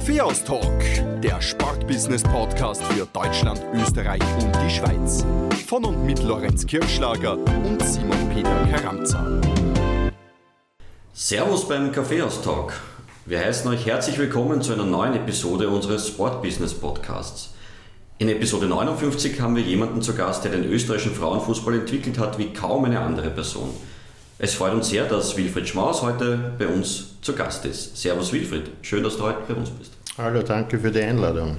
Business 0.00 0.20
AT. 0.48 0.50
Kaffeehaus-Talk, 0.50 1.20
der 1.20 1.40
Sportbusiness-Podcast 1.40 2.82
für 2.84 3.06
Deutschland, 3.12 3.60
Österreich 3.74 4.22
und 4.40 4.56
die 4.64 4.70
Schweiz. 4.70 5.24
Von 5.66 5.84
und 5.84 6.04
mit 6.04 6.22
Lorenz 6.22 6.66
Kirschlager 6.66 7.34
und 7.34 7.82
Simon 7.82 8.28
Peter 8.34 8.66
Karamza. 8.70 9.40
Servus 11.12 11.68
beim 11.68 11.92
Kaffeehaus-Talk. 11.92 12.72
Wir 13.26 13.40
heißen 13.40 13.70
euch 13.70 13.84
herzlich 13.84 14.18
willkommen 14.18 14.62
zu 14.62 14.72
einer 14.72 14.84
neuen 14.84 15.14
Episode 15.14 15.68
unseres 15.68 16.08
Sportbusiness-Podcasts. 16.08 17.54
In 18.18 18.28
Episode 18.28 18.66
59 18.66 19.40
haben 19.40 19.56
wir 19.56 19.62
jemanden 19.62 20.02
zu 20.02 20.14
Gast, 20.14 20.44
der 20.44 20.52
den 20.52 20.64
österreichischen 20.64 21.14
Frauenfußball 21.14 21.74
entwickelt 21.74 22.18
hat 22.18 22.38
wie 22.38 22.52
kaum 22.52 22.86
eine 22.86 23.00
andere 23.00 23.30
Person. 23.30 23.70
Es 24.42 24.54
freut 24.54 24.72
uns 24.72 24.88
sehr, 24.88 25.04
dass 25.04 25.36
Wilfried 25.36 25.68
Schmaus 25.68 26.00
heute 26.00 26.54
bei 26.58 26.66
uns 26.66 27.20
zu 27.20 27.34
Gast 27.34 27.66
ist. 27.66 27.94
Servus 27.94 28.32
Wilfried, 28.32 28.70
schön, 28.80 29.04
dass 29.04 29.18
du 29.18 29.24
heute 29.24 29.40
bei 29.46 29.52
uns 29.52 29.68
bist. 29.68 29.92
Hallo, 30.16 30.42
danke 30.42 30.78
für 30.78 30.90
die 30.90 31.02
Einladung. 31.02 31.58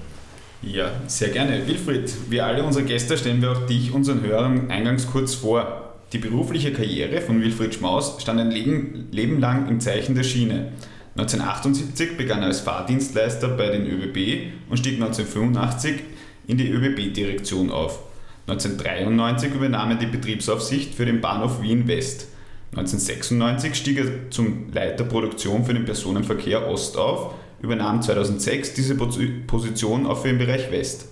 Ja, 0.64 0.90
sehr 1.06 1.30
gerne. 1.30 1.68
Wilfried, 1.68 2.12
wie 2.32 2.42
alle 2.42 2.64
unsere 2.64 2.84
Gäste 2.84 3.20
stellen 3.20 3.40
wir 3.40 3.52
auch 3.52 3.68
dich 3.68 3.92
unseren 3.94 4.24
Hörern 4.24 4.72
eingangs 4.72 5.06
kurz 5.06 5.36
vor. 5.36 5.94
Die 6.12 6.18
berufliche 6.18 6.74
Karriere 6.74 7.22
von 7.22 7.40
Wilfried 7.40 7.76
Schmaus 7.76 8.20
stand 8.20 8.40
ein 8.40 8.50
Leben, 8.50 9.10
Leben 9.12 9.40
lang 9.40 9.70
im 9.70 9.80
Zeichen 9.80 10.16
der 10.16 10.24
Schiene. 10.24 10.72
1978 11.16 12.18
begann 12.18 12.40
er 12.40 12.48
als 12.48 12.62
Fahrdienstleister 12.62 13.50
bei 13.50 13.70
den 13.70 13.86
ÖBB 13.86 14.54
und 14.72 14.78
stieg 14.78 14.96
1985 14.96 16.02
in 16.48 16.58
die 16.58 16.72
ÖBB-Direktion 16.72 17.70
auf. 17.70 18.00
1993 18.48 19.54
übernahm 19.54 19.92
er 19.92 19.98
die 19.98 20.08
Betriebsaufsicht 20.08 20.96
für 20.96 21.06
den 21.06 21.22
Bahnhof 21.22 21.62
Wien 21.62 21.88
West. 21.88 22.31
1996 22.72 23.76
stieg 23.76 23.98
er 23.98 24.30
zum 24.30 24.72
Leiter 24.72 25.04
Produktion 25.04 25.66
für 25.66 25.74
den 25.74 25.84
Personenverkehr 25.84 26.70
Ost 26.70 26.98
auf, 26.98 27.34
übernahm 27.62 28.02
2006 28.02 28.74
diese 28.74 28.96
Position 28.96 30.06
auch 30.06 30.22
für 30.22 30.30
den 30.30 30.38
Bereich 30.38 30.72
West. 30.72 31.10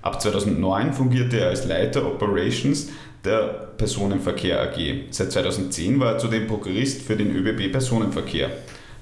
Ab 0.00 0.22
2009 0.22 0.94
fungierte 0.94 1.40
er 1.40 1.48
als 1.48 1.66
Leiter 1.66 2.06
Operations 2.06 2.88
der 3.24 3.72
Personenverkehr 3.76 4.62
AG. 4.62 4.78
Seit 5.10 5.32
2010 5.32 6.00
war 6.00 6.12
er 6.12 6.18
zudem 6.18 6.46
Prokurist 6.46 7.02
für 7.02 7.16
den 7.16 7.34
ÖBB 7.34 7.72
Personenverkehr. 7.72 8.50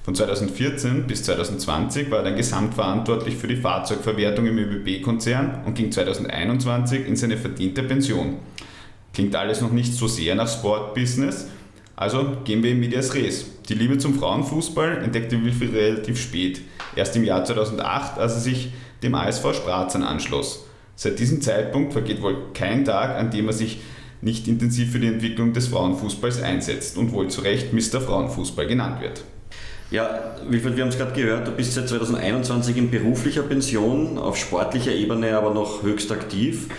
Von 0.03 0.15
2014 0.15 1.07
bis 1.07 1.23
2020 1.23 2.11
war 2.11 2.19
er 2.19 2.25
dann 2.25 2.35
gesamtverantwortlich 2.35 3.37
für 3.37 3.47
die 3.47 3.55
Fahrzeugverwertung 3.55 4.45
im 4.47 4.57
ÖBB-Konzern 4.57 5.63
und 5.65 5.75
ging 5.75 5.91
2021 5.91 7.07
in 7.07 7.15
seine 7.15 7.37
verdiente 7.37 7.83
Pension. 7.83 8.37
Klingt 9.13 9.35
alles 9.35 9.61
noch 9.61 9.71
nicht 9.71 9.93
so 9.93 10.07
sehr 10.07 10.35
nach 10.35 10.47
Sportbusiness, 10.47 11.47
also 11.95 12.37
gehen 12.43 12.63
wir 12.63 12.71
in 12.71 12.79
Medias 12.79 13.13
Res. 13.13 13.45
Die 13.69 13.73
Liebe 13.73 13.97
zum 13.97 14.15
Frauenfußball 14.15 15.03
entdeckte 15.03 15.41
Wilfried 15.43 15.73
relativ 15.73 16.19
spät, 16.19 16.61
erst 16.95 17.15
im 17.15 17.23
Jahr 17.23 17.45
2008, 17.45 18.17
als 18.17 18.33
er 18.33 18.39
sich 18.39 18.69
dem 19.01 19.15
ASV 19.15 19.53
Spratzern 19.53 20.03
anschloss. 20.03 20.65
Seit 20.95 21.19
diesem 21.19 21.41
Zeitpunkt 21.41 21.93
vergeht 21.93 22.21
wohl 22.21 22.37
kein 22.53 22.85
Tag, 22.85 23.17
an 23.17 23.31
dem 23.31 23.47
er 23.47 23.53
sich 23.53 23.79
nicht 24.21 24.47
intensiv 24.47 24.91
für 24.91 24.99
die 24.99 25.07
Entwicklung 25.07 25.53
des 25.53 25.67
Frauenfußballs 25.67 26.41
einsetzt 26.41 26.97
und 26.97 27.11
wohl 27.11 27.27
zu 27.29 27.41
Recht 27.41 27.73
Mr. 27.73 28.01
Frauenfußball 28.01 28.65
genannt 28.65 29.01
wird. 29.01 29.23
Ja, 29.91 30.35
Wilfried, 30.47 30.75
wir 30.75 30.83
haben 30.83 30.89
es 30.89 30.97
gerade 30.97 31.13
gehört, 31.13 31.47
du 31.47 31.51
bist 31.51 31.73
seit 31.73 31.87
2021 31.87 32.75
in 32.75 32.89
beruflicher 32.89 33.43
Pension, 33.43 34.17
auf 34.17 34.35
sportlicher 34.35 34.91
Ebene 34.91 35.37
aber 35.37 35.53
noch 35.53 35.83
höchst 35.83 36.11
aktiv. 36.11 36.69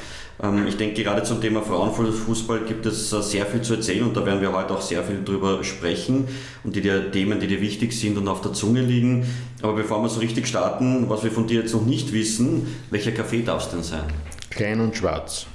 Ähm, 0.43 0.67
ich 0.67 0.77
denke, 0.77 1.03
gerade 1.03 1.23
zum 1.23 1.41
Thema 1.41 1.63
Frauenfußball 1.63 2.61
gibt 2.67 2.85
es 2.85 3.13
äh, 3.13 3.23
sehr 3.23 3.47
viel 3.47 3.63
zu 3.63 3.75
erzählen 3.75 4.03
und 4.03 4.17
da 4.17 4.27
werden 4.27 4.41
wir 4.41 4.53
heute 4.53 4.75
auch 4.75 4.83
sehr 4.83 5.05
viel 5.05 5.23
drüber 5.25 5.63
sprechen 5.63 6.27
und 6.65 6.75
die, 6.75 6.81
die 6.81 7.11
Themen, 7.13 7.39
die 7.39 7.47
dir 7.47 7.61
wichtig 7.61 7.93
sind 7.93 8.19
und 8.19 8.27
auf 8.27 8.41
der 8.41 8.53
Zunge 8.53 8.83
liegen. 8.83 9.25
Aber 9.63 9.75
bevor 9.75 10.03
wir 10.03 10.09
so 10.09 10.19
richtig 10.19 10.49
starten, 10.49 11.09
was 11.09 11.23
wir 11.23 11.31
von 11.31 11.47
dir 11.47 11.61
jetzt 11.61 11.75
noch 11.75 11.87
nicht 11.87 12.13
wissen, 12.13 12.67
welcher 12.91 13.13
Kaffee 13.13 13.43
darf 13.43 13.65
es 13.65 13.71
denn 13.71 13.85
sein? 13.85 14.05
Klein 14.51 14.81
und 14.81 14.97
schwarz. 14.97 15.47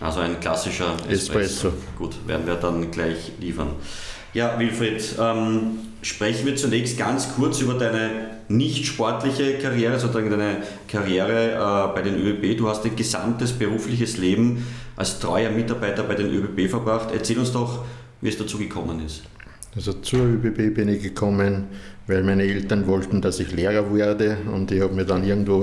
Also 0.00 0.20
ein 0.20 0.38
klassischer 0.40 0.94
Espresso. 1.08 1.68
Espresso. 1.68 1.72
Gut, 1.96 2.16
werden 2.26 2.46
wir 2.46 2.54
dann 2.54 2.90
gleich 2.90 3.32
liefern. 3.40 3.68
Ja, 4.34 4.58
Wilfried, 4.58 5.14
ähm, 5.18 5.78
sprechen 6.02 6.46
wir 6.46 6.56
zunächst 6.56 6.98
ganz 6.98 7.34
kurz 7.34 7.60
über 7.60 7.74
deine 7.74 8.38
nicht 8.48 8.86
sportliche 8.86 9.58
Karriere, 9.58 9.98
sondern 9.98 10.30
deine 10.30 10.56
Karriere 10.86 11.52
äh, 11.52 11.94
bei 11.94 12.02
den 12.02 12.16
ÖBB. 12.16 12.58
Du 12.58 12.68
hast 12.68 12.84
ein 12.84 12.94
gesamtes 12.94 13.52
berufliches 13.52 14.16
Leben 14.18 14.66
als 14.96 15.18
treuer 15.18 15.50
Mitarbeiter 15.50 16.02
bei 16.02 16.14
den 16.14 16.32
ÖBB 16.32 16.68
verbracht. 16.68 17.08
Erzähl 17.12 17.38
uns 17.38 17.52
doch, 17.52 17.84
wie 18.20 18.28
es 18.28 18.36
dazu 18.36 18.58
gekommen 18.58 19.04
ist. 19.04 19.22
Also 19.74 19.92
zur 19.94 20.20
ÖBB 20.20 20.74
bin 20.74 20.88
ich 20.88 21.02
gekommen, 21.02 21.66
weil 22.06 22.22
meine 22.22 22.42
Eltern 22.42 22.86
wollten, 22.86 23.20
dass 23.20 23.38
ich 23.38 23.52
Lehrer 23.52 23.94
werde 23.94 24.38
und 24.52 24.72
ich 24.72 24.80
habe 24.80 24.94
mir 24.94 25.04
dann 25.04 25.24
irgendwo 25.24 25.62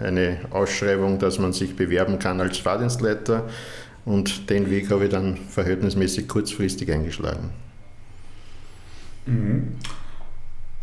eine 0.00 0.38
Ausschreibung, 0.50 1.18
dass 1.18 1.38
man 1.38 1.52
sich 1.52 1.76
bewerben 1.76 2.18
kann 2.18 2.40
als 2.40 2.58
Fahrdienstleiter 2.58 3.48
und 4.04 4.50
den 4.50 4.68
Weg 4.68 4.90
habe 4.90 5.04
ich 5.04 5.10
dann 5.10 5.36
verhältnismäßig 5.48 6.28
kurzfristig 6.28 6.90
eingeschlagen. 6.90 7.50
Mhm. 9.26 9.68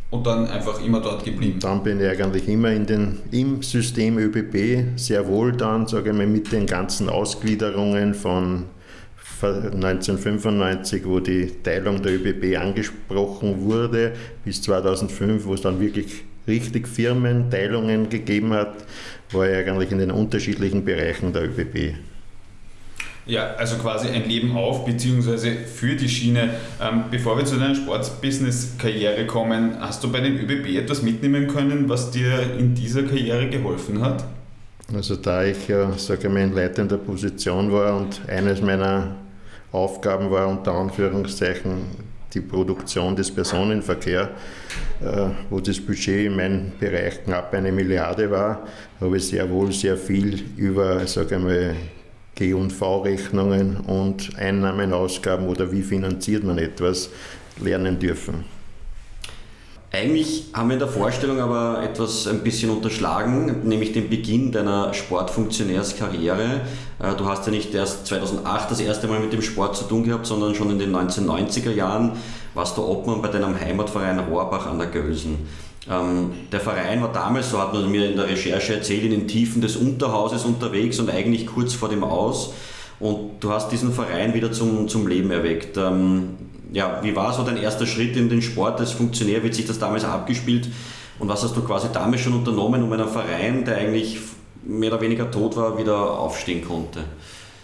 Und 0.10 0.28
dann 0.28 0.46
einfach 0.46 0.80
immer 0.84 1.02
dort 1.02 1.26
geblieben? 1.26 1.60
Dann 1.60 1.82
bin 1.82 2.00
ich 2.00 2.08
eigentlich 2.08 2.48
immer 2.48 2.72
in 2.72 2.86
den, 2.86 3.18
im 3.32 3.64
System 3.64 4.20
ÖBB, 4.20 4.96
sehr 4.96 5.28
wohl 5.28 5.54
dann, 5.54 5.88
sage 5.88 6.12
ich 6.12 6.16
mal, 6.16 6.28
mit 6.28 6.52
den 6.52 6.68
ganzen 6.68 7.10
Ausgliederungen 7.10 8.14
von 8.14 8.66
1995, 9.42 11.06
wo 11.06 11.20
die 11.20 11.48
Teilung 11.64 12.02
der 12.02 12.14
ÖBB 12.14 12.58
angesprochen 12.58 13.62
wurde, 13.62 14.14
bis 14.46 14.62
2005, 14.62 15.46
wo 15.46 15.56
es 15.56 15.62
dann 15.62 15.80
wirklich 15.80 16.24
richtig 16.48 16.88
Firmenteilungen 16.88 18.10
gegeben 18.10 18.54
hat, 18.54 18.86
war 19.32 19.50
ich 19.50 19.68
eigentlich 19.68 19.92
in 19.92 19.98
den 19.98 20.12
unterschiedlichen 20.12 20.86
Bereichen 20.86 21.34
der 21.34 21.46
ÖBB. 21.46 21.96
Ja, 23.26 23.54
also 23.56 23.78
quasi 23.78 24.10
ein 24.10 24.28
Leben 24.28 24.56
auf 24.58 24.86
bzw. 24.86 25.56
für 25.66 25.96
die 25.96 26.10
Schiene. 26.10 26.56
Ähm, 26.82 27.06
bevor 27.10 27.38
wir 27.38 27.46
zu 27.46 27.56
deiner 27.56 27.76
Sportsbusiness-Karriere 27.76 29.26
kommen, 29.26 29.78
hast 29.80 30.04
du 30.04 30.12
bei 30.12 30.20
den 30.20 30.38
ÖBB 30.40 30.78
etwas 30.78 31.02
mitnehmen 31.02 31.48
können, 31.48 31.88
was 31.88 32.12
dir 32.12 32.58
in 32.60 32.76
dieser 32.76 33.04
Karriere 33.04 33.50
geholfen 33.50 34.02
hat? 34.02 34.26
Also 34.94 35.16
da 35.16 35.46
ich 35.46 35.70
ja, 35.70 35.92
sage 35.98 36.28
mal, 36.30 36.44
in 36.44 36.54
leitender 36.54 36.98
Position 36.98 37.72
war 37.72 37.96
und 37.96 38.22
eines 38.28 38.62
meiner 38.62 39.16
Aufgaben 39.72 40.30
war 40.30 40.48
unter 40.48 40.74
Anführungszeichen 40.74 41.86
die 42.34 42.42
Produktion 42.42 43.16
des 43.16 43.32
Personenverkehrs, 43.32 44.30
äh, 45.02 45.30
wo 45.50 45.60
das 45.60 45.80
Budget 45.80 46.26
in 46.26 46.36
meinem 46.36 46.72
Bereich 46.80 47.24
knapp 47.24 47.54
eine 47.54 47.72
Milliarde 47.72 48.30
war, 48.30 48.68
habe 49.00 49.18
ich 49.18 49.28
sehr 49.28 49.50
wohl 49.50 49.72
sehr 49.72 49.96
viel 49.96 50.44
über, 50.58 51.06
sage 51.08 51.40
mal, 51.40 51.76
G&V-Rechnungen 52.36 53.78
und 53.78 54.38
Einnahmen, 54.38 54.94
Ausgaben 54.94 55.48
oder 55.48 55.72
wie 55.72 55.84
finanziert 55.84 56.44
man 56.44 56.58
etwas 56.58 57.10
lernen 57.60 58.00
dürfen. 58.00 58.46
Eigentlich 59.96 60.46
haben 60.56 60.70
wir 60.70 60.74
in 60.74 60.80
der 60.80 60.88
Vorstellung 60.88 61.40
aber 61.40 61.84
etwas 61.84 62.26
ein 62.26 62.40
bisschen 62.40 62.72
unterschlagen, 62.72 63.62
nämlich 63.64 63.92
den 63.92 64.10
Beginn 64.10 64.52
deiner 64.52 64.92
Sportfunktionärskarriere. 64.92 66.62
Äh, 66.98 67.16
du 67.16 67.26
hast 67.26 67.46
ja 67.46 67.52
nicht 67.52 67.76
erst 67.76 68.08
2008 68.08 68.72
das 68.72 68.80
erste 68.80 69.08
Mal 69.08 69.20
mit 69.20 69.34
dem 69.34 69.44
Sport 69.44 69.78
zu 69.78 69.84
tun 69.84 70.04
gehabt, 70.04 70.26
sondern 70.26 70.56
schon 70.56 70.72
in 70.72 70.80
den 70.80 70.96
1990er 70.96 71.70
Jahren 71.70 72.14
warst 72.56 72.76
du 72.76 72.82
Obmann 72.82 73.22
bei 73.22 73.28
deinem 73.28 73.60
Heimatverein 73.60 74.18
Rohrbach 74.18 74.66
an 74.66 74.80
der 74.80 74.88
Gölsen. 74.88 75.48
Ähm, 75.90 76.32
der 76.52 76.60
Verein 76.60 77.02
war 77.02 77.12
damals, 77.12 77.50
so 77.50 77.60
hat 77.60 77.74
man 77.74 77.90
mir 77.92 78.10
in 78.10 78.16
der 78.16 78.28
Recherche 78.28 78.76
erzählt, 78.76 79.04
in 79.04 79.12
den 79.12 79.28
Tiefen 79.28 79.62
des 79.62 79.76
Unterhauses 79.76 80.46
unterwegs 80.46 81.00
und 81.00 81.10
eigentlich 81.10 81.46
kurz 81.46 81.74
vor 81.74 81.90
dem 81.90 82.04
Aus. 82.04 82.54
Und 83.00 83.42
du 83.42 83.52
hast 83.52 83.70
diesen 83.72 83.92
Verein 83.92 84.34
wieder 84.34 84.52
zum, 84.52 84.88
zum 84.88 85.08
Leben 85.08 85.32
erweckt. 85.32 85.78
Ähm, 85.78 86.36
ja, 86.72 87.00
wie 87.04 87.16
war 87.16 87.34
so 87.34 87.44
dein 87.44 87.58
erster 87.58 87.86
Schritt 87.86 88.16
in 88.16 88.30
den 88.30 88.42
Sport 88.42 88.80
als 88.80 88.92
Funktionär? 88.92 89.44
Wie 89.44 89.48
hat 89.48 89.56
sich 89.56 89.66
das 89.66 89.80
damals 89.80 90.06
abgespielt? 90.06 90.70
Und 91.20 91.28
was 91.28 91.44
hast 91.44 91.56
du 91.56 91.62
quasi 91.62 91.90
damals 91.94 92.22
schon 92.22 92.34
unternommen, 92.34 92.82
um 92.82 92.92
einen 92.92 93.08
Verein, 93.08 93.66
der 93.66 93.78
eigentlich 93.78 94.20
mehr 94.66 94.92
oder 94.92 95.02
weniger 95.02 95.30
tot 95.30 95.56
war, 95.56 95.78
wieder 95.78 96.18
aufstehen 96.18 96.66
konnte? 96.66 97.04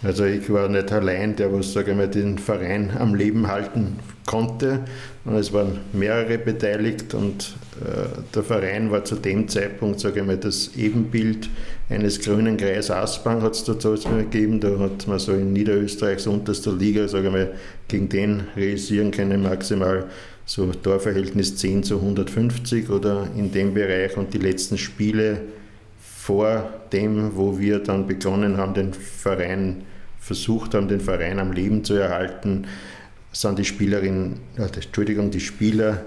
Also 0.02 0.24
ich 0.24 0.48
war 0.50 0.68
nicht 0.68 0.90
allein, 0.92 1.36
der 1.36 1.52
was 1.52 1.74
sage 1.74 1.90
ich 1.90 1.96
mal, 1.96 2.08
den 2.08 2.38
Verein 2.38 2.90
am 2.98 3.14
Leben 3.14 3.48
halten 3.48 3.98
konnte. 4.24 4.80
Und 5.26 5.34
es 5.34 5.52
waren 5.52 5.78
mehrere 5.92 6.38
beteiligt 6.38 7.12
und 7.12 7.54
äh, 7.80 8.06
der 8.34 8.42
Verein 8.42 8.90
war 8.90 9.04
zu 9.04 9.16
dem 9.16 9.46
Zeitpunkt, 9.48 10.00
sage 10.00 10.20
ich 10.20 10.26
mal, 10.26 10.38
das 10.38 10.70
Ebenbild 10.74 11.50
eines 11.90 12.20
grünen 12.20 12.56
Kreis 12.56 12.90
Aspang 12.90 13.42
hat 13.42 13.52
es 13.52 13.64
dazu 13.64 13.94
gegeben. 13.94 14.60
Da 14.60 14.78
hat 14.78 15.06
man 15.06 15.18
so 15.18 15.32
in 15.32 15.52
Niederösterreichs 15.52 16.26
unterster 16.26 16.72
Liga, 16.72 17.06
sage 17.06 17.26
ich 17.26 17.32
mal, 17.32 17.54
gegen 17.88 18.08
den 18.08 18.44
realisieren 18.56 19.10
können 19.10 19.42
maximal 19.42 20.06
so 20.46 20.66
Torverhältnis 20.72 21.56
10 21.56 21.82
zu 21.84 21.96
150 21.96 22.88
oder 22.88 23.28
in 23.36 23.52
dem 23.52 23.74
Bereich 23.74 24.16
und 24.16 24.32
die 24.32 24.38
letzten 24.38 24.78
Spiele 24.78 25.42
vor 26.20 26.68
dem, 26.92 27.34
wo 27.34 27.58
wir 27.58 27.78
dann 27.78 28.06
begonnen 28.06 28.58
haben, 28.58 28.74
den 28.74 28.92
Verein 28.92 29.84
versucht 30.18 30.74
haben, 30.74 30.86
den 30.86 31.00
Verein 31.00 31.38
am 31.38 31.52
Leben 31.52 31.82
zu 31.82 31.94
erhalten, 31.94 32.66
sind 33.32 33.58
die 33.58 33.64
Spielerinnen, 33.64 34.38
äh, 34.58 34.64
Entschuldigung, 34.64 35.30
die 35.30 35.40
Spieler 35.40 36.04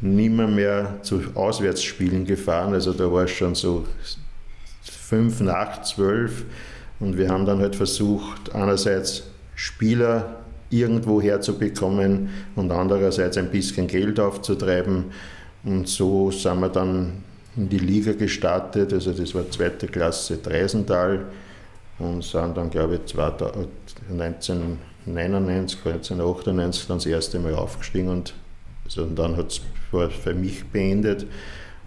nimmer 0.00 0.46
mehr 0.46 0.98
zu 1.02 1.22
Auswärtsspielen 1.34 2.24
gefahren. 2.24 2.72
Also 2.72 2.92
da 2.92 3.10
war 3.10 3.24
es 3.24 3.32
schon 3.32 3.56
so 3.56 3.84
fünf 4.80 5.40
nach 5.40 5.82
zwölf 5.82 6.44
und 7.00 7.18
wir 7.18 7.28
haben 7.28 7.44
dann 7.44 7.58
halt 7.58 7.74
versucht, 7.74 8.54
einerseits 8.54 9.24
Spieler 9.56 10.36
irgendwo 10.70 11.20
herzubekommen 11.20 12.28
und 12.54 12.70
andererseits 12.70 13.36
ein 13.36 13.50
bisschen 13.50 13.88
Geld 13.88 14.20
aufzutreiben. 14.20 15.06
Und 15.64 15.88
so 15.88 16.30
sind 16.30 16.60
wir 16.60 16.68
dann 16.68 17.24
in 17.58 17.68
die 17.68 17.78
Liga 17.78 18.12
gestartet, 18.12 18.92
also 18.92 19.12
das 19.12 19.34
war 19.34 19.50
zweite 19.50 19.88
Klasse 19.88 20.36
Dreisental 20.38 21.26
und 21.98 22.22
sind 22.22 22.56
dann, 22.56 22.70
glaube 22.70 23.00
ich, 23.04 23.18
1999, 23.18 25.84
1998 25.84 26.86
dann 26.86 26.98
das 26.98 27.06
erste 27.06 27.40
Mal 27.40 27.54
aufgestiegen 27.54 28.08
und 28.08 28.34
also 28.84 29.06
dann 29.06 29.36
hat 29.36 29.48
es 29.48 29.60
für 29.90 30.34
mich 30.34 30.64
beendet 30.66 31.26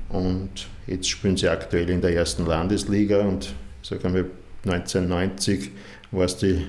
und 0.10 0.50
jetzt 0.88 1.08
spielen 1.10 1.38
sie 1.38 1.48
aktuell 1.48 1.90
in 1.90 2.02
der 2.02 2.14
ersten 2.14 2.46
Landesliga 2.46 3.22
und 3.22 3.54
sagen 3.82 4.14
wir 4.14 4.26
1990 4.66 5.72
war 6.12 6.26
es 6.26 6.36
die 6.38 6.68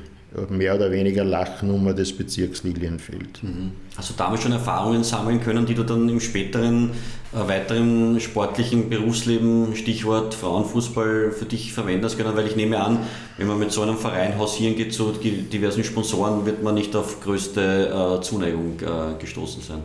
mehr 0.48 0.76
oder 0.76 0.92
weniger 0.92 1.24
Lachnummer 1.24 1.92
des 1.92 2.16
Bezirks 2.16 2.62
Lilienfeld. 2.62 3.42
Mhm. 3.42 3.72
Hast 3.96 4.08
du 4.08 4.14
damals 4.14 4.42
schon 4.42 4.52
Erfahrungen 4.52 5.04
sammeln 5.04 5.42
können, 5.42 5.66
die 5.66 5.74
du 5.74 5.82
dann 5.82 6.08
im 6.08 6.18
späteren, 6.18 6.92
äh, 7.32 7.48
weiteren 7.48 8.18
sportlichen 8.20 8.88
Berufsleben, 8.88 9.76
Stichwort 9.76 10.34
Frauenfußball, 10.34 11.30
für 11.30 11.44
dich 11.44 11.74
verwendest 11.74 12.16
können? 12.16 12.34
Weil 12.34 12.46
ich 12.46 12.56
nehme 12.56 12.80
an, 12.80 13.00
wenn 13.36 13.46
man 13.46 13.58
mit 13.58 13.70
so 13.70 13.82
einem 13.82 13.98
Verein 13.98 14.38
hausieren 14.38 14.76
geht 14.76 14.94
zu 14.94 15.12
diversen 15.12 15.84
Sponsoren, 15.84 16.46
wird 16.46 16.62
man 16.62 16.74
nicht 16.74 16.96
auf 16.96 17.20
größte 17.20 18.18
äh, 18.18 18.22
Zuneigung 18.22 18.78
äh, 18.80 19.20
gestoßen 19.20 19.62
sein. 19.62 19.82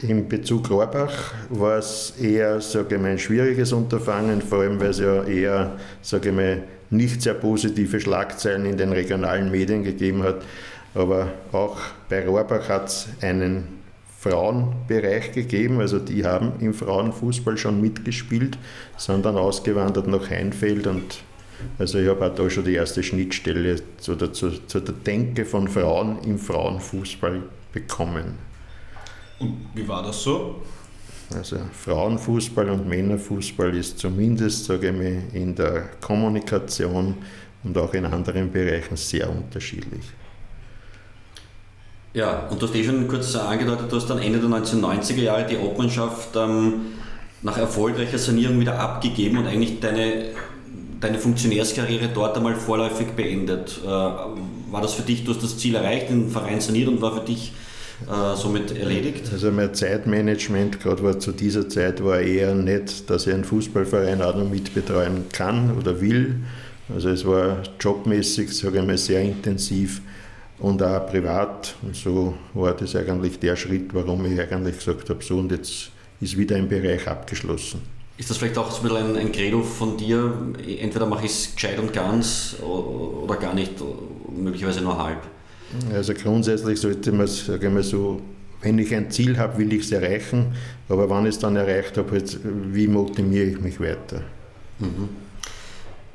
In 0.00 0.28
Bezug 0.28 0.70
Rohrbach 0.70 1.34
war 1.48 1.78
es 1.78 2.14
eher 2.20 2.60
sage 2.60 2.96
ich 2.96 3.00
mal, 3.00 3.12
ein 3.12 3.18
schwieriges 3.18 3.72
Unterfangen, 3.72 4.42
vor 4.42 4.60
allem 4.60 4.80
weil 4.80 4.90
es 4.90 4.98
ja 4.98 5.24
eher 5.24 5.76
sage 6.02 6.30
ich 6.30 6.34
mal, 6.34 6.62
nicht 6.90 7.22
sehr 7.22 7.34
positive 7.34 8.00
Schlagzeilen 8.00 8.64
in 8.64 8.76
den 8.76 8.92
regionalen 8.92 9.50
Medien 9.50 9.82
gegeben 9.82 10.22
hat. 10.22 10.42
Aber 10.98 11.28
auch 11.52 11.76
bei 12.08 12.26
Rohrbach 12.26 12.68
hat 12.68 12.88
es 12.88 13.08
einen 13.20 13.78
Frauenbereich 14.18 15.30
gegeben, 15.30 15.78
also 15.78 16.00
die 16.00 16.24
haben 16.24 16.54
im 16.58 16.74
Frauenfußball 16.74 17.56
schon 17.56 17.80
mitgespielt, 17.80 18.58
sind 18.96 19.24
dann 19.24 19.36
ausgewandert 19.36 20.08
nach 20.08 20.28
Heinfeld 20.28 20.88
und 20.88 21.20
also 21.78 22.00
ich 22.00 22.08
habe 22.08 22.26
auch 22.26 22.34
da 22.34 22.50
schon 22.50 22.64
die 22.64 22.74
erste 22.74 23.04
Schnittstelle 23.04 23.76
zu 23.98 24.16
der, 24.16 24.32
zu, 24.32 24.50
zu 24.66 24.80
der 24.80 24.94
Denke 24.94 25.44
von 25.44 25.68
Frauen 25.68 26.18
im 26.24 26.36
Frauenfußball 26.36 27.42
bekommen. 27.72 28.34
Und 29.38 29.68
wie 29.74 29.86
war 29.86 30.02
das 30.02 30.20
so? 30.20 30.62
Also 31.32 31.58
Frauenfußball 31.84 32.70
und 32.70 32.88
Männerfußball 32.88 33.76
ist 33.76 34.00
zumindest, 34.00 34.64
sage 34.64 34.88
ich 34.88 34.96
mal, 34.96 35.22
in 35.32 35.54
der 35.54 35.90
Kommunikation 36.00 37.14
und 37.62 37.78
auch 37.78 37.94
in 37.94 38.04
anderen 38.04 38.50
Bereichen 38.50 38.96
sehr 38.96 39.30
unterschiedlich. 39.30 40.02
Ja, 42.18 42.48
und 42.50 42.60
du 42.60 42.66
hast 42.66 42.74
eh 42.74 42.82
schon 42.82 43.06
kurz 43.06 43.36
angedeutet, 43.36 43.92
du 43.92 43.96
hast 43.96 44.10
dann 44.10 44.18
Ende 44.18 44.40
der 44.40 44.48
1990er 44.48 45.22
Jahre 45.22 45.46
die 45.46 45.56
Obmannschaft 45.56 46.34
ähm, 46.34 46.86
nach 47.42 47.56
erfolgreicher 47.56 48.18
Sanierung 48.18 48.58
wieder 48.58 48.76
abgegeben 48.80 49.38
und 49.38 49.46
eigentlich 49.46 49.78
deine, 49.78 50.30
deine 51.00 51.20
Funktionärskarriere 51.20 52.08
dort 52.12 52.36
einmal 52.36 52.56
vorläufig 52.56 53.12
beendet. 53.12 53.78
Äh, 53.84 53.88
war 53.88 54.82
das 54.82 54.94
für 54.94 55.02
dich, 55.02 55.24
du 55.24 55.32
hast 55.32 55.44
das 55.44 55.58
Ziel 55.58 55.76
erreicht, 55.76 56.10
den 56.10 56.28
Verein 56.28 56.60
saniert 56.60 56.88
und 56.88 57.00
war 57.00 57.14
für 57.14 57.24
dich 57.24 57.52
äh, 58.08 58.36
somit 58.36 58.76
erledigt? 58.76 59.30
Also 59.32 59.52
mein 59.52 59.72
Zeitmanagement, 59.72 60.80
gerade 60.80 61.04
war 61.04 61.20
zu 61.20 61.30
dieser 61.30 61.68
Zeit, 61.68 62.02
war 62.02 62.18
eher 62.18 62.52
nicht, 62.52 63.08
dass 63.08 63.28
ich 63.28 63.32
einen 63.32 63.44
Fußballverein 63.44 64.22
auch 64.22 64.34
noch 64.34 64.50
mitbetreuen 64.50 65.26
kann 65.30 65.78
oder 65.78 66.00
will. 66.00 66.40
Also 66.92 67.10
es 67.10 67.24
war 67.24 67.58
jobmäßig, 67.78 68.52
sage 68.52 68.80
ich 68.80 68.84
mal, 68.84 68.98
sehr 68.98 69.22
intensiv 69.22 70.00
und 70.60 70.82
auch 70.82 71.06
privat. 71.06 71.74
Und 71.82 71.94
so 71.94 72.34
war 72.54 72.74
das 72.74 72.96
eigentlich 72.96 73.38
der 73.38 73.56
Schritt, 73.56 73.94
warum 73.94 74.24
ich 74.26 74.40
eigentlich 74.40 74.78
gesagt 74.78 75.08
habe, 75.10 75.22
so 75.22 75.38
und 75.38 75.52
jetzt 75.52 75.90
ist 76.20 76.36
wieder 76.36 76.56
ein 76.56 76.68
Bereich 76.68 77.06
abgeschlossen. 77.06 77.80
Ist 78.16 78.30
das 78.30 78.36
vielleicht 78.36 78.58
auch 78.58 78.70
so 78.70 78.82
ein 78.82 78.88
bisschen 78.88 79.16
ein, 79.16 79.32
Credo 79.32 79.62
von 79.62 79.96
dir? 79.96 80.34
Entweder 80.80 81.06
mache 81.06 81.26
ich 81.26 81.30
es 81.30 81.54
gescheit 81.54 81.78
und 81.78 81.92
ganz 81.92 82.56
oder 82.60 83.36
gar 83.36 83.54
nicht, 83.54 83.74
möglicherweise 84.36 84.80
nur 84.80 85.00
halb? 85.00 85.22
Also 85.92 86.14
grundsätzlich 86.14 86.80
sollte 86.80 87.12
man, 87.12 87.28
sage 87.28 87.70
mal 87.70 87.82
so, 87.82 88.20
wenn 88.60 88.78
ich 88.78 88.92
ein 88.92 89.10
Ziel 89.10 89.38
habe, 89.38 89.58
will 89.58 89.72
ich 89.72 89.82
es 89.82 89.92
erreichen, 89.92 90.52
aber 90.88 91.08
wenn 91.08 91.24
ich 91.24 91.36
es 91.36 91.38
dann 91.38 91.54
erreicht 91.54 91.96
habe, 91.96 92.10
halt, 92.10 92.38
wie 92.72 92.88
motiviere 92.88 93.46
ich 93.46 93.60
mich 93.60 93.78
weiter? 93.78 94.22
Mhm. 94.80 95.08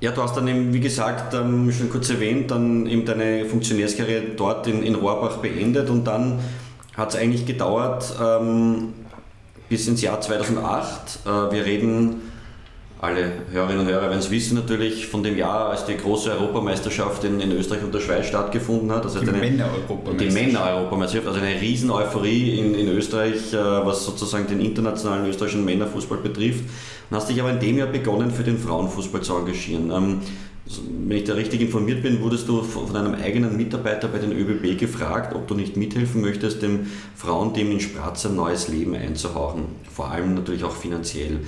Ja, 0.04 0.12
du 0.12 0.22
hast 0.22 0.36
dann 0.36 0.50
eben, 0.50 0.74
wie 0.74 0.82
gesagt, 0.82 1.34
ähm, 1.34 1.72
schon 1.72 1.90
kurz 1.90 2.10
erwähnt, 2.10 2.52
dann 2.52 2.88
eben 2.88 3.06
deine 3.06 3.46
Funktionärskarriere 3.46 4.32
dort 4.36 4.68
in, 4.68 4.84
in 4.84 4.96
Rohrbach 4.96 5.38
beendet 5.38 5.90
und 5.90 6.04
dann 6.04 6.40
hat 6.98 7.12
es 7.12 7.16
eigentlich 7.16 7.46
gedauert 7.46 8.14
ähm, 8.22 8.94
bis 9.70 9.88
ins 9.88 10.02
Jahr 10.02 10.20
2008. 10.20 11.20
Äh, 11.26 11.30
wir 11.54 11.66
reden 11.66 12.33
alle 13.04 13.34
Hörerinnen 13.52 13.86
und 13.86 13.92
Hörer 13.92 14.04
werden 14.04 14.20
es 14.20 14.32
wissen 14.32 14.56
natürlich 14.56 15.08
von 15.08 15.24
dem 15.24 15.38
Jahr, 15.38 15.72
als 15.72 15.86
die 15.86 15.98
große 15.98 16.32
Europameisterschaft 16.32 17.26
in, 17.26 17.42
in 17.42 17.52
Österreich 17.52 17.84
und 17.84 17.94
der 17.94 18.00
Schweiz 18.00 18.28
stattgefunden 18.28 18.90
hat. 18.94 19.04
Also 19.04 19.20
die 19.20 19.26
Männer-Europameisterschaft. 19.26 20.22
Die 20.22 20.46
Männer-Europameisterschaft, 20.46 21.28
also 21.28 21.42
eine 21.42 21.60
riesen 21.60 21.92
Euphorie 21.92 22.58
in, 22.58 22.74
in 22.76 22.88
Österreich, 22.88 23.54
äh, 23.54 23.58
was 23.58 24.06
sozusagen 24.06 24.48
den 24.48 24.62
internationalen 24.62 25.26
österreichischen 25.26 25.66
Männerfußball 25.66 26.20
betrifft. 26.20 26.64
Und 27.10 27.18
hast 27.18 27.30
dich 27.30 27.42
aber 27.42 27.50
in 27.50 27.60
dem 27.60 27.78
Jahr 27.78 27.90
begonnen, 27.90 28.32
für 28.32 28.44
den 28.44 28.58
Frauenfußball 28.58 29.22
zu 29.22 29.36
engagieren. 29.36 29.92
Ähm, 29.92 30.22
wenn 31.06 31.18
ich 31.18 31.26
da 31.26 31.34
richtig 31.34 31.60
informiert 31.60 32.04
bin, 32.04 32.22
wurdest 32.22 32.48
du 32.48 32.64
von 32.64 32.96
einem 32.96 33.16
eigenen 33.16 33.58
Mitarbeiter 33.58 34.08
bei 34.08 34.20
den 34.20 34.32
ÖBB 34.32 34.80
gefragt, 34.80 35.36
ob 35.36 35.46
du 35.48 35.56
nicht 35.56 35.76
mithelfen 35.76 36.22
möchtest, 36.22 36.62
dem 36.62 36.88
Frauenteam 37.18 37.70
in 37.70 37.82
Spratz 37.82 38.26
ein 38.26 38.38
neues 38.38 38.70
Leben 38.70 38.96
einzuhauchen. 38.96 39.66
Vor 39.94 40.10
allem 40.10 40.36
natürlich 40.36 40.64
auch 40.64 40.76
finanziell. 40.76 41.42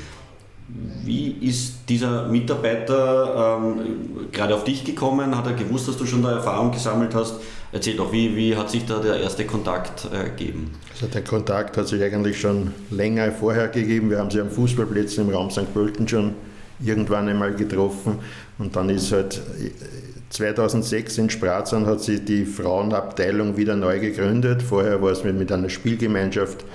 Wie 0.68 1.32
ist 1.42 1.88
dieser 1.88 2.28
Mitarbeiter 2.28 3.60
ähm, 3.60 4.32
gerade 4.32 4.56
auf 4.56 4.64
dich 4.64 4.84
gekommen? 4.84 5.38
Hat 5.38 5.46
er 5.46 5.54
gewusst, 5.54 5.88
dass 5.88 5.98
du 5.98 6.06
schon 6.06 6.24
da 6.24 6.32
Erfahrung 6.32 6.72
gesammelt 6.72 7.14
hast? 7.14 7.36
Erzähl 7.72 7.96
doch, 7.96 8.12
wie, 8.12 8.36
wie 8.36 8.56
hat 8.56 8.72
sich 8.72 8.86
da 8.86 8.98
der 8.98 9.20
erste 9.20 9.46
Kontakt 9.46 10.08
äh, 10.12 10.24
ergeben? 10.24 10.72
Also 10.92 11.06
der 11.06 11.24
Kontakt 11.24 11.78
hat 11.78 11.88
sich 11.88 12.02
eigentlich 12.02 12.40
schon 12.40 12.74
länger 12.90 13.32
vorher 13.32 13.68
gegeben. 13.68 14.10
Wir 14.10 14.18
haben 14.18 14.32
sie 14.32 14.42
am 14.42 14.50
Fußballplätzen 14.50 15.28
im 15.28 15.34
Raum 15.34 15.52
St. 15.52 15.72
Pölten 15.72 16.08
schon 16.08 16.34
irgendwann 16.84 17.30
einmal 17.30 17.54
getroffen. 17.54 18.20
Und 18.58 18.76
dann 18.76 18.90
ist 18.90 19.12
halt 19.12 19.42
2006 20.30 21.18
in 21.20 21.30
Spratzern 21.30 21.86
hat 21.86 22.02
sie 22.02 22.20
die 22.20 22.46
Frauenabteilung 22.46 23.56
wieder 23.56 23.76
neu 23.76 24.00
gegründet. 24.00 24.64
Vorher 24.64 25.02
war 25.02 25.12
es 25.12 25.24
mit, 25.24 25.38
mit 25.38 25.52
einer 25.52 25.70
Spielgemeinschaft 25.70 26.66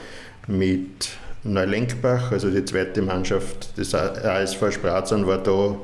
mit 0.46 1.10
Neulenkbach, 1.44 2.32
also 2.32 2.50
die 2.50 2.64
zweite 2.64 3.02
Mannschaft 3.02 3.76
des 3.78 3.94
ASV 3.94 4.72
Spratzern, 4.72 5.26
war 5.26 5.38
da 5.38 5.76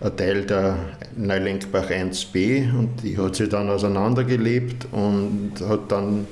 ein 0.00 0.16
Teil 0.16 0.44
der 0.44 0.76
Neulenkbach 1.16 1.90
1b 1.90 2.72
und 2.72 3.02
die 3.02 3.16
hat 3.18 3.36
sich 3.36 3.48
dann 3.48 3.68
auseinandergelebt 3.70 4.86
und 4.92 5.52
hat 5.66 5.90
dann 5.92 6.26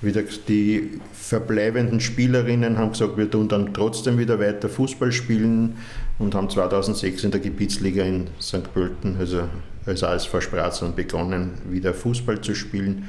wieder 0.00 0.22
die 0.46 1.00
verbleibenden 1.12 2.00
Spielerinnen 2.00 2.78
haben 2.78 2.92
gesagt, 2.92 3.16
wir 3.16 3.30
tun 3.30 3.48
dann 3.48 3.74
trotzdem 3.74 4.16
wieder 4.16 4.38
weiter 4.38 4.68
Fußball 4.68 5.10
spielen 5.10 5.76
und 6.18 6.34
haben 6.34 6.48
2006 6.48 7.24
in 7.24 7.30
der 7.32 7.40
Gebietsliga 7.40 8.04
in 8.04 8.28
St. 8.40 8.72
Pölten, 8.72 9.16
also 9.18 9.42
als 9.86 10.02
ASV 10.04 10.40
Spratzern, 10.40 10.94
begonnen, 10.94 11.54
wieder 11.68 11.94
Fußball 11.94 12.40
zu 12.40 12.54
spielen. 12.54 13.08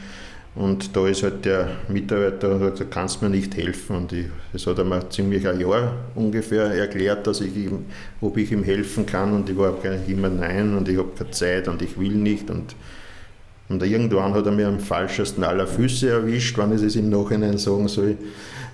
Und 0.56 0.96
da 0.96 1.08
ist 1.08 1.24
halt 1.24 1.46
der 1.46 1.70
Mitarbeiter 1.88 2.56
und 2.56 2.62
hat 2.62 2.72
gesagt, 2.74 2.92
kannst 2.92 3.22
mir 3.22 3.30
nicht 3.30 3.56
helfen. 3.56 3.96
Und 3.96 4.14
ich, 4.14 4.26
das 4.52 4.66
hat 4.68 4.78
er 4.78 4.84
mir 4.84 5.10
ziemlich 5.10 5.48
ein 5.48 5.60
Jahr 5.60 5.94
ungefähr 6.16 6.66
erklärt, 6.66 7.28
dass 7.28 7.42
ich 7.42 7.56
ihm, 7.56 7.86
ob 8.20 8.36
ich 8.38 8.52
ihm 8.52 8.64
helfen 8.64 9.06
kann. 9.06 9.34
Und 9.34 9.50
ich 9.50 9.58
war 9.58 9.76
immer 10.08 10.30
nein 10.30 10.76
und 10.76 10.90
ich 10.90 10.98
habe 10.98 11.10
keine 11.18 11.32
Zeit 11.32 11.68
und 11.68 11.82
ich 11.82 11.98
will 11.98 12.16
nicht. 12.16 12.50
Und 12.50 12.76
Und 13.70 13.84
irgendwann 13.84 14.34
hat 14.34 14.48
er 14.48 14.52
mir 14.52 14.68
am 14.68 14.80
falschesten 14.80 15.44
aller 15.44 15.68
Füße 15.68 16.10
erwischt, 16.10 16.58
wenn 16.58 16.74
ich 16.74 16.82
es 16.82 16.96
im 16.96 17.10
Nachhinein 17.10 17.60
sagen 17.60 17.88
soll. 17.88 18.18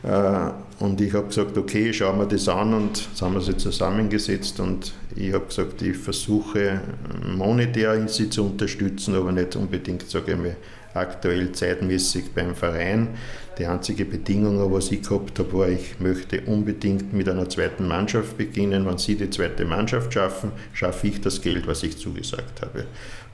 Äh, 0.03 0.51
und 0.79 1.01
ich 1.01 1.13
habe 1.13 1.27
gesagt, 1.27 1.58
okay, 1.58 1.91
schauen 1.91 2.17
wir 2.17 2.25
das 2.25 2.48
an 2.48 2.74
und 2.74 3.08
jetzt 3.10 3.22
haben 3.22 3.34
wir 3.34 3.41
sie 3.41 3.58
zusammengesetzt 3.58 4.60
und 4.60 4.94
ich 5.15 5.34
habe 5.34 5.46
gesagt, 5.46 5.82
ich 5.82 5.98
versuche 5.98 6.82
monetär 7.25 8.08
sie 8.08 8.29
zu 8.29 8.46
unterstützen, 8.46 9.15
aber 9.15 9.32
nicht 9.32 9.55
unbedingt, 9.55 10.10
sage 10.10 10.32
ich 10.32 10.38
mal, 10.38 10.55
aktuell 10.96 11.52
zeitmäßig 11.52 12.34
beim 12.34 12.56
Verein. 12.56 13.10
Die 13.58 13.66
einzige 13.66 14.06
Bedingung, 14.06 14.72
was 14.74 14.92
ich 14.92 15.04
gehabt 15.04 15.40
habe, 15.40 15.54
war, 15.54 15.70
ich 15.70 16.00
möchte 16.00 16.42
unbedingt 16.42 17.14
mit 17.14 17.30
einer 17.30 17.48
zweiten 17.48 17.88
Mannschaft 17.88 18.38
beginnen. 18.38 18.86
Wenn 18.86 18.98
Sie 18.98 19.16
die 19.16 19.30
zweite 19.30 19.66
Mannschaft 19.66 20.14
schaffen, 20.14 20.52
schaffe 20.74 21.08
ich 21.08 21.22
das 21.22 21.42
Geld, 21.42 21.68
was 21.68 21.84
ich 21.84 21.98
zugesagt 21.98 22.62
habe. 22.62 22.86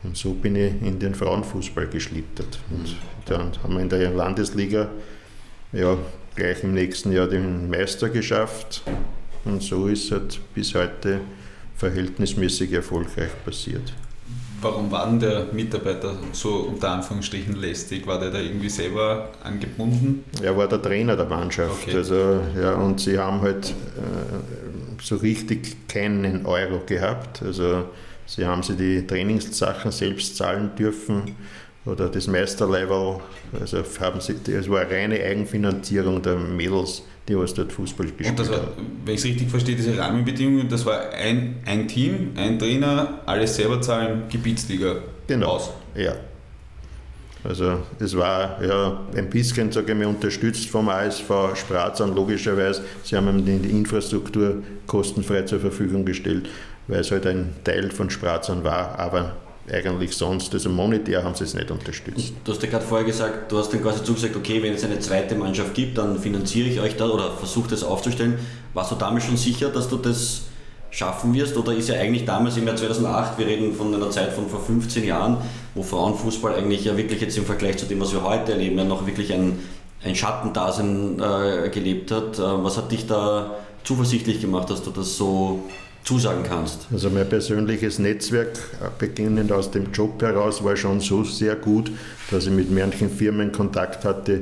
Und 0.03 0.17
so 0.17 0.33
bin 0.33 0.55
ich 0.55 0.73
in 0.81 0.99
den 0.99 1.15
Frauenfußball 1.15 1.87
geschlittert. 1.87 2.59
Und 2.69 2.95
dann 3.25 3.51
haben 3.63 3.73
wir 3.73 3.81
in 3.81 3.89
der 3.89 4.09
Landesliga 4.11 4.89
ja, 5.71 5.97
gleich 6.35 6.63
im 6.63 6.73
nächsten 6.73 7.11
Jahr 7.11 7.27
den 7.27 7.69
Meister 7.69 8.09
geschafft. 8.09 8.83
Und 9.45 9.63
so 9.63 9.87
ist 9.87 10.05
es 10.05 10.11
halt 10.11 10.39
bis 10.53 10.75
heute 10.75 11.21
verhältnismäßig 11.75 12.73
erfolgreich 12.73 13.31
passiert. 13.43 13.93
Warum 14.61 14.91
war 14.91 15.07
denn 15.07 15.19
der 15.19 15.47
Mitarbeiter 15.51 16.13
so 16.33 16.67
unter 16.69 16.91
Anführungsstrichen 16.91 17.55
lästig? 17.55 18.05
War 18.05 18.19
der 18.19 18.29
da 18.29 18.39
irgendwie 18.39 18.69
selber 18.69 19.29
angebunden? 19.43 20.23
Er 20.41 20.55
war 20.55 20.67
der 20.67 20.81
Trainer 20.81 21.15
der 21.15 21.25
Mannschaft. 21.25 21.87
Okay. 21.87 21.97
Also, 21.97 22.41
ja, 22.61 22.75
und 22.75 22.99
sie 22.99 23.17
haben 23.17 23.41
halt 23.41 23.69
äh, 23.69 25.01
so 25.01 25.15
richtig 25.15 25.87
keinen 25.87 26.45
Euro 26.45 26.81
gehabt. 26.85 27.41
Also 27.41 27.85
sie 28.27 28.45
haben 28.45 28.61
sich 28.61 28.77
die 28.77 29.05
Trainingssachen 29.05 29.91
selbst 29.91 30.37
zahlen 30.37 30.71
dürfen 30.77 31.35
oder 31.85 32.07
das 32.09 32.27
Meisterlevel. 32.27 33.19
Also 33.59 33.83
haben 33.99 34.21
sie, 34.21 34.35
es 34.51 34.69
war 34.69 34.81
eine 34.81 34.91
reine 34.91 35.23
Eigenfinanzierung 35.23 36.21
der 36.21 36.35
Mädels 36.35 37.03
die 37.27 37.37
was 37.37 37.53
dort 37.53 37.71
Fußball 37.71 38.07
gespielt 38.07 38.29
Und 38.29 38.39
das 38.39 38.49
war, 38.49 38.67
wenn 39.05 39.13
ich 39.13 39.19
es 39.21 39.25
richtig 39.25 39.49
verstehe, 39.49 39.75
diese 39.75 39.97
Rahmenbedingungen, 39.97 40.67
das 40.67 40.85
war 40.85 41.11
ein, 41.11 41.57
ein 41.65 41.87
Team, 41.87 42.31
ein 42.35 42.57
Trainer, 42.57 43.19
alles 43.25 43.55
selber 43.55 43.81
zahlen, 43.81 44.23
Gebietsliga 44.29 44.95
genau. 45.27 45.47
aus. 45.47 45.71
Ja. 45.95 46.13
Also 47.43 47.79
es 47.99 48.15
war 48.15 48.63
ja 48.63 48.99
ein 49.15 49.29
bisschen, 49.29 49.71
sage 49.71 49.93
ich 49.93 49.97
mal, 49.97 50.05
unterstützt 50.05 50.69
vom 50.69 50.89
ASV 50.89 51.55
Spratzan, 51.55 52.13
logischerweise. 52.13 52.83
Sie 53.03 53.15
haben 53.15 53.27
ihm 53.39 53.45
die 53.45 53.69
Infrastruktur 53.69 54.61
kostenfrei 54.85 55.41
zur 55.43 55.59
Verfügung 55.59 56.05
gestellt, 56.05 56.49
weil 56.87 56.99
es 56.99 57.09
halt 57.09 57.25
ein 57.25 57.55
Teil 57.63 57.89
von 57.89 58.11
Spratzan 58.11 58.63
war, 58.63 58.99
aber 58.99 59.35
eigentlich 59.69 60.15
sonst, 60.15 60.53
also 60.53 60.69
monetär 60.69 61.23
haben 61.23 61.35
sie 61.35 61.43
es 61.43 61.53
nicht 61.53 61.69
unterstützt. 61.69 62.33
Du 62.43 62.51
hast 62.51 62.63
ja 62.63 62.69
gerade 62.69 62.85
vorher 62.85 63.05
gesagt, 63.05 63.51
du 63.51 63.57
hast 63.57 63.71
dann 63.71 63.81
quasi 63.81 64.03
zugesagt, 64.03 64.35
okay, 64.35 64.61
wenn 64.63 64.73
es 64.73 64.83
eine 64.83 64.99
zweite 64.99 65.35
Mannschaft 65.35 65.73
gibt, 65.73 65.97
dann 65.97 66.19
finanziere 66.19 66.67
ich 66.67 66.79
euch 66.79 66.95
da 66.97 67.07
oder 67.07 67.31
versuche 67.31 67.69
das 67.69 67.83
aufzustellen. 67.83 68.39
Warst 68.73 68.91
du 68.91 68.95
damals 68.95 69.25
schon 69.25 69.37
sicher, 69.37 69.69
dass 69.69 69.87
du 69.87 69.97
das 69.97 70.43
schaffen 70.89 71.33
wirst? 71.33 71.55
Oder 71.57 71.73
ist 71.73 71.89
ja 71.89 71.95
eigentlich 71.95 72.25
damals 72.25 72.57
im 72.57 72.65
Jahr 72.65 72.75
2008, 72.75 73.37
wir 73.37 73.47
reden 73.47 73.73
von 73.73 73.93
einer 73.93 74.09
Zeit 74.09 74.33
von 74.33 74.47
vor 74.47 74.61
15 74.61 75.05
Jahren, 75.05 75.37
wo 75.75 75.83
Frauenfußball 75.83 76.55
eigentlich 76.55 76.85
ja 76.85 76.97
wirklich 76.97 77.21
jetzt 77.21 77.37
im 77.37 77.45
Vergleich 77.45 77.77
zu 77.77 77.85
dem, 77.85 77.99
was 77.99 78.13
wir 78.13 78.23
heute 78.23 78.53
erleben, 78.53 78.77
ja 78.77 78.83
noch 78.83 79.05
wirklich 79.05 79.31
ein, 79.33 79.59
ein 80.03 80.15
Schattendasein 80.15 81.19
äh, 81.19 81.69
gelebt 81.69 82.11
hat. 82.11 82.39
Äh, 82.39 82.63
was 82.63 82.77
hat 82.77 82.91
dich 82.91 83.07
da 83.07 83.57
zuversichtlich 83.83 84.41
gemacht, 84.41 84.69
dass 84.69 84.83
du 84.83 84.91
das 84.91 85.17
so 85.17 85.63
zusagen 86.03 86.43
kannst? 86.43 86.87
Also 86.91 87.09
mein 87.09 87.27
persönliches 87.27 87.99
Netzwerk, 87.99 88.57
äh, 88.81 88.89
beginnend 88.97 89.51
aus 89.51 89.71
dem 89.71 89.91
Job 89.91 90.21
heraus, 90.21 90.63
war 90.63 90.75
schon 90.75 90.99
so 90.99 91.23
sehr 91.23 91.55
gut, 91.55 91.91
dass 92.29 92.45
ich 92.45 92.51
mit 92.51 92.71
manchen 92.71 93.09
Firmen 93.09 93.51
Kontakt 93.51 94.03
hatte, 94.05 94.41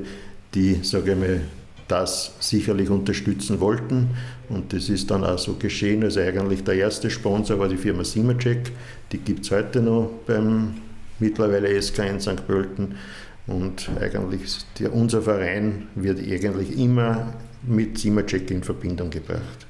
die, 0.53 0.79
sage 0.83 1.13
ich 1.13 1.17
mal, 1.17 1.41
das 1.87 2.33
sicherlich 2.39 2.89
unterstützen 2.89 3.59
wollten. 3.59 4.09
Und 4.47 4.73
das 4.73 4.89
ist 4.89 5.11
dann 5.11 5.23
auch 5.23 5.39
so 5.39 5.55
geschehen. 5.55 6.03
Also 6.03 6.19
eigentlich 6.19 6.63
der 6.63 6.75
erste 6.75 7.09
Sponsor 7.09 7.59
war 7.59 7.67
die 7.67 7.77
Firma 7.77 8.03
Simacek. 8.03 8.71
Die 9.11 9.17
gibt 9.17 9.45
es 9.45 9.51
heute 9.51 9.81
noch 9.81 10.09
beim 10.25 10.75
mittlerweile 11.19 11.81
SK 11.81 11.99
in 11.99 12.19
St. 12.19 12.47
Pölten. 12.47 12.95
Und 13.47 13.89
eigentlich 13.99 14.57
der, 14.79 14.93
unser 14.93 15.23
Verein 15.23 15.87
wird 15.95 16.19
eigentlich 16.19 16.77
immer 16.77 17.33
mit 17.63 17.97
Simacek 17.97 18.51
in 18.51 18.63
Verbindung 18.63 19.09
gebracht. 19.09 19.67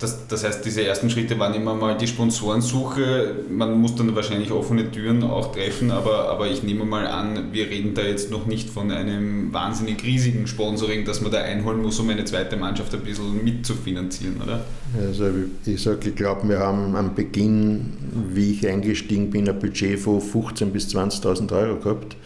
Das, 0.00 0.26
das 0.28 0.44
heißt, 0.44 0.64
diese 0.64 0.82
ersten 0.82 1.10
Schritte 1.10 1.38
waren 1.38 1.52
immer 1.52 1.74
mal 1.74 1.94
die 1.94 2.06
Sponsorensuche. 2.06 3.34
Man 3.50 3.78
muss 3.78 3.96
dann 3.96 4.14
wahrscheinlich 4.16 4.50
offene 4.50 4.90
Türen 4.90 5.22
auch 5.22 5.52
treffen, 5.52 5.90
aber, 5.90 6.30
aber 6.30 6.50
ich 6.50 6.62
nehme 6.62 6.86
mal 6.86 7.06
an, 7.06 7.52
wir 7.52 7.68
reden 7.68 7.92
da 7.92 8.00
jetzt 8.00 8.30
noch 8.30 8.46
nicht 8.46 8.70
von 8.70 8.90
einem 8.90 9.52
wahnsinnig 9.52 10.02
riesigen 10.02 10.46
Sponsoring, 10.46 11.04
das 11.04 11.20
man 11.20 11.30
da 11.30 11.42
einholen 11.42 11.82
muss, 11.82 12.00
um 12.00 12.08
eine 12.08 12.24
zweite 12.24 12.56
Mannschaft 12.56 12.94
ein 12.94 13.02
bisschen 13.02 13.44
mitzufinanzieren, 13.44 14.40
oder? 14.42 14.64
Also 14.98 15.26
ich 15.66 15.82
sage, 15.82 16.08
ich 16.08 16.14
glaube, 16.14 16.48
wir 16.48 16.60
haben 16.60 16.96
am 16.96 17.14
Beginn, 17.14 17.92
wie 18.32 18.52
ich 18.52 18.66
eingestiegen 18.66 19.28
bin, 19.28 19.50
ein 19.50 19.58
Budget 19.58 19.98
von 19.98 20.18
15.000 20.20 20.64
bis 20.66 20.88
20.000 20.94 21.52
Euro 21.52 21.76
gehabt. 21.78 22.16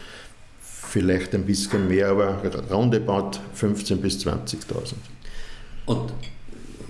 Vielleicht 0.94 1.34
ein 1.34 1.44
bisschen 1.44 1.88
mehr, 1.88 2.10
aber 2.10 2.40
roundabout 2.70 3.40
15.000 3.60 3.96
bis 3.96 4.24
20.000. 4.24 4.94
Und 5.86 6.12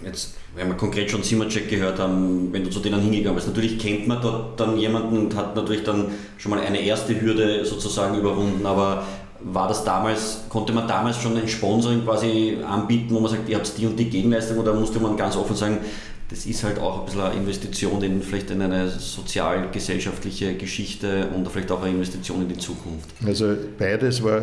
jetzt 0.04 0.34
wenn 0.54 0.68
wir 0.68 0.74
konkret 0.76 1.10
schon 1.10 1.22
Simmercheck 1.22 1.70
gehört 1.70 1.98
haben, 1.98 2.52
wenn 2.52 2.64
du 2.64 2.70
zu 2.70 2.80
denen 2.80 3.00
hingegangen 3.00 3.34
bist, 3.34 3.48
natürlich 3.48 3.78
kennt 3.78 4.06
man 4.06 4.20
dort 4.20 4.60
dann 4.60 4.76
jemanden 4.76 5.16
und 5.16 5.34
hat 5.34 5.56
natürlich 5.56 5.84
dann 5.84 6.08
schon 6.36 6.50
mal 6.50 6.60
eine 6.60 6.80
erste 6.80 7.18
Hürde 7.18 7.64
sozusagen 7.64 8.18
überwunden, 8.18 8.66
aber 8.66 9.06
war 9.40 9.68
das 9.68 9.84
damals, 9.84 10.42
konnte 10.50 10.74
man 10.74 10.86
damals 10.86 11.20
schon 11.22 11.36
ein 11.38 11.48
Sponsoring 11.48 12.04
quasi 12.04 12.58
anbieten, 12.62 13.14
wo 13.14 13.20
man 13.20 13.30
sagt, 13.30 13.48
ihr 13.48 13.56
habt 13.56 13.72
die 13.78 13.86
und 13.86 13.96
die 13.96 14.10
Gegenleistung 14.10 14.58
oder 14.58 14.74
musste 14.74 15.00
man 15.00 15.16
ganz 15.16 15.34
offen 15.34 15.56
sagen, 15.56 15.78
das 16.30 16.46
ist 16.46 16.64
halt 16.64 16.78
auch 16.78 17.00
ein 17.00 17.04
bisschen 17.04 17.20
eine 17.20 17.34
Investition 17.34 18.02
in 18.02 18.22
vielleicht 18.22 18.50
in 18.50 18.62
eine 18.62 18.88
sozial-gesellschaftliche 18.88 20.54
Geschichte 20.54 21.28
und 21.34 21.46
vielleicht 21.48 21.70
auch 21.70 21.82
eine 21.82 21.92
Investition 21.92 22.42
in 22.42 22.48
die 22.48 22.58
Zukunft? 22.58 23.08
Also 23.26 23.54
beides 23.78 24.22
war 24.22 24.42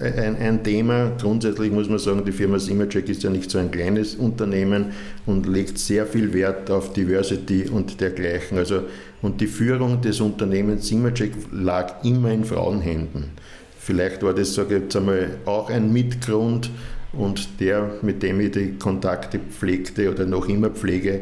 ein, 0.00 0.36
ein, 0.36 0.62
Thema. 0.62 1.12
Grundsätzlich 1.18 1.70
muss 1.70 1.88
man 1.88 1.98
sagen, 1.98 2.24
die 2.24 2.32
Firma 2.32 2.58
Simacek 2.58 3.08
ist 3.08 3.22
ja 3.22 3.30
nicht 3.30 3.50
so 3.50 3.58
ein 3.58 3.70
kleines 3.70 4.16
Unternehmen 4.16 4.92
und 5.24 5.46
legt 5.46 5.78
sehr 5.78 6.06
viel 6.06 6.32
Wert 6.34 6.70
auf 6.70 6.92
Diversity 6.92 7.68
und 7.68 8.00
dergleichen. 8.00 8.58
Also, 8.58 8.82
und 9.22 9.40
die 9.40 9.46
Führung 9.46 10.02
des 10.02 10.20
Unternehmens 10.20 10.88
Simacek 10.88 11.32
lag 11.52 12.04
immer 12.04 12.32
in 12.32 12.44
Frauenhänden. 12.44 13.30
Vielleicht 13.78 14.22
war 14.22 14.34
das, 14.34 14.54
sage 14.54 14.76
ich 14.76 14.82
jetzt 14.82 14.96
einmal, 14.96 15.38
auch 15.46 15.70
ein 15.70 15.92
Mitgrund 15.92 16.70
und 17.16 17.60
der, 17.60 17.90
mit 18.02 18.22
dem 18.22 18.40
ich 18.40 18.52
die 18.52 18.74
Kontakte 18.78 19.38
pflegte 19.38 20.10
oder 20.10 20.26
noch 20.26 20.48
immer 20.48 20.70
pflege, 20.70 21.20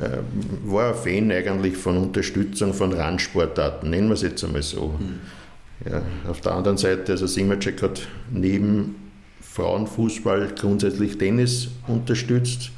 äh, 0.00 0.18
war 0.64 0.88
ein 0.88 0.94
Fan 0.94 1.30
eigentlich 1.30 1.76
von 1.76 1.96
Unterstützung 1.96 2.74
von 2.74 2.92
Randsportarten, 2.92 3.90
nennen 3.90 4.08
wir 4.08 4.14
es 4.14 4.22
jetzt 4.22 4.44
einmal 4.44 4.62
so. 4.62 4.94
Mhm. 4.98 5.90
Ja, 5.90 6.02
auf 6.28 6.40
der 6.40 6.52
anderen 6.52 6.78
Seite, 6.78 7.12
also 7.12 7.26
Simacek 7.26 7.82
hat 7.82 8.06
neben 8.30 8.96
Frauenfußball 9.42 10.54
grundsätzlich 10.58 11.18
Tennis 11.18 11.68
unterstützt. 11.86 12.70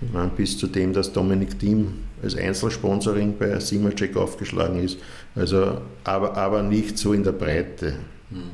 Ich 0.00 0.12
meine, 0.12 0.30
bis 0.36 0.58
zu 0.58 0.66
dem, 0.66 0.92
dass 0.92 1.12
Dominik 1.12 1.58
Thiem 1.58 1.94
als 2.22 2.36
Einzelsponsoring 2.36 3.36
bei 3.38 3.58
Simacek 3.60 4.16
aufgeschlagen 4.16 4.82
ist. 4.82 4.98
Also, 5.34 5.80
aber, 6.04 6.36
aber 6.36 6.62
nicht 6.62 6.98
so 6.98 7.12
in 7.12 7.24
der 7.24 7.32
Breite. 7.32 7.94
Hm. 8.30 8.50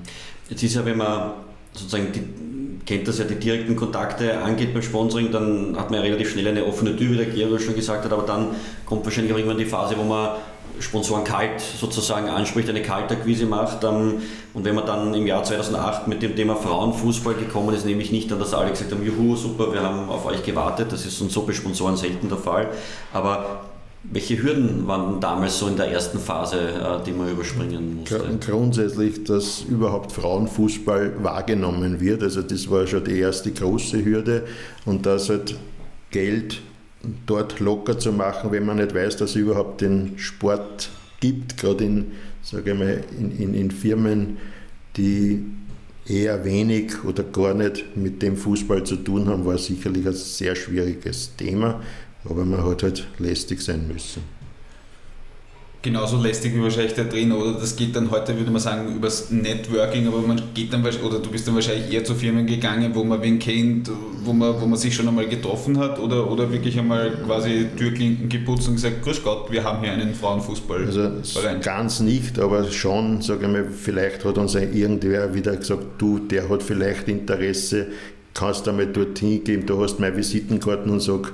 Jetzt 0.49 0.63
ist 0.63 0.75
ja, 0.75 0.85
wenn 0.85 0.99
man 0.99 1.33
sozusagen 1.76 2.12
die, 2.12 2.85
kennt 2.85 3.06
das 3.09 3.18
ja, 3.18 3.25
die 3.25 3.37
direkten 3.37 3.76
Kontakte 3.76 4.38
angeht 4.38 4.73
beim 4.73 4.83
Sponsoring, 4.83 5.30
dann 5.30 5.76
hat 5.76 5.90
man 5.90 6.00
ja 6.00 6.04
relativ 6.04 6.30
schnell 6.30 6.49
eine 6.49 6.64
offene 6.64 6.97
Tür, 6.97 7.12
wie 7.12 7.16
der 7.16 7.26
Gero 7.26 7.59
schon 7.59 7.75
gesagt 7.75 8.04
hat, 8.04 8.12
aber 8.12 8.23
dann 8.23 8.49
kommt 8.85 9.04
wahrscheinlich 9.04 9.33
auch 9.33 9.38
irgendwann 9.38 9.59
die 9.59 9.66
Phase, 9.66 9.97
wo 9.99 10.04
man 10.04 10.37
Sponsoren 10.78 11.25
kalt 11.25 11.61
sozusagen 11.61 12.28
anspricht, 12.28 12.68
eine 12.68 12.83
Kaltakquise 12.83 13.47
macht. 13.47 13.83
Ähm, 13.85 14.23
und 14.52 14.64
wenn 14.64 14.75
man 14.75 14.87
dann 14.87 15.14
im 15.14 15.26
Jahr 15.26 15.42
2008 15.42 16.06
mit 16.06 16.23
dem 16.23 16.37
Thema 16.37 16.56
Frauenfußball 16.56 17.35
gekommen 17.35 17.75
ist, 17.75 17.87
nehme 17.87 18.02
ich 18.02 18.12
nicht 18.12 18.30
an, 18.33 18.38
dass 18.38 18.52
alle 18.52 18.71
gesagt 18.71 18.92
haben, 18.92 19.04
juhu, 19.04 19.37
super, 19.37 19.73
wir 19.73 19.83
haben 19.83 20.09
auf 20.09 20.26
euch 20.26 20.42
gewartet. 20.42 20.92
Das 20.92 21.06
ist 21.06 21.18
so 21.18 21.42
bei 21.42 21.52
Sponsoren 21.52 21.97
selten 21.97 22.28
der 22.28 22.38
Fall. 22.38 22.68
Aber 23.12 23.61
welche 24.03 24.41
Hürden 24.43 24.87
waren 24.87 25.21
damals 25.21 25.59
so 25.59 25.67
in 25.67 25.76
der 25.76 25.91
ersten 25.91 26.19
Phase, 26.19 26.59
äh, 26.59 27.05
die 27.05 27.12
man 27.12 27.31
überspringen 27.31 27.97
musste? 27.97 28.21
Grundsätzlich, 28.41 29.25
dass 29.25 29.62
überhaupt 29.62 30.12
Frauenfußball 30.12 31.23
wahrgenommen 31.23 32.00
wird. 32.00 32.23
Also 32.23 32.43
das 32.43 32.71
war 32.71 32.87
schon 32.87 33.05
die 33.05 33.19
erste 33.19 33.50
große 33.50 34.05
Hürde 34.05 34.45
und 34.85 35.07
dass 35.07 35.29
halt 35.29 35.57
Geld 36.11 36.61
dort 37.26 37.61
locker 37.61 37.99
zu 37.99 38.12
machen, 38.12 38.53
wenn 38.53 38.65
man 38.65 38.76
nicht 38.76 38.95
weiß, 38.95 39.17
dass 39.17 39.31
es 39.31 39.37
überhaupt 39.37 39.81
den 39.81 40.19
Sport 40.19 40.91
gibt, 41.21 41.57
gerade 41.57 41.85
in, 41.85 42.12
sage 42.43 42.73
ich 42.73 42.79
mal, 42.79 43.05
in, 43.19 43.37
in, 43.38 43.55
in 43.55 43.71
Firmen, 43.71 44.38
die 44.97 45.45
eher 46.09 46.45
wenig 46.45 47.05
oder 47.05 47.25
gar 47.25 47.55
nicht 47.55 47.97
mit 47.97 48.23
dem 48.23 48.37
Fußball 48.37 48.85
zu 48.85 48.97
tun 48.97 49.29
haben, 49.29 49.45
war 49.45 49.59
sicherlich 49.59 50.07
ein 50.07 50.12
sehr 50.12 50.55
schwieriges 50.55 51.35
Thema, 51.37 51.81
aber 52.28 52.45
man 52.45 52.64
hat 52.64 52.83
halt 52.83 53.06
lästig 53.18 53.61
sein 53.61 53.88
müssen. 53.88 54.23
genauso 55.87 56.21
lästig 56.21 56.52
wie 56.54 56.62
wahrscheinlich 56.62 56.95
der 56.95 57.09
Trainer, 57.09 57.38
oder? 57.38 57.52
Das 57.52 57.76
geht 57.76 57.95
dann 57.95 58.11
heute, 58.11 58.37
würde 58.37 58.50
man 58.50 58.61
sagen, 58.61 58.95
übers 58.95 59.30
Networking, 59.30 60.09
aber 60.09 60.18
man 60.18 60.40
geht 60.52 60.73
dann, 60.73 60.85
oder 60.85 61.21
du 61.21 61.30
bist 61.30 61.47
dann 61.47 61.54
wahrscheinlich 61.54 61.92
eher 61.92 62.04
zu 62.04 62.14
Firmen 62.14 62.45
gegangen, 62.45 62.90
wo 62.95 63.04
man 63.04 63.23
wen 63.23 63.38
kennt, 63.38 63.90
wo 64.25 64.33
man, 64.33 64.61
wo 64.61 64.66
man 64.66 64.76
sich 64.76 64.95
schon 64.95 65.06
einmal 65.06 65.28
getroffen 65.28 65.78
hat, 65.78 66.00
oder, 66.00 66.28
oder 66.28 66.50
wirklich 66.50 66.76
einmal 66.76 67.12
quasi 67.25 67.68
Türklinken 67.76 68.28
geputzt 68.28 68.66
und 68.66 68.75
gesagt, 68.75 69.02
grüß 69.02 69.23
Gott, 69.23 69.52
wir 69.52 69.62
haben 69.62 69.80
hier 69.80 69.92
einen 69.92 70.12
Frauenfußball. 70.12 70.87
Also 70.87 71.11
ganz 71.62 72.00
nicht, 72.00 72.40
aber 72.40 72.64
schon, 72.71 73.23
sage 73.23 73.47
ich 73.47 73.52
mal, 73.52 73.66
vielleicht 73.71 74.25
hat 74.25 74.38
uns 74.38 74.56
irgendwer 74.56 75.33
wieder 75.35 75.56
gesagt, 75.56 75.85
du, 75.99 76.18
der 76.18 76.49
hat 76.49 76.64
vielleicht 76.64 77.06
Interesse, 77.09 77.87
kannst 78.35 78.66
du 78.66 78.71
einmal 78.71 78.88
dorthin 78.88 79.45
gehen, 79.45 79.64
du 79.64 79.80
hast 79.80 80.00
meine 80.00 80.16
Visitenkarten 80.16 80.90
und 80.90 81.00
sag, 81.00 81.33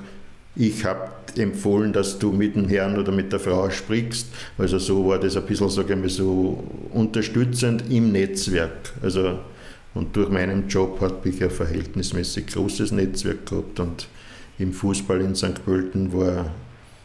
ich 0.55 0.85
habe 0.85 1.11
empfohlen, 1.37 1.93
dass 1.93 2.19
du 2.19 2.31
mit 2.31 2.57
dem 2.57 2.69
Herrn 2.69 2.99
oder 2.99 3.11
mit 3.11 3.33
der 3.33 3.41
Frau 3.41 3.71
sprichst. 3.71 4.27
Also 4.59 4.79
so 4.79 5.09
war 5.09 5.19
das 5.19 5.37
ein 5.37 5.45
bisschen, 5.45 5.71
sage 5.71 5.95
ich 5.95 5.99
mal, 5.99 6.09
so 6.09 6.63
unterstützend 6.93 7.85
im 7.91 8.13
Netzwerk. 8.13 8.93
Also, 9.03 9.39
und 9.95 10.15
durch 10.15 10.29
meinen 10.29 10.69
Job 10.69 11.01
habe 11.01 11.29
ich 11.29 11.43
ein 11.43 11.51
verhältnismäßig 11.51 12.47
großes 12.49 12.93
Netzwerk 12.93 13.47
gehabt 13.47 13.81
und 13.81 14.09
im 14.59 14.73
Fußball 14.73 15.21
in 15.21 15.35
St. 15.35 15.65
Pölten 15.65 16.13
war 16.13 16.51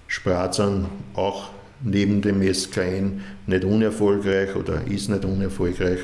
Spratzern 0.07 0.87
auch 1.13 1.49
neben 1.83 2.21
dem 2.21 2.41
SKN 2.41 3.21
nicht 3.45 3.63
unerfolgreich 3.63 4.55
oder 4.55 4.85
ist 4.87 5.09
nicht 5.09 5.25
unerfolgreich. 5.25 5.99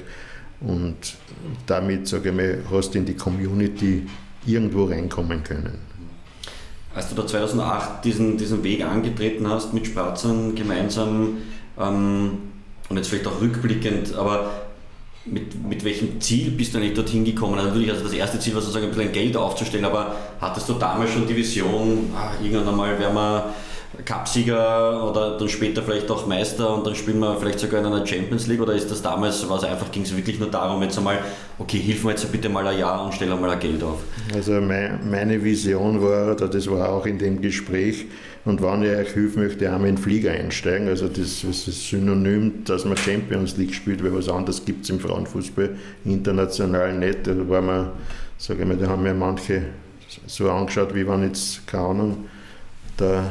Und 0.61 0.95
damit, 1.65 2.07
sage 2.07 2.29
ich 2.29 2.35
mal, 2.35 2.57
hast 2.71 2.93
du 2.93 2.99
in 2.99 3.05
die 3.05 3.15
Community 3.15 4.07
irgendwo 4.45 4.85
reinkommen 4.85 5.43
können. 5.43 5.92
Als 6.95 7.09
du 7.09 7.15
da 7.15 7.25
2008 7.25 8.05
diesen, 8.05 8.37
diesen 8.37 8.63
Weg 8.63 8.85
angetreten 8.85 9.49
hast 9.49 9.73
mit 9.73 9.87
Spratzern 9.87 10.53
gemeinsam 10.55 11.37
ähm, 11.79 12.37
und 12.89 12.97
jetzt 12.97 13.09
vielleicht 13.09 13.27
auch 13.27 13.41
rückblickend, 13.41 14.15
aber 14.15 14.51
mit, 15.25 15.63
mit 15.67 15.83
welchem 15.83 16.19
Ziel 16.21 16.51
bist 16.51 16.73
du 16.73 16.77
eigentlich 16.77 16.93
dorthin 16.93 17.25
gekommen? 17.25 17.55
Also 17.55 17.69
natürlich, 17.69 17.91
also 17.91 18.03
das 18.03 18.13
erste 18.13 18.39
Ziel 18.39 18.53
war 18.53 18.61
sozusagen 18.61 18.85
ein 18.85 18.91
bisschen 18.91 19.11
Geld 19.11 19.37
aufzustellen, 19.37 19.85
aber 19.85 20.15
hattest 20.39 20.69
du 20.69 20.73
damals 20.73 21.11
schon 21.11 21.25
die 21.25 21.35
Vision, 21.35 22.11
ah, 22.15 22.31
irgendwann 22.43 22.69
einmal 22.69 22.99
werden 22.99 23.15
wir 23.15 23.53
Cupsieger 24.05 25.09
oder 25.09 25.37
dann 25.37 25.49
später 25.49 25.83
vielleicht 25.83 26.09
auch 26.09 26.25
Meister 26.25 26.73
und 26.75 26.85
dann 26.85 26.95
spielen 26.95 27.19
wir 27.19 27.35
vielleicht 27.37 27.59
sogar 27.59 27.79
in 27.79 27.85
einer 27.85 28.05
Champions 28.05 28.47
League 28.47 28.61
oder 28.61 28.73
ist 28.73 28.89
das 28.89 29.01
damals, 29.01 29.47
war 29.47 29.57
es 29.57 29.63
einfach, 29.63 29.91
ging 29.91 30.03
es 30.03 30.15
wirklich 30.15 30.39
nur 30.39 30.49
darum, 30.49 30.81
jetzt 30.81 30.97
einmal, 30.97 31.19
okay, 31.59 31.77
hilf 31.77 32.03
mir 32.03 32.11
jetzt 32.11 32.31
bitte 32.31 32.49
mal 32.49 32.65
ein 32.65 32.79
Jahr 32.79 33.05
und 33.05 33.13
stell 33.13 33.31
einmal 33.31 33.51
ein 33.51 33.59
Geld 33.59 33.83
auf? 33.83 33.99
Also 34.33 34.53
meine 34.53 35.43
Vision 35.43 36.01
war, 36.01 36.35
das 36.35 36.69
war 36.69 36.89
auch 36.89 37.05
in 37.05 37.19
dem 37.19 37.41
Gespräch, 37.41 38.05
und 38.45 38.61
wenn 38.61 38.83
ich 38.83 38.89
euch 38.89 39.15
helfen 39.15 39.43
möchte, 39.43 39.71
einmal 39.71 39.87
in 39.87 39.95
den 39.95 40.03
Flieger 40.03 40.31
einsteigen. 40.31 40.89
Also 40.89 41.07
das, 41.07 41.43
das 41.47 41.67
ist 41.67 41.87
synonym, 41.87 42.65
dass 42.65 42.83
man 42.83 42.97
Champions 42.97 43.55
League 43.55 43.73
spielt, 43.73 44.03
weil 44.03 44.13
was 44.13 44.27
anderes 44.27 44.65
gibt 44.65 44.83
es 44.83 44.89
im 44.89 44.99
Frauenfußball 44.99 45.77
international 46.03 46.93
nicht. 46.93 47.25
Da 47.25 47.47
war 47.47 47.61
man, 47.61 47.91
sage 48.37 48.63
ich 48.63 48.67
mal, 48.67 48.75
da 48.75 48.87
haben 48.87 49.03
mir 49.03 49.13
manche 49.13 49.63
so 50.27 50.51
angeschaut, 50.51 50.93
wie 50.93 51.07
wenn 51.07 51.23
jetzt, 51.23 51.65
keine 51.65 51.83
Ahnung, 51.83 52.25
der 52.99 53.23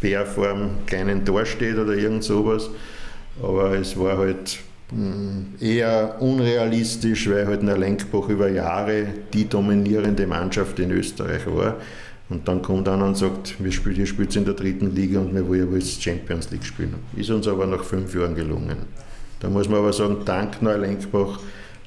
Bär 0.00 0.26
vor 0.26 0.48
einem 0.48 0.86
kleinen 0.86 1.24
Tor 1.24 1.44
steht 1.44 1.76
oder 1.76 1.94
irgend 1.94 2.24
sowas. 2.24 2.70
Aber 3.42 3.72
es 3.72 3.98
war 3.98 4.18
halt 4.18 4.58
hm, 4.90 5.54
eher 5.60 6.16
unrealistisch, 6.20 7.28
weil 7.28 7.46
halt 7.46 7.62
der 7.62 7.78
Lenkbach 7.78 8.28
über 8.28 8.48
Jahre 8.48 9.06
die 9.32 9.48
dominierende 9.48 10.26
Mannschaft 10.26 10.78
in 10.78 10.90
Österreich 10.90 11.46
war. 11.46 11.76
Und 12.30 12.46
dann 12.46 12.60
kommt 12.60 12.88
einer 12.88 13.06
und 13.06 13.16
sagt, 13.16 13.54
wir 13.58 13.72
spielen, 13.72 13.96
ihr 13.96 14.06
spielt 14.06 14.36
in 14.36 14.44
der 14.44 14.54
dritten 14.54 14.94
Liga 14.94 15.20
und 15.20 15.34
wir 15.34 15.48
wollen 15.48 15.74
jetzt 15.74 16.02
Champions 16.02 16.50
League 16.50 16.64
spielen. 16.64 16.94
Ist 17.16 17.30
uns 17.30 17.48
aber 17.48 17.66
nach 17.66 17.82
fünf 17.82 18.14
Jahren 18.14 18.34
gelungen. 18.34 18.76
Da 19.40 19.48
muss 19.48 19.68
man 19.68 19.78
aber 19.78 19.92
sagen, 19.92 20.18
dank 20.24 20.60
Neulenkbach, 20.60 21.40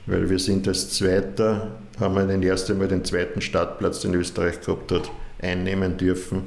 weil 0.07 0.29
wir 0.29 0.39
sind 0.39 0.67
als 0.67 0.89
Zweiter, 0.89 1.71
haben 1.99 2.15
wir 2.15 2.25
den 2.25 2.41
ersten 2.41 2.77
Mal 2.77 2.87
den 2.87 3.03
zweiten 3.05 3.41
Startplatz, 3.41 4.01
den 4.01 4.15
Österreich 4.15 4.61
gehabt 4.61 4.91
hat, 4.91 5.11
einnehmen 5.41 5.97
dürfen. 5.97 6.43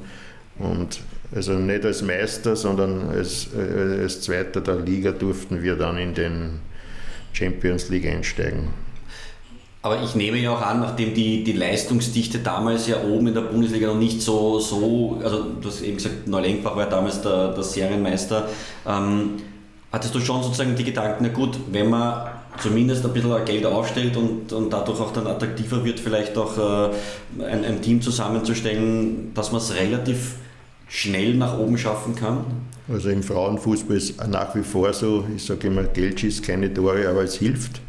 Und 0.59 0.99
also 1.35 1.53
nicht 1.53 1.85
als 1.85 2.01
Meister, 2.01 2.55
sondern 2.55 3.09
als, 3.09 3.49
äh, 3.53 4.01
als 4.01 4.21
Zweiter 4.21 4.61
der 4.61 4.77
Liga 4.77 5.11
durften 5.11 5.61
wir 5.61 5.75
dann 5.75 5.97
in 5.97 6.13
den 6.13 6.59
Champions 7.33 7.89
League 7.89 8.07
einsteigen. 8.07 8.69
Aber 9.81 10.01
ich 10.01 10.15
nehme 10.15 10.37
ja 10.37 10.51
auch 10.51 10.61
an, 10.61 10.79
nachdem 10.79 11.13
die, 11.13 11.43
die 11.43 11.51
Leistungsdichte 11.51 12.39
damals 12.39 12.87
ja 12.87 13.03
oben 13.03 13.27
in 13.27 13.33
der 13.35 13.41
Bundesliga 13.41 13.87
noch 13.87 13.99
nicht 13.99 14.19
so, 14.19 14.59
so 14.59 15.19
also 15.23 15.43
du 15.61 15.67
hast 15.67 15.81
eben 15.81 15.97
gesagt, 15.97 16.27
Neulenkbach 16.27 16.75
war 16.75 16.89
damals 16.89 17.21
der, 17.21 17.49
der 17.49 17.63
Serienmeister, 17.63 18.49
ähm, 18.87 19.33
hattest 19.91 20.15
du 20.15 20.19
schon 20.21 20.41
sozusagen 20.41 20.75
die 20.75 20.85
Gedanken, 20.85 21.25
na 21.27 21.29
gut, 21.29 21.59
wenn 21.71 21.89
man 21.89 22.31
zumindest 22.59 23.05
ein 23.05 23.13
bisschen 23.13 23.45
Geld 23.45 23.65
aufstellt 23.65 24.17
und, 24.17 24.51
und 24.53 24.73
dadurch 24.73 24.99
auch 24.99 25.13
dann 25.13 25.27
attraktiver 25.27 25.83
wird, 25.83 25.99
vielleicht 25.99 26.35
auch 26.35 26.57
äh, 26.57 27.43
ein, 27.43 27.63
ein 27.63 27.81
Team 27.81 28.01
zusammenzustellen, 28.01 29.33
dass 29.35 29.51
man 29.51 29.61
es 29.61 29.75
relativ 29.75 30.35
schnell 30.95 31.35
nach 31.35 31.57
oben 31.57 31.77
schaffen 31.77 32.15
kann? 32.15 32.45
Also 32.87 33.09
im 33.09 33.21
Frauenfußball 33.21 33.97
ist 33.97 34.25
nach 34.27 34.55
wie 34.55 34.63
vor 34.63 34.93
so, 34.93 35.25
ich 35.35 35.43
sage 35.43 35.67
immer, 35.67 35.83
Geld 35.83 36.19
schießt 36.19 36.43
keine 36.43 36.73
Tore, 36.73 37.09
aber 37.09 37.23
es 37.23 37.35
hilft. 37.35 37.81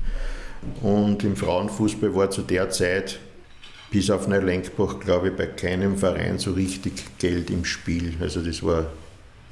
Und 0.82 1.22
im 1.22 1.36
Frauenfußball 1.36 2.14
war 2.14 2.30
zu 2.30 2.42
der 2.42 2.70
Zeit 2.70 3.20
bis 3.90 4.10
auf 4.10 4.26
Neulenkbach, 4.26 4.98
glaube 4.98 5.28
ich, 5.28 5.36
bei 5.36 5.46
keinem 5.46 5.96
Verein 5.96 6.38
so 6.38 6.52
richtig 6.52 7.18
Geld 7.18 7.50
im 7.50 7.64
Spiel. 7.64 8.14
Also 8.20 8.40
das 8.40 8.62
war 8.64 8.86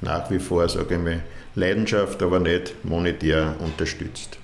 nach 0.01 0.29
wie 0.29 0.39
vor, 0.39 0.67
sage 0.67 0.95
ich 0.95 1.01
mal, 1.01 1.23
Leidenschaft, 1.55 2.21
aber 2.21 2.39
nicht 2.39 2.83
monetär 2.83 3.55
unterstützt. 3.59 4.37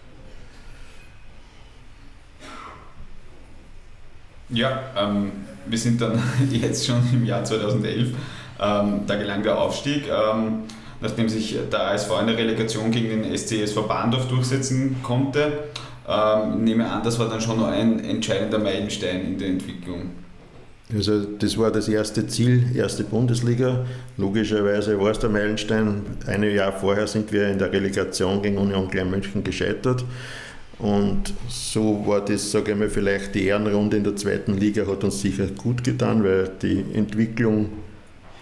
Ja, 4.49 4.83
ähm, 4.95 5.31
wir 5.65 5.77
sind 5.77 5.99
dann 5.99 6.21
jetzt 6.51 6.85
schon 6.85 7.01
im 7.11 7.25
Jahr 7.25 7.43
2011 7.43 8.13
ähm, 8.61 9.01
da 9.07 9.15
gelang 9.15 9.43
der 9.43 9.59
Aufstieg, 9.59 10.05
ähm, 10.07 10.63
nachdem 11.01 11.27
sich 11.29 11.57
der 11.71 11.91
ASV 11.91 12.11
in 12.21 12.27
der 12.27 12.37
Relegation 12.37 12.91
gegen 12.91 13.09
den 13.09 13.37
SCSV 13.37 13.87
Bahndorf 13.87 14.27
durchsetzen 14.27 14.97
konnte. 15.03 15.51
Ähm, 16.07 16.63
nehme 16.63 16.89
an, 16.89 17.03
das 17.03 17.19
war 17.19 17.29
dann 17.29 17.41
schon 17.41 17.63
ein 17.63 18.03
entscheidender 18.03 18.59
Meilenstein 18.59 19.21
in 19.25 19.37
der 19.37 19.47
Entwicklung. 19.49 20.11
Also 20.93 21.23
das 21.23 21.57
war 21.57 21.71
das 21.71 21.87
erste 21.87 22.27
Ziel, 22.27 22.65
erste 22.75 23.03
Bundesliga. 23.03 23.85
Logischerweise 24.17 24.99
war 24.99 25.11
es 25.11 25.19
der 25.19 25.29
Meilenstein. 25.29 26.01
Ein 26.27 26.43
Jahr 26.43 26.73
vorher 26.73 27.07
sind 27.07 27.31
wir 27.31 27.47
in 27.47 27.57
der 27.57 27.71
Relegation 27.71 28.41
gegen 28.41 28.57
Union 28.57 28.89
Klein 28.89 29.09
München 29.09 29.43
gescheitert. 29.43 30.03
Und 30.79 31.33
so 31.47 32.03
war 32.05 32.25
das, 32.25 32.51
sage 32.51 32.71
ich 32.71 32.77
mal, 32.77 32.89
vielleicht 32.89 33.35
die 33.35 33.45
Ehrenrunde 33.45 33.97
in 33.97 34.03
der 34.03 34.15
zweiten 34.15 34.57
Liga 34.57 34.85
hat 34.85 35.03
uns 35.03 35.21
sicher 35.21 35.45
gut 35.45 35.83
getan, 35.83 36.23
weil 36.23 36.49
die 36.61 36.83
Entwicklung 36.93 37.69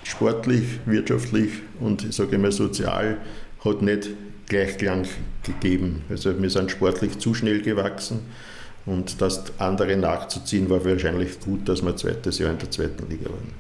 sportlich, 0.10 0.80
wirtschaftlich 0.86 1.52
und 1.80 2.04
ich 2.04 2.15
sage 2.15 2.36
immer 2.36 2.52
sozial 2.52 3.17
hat 3.63 3.82
nicht 3.82 4.10
Gleichklang 4.48 5.06
gegeben. 5.43 6.02
Also 6.10 6.41
wir 6.41 6.50
sind 6.50 6.72
sportlich 6.72 7.19
zu 7.19 7.34
schnell 7.34 7.62
gewachsen 7.62 8.22
und 8.86 9.22
das 9.22 9.43
andere 9.60 9.95
nachzuziehen 9.98 10.69
war 10.69 10.84
wahrscheinlich 10.84 11.39
gut, 11.39 11.69
dass 11.69 11.84
wir 11.84 11.95
zweites 11.95 12.39
Jahr 12.39 12.52
in 12.52 12.58
der 12.58 12.72
zweiten 12.72 13.08
Liga 13.10 13.26
waren. 13.26 13.54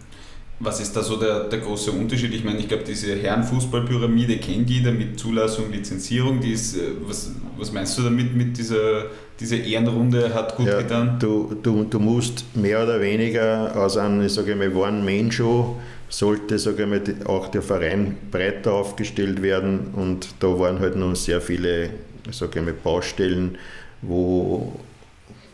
Was 0.61 0.81
ist 0.81 0.93
da 0.93 1.01
so 1.01 1.15
der, 1.15 1.45
der 1.45 1.59
große 1.59 1.91
Unterschied? 1.91 2.33
Ich 2.33 2.43
meine, 2.43 2.59
ich 2.59 2.67
glaube, 2.67 2.83
diese 2.83 3.15
Herrenfußballpyramide 3.15 4.37
kennt 4.39 4.69
jeder 4.69 4.91
mit 4.91 5.17
Zulassung, 5.17 5.71
Lizenzierung. 5.71 6.41
Die 6.41 6.51
ist, 6.51 6.75
äh, 6.75 6.81
was, 7.07 7.31
was 7.57 7.71
meinst 7.71 7.97
du 7.97 8.01
damit, 8.01 8.35
mit 8.35 8.57
dieser 8.57 9.05
diese 9.39 9.55
Ehrenrunde 9.55 10.33
hat 10.33 10.57
gut 10.57 10.67
ja, 10.67 10.81
getan? 10.81 11.17
Du, 11.17 11.55
du, 11.63 11.85
du 11.85 11.99
musst 11.99 12.43
mehr 12.57 12.83
oder 12.83 12.99
weniger 12.99 13.73
aus 13.73 13.95
einem, 13.95 14.21
ich 14.25 14.33
sage 14.33 14.53
mal, 14.55 14.75
One-Man-Show 14.75 15.77
sollte 16.09 16.57
sage 16.57 16.87
auch 17.25 17.47
der 17.49 17.61
Verein 17.61 18.17
breiter 18.31 18.73
aufgestellt 18.73 19.41
werden 19.41 19.91
und 19.93 20.29
da 20.39 20.59
waren 20.59 20.79
halt 20.79 20.95
noch 20.95 21.15
sehr 21.15 21.39
viele 21.39 21.91
sage 22.31 22.59
ich 22.59 22.65
mal, 22.65 22.73
Baustellen, 22.73 23.57
wo 24.01 24.79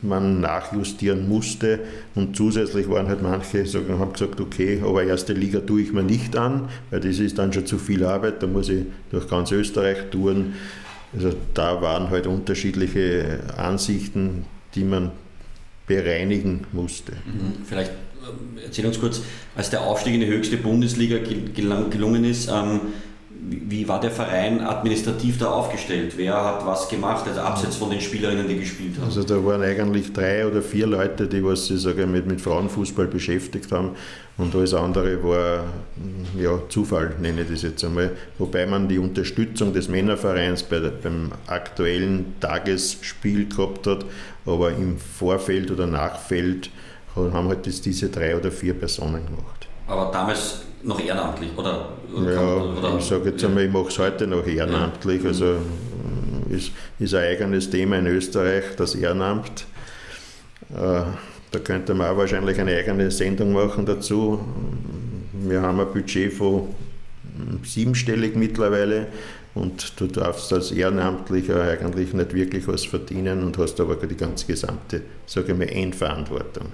man 0.01 0.39
nachjustieren 0.41 1.27
musste 1.27 1.79
und 2.13 2.35
zusätzlich 2.35 2.89
waren 2.89 3.07
halt 3.07 3.23
manche, 3.23 3.65
sagen, 3.65 3.97
haben 3.97 4.13
gesagt, 4.13 4.39
okay, 4.39 4.81
aber 4.83 5.03
erste 5.03 5.33
Liga 5.33 5.59
tue 5.59 5.81
ich 5.81 5.93
mir 5.93 6.03
nicht 6.03 6.35
an, 6.35 6.69
weil 6.91 6.99
das 6.99 7.19
ist 7.19 7.37
dann 7.37 7.51
schon 7.53 7.65
zu 7.65 7.77
viel 7.77 8.05
Arbeit, 8.05 8.43
da 8.43 8.47
muss 8.47 8.69
ich 8.69 8.85
durch 9.09 9.27
ganz 9.27 9.51
Österreich 9.51 10.09
touren. 10.11 10.53
Also 11.13 11.31
da 11.53 11.81
waren 11.81 12.09
halt 12.09 12.27
unterschiedliche 12.27 13.39
Ansichten, 13.57 14.45
die 14.75 14.83
man 14.83 15.11
bereinigen 15.87 16.65
musste. 16.71 17.13
Mhm. 17.13 17.63
Vielleicht 17.65 17.91
erzähl 18.63 18.85
uns 18.85 18.99
kurz, 18.99 19.21
als 19.55 19.69
der 19.69 19.81
Aufstieg 19.81 20.13
in 20.13 20.21
die 20.21 20.27
höchste 20.27 20.57
Bundesliga 20.57 21.17
gelungen 21.19 22.23
ist, 22.25 22.49
ähm, 22.49 22.81
wie 23.47 23.87
war 23.87 23.99
der 23.99 24.11
Verein 24.11 24.61
administrativ 24.61 25.37
da 25.37 25.47
aufgestellt? 25.47 26.13
Wer 26.17 26.33
hat 26.33 26.65
was 26.65 26.89
gemacht, 26.89 27.27
also 27.27 27.41
abseits 27.41 27.75
von 27.75 27.89
den 27.89 28.01
Spielerinnen, 28.01 28.47
die 28.47 28.57
gespielt 28.57 28.95
haben? 28.97 29.05
Also 29.05 29.23
da 29.23 29.43
waren 29.45 29.61
eigentlich 29.61 30.13
drei 30.13 30.47
oder 30.47 30.61
vier 30.61 30.87
Leute, 30.87 31.27
die 31.27 31.43
was 31.43 31.67
sich 31.67 31.81
sage, 31.81 32.07
mit, 32.07 32.25
mit 32.25 32.41
Frauenfußball 32.41 33.07
beschäftigt 33.07 33.71
haben 33.71 33.91
und 34.37 34.55
alles 34.55 34.73
andere 34.73 35.23
war 35.23 35.65
ja, 36.39 36.59
Zufall, 36.69 37.15
nenne 37.21 37.41
ich 37.41 37.49
das 37.49 37.61
jetzt 37.61 37.83
einmal. 37.83 38.11
Wobei 38.39 38.65
man 38.65 38.87
die 38.87 38.97
Unterstützung 38.97 39.73
des 39.73 39.89
Männervereins 39.89 40.63
bei, 40.63 40.79
beim 40.79 41.31
aktuellen 41.45 42.35
Tagesspiel 42.39 43.47
gehabt 43.47 43.85
hat, 43.85 44.05
aber 44.45 44.71
im 44.71 44.97
Vorfeld 44.97 45.69
oder 45.71 45.85
Nachfeld 45.87 46.71
haben 47.15 47.47
halt 47.47 47.65
das 47.65 47.81
diese 47.81 48.09
drei 48.09 48.35
oder 48.35 48.51
vier 48.51 48.73
Personen 48.73 49.25
gemacht. 49.25 49.67
Aber 49.87 50.11
damals 50.11 50.61
noch 50.83 50.99
ehrenamtlich, 50.99 51.49
oder? 51.55 51.89
Ja, 52.13 52.55
oder, 52.55 52.97
ich 52.97 53.05
sage 53.05 53.29
jetzt 53.29 53.43
einmal, 53.43 53.65
ich 53.65 53.71
mache 53.71 53.87
es 53.87 53.99
heute 53.99 54.27
noch 54.27 54.45
ehrenamtlich. 54.45 55.23
Ja. 55.23 55.29
Also 55.29 55.57
ist, 56.49 56.71
ist 56.99 57.13
ein 57.13 57.23
eigenes 57.23 57.69
Thema 57.69 57.97
in 57.97 58.07
Österreich, 58.07 58.63
das 58.77 58.95
Ehrenamt. 58.95 59.65
Äh, 60.73 61.01
da 61.51 61.59
könnte 61.63 61.93
man 61.93 62.07
auch 62.11 62.17
wahrscheinlich 62.17 62.59
eine 62.59 62.75
eigene 62.75 63.11
Sendung 63.11 63.53
machen 63.53 63.85
dazu. 63.85 64.39
Wir 65.33 65.61
haben 65.61 65.79
ein 65.79 65.91
Budget 65.91 66.33
von 66.33 66.67
siebenstellig 67.63 68.35
mittlerweile 68.35 69.07
und 69.53 69.99
du 69.99 70.07
darfst 70.07 70.51
als 70.53 70.71
Ehrenamtlicher 70.71 71.61
eigentlich 71.61 72.13
nicht 72.13 72.33
wirklich 72.33 72.67
was 72.67 72.85
verdienen 72.85 73.43
und 73.43 73.57
hast 73.57 73.79
aber 73.79 73.95
die 73.95 74.17
ganze 74.17 74.45
gesamte, 74.45 75.01
sage 75.25 75.53
ich 75.53 75.57
mal, 75.57 75.69
Endverantwortung. 75.69 76.67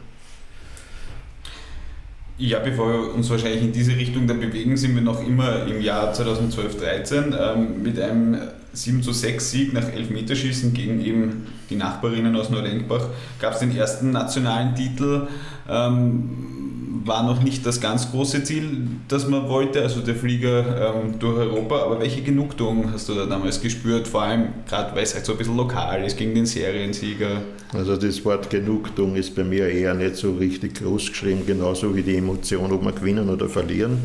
Ja, 2.42 2.58
bevor 2.58 2.92
wir 2.92 3.14
uns 3.14 3.30
wahrscheinlich 3.30 3.62
in 3.62 3.72
diese 3.72 3.96
Richtung 3.96 4.26
dann 4.26 4.40
bewegen, 4.40 4.76
sind 4.76 4.96
wir 4.96 5.04
noch 5.04 5.24
immer 5.24 5.68
im 5.68 5.80
Jahr 5.80 6.12
2012-13 6.12 7.38
ähm, 7.40 7.84
mit 7.84 8.00
einem 8.00 8.36
7 8.74 9.04
zu 9.04 9.12
6 9.12 9.52
Sieg 9.52 9.74
nach 9.74 9.88
Elfmeterschießen 9.88 10.74
gegen 10.74 11.06
eben 11.06 11.46
die 11.70 11.76
Nachbarinnen 11.76 12.36
aus 12.36 12.50
Neudenkbach. 12.50 13.10
Gab 13.40 13.54
es 13.54 13.60
den 13.60 13.78
ersten 13.78 14.10
nationalen 14.10 14.74
Titel. 14.74 15.28
Ähm, 15.70 16.61
war 17.06 17.24
noch 17.24 17.42
nicht 17.42 17.66
das 17.66 17.80
ganz 17.82 18.12
große 18.12 18.44
Ziel, 18.44 18.88
das 19.08 19.28
man 19.28 19.50
wollte, 19.50 19.82
also 19.82 20.02
der 20.02 20.16
Flieger 20.16 20.96
ähm, 20.96 21.20
durch 21.20 21.38
Europa. 21.38 21.84
Aber 21.84 22.00
welche 22.00 22.22
Genugtuung 22.22 22.92
hast 22.92 23.10
du 23.10 23.14
da 23.14 23.26
damals 23.26 23.62
gespürt? 23.62 24.08
Vor 24.08 24.24
allem 24.24 24.50
gerade, 24.68 24.96
weil 24.96 25.04
es 25.04 25.14
halt 25.14 25.26
so 25.26 25.34
ein 25.34 25.38
bisschen 25.38 25.58
lokal 25.58 26.04
ist 26.04 26.18
gegen 26.18 26.36
den 26.36 26.46
Seriensieger. 26.46 27.42
Also 27.74 27.96
das 27.96 28.24
Wort 28.26 28.50
Genugtuung 28.50 29.16
ist 29.16 29.36
bei 29.36 29.44
mir 29.44 29.68
eher 29.68 29.94
nicht 29.94 30.16
so 30.16 30.34
richtig 30.34 30.82
groß 30.82 31.08
geschrieben, 31.08 31.44
genauso 31.46 31.96
wie 31.96 32.04
die 32.04 32.18
Emotion, 32.18 32.72
ob 32.72 32.84
wir 32.84 32.92
gewinnen 32.92 33.30
oder 33.30 33.48
verlieren. 33.48 34.00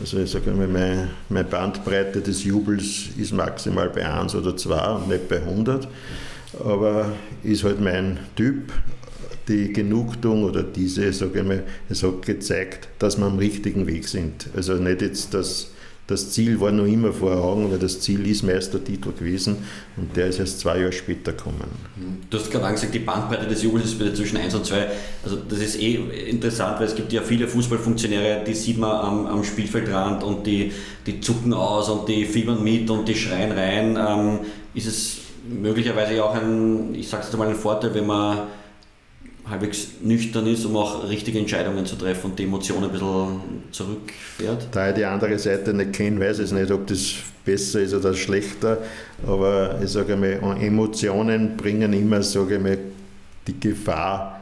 Also 0.00 0.18
ich 0.20 0.30
sage 0.30 0.50
mal, 0.52 0.66
meine, 0.66 1.10
meine 1.28 1.44
Bandbreite 1.44 2.22
des 2.22 2.44
Jubels 2.44 3.08
ist 3.18 3.32
maximal 3.32 3.90
bei 3.90 4.10
1 4.10 4.34
oder 4.34 4.56
2 4.56 4.88
und 4.94 5.08
nicht 5.08 5.28
bei 5.28 5.36
100. 5.36 5.86
Aber 6.64 7.12
ist 7.42 7.64
halt 7.64 7.80
mein 7.80 8.18
Typ 8.36 8.72
die 9.52 9.72
Genugtuung 9.72 10.44
oder 10.44 10.62
diese, 10.62 11.12
sage 11.12 11.40
ich 11.40 11.46
mal, 11.46 11.62
es 11.88 12.02
hat 12.02 12.22
gezeigt, 12.24 12.88
dass 12.98 13.18
wir 13.18 13.26
am 13.26 13.38
richtigen 13.38 13.86
Weg 13.86 14.08
sind. 14.08 14.48
Also 14.56 14.74
nicht 14.74 15.02
jetzt 15.02 15.34
das, 15.34 15.70
das 16.06 16.30
Ziel 16.30 16.58
war 16.60 16.72
noch 16.72 16.86
immer 16.86 17.12
vor 17.12 17.32
Augen, 17.36 17.70
weil 17.70 17.78
das 17.78 18.00
Ziel 18.00 18.26
ist 18.26 18.42
Meistertitel 18.42 19.12
gewesen 19.12 19.58
und 19.96 20.16
der 20.16 20.28
ist 20.28 20.40
erst 20.40 20.60
zwei 20.60 20.78
Jahre 20.78 20.92
später 20.92 21.32
gekommen. 21.32 21.68
Du 22.30 22.38
hast 22.38 22.50
gerade 22.50 22.72
gesagt, 22.72 22.94
die 22.94 23.00
Bandbreite 23.00 23.46
des 23.46 23.62
Jubels 23.62 23.84
ist 23.84 23.98
bitte 23.98 24.14
zwischen 24.14 24.38
1 24.38 24.54
und 24.54 24.64
2. 24.64 24.86
Also 25.22 25.36
das 25.48 25.58
ist 25.58 25.80
eh 25.80 25.96
interessant, 26.30 26.80
weil 26.80 26.86
es 26.86 26.94
gibt 26.94 27.12
ja 27.12 27.20
viele 27.20 27.46
Fußballfunktionäre, 27.46 28.42
die 28.44 28.54
sieht 28.54 28.78
man 28.78 28.90
am, 28.90 29.26
am 29.26 29.44
Spielfeldrand 29.44 30.24
und 30.24 30.46
die, 30.46 30.72
die 31.06 31.20
zucken 31.20 31.52
aus 31.52 31.90
und 31.90 32.08
die 32.08 32.24
fiebern 32.24 32.64
mit 32.64 32.88
und 32.88 33.06
die 33.06 33.14
schreien 33.14 33.52
rein. 33.52 33.96
Ähm, 33.96 34.38
ist 34.74 34.86
es 34.86 35.18
möglicherweise 35.46 36.24
auch 36.24 36.34
ein, 36.34 36.94
ich 36.94 37.08
sage 37.08 37.24
es 37.28 37.36
mal, 37.36 37.48
ein 37.48 37.54
Vorteil, 37.54 37.94
wenn 37.94 38.06
man 38.06 38.48
halbwegs 39.48 39.88
nüchtern 40.02 40.46
ist, 40.46 40.64
um 40.64 40.76
auch 40.76 41.08
richtige 41.08 41.38
Entscheidungen 41.38 41.84
zu 41.84 41.96
treffen 41.96 42.30
und 42.30 42.38
die 42.38 42.44
Emotionen 42.44 42.84
ein 42.84 42.92
bisschen 42.92 43.40
zurückfährt. 43.72 44.68
Da 44.70 44.90
ich 44.90 44.94
die 44.94 45.04
andere 45.04 45.38
Seite 45.38 45.74
nicht 45.74 45.92
kenne, 45.92 46.20
weiß 46.20 46.38
ich 46.38 46.52
nicht, 46.52 46.70
ob 46.70 46.86
das 46.86 47.14
besser 47.44 47.80
ist 47.80 47.94
oder 47.94 48.14
schlechter, 48.14 48.78
aber 49.26 49.80
ich 49.82 49.90
sage 49.90 50.16
mal, 50.16 50.38
Emotionen 50.60 51.56
bringen 51.56 51.92
immer, 51.92 52.22
sage 52.22 52.56
ich 52.56 52.62
mal, 52.62 52.78
die 53.46 53.58
Gefahr, 53.58 54.38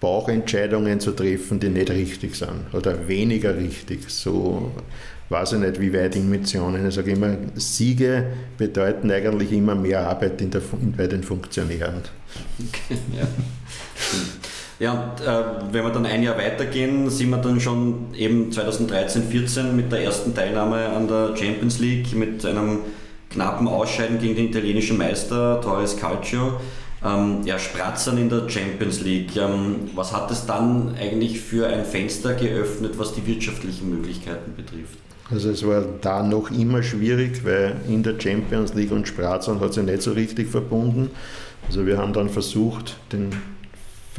Bauchentscheidungen 0.00 0.98
zu 0.98 1.12
treffen, 1.12 1.60
die 1.60 1.68
nicht 1.68 1.90
richtig 1.90 2.34
sind 2.34 2.72
oder 2.72 3.06
weniger 3.06 3.54
richtig. 3.54 4.08
So 4.08 4.72
weiß 5.28 5.52
ich 5.52 5.58
nicht, 5.58 5.80
wie 5.80 5.92
weit 5.92 6.16
Emotionen. 6.16 6.88
Ich 6.88 6.94
sage 6.94 7.12
immer, 7.12 7.36
Siege 7.54 8.24
bedeuten 8.56 9.10
eigentlich 9.10 9.52
immer 9.52 9.74
mehr 9.74 10.08
Arbeit 10.08 10.40
in 10.40 10.50
der, 10.50 10.62
bei 10.96 11.06
den 11.06 11.22
Funktionären. 11.22 12.02
Okay, 12.58 12.98
ja. 13.18 13.26
Ja, 14.80 15.14
äh, 15.20 15.72
wenn 15.72 15.84
wir 15.84 15.90
dann 15.90 16.06
ein 16.06 16.22
Jahr 16.22 16.38
weitergehen, 16.38 17.10
sind 17.10 17.28
wir 17.28 17.36
dann 17.36 17.60
schon 17.60 18.14
eben 18.14 18.50
2013, 18.50 19.24
14 19.24 19.76
mit 19.76 19.92
der 19.92 20.04
ersten 20.04 20.34
Teilnahme 20.34 20.88
an 20.88 21.06
der 21.06 21.36
Champions 21.36 21.78
League 21.80 22.14
mit 22.14 22.44
einem 22.46 22.78
knappen 23.28 23.68
Ausscheiden 23.68 24.18
gegen 24.18 24.36
den 24.36 24.48
italienischen 24.48 24.96
Meister 24.96 25.60
Torres 25.60 25.98
Calcio. 25.98 26.60
Ähm, 27.04 27.42
ja, 27.44 27.58
Spratzern 27.58 28.16
in 28.16 28.30
der 28.30 28.48
Champions 28.48 29.02
League. 29.02 29.36
Ähm, 29.36 29.90
was 29.94 30.14
hat 30.14 30.30
es 30.30 30.46
dann 30.46 30.94
eigentlich 30.98 31.40
für 31.40 31.66
ein 31.66 31.84
Fenster 31.84 32.32
geöffnet, 32.32 32.98
was 32.98 33.14
die 33.14 33.26
wirtschaftlichen 33.26 33.90
Möglichkeiten 33.90 34.54
betrifft? 34.56 34.98
Also 35.30 35.50
es 35.50 35.64
war 35.64 35.84
da 36.00 36.22
noch 36.22 36.50
immer 36.50 36.82
schwierig, 36.82 37.44
weil 37.44 37.76
in 37.86 38.02
der 38.02 38.18
Champions 38.18 38.74
League 38.74 38.90
und 38.92 39.06
Spratzern 39.06 39.60
hat 39.60 39.74
sich 39.74 39.84
nicht 39.84 40.02
so 40.02 40.12
richtig 40.12 40.48
verbunden. 40.48 41.10
Also 41.66 41.86
wir 41.86 41.98
haben 41.98 42.12
dann 42.12 42.28
versucht, 42.28 42.96
den 43.12 43.30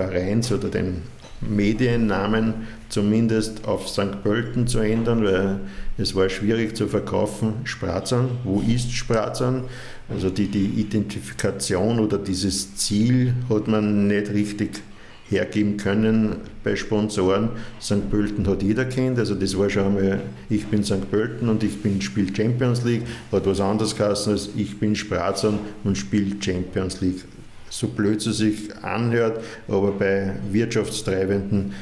Vereins 0.02 0.52
oder 0.52 0.70
den 0.70 1.04
Mediennamen 1.42 2.54
zumindest 2.90 3.66
auf 3.66 3.88
St. 3.88 4.24
Pölten 4.24 4.68
zu 4.68 4.80
ändern, 4.80 5.24
weil 5.24 5.60
es 5.98 6.16
war 6.16 6.30
schwierig 6.30 6.76
zu 6.76 6.88
verkaufen, 6.88 7.54
Spratzern, 7.64 8.30
wo 8.44 8.62
ist 8.62 8.92
Spratzern? 8.92 9.64
Also 10.10 10.30
die, 10.30 10.48
die 10.48 10.66
Identifikation 10.66 12.00
oder 12.00 12.18
dieses 12.18 12.76
Ziel 12.76 13.34
hat 13.50 13.68
man 13.68 14.08
nicht 14.08 14.32
richtig 14.32 14.82
hergeben 15.30 15.78
können 15.78 16.36
bei 16.64 16.76
Sponsoren. 16.76 17.52
St. 17.82 18.10
Pölten 18.10 18.46
hat 18.48 18.62
jeder 18.62 18.86
kennt, 18.86 19.18
also 19.18 19.34
das 19.34 19.58
war 19.58 19.70
schon 19.70 19.86
einmal, 19.86 20.22
ich 20.50 20.68
bin 20.68 20.84
St. 20.84 21.10
Pölten 21.10 21.48
und 21.48 21.64
ich 21.64 21.82
bin 21.82 22.02
spiele 22.02 22.36
Champions 22.36 22.84
League, 22.84 23.04
hat 23.32 23.46
was 23.46 23.62
anderes 23.62 23.96
geheißen 23.96 24.34
als 24.34 24.50
ich 24.58 24.78
bin 24.78 24.96
Spratzern 24.96 25.60
und 25.86 25.98
spiele 25.98 26.36
Champions 26.42 27.00
League 27.00 27.24
so 27.72 27.88
blöd 27.88 28.26
es 28.26 28.38
sich 28.38 28.76
anhört, 28.84 29.44
aber 29.68 29.92
bei 29.94 30.34
Wirtschaftstreibenden 30.52 31.74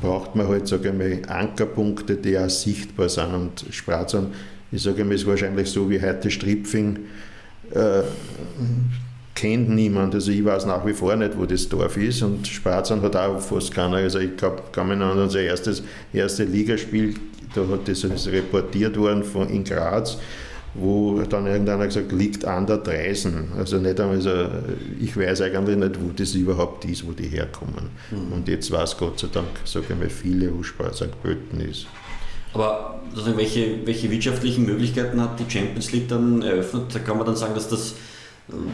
braucht 0.00 0.36
man 0.36 0.46
halt, 0.46 0.68
sage 0.68 0.90
ich 0.90 0.94
mal, 0.94 1.22
Ankerpunkte, 1.26 2.16
die 2.16 2.38
auch 2.38 2.50
sichtbar 2.50 3.08
sind. 3.08 3.34
Und 3.34 3.64
Spratzern, 3.70 4.32
ich 4.70 4.82
sage 4.82 5.04
mal, 5.04 5.14
ist 5.14 5.26
wahrscheinlich 5.26 5.68
so 5.68 5.88
wie 5.90 6.00
heute 6.00 6.30
Stripfing, 6.30 6.98
äh, 7.72 8.02
kennt 9.34 9.70
niemand. 9.70 10.14
Also 10.14 10.30
ich 10.30 10.44
weiß 10.44 10.66
nach 10.66 10.84
wie 10.86 10.92
vor 10.92 11.16
nicht, 11.16 11.36
wo 11.36 11.46
das 11.46 11.68
Dorf 11.68 11.96
ist 11.96 12.22
und 12.22 12.46
Spratzern 12.46 13.00
hat 13.02 13.16
auch 13.16 13.40
fast 13.40 13.74
keiner. 13.74 13.96
Also 13.96 14.18
ich 14.18 14.36
glaub, 14.36 14.72
kann 14.72 14.88
mich 14.88 15.00
an 15.00 15.18
unser 15.18 15.40
erstes 15.40 15.82
erste 16.12 16.44
Ligaspiel, 16.44 17.14
da 17.54 17.66
hat 17.68 17.88
das, 17.88 18.02
das 18.02 18.26
reportiert 18.26 18.98
worden 18.98 19.24
von, 19.24 19.48
in 19.48 19.64
Graz 19.64 20.18
wo 20.74 21.20
dann 21.22 21.46
irgendeiner 21.46 21.86
gesagt 21.86 22.12
liegt 22.12 22.44
an 22.44 22.66
der 22.66 22.78
Dreisen. 22.78 23.52
Also 23.56 23.78
nicht 23.78 23.98
einmal 24.00 24.20
so, 24.20 24.30
ich 25.00 25.16
weiß 25.16 25.40
eigentlich 25.42 25.76
nicht, 25.76 26.00
wo 26.00 26.10
das 26.14 26.34
überhaupt 26.34 26.84
ist, 26.84 27.06
wo 27.06 27.12
die 27.12 27.28
herkommen. 27.28 27.90
Mhm. 28.10 28.32
Und 28.32 28.48
jetzt 28.48 28.70
weiß 28.70 28.96
Gott 28.96 29.18
sei 29.18 29.28
Dank, 29.32 29.48
sage 29.64 29.86
ich 29.90 29.98
mal, 29.98 30.10
viele, 30.10 30.52
wo 30.54 30.62
St. 30.62 31.22
Pölten 31.22 31.60
ist. 31.60 31.86
Aber 32.54 33.00
also 33.14 33.36
welche, 33.36 33.86
welche 33.86 34.10
wirtschaftlichen 34.10 34.64
Möglichkeiten 34.64 35.20
hat 35.20 35.38
die 35.38 35.50
Champions 35.50 35.92
League 35.92 36.08
dann 36.08 36.42
eröffnet? 36.42 36.94
Da 36.94 36.98
kann 37.00 37.16
man 37.16 37.26
dann 37.26 37.36
sagen, 37.36 37.54
dass 37.54 37.68
das 37.68 37.94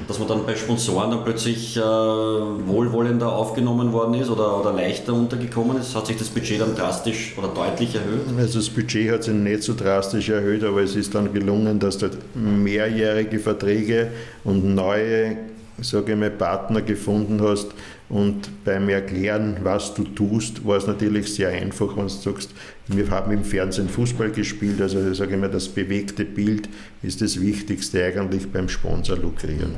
dass 0.06 0.20
man 0.20 0.28
dann 0.28 0.46
bei 0.46 0.54
Sponsoren 0.54 1.10
dann 1.10 1.24
plötzlich 1.24 1.76
äh, 1.76 1.80
wohlwollender 1.80 3.32
aufgenommen 3.32 3.92
worden 3.92 4.14
ist 4.14 4.30
oder, 4.30 4.60
oder 4.60 4.72
leichter 4.72 5.12
untergekommen 5.12 5.78
ist? 5.78 5.96
Hat 5.96 6.06
sich 6.06 6.16
das 6.16 6.28
Budget 6.28 6.60
dann 6.60 6.76
drastisch 6.76 7.34
oder 7.36 7.48
deutlich 7.48 7.94
erhöht? 7.94 8.22
Also 8.38 8.60
das 8.60 8.70
Budget 8.70 9.10
hat 9.10 9.24
sich 9.24 9.34
nicht 9.34 9.64
so 9.64 9.74
drastisch 9.74 10.28
erhöht, 10.28 10.62
aber 10.62 10.82
es 10.82 10.94
ist 10.94 11.14
dann 11.14 11.32
gelungen, 11.32 11.80
dass 11.80 11.98
du 11.98 12.10
mehrjährige 12.34 13.40
Verträge 13.40 14.12
und 14.44 14.74
neue 14.74 15.36
sage 15.80 16.12
ich 16.12 16.18
mal, 16.18 16.30
Partner 16.30 16.82
gefunden 16.82 17.40
hast 17.42 17.68
und 18.08 18.64
beim 18.64 18.88
Erklären, 18.88 19.56
was 19.62 19.94
du 19.94 20.04
tust, 20.04 20.66
war 20.66 20.76
es 20.76 20.86
natürlich 20.86 21.34
sehr 21.34 21.48
einfach, 21.48 21.96
wenn 21.96 22.04
du 22.04 22.08
sagst, 22.08 22.50
wir 22.86 23.10
haben 23.10 23.32
im 23.32 23.44
Fernsehen 23.44 23.88
Fußball 23.88 24.30
gespielt, 24.30 24.80
also 24.80 25.12
sage 25.14 25.34
ich 25.34 25.40
mal, 25.40 25.50
das 25.50 25.68
bewegte 25.68 26.24
Bild 26.24 26.68
ist 27.02 27.22
das 27.22 27.40
Wichtigste 27.40 28.04
eigentlich 28.04 28.50
beim 28.52 28.68
Sponsor 28.68 29.16
lukrieren. 29.16 29.74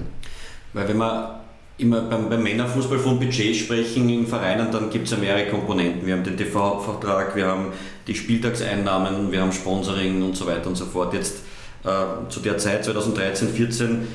Weil 0.72 0.88
wenn 0.88 0.98
wir 0.98 1.40
immer 1.78 2.02
beim, 2.02 2.28
beim 2.28 2.42
Männerfußball 2.42 2.98
von 2.98 3.18
Budget 3.18 3.54
sprechen 3.54 4.08
in 4.08 4.26
Vereinen, 4.26 4.72
dann 4.72 4.90
gibt 4.90 5.04
es 5.04 5.12
ja 5.12 5.18
mehrere 5.18 5.46
Komponenten. 5.48 6.06
Wir 6.06 6.14
haben 6.14 6.24
den 6.24 6.36
TV-Vertrag, 6.36 7.36
wir 7.36 7.46
haben 7.46 7.72
die 8.06 8.14
Spieltagseinnahmen, 8.14 9.30
wir 9.30 9.40
haben 9.40 9.52
Sponsoring 9.52 10.22
und 10.22 10.36
so 10.36 10.46
weiter 10.46 10.68
und 10.68 10.76
so 10.76 10.86
fort. 10.86 11.14
Jetzt 11.14 11.42
äh, 11.84 12.28
zu 12.28 12.40
der 12.40 12.58
Zeit 12.58 12.84
2013, 12.84 13.48
14 13.48 14.08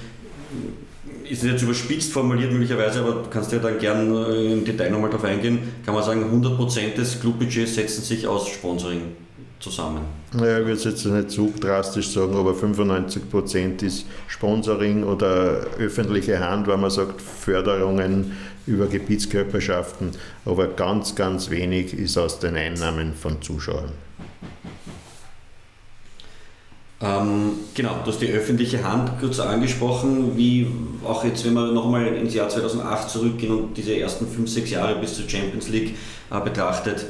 ist 1.31 1.43
jetzt 1.43 1.63
überspitzt 1.63 2.11
formuliert 2.11 2.51
möglicherweise, 2.51 2.99
aber 2.99 3.23
du 3.23 3.29
kannst 3.29 3.51
ja 3.51 3.59
dann 3.59 3.79
gern 3.79 4.13
äh, 4.13 4.53
im 4.53 4.65
Detail 4.65 4.91
nochmal 4.91 5.09
darauf 5.09 5.25
eingehen, 5.25 5.59
kann 5.85 5.95
man 5.95 6.03
sagen, 6.03 6.23
100% 6.23 6.95
des 6.95 7.19
Clubbudgets 7.21 7.75
setzen 7.75 8.03
sich 8.03 8.27
aus 8.27 8.49
Sponsoring 8.49 9.01
zusammen. 9.59 10.01
Naja, 10.33 10.59
ich 10.59 10.65
würde 10.65 10.73
es 10.73 10.83
jetzt 10.83 11.05
nicht 11.05 11.31
zu 11.31 11.53
drastisch 11.59 12.09
sagen, 12.09 12.35
aber 12.35 12.51
95% 12.51 13.83
ist 13.83 14.05
Sponsoring 14.27 15.03
oder 15.03 15.65
öffentliche 15.77 16.39
Hand, 16.39 16.67
wenn 16.67 16.81
man 16.81 16.89
sagt 16.89 17.21
Förderungen 17.21 18.33
über 18.67 18.87
Gebietskörperschaften, 18.87 20.11
aber 20.45 20.67
ganz, 20.67 21.15
ganz 21.15 21.49
wenig 21.49 21.93
ist 21.93 22.17
aus 22.17 22.39
den 22.39 22.55
Einnahmen 22.55 23.13
von 23.13 23.41
Zuschauern. 23.41 23.91
Ähm, 27.03 27.53
genau, 27.73 27.95
du 28.03 28.11
hast 28.11 28.21
die 28.21 28.29
öffentliche 28.29 28.83
Hand 28.83 29.19
kurz 29.19 29.39
angesprochen, 29.39 30.37
wie 30.37 30.67
auch 31.03 31.23
jetzt, 31.23 31.43
wenn 31.45 31.53
wir 31.53 31.71
nochmal 31.71 32.05
ins 32.07 32.35
Jahr 32.35 32.47
2008 32.47 33.09
zurückgehen 33.09 33.53
und 33.53 33.75
diese 33.75 33.97
ersten 33.97 34.27
5, 34.27 34.47
6 34.49 34.69
Jahre 34.69 34.99
bis 34.99 35.15
zur 35.15 35.27
Champions 35.27 35.69
League 35.69 35.95
äh, 36.29 36.39
betrachtet, 36.39 37.05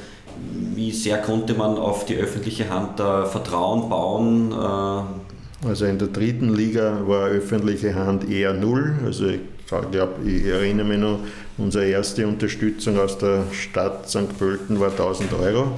wie 0.75 0.91
sehr 0.91 1.17
konnte 1.17 1.53
man 1.53 1.77
auf 1.77 2.05
die 2.05 2.15
öffentliche 2.15 2.69
Hand 2.69 2.99
äh, 3.01 3.25
Vertrauen 3.25 3.89
bauen? 3.89 4.51
Äh? 4.53 5.67
Also 5.67 5.85
in 5.85 5.99
der 5.99 6.07
dritten 6.07 6.55
Liga 6.55 7.01
war 7.05 7.27
öffentliche 7.27 7.93
Hand 7.93 8.29
eher 8.29 8.53
null. 8.53 8.95
Also 9.05 9.27
ich 9.27 9.39
glaube, 9.67 10.13
ich 10.25 10.45
erinnere 10.45 10.87
mich 10.87 10.99
noch, 10.99 11.19
unsere 11.57 11.85
erste 11.85 12.25
Unterstützung 12.25 12.97
aus 12.97 13.17
der 13.17 13.43
Stadt 13.51 14.09
St. 14.09 14.37
Pölten 14.39 14.79
war 14.79 14.89
1000 14.89 15.33
Euro 15.33 15.73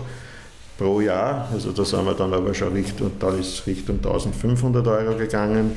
pro 0.78 1.02
Jahr. 1.02 1.50
Also 1.52 1.72
da 1.72 1.86
sind 1.86 2.06
wir 2.06 2.14
dann 2.14 2.34
aber 2.34 2.54
schon 2.54 2.74
Richtung, 2.74 3.12
da 3.20 3.32
ist 3.32 3.66
Richtung 3.68 3.98
1500 3.98 4.86
Euro 4.88 5.18
gegangen. 5.18 5.72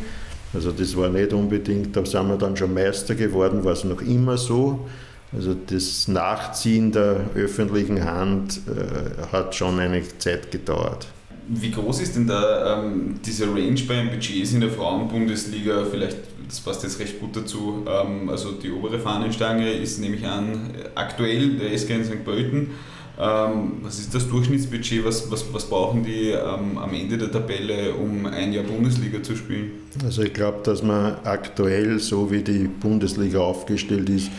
Also 0.54 0.72
das 0.72 0.96
war 0.96 1.09
nicht 1.09 1.32
unbedingt, 1.32 1.94
da 1.96 2.04
sind 2.04 2.28
wir 2.28 2.37
dann 2.37 2.56
schon 2.56 2.72
Meister 2.72 3.14
geworden, 3.14 3.64
war 3.64 3.72
es 3.72 3.85
noch 3.85 4.00
immer 4.00 4.38
so. 4.38 4.87
Also 5.32 5.54
das 5.54 6.09
Nachziehen 6.09 6.92
der 6.92 7.20
öffentlichen 7.35 8.04
Hand 8.04 8.61
äh, 8.68 9.32
hat 9.32 9.54
schon 9.54 9.78
eine 9.80 10.02
Zeit 10.18 10.50
gedauert. 10.50 11.09
Wie 11.48 11.70
groß 11.70 12.00
ist 12.00 12.16
denn 12.16 12.26
da 12.26 12.82
ähm, 12.85 13.20
diese 13.24 13.46
Range 13.46 13.80
bei 13.87 13.94
den 13.96 14.11
Budgets 14.11 14.52
in 14.52 14.61
der 14.61 14.70
Frauenbundesliga? 14.70 15.85
Vielleicht, 15.90 16.18
das 16.48 16.61
passt 16.61 16.82
jetzt 16.82 16.98
recht 16.98 17.20
gut 17.20 17.37
dazu. 17.37 17.85
Ähm, 17.87 18.28
also 18.28 18.52
die 18.52 18.70
obere 18.70 18.98
Fahnenstange 18.98 19.70
ist, 19.72 20.00
nehme 20.00 20.16
ich 20.16 20.26
an, 20.26 20.70
aktuell 20.94 21.56
der 21.59 21.76
SK 21.76 21.90
in 21.90 22.04
St. 22.04 22.24
Pölten. 22.24 22.70
Ähm, 23.18 23.79
was 23.83 23.98
ist 23.98 24.14
das 24.14 24.29
Durchschnittsbudget? 24.29 25.05
Was, 25.05 25.31
was, 25.31 25.44
was 25.52 25.64
brauchen 25.64 26.05
die 26.05 26.31
ähm, 26.31 26.76
am 26.76 26.92
Ende 26.92 27.16
der 27.16 27.31
Tabelle, 27.31 27.94
um 27.94 28.26
ein 28.26 28.52
Jahr 28.52 28.64
Bundesliga 28.64 29.22
zu 29.22 29.35
spielen? 29.35 29.70
Also 30.05 30.22
ich 30.22 30.35
glaube, 30.35 30.59
dass 30.64 30.83
man 30.83 31.16
aktuell, 31.24 31.98
so 31.98 32.31
wie 32.31 32.42
die 32.42 32.68
Bundesliga 32.68 33.40
aufgestellt 33.40 34.11
ist, 34.11 34.31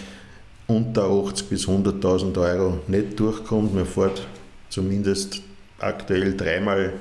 unter 0.67 1.05
80.000 1.05 1.43
bis 1.49 1.67
100.000 1.67 2.37
Euro 2.39 2.79
nicht 2.87 3.19
durchkommt. 3.19 3.73
Man 3.73 3.85
fährt 3.85 4.27
zumindest 4.69 5.41
aktuell 5.79 6.35
dreimal 6.35 6.93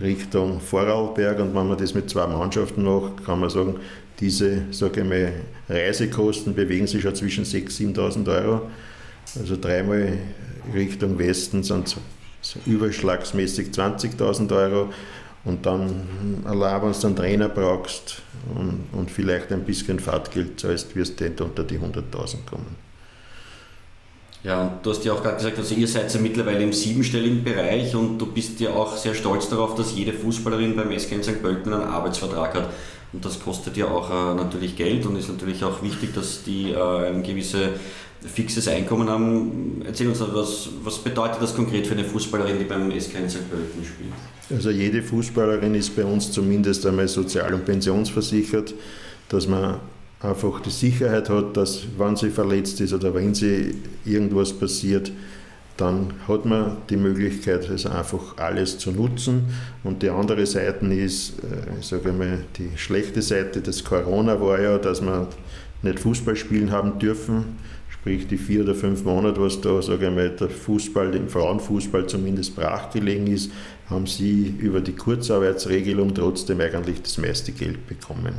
Richtung 0.00 0.60
Vorarlberg 0.60 1.38
und 1.40 1.54
wenn 1.54 1.68
man 1.68 1.78
das 1.78 1.94
mit 1.94 2.10
zwei 2.10 2.26
Mannschaften 2.26 2.82
macht, 2.82 3.24
kann 3.24 3.40
man 3.40 3.50
sagen, 3.50 3.76
diese 4.20 4.62
sage 4.70 5.02
ich 5.02 5.08
mal, 5.08 5.32
Reisekosten 5.68 6.54
bewegen 6.54 6.86
sich 6.86 7.02
schon 7.02 7.14
zwischen 7.14 7.44
6.000 7.44 7.86
und 7.86 8.28
7.000 8.28 8.44
Euro. 8.44 8.62
Also 9.38 9.56
dreimal 9.60 10.18
Richtung 10.74 11.18
Westen 11.18 11.62
sind 11.62 11.96
es 12.42 12.56
überschlagsmäßig 12.66 13.68
20.000 13.68 14.54
Euro 14.56 14.92
und 15.44 15.66
dann 15.66 16.42
allein, 16.44 16.82
wenn 16.82 16.92
du 16.92 17.06
einen 17.06 17.16
Trainer 17.16 17.48
brauchst 17.48 18.22
und, 18.54 18.84
und 18.92 19.10
vielleicht 19.10 19.52
ein 19.52 19.64
bisschen 19.64 19.98
Fahrtgeld 19.98 20.60
zahlst, 20.60 20.94
wirst 20.94 21.20
du 21.20 21.24
nicht 21.24 21.40
unter 21.40 21.64
die 21.64 21.78
100.000 21.78 22.44
kommen. 22.48 22.76
Ja, 24.44 24.62
und 24.62 24.84
du 24.84 24.90
hast 24.90 25.04
ja 25.04 25.12
auch 25.12 25.22
gerade 25.22 25.36
gesagt, 25.36 25.58
also 25.58 25.74
ihr 25.74 25.86
seid 25.86 26.12
ja 26.12 26.20
mittlerweile 26.20 26.62
im 26.64 26.72
siebenstelligen 26.72 27.44
Bereich 27.44 27.94
und 27.94 28.18
du 28.18 28.26
bist 28.26 28.58
ja 28.58 28.70
auch 28.70 28.96
sehr 28.96 29.14
stolz 29.14 29.48
darauf, 29.48 29.76
dass 29.76 29.94
jede 29.94 30.12
Fußballerin 30.12 30.74
beim 30.74 30.96
SK 30.98 31.12
in 31.12 31.22
St. 31.22 31.42
Pölten 31.42 31.72
einen 31.72 31.84
Arbeitsvertrag 31.84 32.54
hat. 32.54 32.70
Und 33.12 33.24
das 33.24 33.38
kostet 33.38 33.76
ja 33.76 33.86
auch 33.86 34.10
äh, 34.10 34.34
natürlich 34.34 34.74
Geld 34.74 35.06
und 35.06 35.16
ist 35.16 35.28
natürlich 35.28 35.62
auch 35.62 35.82
wichtig, 35.82 36.14
dass 36.14 36.42
die 36.42 36.72
äh, 36.72 37.06
eine 37.06 37.22
gewisse 37.22 37.70
fixes 38.26 38.68
Einkommen 38.68 39.08
haben. 39.08 39.82
Erzähl 39.86 40.08
uns 40.08 40.20
was, 40.20 40.68
was 40.82 40.98
bedeutet 40.98 41.42
das 41.42 41.54
konkret 41.54 41.86
für 41.86 41.94
eine 41.94 42.04
Fußballerin, 42.04 42.58
die 42.58 42.64
beim 42.64 42.90
SK 42.90 43.28
St. 43.28 43.50
Pölten 43.50 43.84
spielt? 43.84 44.12
Also 44.50 44.70
jede 44.70 45.02
Fußballerin 45.02 45.74
ist 45.74 45.94
bei 45.96 46.04
uns 46.04 46.30
zumindest 46.30 46.84
einmal 46.86 47.08
sozial- 47.08 47.54
und 47.54 47.64
pensionsversichert, 47.64 48.74
dass 49.28 49.46
man 49.46 49.80
einfach 50.20 50.60
die 50.60 50.70
Sicherheit 50.70 51.28
hat, 51.28 51.56
dass 51.56 51.82
wenn 51.98 52.16
sie 52.16 52.30
verletzt 52.30 52.80
ist 52.80 52.92
oder 52.92 53.14
wenn 53.14 53.34
sie 53.34 53.74
irgendwas 54.04 54.52
passiert, 54.52 55.10
dann 55.76 56.12
hat 56.28 56.44
man 56.44 56.76
die 56.90 56.96
Möglichkeit, 56.96 57.68
also 57.68 57.88
einfach 57.88 58.36
alles 58.36 58.78
zu 58.78 58.92
nutzen. 58.92 59.46
Und 59.82 60.02
die 60.02 60.10
andere 60.10 60.46
Seite 60.46 60.86
ist, 60.86 61.38
äh, 61.40 61.80
ich 61.80 61.86
sage 61.86 62.12
mal, 62.12 62.44
die 62.58 62.76
schlechte 62.76 63.22
Seite 63.22 63.62
des 63.62 63.82
Corona 63.82 64.40
war 64.40 64.60
ja, 64.60 64.78
dass 64.78 65.00
man 65.00 65.28
nicht 65.82 65.98
Fußball 65.98 66.36
spielen 66.36 66.70
haben 66.70 66.98
dürfen 66.98 67.56
sprich 68.02 68.26
die 68.26 68.36
vier 68.36 68.64
oder 68.64 68.74
fünf 68.74 69.04
Monate, 69.04 69.40
was 69.40 69.60
da, 69.60 69.80
sage 69.80 70.08
ich 70.08 70.12
mal, 70.12 70.28
der 70.30 70.50
Fußball, 70.50 71.14
im 71.14 71.28
Frauenfußball 71.28 72.08
zumindest 72.08 72.56
brachgelegen 72.56 73.28
ist, 73.28 73.52
haben 73.88 74.08
sie 74.08 74.56
über 74.58 74.80
die 74.80 74.94
Kurzarbeitsregelung 74.96 76.12
trotzdem 76.12 76.60
eigentlich 76.60 77.00
das 77.00 77.16
meiste 77.18 77.52
Geld 77.52 77.86
bekommen. 77.86 78.34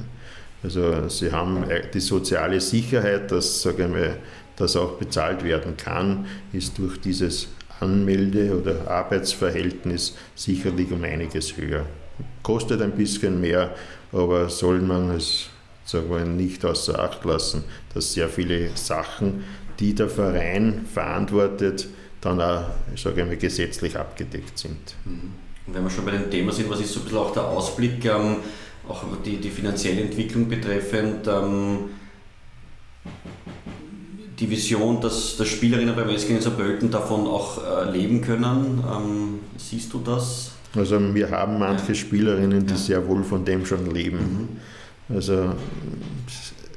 Also 0.63 1.07
sie 1.07 1.31
haben 1.31 1.63
die 1.93 1.99
soziale 2.01 2.59
Sicherheit, 2.59 3.31
dass, 3.31 3.61
sage 3.61 3.85
ich 3.85 3.89
mal, 3.89 4.17
das 4.57 4.75
auch 4.75 4.97
bezahlt 4.97 5.45
werden 5.45 5.77
kann, 5.77 6.25
ist 6.51 6.77
durch 6.77 6.99
dieses 6.99 7.47
Anmelde- 7.79 8.59
oder 8.59 8.91
Arbeitsverhältnis 8.91 10.17
sicherlich 10.35 10.91
um 10.91 11.05
einiges 11.05 11.55
höher. 11.55 11.85
Kostet 12.43 12.81
ein 12.81 12.91
bisschen 12.91 13.39
mehr, 13.39 13.73
aber 14.11 14.49
soll 14.49 14.81
man 14.81 15.11
es 15.11 15.47
sagen 15.85 16.09
wir, 16.09 16.25
nicht 16.25 16.63
außer 16.65 16.99
Acht 16.99 17.23
lassen, 17.25 17.63
dass 17.93 18.13
sehr 18.13 18.29
viele 18.29 18.69
Sachen, 18.75 19.43
die 19.79 19.93
der 19.93 20.09
Verein 20.09 20.85
verantwortet, 20.91 21.87
dann 22.21 22.39
auch, 22.39 22.65
ich 22.93 23.01
sage 23.01 23.25
mal, 23.25 23.37
gesetzlich 23.37 23.97
abgedeckt 23.97 24.57
sind. 24.57 24.95
Mhm. 25.05 25.33
Und 25.65 25.75
wenn 25.75 25.83
wir 25.83 25.89
schon 25.89 26.05
bei 26.05 26.11
dem 26.11 26.29
Thema 26.29 26.51
sind, 26.51 26.69
was 26.69 26.81
ist 26.81 26.93
so 26.93 26.99
ein 26.99 27.03
bisschen 27.03 27.19
auch 27.19 27.33
der 27.33 27.43
Ausblick, 27.43 28.03
ähm, 28.05 28.37
auch 28.87 29.03
die, 29.25 29.37
die 29.37 29.49
finanzielle 29.49 30.01
Entwicklung 30.01 30.47
betreffend, 30.47 31.27
ähm, 31.27 31.89
die 34.39 34.49
Vision, 34.49 34.99
dass, 34.99 35.37
dass 35.37 35.47
Spielerinnen 35.47 35.95
beim 35.95 36.09
SG 36.09 36.37
Pölten 36.57 36.91
davon 36.91 37.27
auch 37.27 37.59
äh, 37.63 37.91
leben 37.91 38.21
können. 38.21 38.83
Ähm, 38.85 39.39
siehst 39.57 39.93
du 39.93 39.99
das? 39.99 40.51
Also 40.75 40.99
wir 41.13 41.29
haben 41.29 41.59
manche 41.59 41.93
Spielerinnen, 41.93 42.65
die 42.65 42.73
ja. 42.73 42.79
sehr 42.79 43.07
wohl 43.07 43.23
von 43.23 43.45
dem 43.45 43.65
schon 43.65 43.91
leben. 43.91 44.17
Mhm. 44.17 44.47
Also 45.09 45.53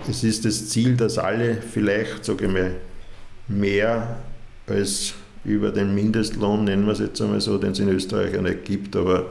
es 0.08 0.24
ist 0.24 0.44
das 0.44 0.68
Ziel, 0.68 0.96
dass 0.96 1.18
alle 1.18 1.56
vielleicht, 1.56 2.24
sage 2.24 2.46
ich 2.46 2.52
mal, 2.52 2.72
mehr 3.48 4.18
als 4.66 5.14
über 5.44 5.70
den 5.70 5.94
Mindestlohn, 5.94 6.64
nennen 6.64 6.86
wir 6.86 6.92
es 6.92 6.98
jetzt 6.98 7.20
einmal 7.22 7.40
so, 7.40 7.56
den 7.58 7.70
es 7.70 7.78
in 7.78 7.88
Österreich 7.88 8.34
ja 8.34 8.42
nicht 8.42 8.64
gibt, 8.64 8.96
aber 8.96 9.26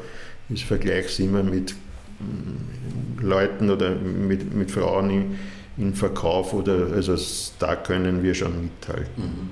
ich 0.50 0.66
vergleiche 0.66 1.08
es 1.08 1.20
immer 1.20 1.44
mit 1.44 1.76
mm, 2.20 3.26
Leuten 3.26 3.70
oder 3.70 3.96
mit, 3.96 4.54
mit 4.54 4.72
Frauen 4.72 5.10
im, 5.10 5.36
im 5.78 5.94
Verkauf 5.94 6.54
oder 6.54 6.88
also 6.94 7.18
da 7.60 7.76
können 7.76 8.24
wir 8.24 8.34
schon 8.34 8.64
mithalten. 8.64 9.24
Mhm. 9.24 9.50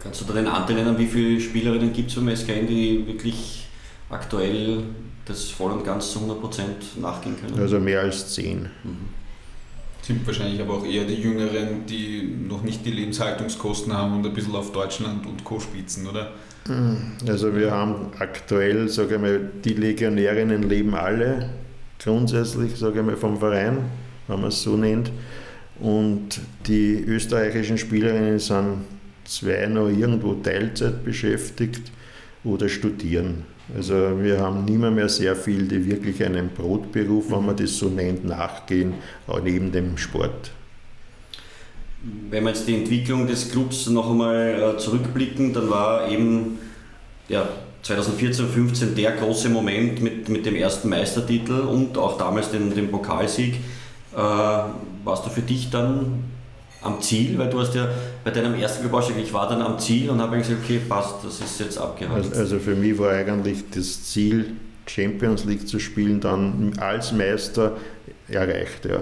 Kannst 0.00 0.20
du 0.20 0.24
da 0.26 0.34
den 0.34 0.46
Anteil 0.46 0.76
nennen, 0.76 0.96
wie 0.96 1.06
viele 1.06 1.40
Spielerinnen 1.40 1.92
gibt 1.92 2.10
es 2.10 2.16
beim 2.16 2.34
SKN, 2.34 2.66
die 2.66 3.06
wirklich 3.06 3.66
aktuell 4.08 4.84
das 5.28 5.50
voll 5.50 5.72
und 5.72 5.84
ganz 5.84 6.12
zu 6.12 6.20
100% 6.20 7.00
nachgehen 7.00 7.36
können? 7.40 7.58
Also 7.58 7.78
mehr 7.78 8.00
als 8.00 8.34
10. 8.34 8.62
Mhm. 8.62 8.68
Sind 10.02 10.26
wahrscheinlich 10.26 10.60
aber 10.60 10.74
auch 10.74 10.86
eher 10.86 11.04
die 11.04 11.14
Jüngeren, 11.14 11.84
die 11.86 12.34
noch 12.48 12.62
nicht 12.62 12.84
die 12.86 12.92
Lebenshaltungskosten 12.92 13.92
haben 13.92 14.16
und 14.16 14.26
ein 14.26 14.32
bisschen 14.32 14.54
auf 14.54 14.72
Deutschland 14.72 15.26
und 15.26 15.44
Co. 15.44 15.60
spitzen, 15.60 16.06
oder? 16.06 16.32
Mhm. 16.66 17.14
Also 17.26 17.54
wir 17.54 17.70
haben 17.70 18.12
aktuell, 18.18 18.88
sage 18.88 19.16
ich 19.16 19.20
mal, 19.20 19.50
die 19.64 19.74
Legionärinnen 19.74 20.62
leben 20.62 20.94
alle 20.94 21.50
grundsätzlich, 22.02 22.76
sage 22.76 23.00
ich 23.00 23.06
mal, 23.06 23.16
vom 23.16 23.38
Verein, 23.38 23.78
wenn 24.28 24.40
man 24.40 24.48
es 24.48 24.62
so 24.62 24.76
nennt. 24.76 25.10
Und 25.80 26.40
die 26.66 26.94
österreichischen 27.06 27.78
Spielerinnen 27.78 28.38
sind 28.38 28.84
zwei 29.24 29.66
noch 29.66 29.88
irgendwo 29.88 30.34
Teilzeit 30.34 31.04
beschäftigt 31.04 31.92
oder 32.48 32.68
studieren. 32.68 33.44
Also 33.76 33.94
wir 33.94 34.40
haben 34.40 34.64
nimmer 34.64 34.90
mehr 34.90 35.08
sehr 35.08 35.36
viel, 35.36 35.68
die 35.68 35.84
wirklich 35.84 36.24
einem 36.24 36.48
Brotberuf, 36.48 37.30
wenn 37.30 37.44
man 37.44 37.56
das 37.56 37.76
so 37.76 37.88
nennt, 37.88 38.24
nachgehen, 38.24 38.94
auch 39.26 39.42
neben 39.42 39.70
dem 39.72 39.98
Sport. 39.98 40.52
Wenn 42.30 42.44
wir 42.44 42.50
jetzt 42.50 42.66
die 42.66 42.76
Entwicklung 42.76 43.26
des 43.26 43.50
Clubs 43.50 43.88
noch 43.88 44.10
einmal 44.10 44.74
äh, 44.76 44.78
zurückblicken, 44.78 45.52
dann 45.52 45.68
war 45.68 46.10
eben 46.10 46.58
ja, 47.28 47.46
2014, 47.82 48.46
15 48.48 48.94
der 48.94 49.12
große 49.12 49.50
Moment 49.50 50.00
mit, 50.00 50.28
mit 50.28 50.46
dem 50.46 50.56
ersten 50.56 50.88
Meistertitel 50.88 51.60
und 51.60 51.98
auch 51.98 52.16
damals 52.16 52.50
den, 52.50 52.74
den 52.74 52.90
Pokalsieg. 52.90 53.56
Äh, 54.14 54.18
warst 54.18 55.26
du 55.26 55.30
für 55.30 55.42
dich 55.42 55.70
dann 55.70 56.24
am 56.82 57.00
Ziel? 57.00 57.38
Weil 57.38 57.50
du 57.50 57.60
hast 57.60 57.74
ja 57.74 57.88
bei 58.24 58.30
deinem 58.30 58.54
ersten 58.54 58.82
Geburtstag, 58.82 59.16
ich 59.18 59.32
war 59.32 59.48
dann 59.48 59.62
am 59.62 59.78
Ziel 59.78 60.10
und 60.10 60.20
habe 60.20 60.38
gesagt, 60.38 60.58
okay, 60.64 60.80
passt, 60.88 61.16
das 61.24 61.40
ist 61.40 61.60
jetzt 61.60 61.78
abgehakt. 61.78 62.16
Also, 62.16 62.34
also 62.34 62.58
für 62.58 62.74
mich 62.74 62.98
war 62.98 63.12
eigentlich 63.12 63.64
das 63.74 64.04
Ziel, 64.04 64.52
Champions 64.86 65.44
League 65.44 65.68
zu 65.68 65.78
spielen, 65.78 66.20
dann 66.20 66.72
als 66.78 67.12
Meister 67.12 67.76
erreicht. 68.28 68.86
Ja. 68.86 69.00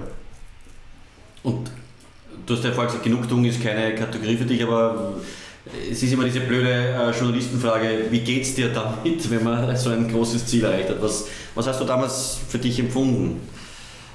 Und 1.42 1.70
du 2.44 2.54
hast 2.54 2.64
ja 2.64 2.72
vorher 2.72 2.86
gesagt, 2.86 3.04
Genugtuung 3.04 3.44
ist 3.44 3.62
keine 3.62 3.94
Kategorie 3.94 4.36
für 4.36 4.44
dich, 4.44 4.62
aber 4.62 5.14
es 5.90 6.02
ist 6.02 6.12
immer 6.12 6.24
diese 6.24 6.40
blöde 6.40 6.70
äh, 6.70 7.10
Journalistenfrage, 7.10 8.06
wie 8.10 8.20
geht 8.20 8.42
es 8.42 8.54
dir 8.54 8.68
damit, 8.68 9.30
wenn 9.30 9.44
man 9.44 9.76
so 9.76 9.90
ein 9.90 10.08
großes 10.08 10.46
Ziel 10.46 10.64
erreicht 10.64 10.90
hat? 10.90 11.02
Was, 11.02 11.26
was 11.54 11.66
hast 11.66 11.80
du 11.80 11.84
damals 11.84 12.38
für 12.48 12.58
dich 12.58 12.78
empfunden? 12.78 13.40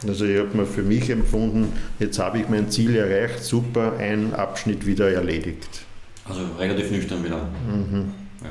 Also 0.08 0.26
ich 0.26 0.40
habe 0.40 0.58
mir 0.58 0.66
für 0.66 0.82
mich 0.82 1.10
empfunden, 1.10 1.72
jetzt 2.00 2.18
habe 2.18 2.40
ich 2.40 2.50
mein 2.50 2.70
Ziel 2.72 2.96
erreicht, 2.96 3.44
super, 3.44 3.94
ein 4.00 4.34
Abschnitt 4.34 4.86
wieder 4.86 5.12
erledigt. 5.12 5.82
Also 6.28 6.42
relativ 6.58 6.90
nüchtern 6.92 7.24
wieder. 7.24 7.48
Mhm. 7.68 8.12
Ja. 8.42 8.50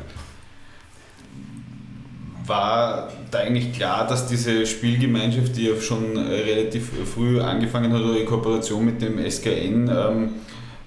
War 2.47 3.13
da 3.31 3.39
eigentlich 3.39 3.73
klar, 3.73 4.07
dass 4.07 4.27
diese 4.27 4.65
Spielgemeinschaft, 4.67 5.57
die 5.57 5.67
ja 5.67 5.81
schon 5.81 6.17
relativ 6.17 6.91
früh 7.13 7.41
angefangen 7.41 7.93
hat, 7.93 8.01
oder 8.01 8.19
in 8.19 8.27
Kooperation 8.27 8.85
mit 8.85 9.03
dem 9.03 9.19
SKN, 9.19 9.89
ähm, 9.89 10.29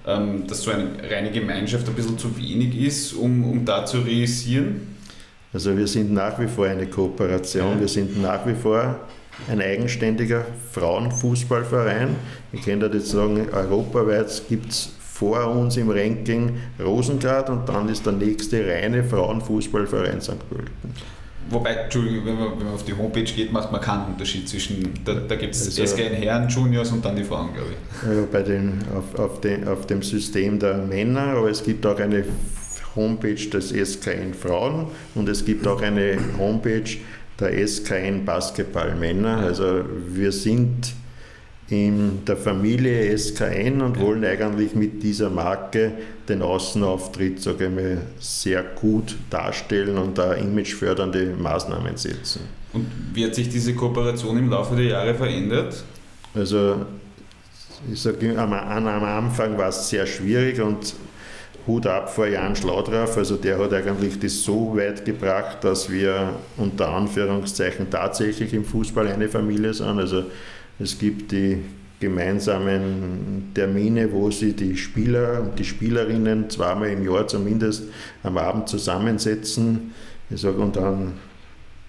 ähm, 0.06 0.46
dass 0.46 0.62
so 0.62 0.70
eine 0.70 0.86
reine 1.10 1.30
Gemeinschaft 1.30 1.88
ein 1.88 1.94
bisschen 1.94 2.18
zu 2.18 2.36
wenig 2.38 2.78
ist, 2.78 3.14
um, 3.14 3.44
um 3.44 3.64
da 3.64 3.86
zu 3.86 3.98
realisieren? 3.98 4.94
Also 5.52 5.76
wir 5.76 5.86
sind 5.86 6.12
nach 6.12 6.38
wie 6.38 6.48
vor 6.48 6.66
eine 6.66 6.86
Kooperation, 6.86 7.80
wir 7.80 7.88
sind 7.88 8.20
nach 8.20 8.46
wie 8.46 8.54
vor 8.54 8.98
ein 9.48 9.60
eigenständiger 9.60 10.44
Frauenfußballverein. 10.72 12.16
Ich 12.52 12.64
kann 12.64 12.80
da 12.80 12.86
jetzt 12.86 13.08
sagen, 13.08 13.48
europaweit 13.52 14.42
gibt 14.48 14.70
es 14.70 14.92
vor 14.98 15.46
uns 15.48 15.76
im 15.76 15.90
Ranking 15.90 16.58
Rosengrad 16.82 17.48
und 17.50 17.68
dann 17.68 17.88
ist 17.88 18.04
der 18.04 18.14
nächste 18.14 18.66
reine 18.66 19.04
Frauenfußballverein 19.04 20.20
St. 20.20 20.48
Pölten. 20.48 20.94
Wobei, 21.50 21.70
Entschuldigung, 21.70 22.24
wenn 22.24 22.38
man, 22.38 22.58
wenn 22.58 22.64
man 22.64 22.74
auf 22.74 22.84
die 22.84 22.94
Homepage 22.94 23.24
geht, 23.24 23.52
macht 23.52 23.70
man 23.70 23.80
keinen 23.80 24.06
Unterschied 24.06 24.48
zwischen, 24.48 24.92
da, 25.04 25.14
da 25.14 25.36
gibt 25.36 25.54
es 25.54 25.66
also, 25.66 25.84
SKN 25.84 26.14
Herren, 26.14 26.48
Juniors 26.48 26.90
und 26.90 27.04
dann 27.04 27.16
die 27.16 27.24
Frauen, 27.24 27.52
glaube 27.52 27.68
ich. 27.70 28.16
Ja, 28.16 28.24
bei 28.32 28.42
den, 28.42 28.82
auf, 28.96 29.18
auf, 29.18 29.40
den, 29.40 29.68
auf 29.68 29.86
dem 29.86 30.02
System 30.02 30.58
der 30.58 30.78
Männer, 30.78 31.34
aber 31.36 31.50
es 31.50 31.62
gibt 31.62 31.84
auch 31.84 31.98
eine 32.00 32.24
Homepage 32.96 33.34
des 33.34 33.70
SKN 33.70 34.32
Frauen 34.32 34.86
und 35.14 35.28
es 35.28 35.44
gibt 35.44 35.66
auch 35.66 35.82
eine 35.82 36.18
Homepage 36.38 36.90
der 37.40 37.66
SKN 37.66 38.24
Basketball 38.24 38.94
Männer. 38.94 39.38
Also 39.38 39.84
wir 40.08 40.32
sind 40.32 40.94
in 41.68 42.24
der 42.26 42.36
Familie 42.36 43.16
SKN 43.16 43.80
und 43.80 43.98
wollen 43.98 44.24
eigentlich 44.24 44.74
mit 44.74 45.02
dieser 45.02 45.30
Marke 45.30 45.92
den 46.28 46.42
Außenauftritt 46.42 47.40
sage 47.40 47.70
mal, 47.70 48.02
sehr 48.18 48.62
gut 48.62 49.16
darstellen 49.30 49.96
und 49.96 50.18
da 50.18 50.34
imagefördernde 50.34 51.34
Maßnahmen 51.38 51.96
setzen. 51.96 52.42
Und 52.72 52.86
wie 53.14 53.24
hat 53.24 53.34
sich 53.34 53.48
diese 53.48 53.74
Kooperation 53.74 54.36
im 54.36 54.50
Laufe 54.50 54.76
der 54.76 54.86
Jahre 54.86 55.14
verändert? 55.14 55.84
Also 56.34 56.84
ich 57.90 58.00
sage, 58.00 58.38
am, 58.38 58.52
am 58.52 59.04
Anfang 59.04 59.56
war 59.56 59.68
es 59.68 59.88
sehr 59.88 60.06
schwierig 60.06 60.60
und 60.60 60.94
Hut 61.66 61.86
ab 61.86 62.10
vor 62.14 62.26
Jan 62.26 62.54
Schlaudraff, 62.54 63.16
also 63.16 63.36
der 63.36 63.58
hat 63.58 63.72
eigentlich 63.72 64.18
das 64.18 64.42
so 64.42 64.76
weit 64.76 65.04
gebracht, 65.04 65.64
dass 65.64 65.90
wir 65.90 66.34
unter 66.58 66.90
Anführungszeichen 66.90 67.88
tatsächlich 67.90 68.52
im 68.52 68.64
Fußball 68.64 69.08
eine 69.08 69.28
Familie 69.28 69.72
sind. 69.72 69.98
Also 69.98 70.24
es 70.78 70.98
gibt 70.98 71.32
die 71.32 71.62
gemeinsamen 72.00 73.50
Termine, 73.54 74.12
wo 74.12 74.30
sie 74.30 74.52
die 74.52 74.76
Spieler 74.76 75.40
und 75.40 75.58
die 75.58 75.64
Spielerinnen 75.64 76.50
zweimal 76.50 76.90
im 76.90 77.04
Jahr 77.04 77.26
zumindest 77.26 77.84
am 78.22 78.36
Abend 78.36 78.68
zusammensetzen. 78.68 79.94
Ich 80.28 80.42
sage, 80.42 80.58
und 80.58 80.76
dann 80.76 81.14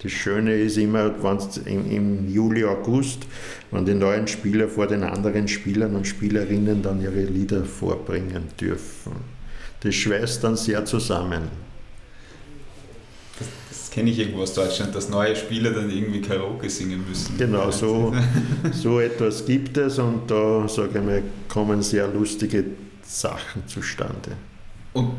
das 0.02 0.12
Schöne 0.12 0.54
ist 0.54 0.78
immer, 0.78 1.22
wenn 1.22 1.38
im, 1.66 1.90
im 1.90 2.28
Juli, 2.28 2.64
August, 2.64 3.26
wenn 3.70 3.84
die 3.84 3.94
neuen 3.94 4.26
Spieler 4.26 4.68
vor 4.68 4.86
den 4.86 5.02
anderen 5.02 5.48
Spielern 5.48 5.96
und 5.96 6.06
Spielerinnen 6.06 6.82
dann 6.82 7.02
ihre 7.02 7.24
Lieder 7.24 7.64
vorbringen 7.64 8.44
dürfen. 8.60 9.35
Das 9.80 9.94
schweißt 9.94 10.42
dann 10.42 10.56
sehr 10.56 10.84
zusammen 10.84 11.66
kenne 13.96 14.10
ich 14.10 14.18
irgendwo 14.18 14.42
aus 14.42 14.52
Deutschland, 14.52 14.94
dass 14.94 15.08
neue 15.08 15.34
Spieler 15.34 15.70
dann 15.70 15.88
irgendwie 15.88 16.20
Karaoke 16.20 16.68
singen 16.68 17.02
müssen. 17.08 17.38
Genau, 17.38 17.70
so, 17.70 18.14
so 18.72 19.00
etwas 19.00 19.46
gibt 19.46 19.74
es 19.78 19.98
und 19.98 20.30
da, 20.30 20.68
sage 20.68 20.98
ich 20.98 21.02
mal, 21.02 21.22
kommen 21.48 21.80
sehr 21.80 22.06
lustige 22.06 22.62
Sachen 23.02 23.66
zustande. 23.66 24.32
Und 24.92 25.12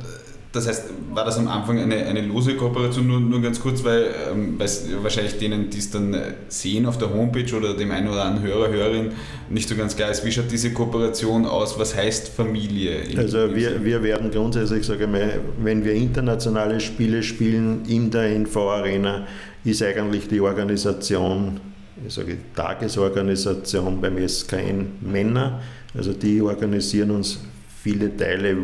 das 0.58 0.68
heißt, 0.68 0.86
war 1.14 1.24
das 1.24 1.38
am 1.38 1.48
Anfang 1.48 1.80
eine, 1.80 1.96
eine 1.96 2.22
lose 2.22 2.56
Kooperation, 2.56 3.08
nur, 3.08 3.20
nur 3.20 3.42
ganz 3.42 3.60
kurz, 3.60 3.84
weil 3.84 4.08
ähm, 4.32 4.60
wahrscheinlich 5.02 5.38
denen, 5.38 5.70
die 5.70 5.78
es 5.78 5.92
dann 5.92 6.16
sehen 6.48 6.86
auf 6.86 6.98
der 6.98 7.14
Homepage 7.14 7.56
oder 7.56 7.76
dem 7.76 7.92
einen 7.92 8.08
oder 8.08 8.26
anderen 8.26 8.48
Hörer, 8.48 8.70
Hörerin 8.70 9.12
nicht 9.50 9.70
so 9.70 9.76
ganz 9.76 9.96
klar 9.96 10.10
ist, 10.10 10.26
wie 10.26 10.32
schaut 10.32 10.52
diese 10.52 10.74
Kooperation 10.74 11.46
aus, 11.46 11.78
was 11.78 11.96
heißt 11.96 12.30
Familie? 12.30 13.04
Also 13.16 13.56
wir, 13.56 13.84
wir 13.86 14.02
werden 14.04 14.32
grundsätzlich, 14.32 14.86
sage 14.86 15.06
ich 15.06 15.10
mal, 15.10 15.40
wenn 15.62 15.86
wir 15.86 15.94
internationale 15.94 16.80
Spiele 16.80 17.22
spielen 17.22 17.86
in 17.88 18.10
der 18.10 18.36
NV 18.36 18.58
Arena, 18.58 19.28
ist 19.64 19.84
eigentlich 19.84 20.28
die 20.28 20.42
Organisation, 20.42 21.60
ich 22.06 22.14
sage 22.14 22.38
Tagesorganisation 22.56 24.02
beim 24.02 24.18
SKN 24.28 24.94
Männer, 25.02 25.62
also 25.96 26.14
die 26.14 26.42
organisieren 26.42 27.12
uns 27.12 27.40
viele 27.84 28.16
Teile 28.16 28.58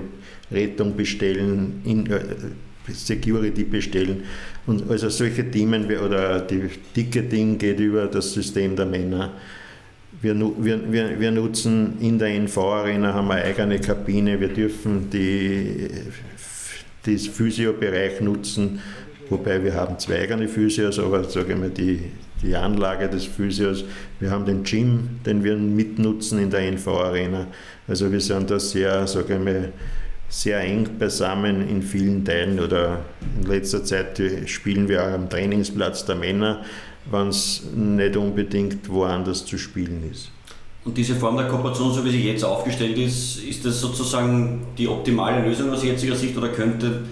Rettung 0.54 0.96
bestellen, 0.96 1.82
in, 1.84 2.06
äh, 2.08 2.20
Security 2.92 3.64
bestellen. 3.64 4.24
Und 4.66 4.90
also 4.90 5.10
solche 5.10 5.50
Themen 5.50 5.86
oder 5.86 6.42
die 6.42 6.70
Ticketing 6.94 7.58
geht 7.58 7.80
über 7.80 8.08
das 8.08 8.34
System 8.34 8.76
der 8.76 8.86
Männer. 8.86 9.34
Wir, 10.22 10.36
wir, 10.40 10.92
wir, 10.92 11.20
wir 11.20 11.32
nutzen 11.32 11.98
in 12.00 12.18
der 12.18 12.30
NV-Arena 12.30 13.14
haben 13.14 13.28
wir 13.28 13.36
eine 13.36 13.44
eigene 13.44 13.80
Kabine, 13.80 14.40
wir 14.40 14.48
dürfen 14.48 15.10
die, 15.10 15.90
den 17.06 17.20
Physiobereich 17.20 18.22
nutzen, 18.22 18.80
wobei 19.30 19.62
wir 19.62 19.74
haben 19.74 20.00
zwei 20.00 20.22
eigene 20.22 20.48
Physios, 20.48 20.98
aber 20.98 21.26
sage 21.26 21.58
mal, 21.58 21.72
die, 21.72 22.00
die 22.42 22.56
Anlage 22.56 23.10
des 23.10 23.26
Physios, 23.26 23.84
wir 24.22 24.32
haben 24.32 24.46
den 24.46 24.64
Gym, 24.64 25.20
den 25.26 25.44
wir 25.44 25.58
mitnutzen 25.58 26.40
in 26.40 26.50
der 26.50 26.62
NV-Arena. 26.72 27.48
Also 27.88 28.10
wir 28.10 28.22
sind 28.22 28.50
da 28.50 28.60
sehr, 28.60 29.06
sage 29.08 29.34
ich 29.34 29.44
mal, 29.44 29.74
sehr 30.34 30.62
eng 30.62 30.98
beisammen 30.98 31.70
in 31.70 31.84
vielen 31.84 32.26
Teilen 32.26 32.60
oder 32.60 33.02
in 33.38 33.48
letzter 33.48 33.84
Zeit 33.84 34.20
spielen 34.48 34.88
wir 34.90 35.04
auch 35.04 35.14
am 35.14 35.30
Trainingsplatz 35.30 36.06
der 36.06 36.16
Männer, 36.16 36.64
wenn 37.12 37.28
es 37.28 37.62
nicht 37.76 38.18
unbedingt 38.18 38.90
woanders 38.90 39.46
zu 39.46 39.60
spielen 39.60 40.10
ist. 40.12 40.32
Und 40.86 40.98
diese 40.98 41.16
Form 41.16 41.38
der 41.38 41.48
Kooperation, 41.48 41.94
so 41.94 42.04
wie 42.04 42.10
sie 42.10 42.24
jetzt 42.24 42.44
aufgestellt 42.44 42.98
ist, 42.98 43.44
ist 43.44 43.64
das 43.64 43.80
sozusagen 43.80 44.66
die 44.76 44.88
optimale 44.88 45.48
Lösung 45.48 45.72
aus 45.72 45.84
jetziger 45.84 46.16
Sicht 46.16 46.36
oder 46.36 46.50
könnte 46.50 47.04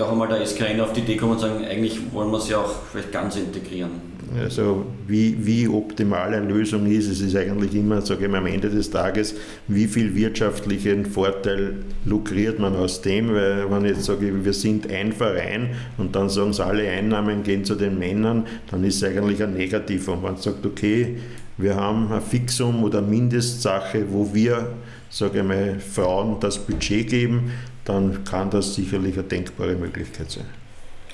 auch 0.00 0.10
einmal 0.10 0.28
der 0.28 0.44
SKN 0.46 0.80
auf 0.80 0.94
die 0.94 1.00
Idee 1.00 1.16
kommen 1.16 1.32
und 1.32 1.40
sagen, 1.40 1.64
eigentlich 1.66 1.98
wollen 2.12 2.30
wir 2.30 2.40
ja 2.48 2.58
auch 2.58 2.74
vielleicht 2.90 3.12
ganz 3.12 3.36
integrieren? 3.36 4.11
Also 4.40 4.86
wie, 5.06 5.36
wie 5.44 5.68
optimal 5.68 6.32
eine 6.32 6.46
Lösung 6.46 6.86
ist, 6.86 7.08
es 7.08 7.20
ist 7.20 7.36
eigentlich 7.36 7.74
immer, 7.74 8.00
sage 8.00 8.24
ich 8.24 8.30
mal, 8.30 8.38
am 8.38 8.46
Ende 8.46 8.70
des 8.70 8.90
Tages, 8.90 9.34
wie 9.68 9.86
viel 9.86 10.14
wirtschaftlichen 10.14 11.06
Vorteil 11.06 11.76
lukriert 12.04 12.58
man 12.58 12.74
aus 12.74 13.02
dem, 13.02 13.32
weil 13.34 13.70
wenn 13.70 13.84
ich 13.84 13.92
jetzt 13.92 14.04
sage, 14.04 14.44
wir 14.44 14.52
sind 14.52 14.90
ein 14.90 15.12
Verein 15.12 15.70
und 15.98 16.16
dann 16.16 16.28
sagen 16.28 16.52
sie, 16.52 16.64
alle 16.64 16.88
Einnahmen 16.88 17.42
gehen 17.42 17.64
zu 17.64 17.74
den 17.74 17.98
Männern, 17.98 18.46
dann 18.70 18.84
ist 18.84 18.96
es 18.96 19.04
eigentlich 19.04 19.42
ein 19.42 19.54
Negativ. 19.54 20.08
Und 20.08 20.22
man 20.22 20.36
sagt, 20.36 20.64
okay, 20.64 21.16
wir 21.58 21.76
haben 21.76 22.10
ein 22.12 22.22
Fixum 22.22 22.82
oder 22.82 23.02
Mindestsache, 23.02 24.06
wo 24.08 24.32
wir, 24.32 24.74
sage 25.10 25.40
ich 25.40 25.44
mal, 25.44 25.78
Frauen 25.78 26.38
das 26.40 26.58
Budget 26.58 27.08
geben, 27.08 27.52
dann 27.84 28.24
kann 28.24 28.50
das 28.50 28.74
sicherlich 28.74 29.14
eine 29.14 29.24
denkbare 29.24 29.74
Möglichkeit 29.74 30.30
sein. 30.30 30.61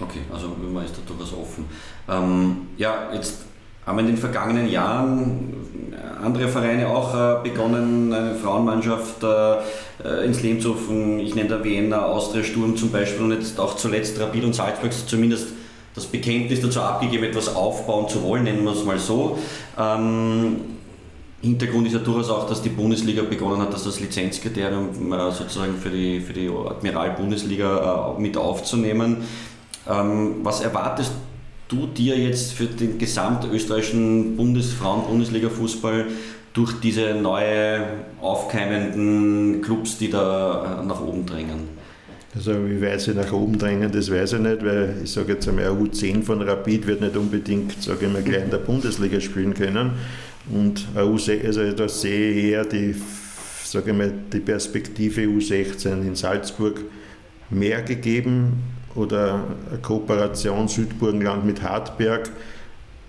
Okay, 0.01 0.21
also 0.33 0.49
man 0.73 0.85
ist 0.85 0.95
da 0.97 1.01
durchaus 1.07 1.33
offen. 1.33 1.65
Ähm, 2.09 2.69
ja, 2.77 3.13
jetzt 3.13 3.43
haben 3.85 3.99
in 4.01 4.07
den 4.07 4.17
vergangenen 4.17 4.69
Jahren 4.69 5.55
andere 6.23 6.49
Vereine 6.49 6.89
auch 6.89 7.15
äh, 7.15 7.49
begonnen, 7.49 8.13
eine 8.13 8.35
Frauenmannschaft 8.35 9.22
äh, 9.22 9.55
äh, 10.05 10.27
ins 10.27 10.43
Leben 10.43 10.61
zu 10.61 10.72
rufen. 10.72 11.18
Ich 11.18 11.35
nenne 11.35 11.49
da 11.49 11.64
Wiener, 11.64 12.07
Austria 12.07 12.45
Sturm 12.45 12.77
zum 12.77 12.91
Beispiel 12.91 13.25
und 13.25 13.33
jetzt 13.33 13.59
auch 13.59 13.77
zuletzt 13.77 14.20
Rapid 14.20 14.45
und 14.45 14.55
Salzburg 14.55 14.93
zumindest 14.93 15.49
das 15.95 16.07
Bekenntnis 16.07 16.61
dazu 16.61 16.81
abgegeben, 16.81 17.25
etwas 17.25 17.55
aufbauen 17.55 18.09
zu 18.09 18.22
wollen, 18.22 18.45
nennen 18.45 18.64
wir 18.64 18.72
es 18.72 18.85
mal 18.85 18.99
so. 18.99 19.39
Ähm, 19.79 20.57
Hintergrund 21.41 21.87
ist 21.87 21.93
ja 21.93 22.01
durchaus 22.01 22.31
auch, 22.31 22.49
dass 22.49 22.62
die 22.62 22.68
Bundesliga 22.68 23.22
begonnen 23.22 23.61
hat, 23.62 23.72
das 23.72 23.87
als 23.87 24.01
Lizenzkriterium 24.01 24.89
sozusagen 25.31 25.77
für 25.77 25.91
die, 25.91 26.18
für 26.20 26.33
die 26.33 26.49
Admiral-Bundesliga 26.49 28.16
mit 28.18 28.37
aufzunehmen. 28.37 29.18
Ähm, 29.89 30.36
was 30.43 30.61
erwartest 30.61 31.12
du 31.68 31.86
dir 31.86 32.18
jetzt 32.18 32.53
für 32.53 32.66
den 32.66 32.99
gesamtösterreichischen 32.99 34.36
Bundes 34.36 34.72
Frauen-Bundesliga-Fußball 34.72 36.07
durch 36.53 36.80
diese 36.80 37.14
neue 37.14 37.84
aufkeimenden 38.20 39.62
Clubs, 39.62 39.99
die 39.99 40.11
da 40.11 40.82
nach 40.86 41.01
oben 41.01 41.24
drängen? 41.24 41.78
Also 42.34 42.53
wie 42.53 42.80
weit 42.82 43.01
sie 43.01 43.14
nach 43.14 43.32
oben 43.32 43.59
drängen, 43.59 43.91
das 43.91 44.11
weiß 44.11 44.34
ich 44.34 44.41
nicht, 44.41 44.64
weil 44.64 44.97
ich 45.03 45.11
sage 45.11 45.32
jetzt 45.32 45.49
einmal, 45.49 45.68
U10 45.68 46.22
von 46.22 46.43
Rapid 46.43 46.86
wird 46.86 47.01
nicht 47.01 47.16
unbedingt, 47.16 47.82
sage 47.82 48.07
ich 48.07 48.12
mal, 48.12 48.22
gleich 48.22 48.45
in 48.45 48.51
der 48.51 48.59
Bundesliga 48.59 49.20
spielen 49.20 49.55
können. 49.55 49.93
Und 50.51 50.86
U6, 50.95 51.47
also 51.47 51.72
da 51.72 51.89
sehe 51.89 52.30
ich 52.30 52.45
eher 52.45 52.64
die, 52.64 52.95
sage 53.64 53.91
ich 53.91 53.97
mal, 53.97 54.12
die 54.32 54.41
Perspektive 54.41 55.22
U16 55.22 56.07
in 56.07 56.14
Salzburg 56.14 56.80
mehr 57.51 57.82
gegeben 57.82 58.62
oder 58.99 59.44
eine 59.70 59.80
Kooperation 59.80 60.68
Südburgenland 60.68 61.44
mit 61.44 61.62
Hartberg. 61.62 62.30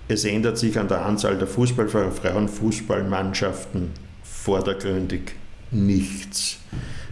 Es 0.08 0.24
ändert 0.24 0.58
sich 0.58 0.78
an 0.80 0.88
der 0.88 1.06
Anzahl 1.06 1.38
der 1.38 1.48
Fußball 1.48 1.88
Frauenfußballmannschaften 1.88 3.92
vordergründig 4.24 5.34
nichts. 5.72 6.58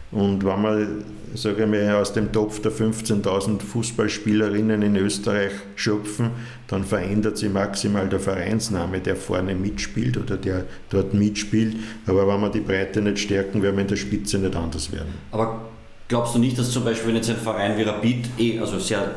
Und 0.10 0.46
wenn 0.46 0.62
man, 0.62 1.04
sage 1.36 1.64
ich 1.64 1.70
mal, 1.70 1.96
aus 1.96 2.14
dem 2.14 2.32
Topf 2.32 2.62
der 2.62 2.72
15.000 2.72 3.62
Fußballspielerinnen 3.62 4.82
in 4.82 4.96
Österreich 4.96 5.52
schöpfen, 5.76 6.32
dann 6.68 6.86
verändert 6.86 7.38
sich 7.38 7.52
maximal 7.52 8.08
der 8.08 8.20
Vereinsname, 8.20 9.00
der 9.00 9.18
vorne 9.18 9.54
mitspielt 9.54 10.18
oder 10.18 10.38
der 10.38 10.64
dort 10.90 11.14
mitspielt. 11.14 11.76
Aber 12.06 12.28
wenn 12.28 12.40
wir 12.40 12.50
die 12.50 12.62
Breite 12.62 13.02
nicht 13.02 13.20
stärken, 13.20 13.62
werden 13.62 13.76
wir 13.76 13.82
in 13.82 13.90
der 13.90 13.98
Spitze 13.98 14.40
nicht 14.40 14.56
anders 14.56 14.92
werden. 14.92 15.14
Aber 15.32 15.66
glaubst 16.08 16.36
du 16.36 16.40
nicht, 16.40 16.58
dass 16.58 16.72
zum 16.72 16.84
Beispiel, 16.84 17.10
wenn 17.10 17.16
jetzt 17.16 17.30
ein 17.30 17.38
Verein 17.38 17.78
wie 17.78 17.84
Rapid 17.84 18.30
eh, 18.40 18.60
also 18.60 18.80
sehr 18.80 19.16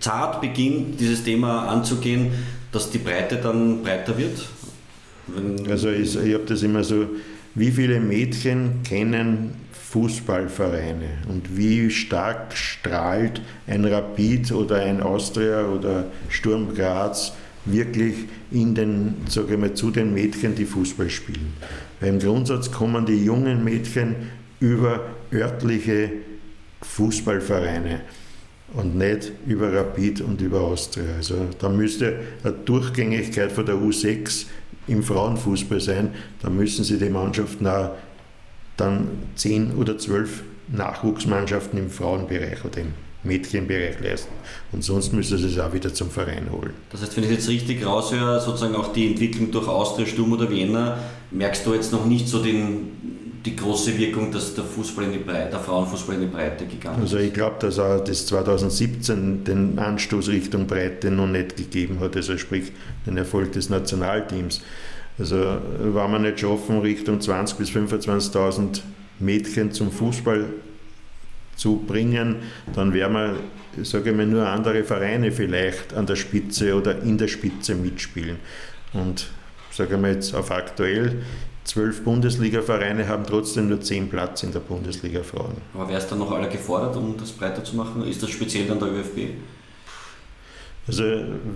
zart 0.00 0.40
beginnt, 0.40 1.00
dieses 1.00 1.24
Thema 1.24 1.68
anzugehen, 1.68 2.32
dass 2.72 2.90
die 2.90 2.98
Breite 2.98 3.36
dann 3.36 3.82
breiter 3.82 4.16
wird? 4.18 4.38
Wenn 5.26 5.70
also 5.70 5.88
ich, 5.90 6.16
ich 6.16 6.34
habe 6.34 6.44
das 6.46 6.62
immer 6.62 6.84
so, 6.84 7.06
wie 7.54 7.70
viele 7.70 8.00
Mädchen 8.00 8.82
kennen 8.82 9.54
Fußballvereine 9.72 11.08
und 11.28 11.56
wie 11.56 11.88
stark 11.88 12.56
strahlt 12.56 13.40
ein 13.68 13.84
Rapid 13.84 14.50
oder 14.50 14.82
ein 14.82 15.00
Austria 15.00 15.66
oder 15.68 16.06
Sturm 16.28 16.74
Graz 16.74 17.32
wirklich 17.64 18.14
in 18.50 18.74
den, 18.74 19.14
sage 19.28 19.54
ich 19.54 19.60
mal, 19.60 19.72
zu 19.72 19.92
den 19.92 20.12
Mädchen, 20.12 20.56
die 20.56 20.64
Fußball 20.64 21.08
spielen. 21.08 21.54
Weil 22.00 22.10
im 22.10 22.18
Grundsatz 22.18 22.70
kommen 22.72 23.06
die 23.06 23.24
jungen 23.24 23.62
Mädchen 23.62 24.16
über 24.58 25.00
örtliche 25.32 26.10
Fußballvereine 26.82 28.00
und 28.74 28.96
nicht 28.96 29.32
über 29.46 29.72
Rapid 29.72 30.20
und 30.20 30.40
über 30.40 30.60
Austria. 30.60 31.16
Also 31.16 31.48
da 31.58 31.68
müsste 31.68 32.20
eine 32.42 32.52
Durchgängigkeit 32.52 33.52
von 33.52 33.66
der 33.66 33.76
U6 33.76 34.46
im 34.86 35.02
Frauenfußball 35.02 35.80
sein. 35.80 36.14
Da 36.42 36.50
müssen 36.50 36.84
sie 36.84 36.98
die 36.98 37.08
Mannschaften 37.08 37.66
auch 37.66 37.90
dann 38.76 39.08
zehn 39.36 39.72
oder 39.76 39.98
zwölf 39.98 40.42
Nachwuchsmannschaften 40.68 41.78
im 41.78 41.90
Frauenbereich 41.90 42.64
oder 42.64 42.80
im 42.80 42.94
Mädchenbereich 43.22 44.00
leisten. 44.00 44.32
Und 44.72 44.84
sonst 44.84 45.12
müsste 45.12 45.38
sie 45.38 45.48
es 45.48 45.58
auch 45.58 45.72
wieder 45.72 45.92
zum 45.92 46.10
Verein 46.10 46.50
holen. 46.50 46.72
Das 46.90 47.02
heißt, 47.02 47.16
wenn 47.16 47.24
ich 47.24 47.30
jetzt 47.30 47.48
richtig 47.48 47.84
raushöre, 47.84 48.40
sozusagen 48.40 48.74
auch 48.74 48.92
die 48.92 49.08
Entwicklung 49.08 49.50
durch 49.50 49.66
Austria, 49.66 50.06
Sturm 50.06 50.32
oder 50.32 50.50
Wiener, 50.50 50.98
merkst 51.30 51.66
du 51.66 51.74
jetzt 51.74 51.92
noch 51.92 52.04
nicht 52.04 52.28
so 52.28 52.42
den, 52.42 53.23
die 53.44 53.56
große 53.56 53.96
Wirkung, 53.98 54.32
dass 54.32 54.54
der, 54.54 54.64
Fußball 54.64 55.04
in 55.04 55.12
die 55.12 55.18
Breite, 55.18 55.50
der 55.50 55.60
Frauenfußball 55.60 56.14
in 56.14 56.22
die 56.22 56.26
Breite 56.28 56.66
gegangen 56.66 56.96
ist? 56.96 57.12
Also 57.12 57.18
ich 57.18 57.32
glaube, 57.32 57.56
dass 57.58 57.78
auch 57.78 58.02
das 58.02 58.26
2017 58.26 59.44
den 59.44 59.78
Anstoß 59.78 60.28
Richtung 60.28 60.66
Breite 60.66 61.10
noch 61.10 61.26
nicht 61.26 61.56
gegeben 61.56 62.00
hat, 62.00 62.16
also 62.16 62.38
sprich 62.38 62.72
den 63.06 63.16
Erfolg 63.16 63.52
des 63.52 63.68
Nationalteams. 63.68 64.62
Also 65.18 65.36
wenn 65.36 65.94
wir 65.94 66.18
nicht 66.18 66.40
schaffen, 66.40 66.80
Richtung 66.80 67.18
20.000 67.18 67.56
bis 67.56 67.70
25.000 67.70 68.80
Mädchen 69.20 69.72
zum 69.72 69.92
Fußball 69.92 70.46
zu 71.56 71.76
bringen, 71.86 72.36
dann 72.74 72.92
werden 72.94 73.12
wir, 73.12 73.84
sage 73.84 74.10
ich 74.10 74.16
mal, 74.16 74.26
nur 74.26 74.48
andere 74.48 74.84
Vereine 74.84 75.30
vielleicht 75.30 75.94
an 75.94 76.06
der 76.06 76.16
Spitze 76.16 76.74
oder 76.74 77.02
in 77.02 77.18
der 77.18 77.28
Spitze 77.28 77.74
mitspielen. 77.74 78.38
Und 78.92 79.28
sage 79.70 79.94
ich 79.94 80.00
mal 80.00 80.12
jetzt 80.12 80.34
auf 80.34 80.50
aktuell, 80.50 81.22
zwölf 81.64 82.04
Bundesliga-Vereine 82.04 83.08
haben 83.08 83.24
trotzdem 83.26 83.68
nur 83.68 83.80
zehn 83.80 84.08
Platz 84.08 84.42
in 84.42 84.52
der 84.52 84.60
Bundesliga 84.60 85.22
Frauen. 85.22 85.56
Aber 85.72 85.88
wer 85.88 85.98
ist 85.98 86.08
dann 86.08 86.18
noch 86.18 86.30
alle 86.30 86.48
gefordert, 86.48 86.96
um 86.96 87.16
das 87.16 87.32
breiter 87.32 87.64
zu 87.64 87.76
machen? 87.76 88.06
Ist 88.06 88.22
das 88.22 88.30
speziell 88.30 88.66
dann 88.66 88.78
der 88.78 88.88
ÖFB? 88.88 89.30
Also 90.86 91.02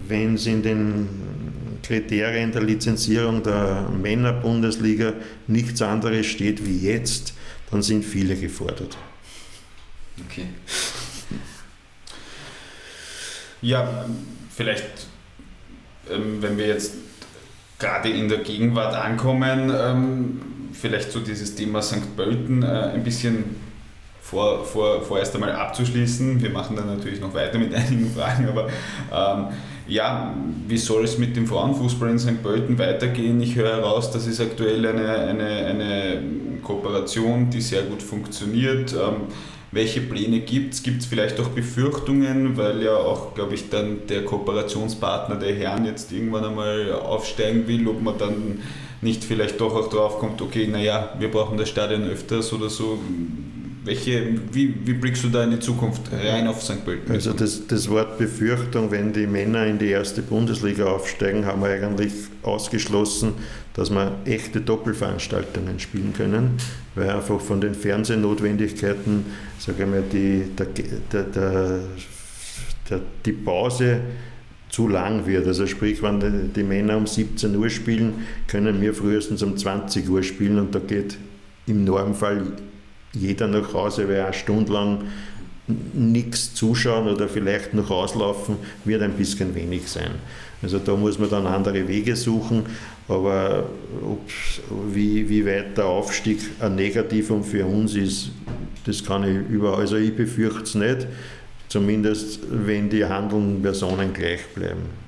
wenn 0.08 0.34
es 0.34 0.46
in 0.46 0.62
den 0.62 1.08
Kriterien 1.82 2.50
der 2.50 2.62
Lizenzierung 2.62 3.42
der 3.42 3.88
Männerbundesliga 3.90 5.12
nichts 5.46 5.82
anderes 5.82 6.26
steht 6.26 6.64
wie 6.66 6.78
jetzt, 6.78 7.34
dann 7.70 7.82
sind 7.82 8.04
viele 8.04 8.36
gefordert. 8.36 8.96
Okay. 10.26 10.46
Ja, 13.60 14.06
vielleicht, 14.54 15.06
ähm, 16.10 16.40
wenn 16.40 16.56
wir 16.56 16.68
jetzt 16.68 16.94
gerade 17.78 18.08
in 18.08 18.28
der 18.28 18.38
Gegenwart 18.38 18.94
ankommen, 18.94 19.72
ähm, 19.76 20.40
vielleicht 20.72 21.12
so 21.12 21.20
dieses 21.20 21.54
Thema 21.54 21.82
St. 21.82 22.16
Pölten 22.16 22.62
äh, 22.62 22.66
ein 22.94 23.04
bisschen 23.04 23.56
vor, 24.20 24.64
vor, 24.64 25.02
vorerst 25.02 25.34
einmal 25.34 25.52
abzuschließen. 25.52 26.42
Wir 26.42 26.50
machen 26.50 26.76
dann 26.76 26.86
natürlich 26.86 27.20
noch 27.20 27.32
weiter 27.34 27.58
mit 27.58 27.74
einigen 27.74 28.10
Fragen, 28.10 28.48
aber 28.48 28.68
ähm, 29.12 29.46
ja, 29.86 30.34
wie 30.66 30.76
soll 30.76 31.04
es 31.04 31.16
mit 31.16 31.34
dem 31.34 31.46
Frauenfußball 31.46 32.10
in 32.10 32.18
St. 32.18 32.42
Pölten 32.42 32.78
weitergehen? 32.78 33.40
Ich 33.40 33.56
höre 33.56 33.76
heraus, 33.76 34.10
das 34.10 34.26
ist 34.26 34.40
aktuell 34.40 34.84
eine, 34.86 35.12
eine, 35.14 35.46
eine 35.46 36.22
Kooperation, 36.62 37.48
die 37.48 37.62
sehr 37.62 37.82
gut 37.82 38.02
funktioniert. 38.02 38.92
Ähm, 38.92 39.28
welche 39.70 40.00
Pläne 40.00 40.40
gibt 40.40 40.74
es? 40.74 40.82
Gibt 40.82 41.02
es 41.02 41.06
vielleicht 41.06 41.38
auch 41.40 41.48
Befürchtungen, 41.48 42.56
weil 42.56 42.82
ja 42.82 42.96
auch, 42.96 43.34
glaube 43.34 43.54
ich, 43.54 43.68
dann 43.68 44.06
der 44.06 44.24
Kooperationspartner 44.24 45.36
der 45.36 45.54
Herren 45.54 45.84
jetzt 45.84 46.12
irgendwann 46.12 46.44
einmal 46.44 46.92
aufsteigen 46.92 47.68
will, 47.68 47.86
ob 47.88 48.00
man 48.00 48.16
dann 48.18 48.62
nicht 49.00 49.24
vielleicht 49.24 49.60
doch 49.60 49.74
auch 49.74 49.90
drauf 49.90 50.18
kommt, 50.18 50.42
okay, 50.42 50.66
naja, 50.66 51.14
wir 51.18 51.30
brauchen 51.30 51.56
das 51.56 51.68
Stadion 51.68 52.04
öfters 52.04 52.52
oder 52.52 52.68
so. 52.68 52.98
Welche, 53.88 54.34
wie, 54.52 54.74
wie 54.84 54.92
blickst 54.92 55.24
du 55.24 55.30
da 55.30 55.44
in 55.44 55.52
die 55.52 55.60
Zukunft 55.60 56.12
rein 56.12 56.46
auf 56.46 56.62
St. 56.62 56.84
Pölten? 56.84 57.10
Also 57.10 57.32
das, 57.32 57.66
das 57.66 57.88
Wort 57.88 58.18
Befürchtung, 58.18 58.90
wenn 58.90 59.14
die 59.14 59.26
Männer 59.26 59.64
in 59.64 59.78
die 59.78 59.88
erste 59.88 60.20
Bundesliga 60.20 60.84
aufsteigen, 60.84 61.46
haben 61.46 61.62
wir 61.62 61.70
eigentlich 61.70 62.12
ausgeschlossen, 62.42 63.32
dass 63.72 63.88
wir 63.88 64.18
echte 64.26 64.60
Doppelveranstaltungen 64.60 65.80
spielen 65.80 66.12
können, 66.14 66.58
weil 66.96 67.08
einfach 67.08 67.40
von 67.40 67.62
den 67.62 67.74
Fernsehnotwendigkeiten, 67.74 69.24
sage 69.58 69.84
ich 69.84 69.88
mal, 69.88 70.02
die, 70.12 70.44
der, 70.54 70.66
der, 70.66 71.22
der, 71.22 71.80
der, 72.90 73.00
die 73.24 73.32
Pause 73.32 74.00
zu 74.68 74.86
lang 74.86 75.24
wird. 75.24 75.46
Also 75.46 75.66
sprich, 75.66 76.02
wenn 76.02 76.20
die, 76.20 76.52
die 76.54 76.62
Männer 76.62 76.98
um 76.98 77.06
17 77.06 77.56
Uhr 77.56 77.70
spielen, 77.70 78.26
können 78.48 78.82
wir 78.82 78.92
frühestens 78.92 79.42
um 79.42 79.56
20 79.56 80.10
Uhr 80.10 80.22
spielen 80.22 80.58
und 80.58 80.74
da 80.74 80.78
geht 80.78 81.16
im 81.66 81.84
Normfall 81.84 82.52
jeder 83.18 83.46
nach 83.46 83.72
Hause, 83.72 84.08
weil 84.08 84.22
eine 84.22 84.32
Stunde 84.32 84.72
lang 84.72 85.02
nichts 85.92 86.54
zuschauen 86.54 87.08
oder 87.08 87.28
vielleicht 87.28 87.74
noch 87.74 87.90
auslaufen, 87.90 88.56
wird 88.84 89.02
ein 89.02 89.12
bisschen 89.12 89.54
wenig 89.54 89.88
sein. 89.88 90.12
Also 90.62 90.78
da 90.78 90.96
muss 90.96 91.18
man 91.18 91.30
dann 91.30 91.46
andere 91.46 91.86
Wege 91.86 92.16
suchen, 92.16 92.64
aber 93.06 93.66
wie, 94.92 95.28
wie 95.28 95.46
weit 95.46 95.76
der 95.76 95.86
Aufstieg 95.86 96.40
ein 96.60 96.74
Negativum 96.74 97.44
für 97.44 97.64
uns 97.64 97.94
ist, 97.94 98.30
das 98.84 99.04
kann 99.04 99.22
ich 99.24 99.50
überall, 99.50 99.80
also 99.80 99.96
ich 99.96 100.16
befürchte 100.16 100.62
es 100.62 100.74
nicht, 100.74 101.06
zumindest 101.68 102.40
wenn 102.50 102.88
die 102.88 103.04
handelnden 103.04 103.62
Personen 103.62 104.12
gleich 104.12 104.44
bleiben. 104.54 105.07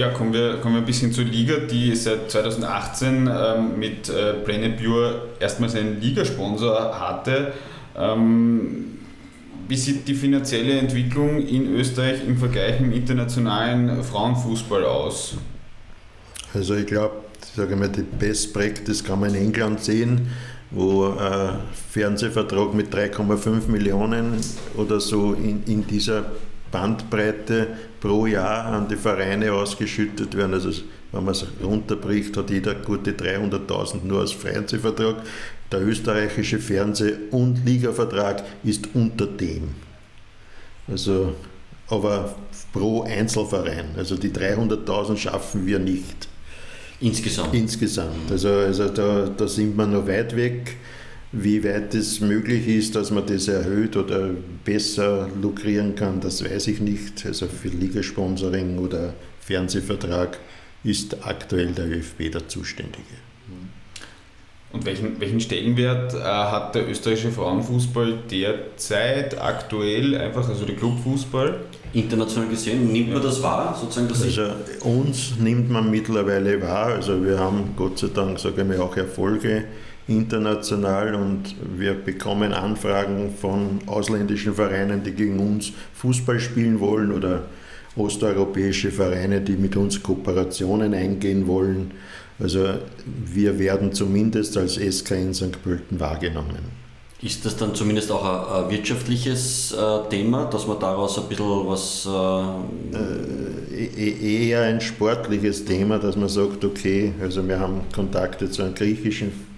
Ja, 0.00 0.08
kommen 0.08 0.32
wir, 0.32 0.56
kommen 0.62 0.76
wir 0.76 0.80
ein 0.80 0.86
bisschen 0.86 1.12
zur 1.12 1.24
Liga, 1.24 1.56
die 1.58 1.94
seit 1.94 2.30
2018 2.30 3.28
ähm, 3.30 3.78
mit 3.78 4.08
äh, 4.08 4.32
Planet 4.32 4.78
Pure 4.78 5.28
erstmals 5.38 5.74
einen 5.74 6.00
Ligasponsor 6.00 6.98
hatte. 6.98 7.52
Ähm, 7.94 8.96
wie 9.68 9.76
sieht 9.76 10.08
die 10.08 10.14
finanzielle 10.14 10.78
Entwicklung 10.78 11.46
in 11.46 11.74
Österreich 11.74 12.26
im 12.26 12.38
Vergleich 12.38 12.78
dem 12.78 12.92
internationalen 12.92 14.02
Frauenfußball 14.02 14.86
aus? 14.86 15.34
Also 16.54 16.76
ich 16.76 16.86
glaube, 16.86 17.16
sage 17.54 17.76
mal, 17.76 17.90
die 17.90 18.00
Best 18.00 18.54
Practice 18.54 19.04
kann 19.04 19.20
man 19.20 19.34
in 19.34 19.48
England 19.48 19.84
sehen, 19.84 20.28
wo 20.70 21.08
ein 21.10 21.58
Fernsehvertrag 21.90 22.72
mit 22.72 22.90
3,5 22.90 23.68
Millionen 23.68 24.40
oder 24.78 24.98
so 24.98 25.34
in, 25.34 25.62
in 25.66 25.86
dieser 25.86 26.24
Bandbreite 26.72 27.66
pro 28.00 28.26
Jahr 28.26 28.66
an 28.66 28.88
die 28.88 28.96
Vereine 28.96 29.52
ausgeschüttet 29.52 30.36
werden. 30.36 30.54
Also 30.54 30.70
wenn 31.12 31.24
man 31.24 31.32
es 31.32 31.46
runterbricht, 31.62 32.36
hat 32.36 32.50
jeder 32.50 32.74
gute 32.74 33.12
300.000 33.12 34.04
nur 34.04 34.20
als 34.20 34.32
Fernsehvertrag. 34.32 35.16
Der 35.70 35.86
österreichische 35.86 36.58
Fernseh- 36.58 37.16
und 37.30 37.64
Ligavertrag 37.64 38.42
ist 38.64 38.88
unter 38.94 39.26
dem. 39.26 39.74
Also 40.88 41.34
aber 41.90 42.34
pro 42.72 43.02
Einzelverein. 43.02 43.90
Also 43.96 44.16
die 44.16 44.30
300.000 44.30 45.16
schaffen 45.16 45.66
wir 45.66 45.78
nicht. 45.78 46.28
Insgesamt? 47.00 47.54
Insgesamt. 47.54 48.30
Also, 48.30 48.48
also 48.48 48.88
da, 48.88 49.28
da 49.28 49.48
sind 49.48 49.76
wir 49.76 49.86
noch 49.86 50.06
weit 50.06 50.36
weg. 50.36 50.76
Wie 51.32 51.62
weit 51.62 51.94
es 51.94 52.20
möglich 52.20 52.66
ist, 52.66 52.96
dass 52.96 53.12
man 53.12 53.24
das 53.24 53.46
erhöht 53.46 53.96
oder 53.96 54.30
besser 54.64 55.28
lukrieren 55.40 55.94
kann, 55.94 56.20
das 56.20 56.44
weiß 56.44 56.66
ich 56.66 56.80
nicht. 56.80 57.24
Also 57.24 57.46
für 57.46 57.68
Ligasponsoring 57.68 58.78
oder 58.78 59.14
Fernsehvertrag 59.40 60.38
ist 60.82 61.24
aktuell 61.24 61.68
der 61.68 61.86
ÖFB 61.86 62.32
der 62.32 62.48
Zuständige. 62.48 63.30
Und 64.72 64.86
welchen, 64.86 65.20
welchen 65.20 65.40
Stellenwert 65.40 66.14
äh, 66.14 66.18
hat 66.18 66.76
der 66.76 66.88
österreichische 66.88 67.32
Frauenfußball 67.32 68.20
derzeit 68.30 69.40
aktuell, 69.40 70.16
einfach 70.16 70.48
also 70.48 70.64
der 70.64 70.76
Clubfußball? 70.76 71.60
International 71.92 72.48
gesehen, 72.48 72.92
nimmt 72.92 73.12
man 73.12 73.20
das 73.20 73.42
wahr? 73.42 73.76
Sozusagen, 73.80 74.08
dass 74.08 74.22
also 74.22 74.52
uns 74.84 75.34
nimmt 75.40 75.70
man 75.70 75.90
mittlerweile 75.90 76.62
wahr. 76.62 76.94
Also 76.94 77.24
wir 77.24 77.36
haben 77.38 77.74
Gott 77.76 77.98
sei 77.98 78.08
Dank, 78.14 78.38
sage 78.38 78.62
ich 78.62 78.68
mal, 78.68 78.78
auch 78.78 78.96
Erfolge 78.96 79.64
international 80.08 81.14
und 81.14 81.54
wir 81.76 81.94
bekommen 81.94 82.52
Anfragen 82.52 83.32
von 83.40 83.80
ausländischen 83.86 84.54
Vereinen, 84.54 85.02
die 85.02 85.12
gegen 85.12 85.38
uns 85.38 85.72
Fußball 85.94 86.40
spielen 86.40 86.80
wollen 86.80 87.12
oder 87.12 87.44
osteuropäische 87.96 88.90
Vereine, 88.90 89.40
die 89.40 89.52
mit 89.52 89.76
uns 89.76 90.02
Kooperationen 90.02 90.94
eingehen 90.94 91.46
wollen. 91.46 91.92
Also 92.38 92.74
wir 93.04 93.58
werden 93.58 93.92
zumindest 93.92 94.56
als 94.56 94.76
SK 94.76 95.10
in 95.12 95.34
St. 95.34 95.62
Pölten 95.62 96.00
wahrgenommen. 96.00 96.80
Ist 97.22 97.44
das 97.44 97.54
dann 97.54 97.74
zumindest 97.74 98.10
auch 98.10 98.24
ein, 98.24 98.64
ein 98.64 98.70
wirtschaftliches 98.70 99.72
äh, 99.72 100.08
Thema, 100.08 100.46
dass 100.46 100.66
man 100.66 100.80
daraus 100.80 101.18
ein 101.18 101.28
bisschen 101.28 101.66
was... 101.66 102.06
Äh, 102.06 102.96
äh 102.96 103.84
e-, 103.94 104.48
eher 104.48 104.62
ein 104.62 104.80
sportliches 104.80 105.66
Thema, 105.66 105.98
dass 105.98 106.16
man 106.16 106.30
sagt, 106.30 106.64
okay, 106.64 107.12
also 107.20 107.46
wir 107.46 107.60
haben 107.60 107.82
Kontakte 107.94 108.50
zu 108.50 108.62
einem 108.62 108.74
griechischen 108.74 109.49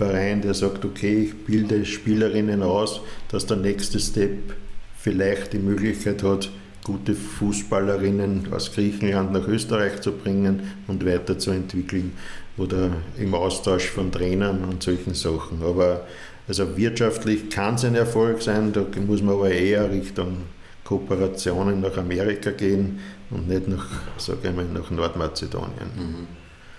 Verein, 0.00 0.40
der 0.40 0.54
sagt, 0.54 0.86
okay, 0.86 1.24
ich 1.24 1.44
bilde 1.44 1.84
Spielerinnen 1.84 2.62
aus, 2.62 3.02
dass 3.28 3.44
der 3.44 3.58
nächste 3.58 4.00
Step 4.00 4.54
vielleicht 4.96 5.52
die 5.52 5.58
Möglichkeit 5.58 6.22
hat, 6.22 6.48
gute 6.84 7.14
Fußballerinnen 7.14 8.50
aus 8.50 8.72
Griechenland 8.72 9.34
nach 9.34 9.46
Österreich 9.46 10.00
zu 10.00 10.12
bringen 10.12 10.62
und 10.86 11.04
weiterzuentwickeln 11.04 12.12
oder 12.56 12.92
im 13.18 13.34
Austausch 13.34 13.90
von 13.90 14.10
Trainern 14.10 14.64
und 14.64 14.82
solchen 14.82 15.12
Sachen. 15.12 15.62
Aber 15.62 16.06
also 16.48 16.78
wirtschaftlich 16.78 17.50
kann 17.50 17.74
es 17.74 17.84
ein 17.84 17.94
Erfolg 17.94 18.40
sein, 18.40 18.72
da 18.72 18.86
muss 19.06 19.20
man 19.20 19.34
aber 19.34 19.50
eher 19.50 19.90
Richtung 19.90 20.38
Kooperationen 20.82 21.82
nach 21.82 21.98
Amerika 21.98 22.52
gehen 22.52 23.00
und 23.28 23.48
nicht 23.48 23.68
nach, 23.68 23.86
sage 24.16 24.48
ich 24.48 24.56
mal, 24.56 24.64
nach 24.64 24.90
Nordmazedonien. 24.90 25.90
Mhm. 25.94 26.26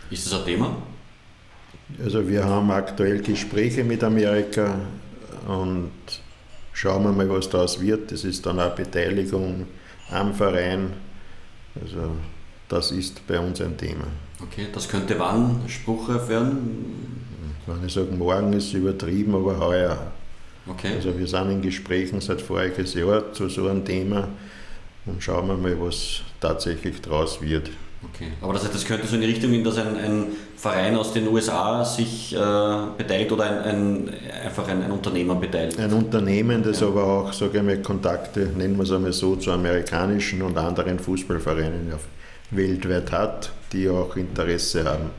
Ist 0.09 0.25
das 0.25 0.39
ein 0.39 0.45
Thema? 0.45 0.75
Also 2.03 2.27
wir 2.27 2.43
haben 2.43 2.71
aktuell 2.71 3.21
Gespräche 3.21 3.83
mit 3.83 4.03
Amerika 4.03 4.79
und 5.47 5.91
schauen 6.73 7.03
wir 7.03 7.11
mal, 7.11 7.29
was 7.29 7.49
daraus 7.49 7.79
wird. 7.79 8.11
Das 8.11 8.23
ist 8.23 8.45
dann 8.45 8.59
auch 8.59 8.75
Beteiligung 8.75 9.67
am 10.09 10.33
Verein. 10.33 10.93
Also 11.79 12.11
das 12.67 12.91
ist 12.91 13.25
bei 13.27 13.39
uns 13.39 13.61
ein 13.61 13.77
Thema. 13.77 14.05
Okay, 14.41 14.67
das 14.73 14.87
könnte 14.87 15.17
wann 15.19 15.61
spruchreif 15.67 16.27
werden? 16.27 17.19
Wenn 17.67 17.85
ich 17.85 17.93
sage, 17.93 18.11
morgen 18.11 18.53
ist 18.53 18.73
übertrieben, 18.73 19.35
aber 19.35 19.59
heuer. 19.59 20.11
Okay. 20.67 20.95
Also 20.95 21.17
wir 21.17 21.27
sind 21.27 21.51
in 21.51 21.61
Gesprächen 21.61 22.21
seit 22.21 22.41
voriges 22.41 22.93
Jahr 22.93 23.31
zu 23.33 23.49
so 23.49 23.67
einem 23.67 23.85
Thema 23.85 24.27
und 25.05 25.21
schauen 25.21 25.47
wir 25.47 25.57
mal, 25.57 25.79
was 25.79 26.21
tatsächlich 26.39 27.01
daraus 27.01 27.41
wird. 27.41 27.69
Okay, 28.03 28.31
aber 28.41 28.53
das 28.53 28.63
heißt, 28.63 28.73
das 28.73 28.85
könnte 28.85 29.05
so 29.05 29.15
in 29.15 29.21
die 29.21 29.27
Richtung 29.27 29.51
gehen, 29.51 29.63
dass 29.63 29.77
ein, 29.77 29.95
ein 29.95 30.27
Verein 30.55 30.95
aus 30.95 31.13
den 31.13 31.27
USA 31.27 31.85
sich 31.85 32.33
äh, 32.33 32.37
beteiligt 32.97 33.31
oder 33.31 33.43
ein, 33.43 33.59
ein 33.59 34.13
einfach 34.43 34.67
ein, 34.67 34.81
ein, 34.81 34.91
Unternehmer 34.91 35.35
beteiligt? 35.35 35.79
Ein 35.79 35.93
Unternehmen, 35.93 36.63
das 36.63 36.79
ja. 36.79 36.87
aber 36.87 37.03
auch, 37.03 37.33
sage 37.33 37.59
ich 37.59 37.63
mal, 37.63 37.77
Kontakte, 37.81 38.49
nennen 38.57 38.75
wir 38.75 38.83
es 38.83 38.91
einmal 38.91 39.13
so, 39.13 39.35
zu 39.35 39.51
amerikanischen 39.51 40.41
und 40.41 40.57
anderen 40.57 40.97
Fußballvereinen 40.97 41.93
weltweit 42.49 43.11
hat, 43.11 43.51
die 43.71 43.87
auch 43.87 44.15
Interesse 44.15 44.83
haben, 44.83 45.11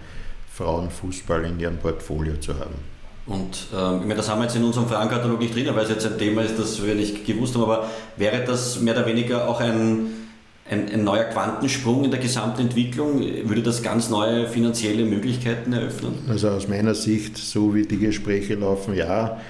Frauenfußball 0.53 1.45
in 1.45 1.61
ihrem 1.61 1.78
Portfolio 1.78 2.37
zu 2.37 2.55
haben. 2.59 2.93
Und 3.26 3.68
ähm, 3.72 4.01
ich 4.01 4.03
meine, 4.03 4.16
das 4.16 4.28
haben 4.28 4.41
wir 4.41 4.45
jetzt 4.45 4.57
in 4.57 4.64
unserem 4.64 4.89
Fragenkatalog 4.89 5.39
nicht 5.39 5.55
drin, 5.55 5.68
weil 5.72 5.85
es 5.85 5.91
jetzt 5.91 6.07
ein 6.07 6.18
Thema 6.18 6.43
ist, 6.43 6.59
das 6.59 6.85
wir 6.85 6.95
nicht 6.95 7.24
gewusst 7.24 7.55
haben, 7.55 7.62
aber 7.62 7.89
wäre 8.16 8.45
das 8.45 8.80
mehr 8.80 8.97
oder 8.97 9.07
weniger 9.07 9.49
auch 9.49 9.61
ein 9.61 10.22
ein, 10.71 10.89
ein, 10.91 11.05
neuer 11.05 11.25
Quantensprung 11.25 12.05
in 12.05 12.11
der 12.11 12.21
Gesamtentwicklung? 12.21 13.21
Würde 13.45 13.63
das 13.63 13.83
ganz 13.83 14.11
neue 14.11 14.47
finanzielle 14.47 15.05
Möglichkeiten 15.05 15.73
eröffnen? 15.73 16.15
Also 16.29 16.49
aus 16.49 16.69
meiner 16.69 16.95
Sicht, 16.95 17.37
so 17.37 17.75
wie 17.75 17.87
die 17.87 17.99
Gespräche 17.99 18.55
laufen, 18.55 18.95
ja. 18.95 19.41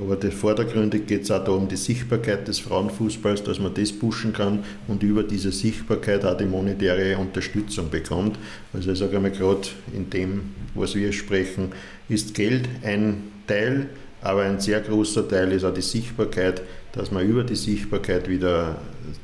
Aber 0.00 0.20
vordergründig 0.30 1.06
geht 1.06 1.22
es 1.22 1.30
auch 1.30 1.44
da 1.44 1.52
um 1.52 1.68
die 1.68 1.76
Sichtbarkeit 1.76 2.48
des 2.48 2.58
Frauenfußballs, 2.58 3.44
dass 3.44 3.60
man 3.60 3.74
das 3.74 3.92
pushen 3.92 4.32
kann 4.32 4.64
und 4.88 5.04
über 5.04 5.22
diese 5.22 5.52
Sichtbarkeit 5.52 6.24
auch 6.24 6.36
die 6.36 6.46
monetäre 6.46 7.16
Unterstützung 7.16 7.90
bekommt. 7.90 8.36
Also 8.72 8.90
ich 8.90 8.98
sage 8.98 9.16
einmal 9.16 9.30
gerade 9.30 9.68
in 9.92 10.10
dem, 10.10 10.54
was 10.74 10.96
wir 10.96 11.12
sprechen, 11.12 11.70
ist 12.08 12.34
Geld 12.34 12.68
ein 12.82 13.22
Teil, 13.46 13.88
aber 14.20 14.42
ein 14.42 14.58
sehr 14.58 14.80
großer 14.80 15.28
Teil 15.28 15.52
ist 15.52 15.64
auch 15.64 15.74
die 15.74 15.82
Sichtbarkeit, 15.82 16.62
dass 16.94 17.10
man 17.10 17.26
über 17.26 17.44
die 17.44 17.56
Sichtbarkeit 17.56 18.28
wieder 18.28 18.76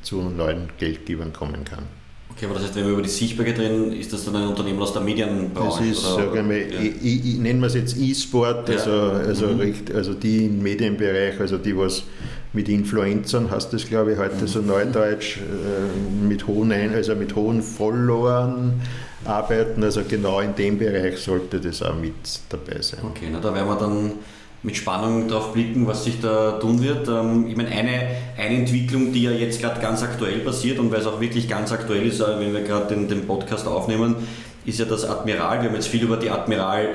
zu 0.03 0.23
neuen 0.23 0.69
Geldgebern 0.79 1.33
kommen 1.33 1.65
kann. 1.65 1.85
Okay, 2.31 2.47
aber 2.47 2.55
das 2.55 2.65
heißt, 2.65 2.77
wenn 2.77 2.87
wir 2.87 2.93
über 2.93 3.03
die 3.03 3.09
Sichtbarkeit 3.09 3.59
reden, 3.59 3.93
ist 3.93 4.13
das 4.13 4.25
dann 4.25 4.37
ein 4.37 4.49
Unternehmen 4.49 4.81
aus 4.81 4.93
der 4.93 5.03
Medienbranche? 5.03 5.79
Das 5.79 5.99
ist, 5.99 6.07
oder, 6.07 6.33
sage 6.33 6.57
ich, 6.57 6.75
ja. 6.75 6.81
ich, 6.81 7.27
ich, 7.27 7.39
nennen 7.39 7.61
wir 7.61 7.67
es 7.67 7.75
jetzt 7.75 7.97
E-Sport, 7.99 8.71
also, 8.71 8.91
ja. 8.91 9.11
also, 9.11 9.47
mhm. 9.49 9.61
recht, 9.61 9.95
also 9.95 10.15
die 10.15 10.47
im 10.47 10.63
Medienbereich, 10.63 11.39
also 11.39 11.59
die 11.59 11.77
was 11.77 12.05
mit 12.53 12.69
Influencern, 12.69 13.51
hast 13.51 13.73
das 13.73 13.87
glaube 13.87 14.13
ich 14.13 14.19
heute 14.19 14.47
so 14.47 14.61
neudeutsch, 14.61 15.39
äh, 15.39 16.27
mit 16.27 16.47
hohen, 16.47 16.73
also 16.73 17.15
mit 17.15 17.37
hohen 17.37 17.63
Followern 17.63 18.81
arbeiten, 19.25 19.85
also 19.85 20.03
genau 20.09 20.41
in 20.41 20.55
dem 20.55 20.79
Bereich 20.79 21.19
sollte 21.19 21.61
das 21.61 21.83
auch 21.83 21.95
mit 21.95 22.15
dabei 22.49 22.81
sein. 22.81 23.01
Okay, 23.05 23.29
na, 23.31 23.41
da 23.41 23.55
werden 23.55 23.69
wir 23.69 23.77
dann 23.77 24.13
mit 24.63 24.77
Spannung 24.77 25.29
darauf 25.29 25.53
blicken, 25.53 25.87
was 25.87 26.05
sich 26.05 26.21
da 26.21 26.53
tun 26.53 26.83
wird. 26.83 27.09
Ähm, 27.09 27.47
ich 27.49 27.57
meine, 27.57 27.71
eine, 27.71 28.09
eine 28.37 28.57
Entwicklung, 28.57 29.13
die 29.13 29.23
ja 29.23 29.31
jetzt 29.31 29.61
gerade 29.61 29.81
ganz 29.81 30.03
aktuell 30.03 30.41
passiert 30.41 30.79
und 30.79 30.93
weil 30.93 31.01
es 31.01 31.07
auch 31.07 31.21
wirklich 31.21 31.49
ganz 31.49 31.73
aktuell 31.73 32.07
ist, 32.07 32.21
äh, 32.21 32.39
wenn 32.39 32.53
wir 32.53 32.63
gerade 32.63 32.95
den, 32.95 33.09
den 33.09 33.27
Podcast 33.27 33.67
aufnehmen, 33.67 34.17
ist 34.67 34.79
ja 34.79 34.85
das 34.85 35.05
Admiral. 35.05 35.63
Wir 35.63 35.69
haben 35.69 35.75
jetzt 35.75 35.89
viel 35.89 36.03
über 36.03 36.17
die 36.17 36.31
Admiral 36.31 36.89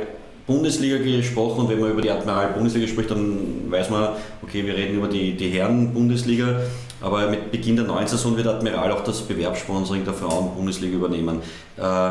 Bundesliga 0.45 0.97
gesprochen 0.97 1.61
und 1.61 1.69
wenn 1.69 1.79
man 1.79 1.91
über 1.91 2.03
die 2.03 2.11
Admiral 2.11 2.49
Bundesliga 2.49 2.87
spricht, 2.87 3.09
dann 3.09 3.71
weiß 3.71 3.89
man, 3.89 4.09
okay, 4.43 4.63
wir 4.63 4.75
reden 4.75 4.97
über 4.97 5.07
die, 5.07 5.35
die 5.35 5.49
Herren 5.49 5.91
Bundesliga, 5.91 6.59
aber 7.01 7.27
mit 7.29 7.51
Beginn 7.51 7.75
der 7.75 7.85
neuen 7.85 8.05
Saison 8.05 8.37
wird 8.37 8.45
Admiral 8.45 8.91
auch 8.91 9.03
das 9.03 9.21
Bewerbssponsoring 9.23 10.05
der 10.05 10.13
Frauen 10.13 10.53
Bundesliga 10.55 10.97
übernehmen. 10.97 11.39
Äh, 11.77 12.09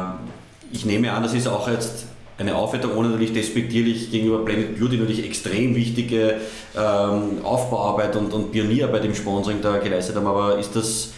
ich 0.73 0.85
nehme 0.85 1.13
an, 1.13 1.23
das 1.23 1.33
ist 1.33 1.47
auch 1.47 1.69
jetzt 1.69 2.07
eine 2.39 2.55
Aufwertung, 2.55 2.97
ohne 2.97 3.11
natürlich 3.11 3.33
despektierlich 3.33 4.11
gegenüber 4.11 4.45
Planet 4.45 4.79
Beauty 4.79 4.97
natürlich 4.97 5.25
extrem 5.25 5.75
wichtige 5.75 6.37
ähm, 6.77 7.45
Aufbauarbeit 7.45 8.17
und, 8.17 8.33
und 8.33 8.53
Pionierarbeit 8.53 9.05
im 9.05 9.15
Sponsoring 9.15 9.59
da 9.63 9.79
geleistet 9.79 10.17
haben, 10.17 10.27
aber 10.27 10.59
ist 10.59 10.75
das 10.75 11.13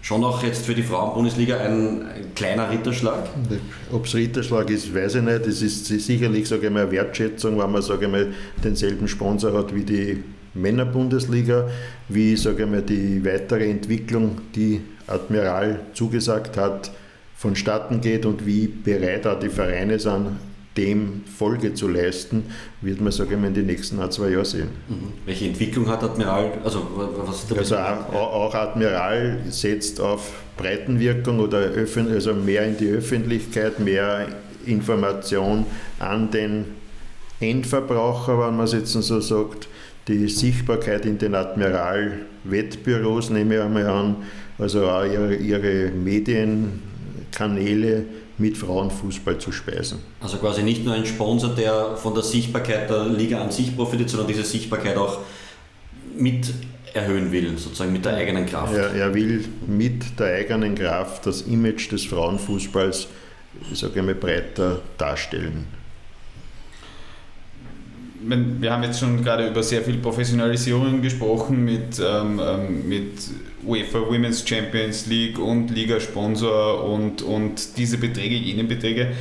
schon 0.00 0.22
auch 0.22 0.42
jetzt 0.42 0.66
für 0.66 0.74
die 0.74 0.82
Frauen-Bundesliga 0.82 1.56
ein, 1.56 2.02
ein, 2.02 2.34
kleiner 2.34 2.70
Ritterschlag? 2.70 3.26
Ob 3.90 4.04
es 4.04 4.14
Ritterschlag 4.14 4.68
ist, 4.70 4.94
weiß 4.94 5.16
ich 5.16 5.22
nicht. 5.22 5.46
Es 5.46 5.62
ist 5.62 5.86
sicherlich 5.86 6.46
sage 6.46 6.66
ich 6.66 6.72
mal, 6.72 6.82
eine 6.82 6.90
Wertschätzung, 6.92 7.58
wenn 7.58 7.72
man 7.72 7.82
sage 7.82 8.04
ich 8.04 8.12
mal, 8.12 8.32
denselben 8.62 9.08
Sponsor 9.08 9.54
hat 9.54 9.74
wie 9.74 9.82
die 9.82 10.22
Männer-Bundesliga, 10.52 11.68
wie 12.08 12.36
sage 12.36 12.64
ich 12.64 12.70
mal, 12.70 12.82
die 12.82 13.24
weitere 13.24 13.68
Entwicklung, 13.68 14.42
die 14.54 14.82
Admiral 15.06 15.80
zugesagt 15.94 16.56
hat, 16.56 16.92
vonstatten 17.44 18.00
geht 18.00 18.24
und 18.24 18.46
wie 18.46 18.66
bereit 18.66 19.26
auch 19.26 19.38
die 19.38 19.50
Vereine 19.50 19.98
sind, 19.98 20.28
dem 20.78 21.24
Folge 21.26 21.74
zu 21.74 21.88
leisten, 21.88 22.44
wird 22.80 23.02
man, 23.02 23.12
sage 23.12 23.34
ich 23.34 23.40
mal, 23.40 23.48
in 23.48 23.54
den 23.54 23.66
nächsten 23.66 24.00
ein, 24.00 24.10
zwei 24.10 24.30
Jahren 24.30 24.46
sehen. 24.46 24.68
Mhm. 24.88 25.12
Welche 25.26 25.44
Entwicklung 25.44 25.86
hat 25.86 26.02
Admiral? 26.02 26.52
Also, 26.64 26.86
was 27.26 27.52
also 27.56 27.76
auch, 27.76 28.14
auch, 28.14 28.54
Admiral 28.54 29.40
setzt 29.50 30.00
auf 30.00 30.32
Breitenwirkung 30.56 31.38
oder 31.38 31.70
also 32.10 32.32
mehr 32.32 32.66
in 32.66 32.78
die 32.78 32.88
Öffentlichkeit, 32.88 33.78
mehr 33.78 34.26
Information 34.64 35.66
an 35.98 36.30
den 36.30 36.64
Endverbraucher, 37.40 38.38
wenn 38.40 38.56
man 38.56 38.64
es 38.64 38.72
jetzt 38.72 38.92
so 38.92 39.20
sagt. 39.20 39.68
Die 40.08 40.28
Sichtbarkeit 40.28 41.04
in 41.04 41.18
den 41.18 41.34
Admiral-Wettbüros 41.34 43.28
nehme 43.28 43.56
ich 43.56 43.60
einmal 43.60 43.86
an, 43.86 44.16
also 44.58 44.88
auch 44.88 45.04
ihre, 45.04 45.34
ihre 45.34 45.90
Medien 45.90 46.93
Kanäle 47.34 48.04
mit 48.38 48.56
Frauenfußball 48.56 49.38
zu 49.38 49.52
speisen. 49.52 49.98
Also 50.20 50.38
quasi 50.38 50.62
nicht 50.62 50.84
nur 50.84 50.94
ein 50.94 51.06
Sponsor, 51.06 51.54
der 51.54 51.96
von 51.96 52.14
der 52.14 52.22
Sichtbarkeit 52.22 52.88
der 52.88 53.06
Liga 53.06 53.40
an 53.40 53.50
sich 53.50 53.76
profitiert, 53.76 54.10
sondern 54.10 54.28
diese 54.28 54.44
Sichtbarkeit 54.44 54.96
auch 54.96 55.18
mit 56.16 56.52
erhöhen 56.92 57.32
will, 57.32 57.58
sozusagen 57.58 57.92
mit 57.92 58.04
der 58.04 58.14
eigenen 58.14 58.46
Kraft. 58.46 58.74
Er, 58.74 58.94
er 58.94 59.14
will 59.14 59.44
mit 59.66 60.18
der 60.18 60.36
eigenen 60.36 60.74
Kraft 60.76 61.26
das 61.26 61.42
Image 61.42 61.90
des 61.90 62.04
Frauenfußballs, 62.04 63.08
ich 63.72 63.78
sage 63.78 64.02
mal, 64.02 64.14
breiter 64.14 64.80
darstellen 64.96 65.66
wir 68.26 68.72
haben 68.72 68.82
jetzt 68.82 69.00
schon 69.00 69.22
gerade 69.22 69.48
über 69.48 69.62
sehr 69.62 69.82
viel 69.82 69.98
Professionalisierung 69.98 71.02
gesprochen 71.02 71.64
mit, 71.64 72.00
ähm, 72.00 72.40
ähm, 72.42 72.88
mit 72.88 73.12
UEFA 73.66 74.00
Women's 74.00 74.46
Champions 74.46 75.06
League 75.06 75.38
und 75.38 75.70
Ligasponsor 75.70 76.84
und, 76.84 77.22
und 77.22 77.76
diese 77.76 77.98
Beträge, 77.98 78.34
jene 78.34 78.64
Beträge. 78.64 79.12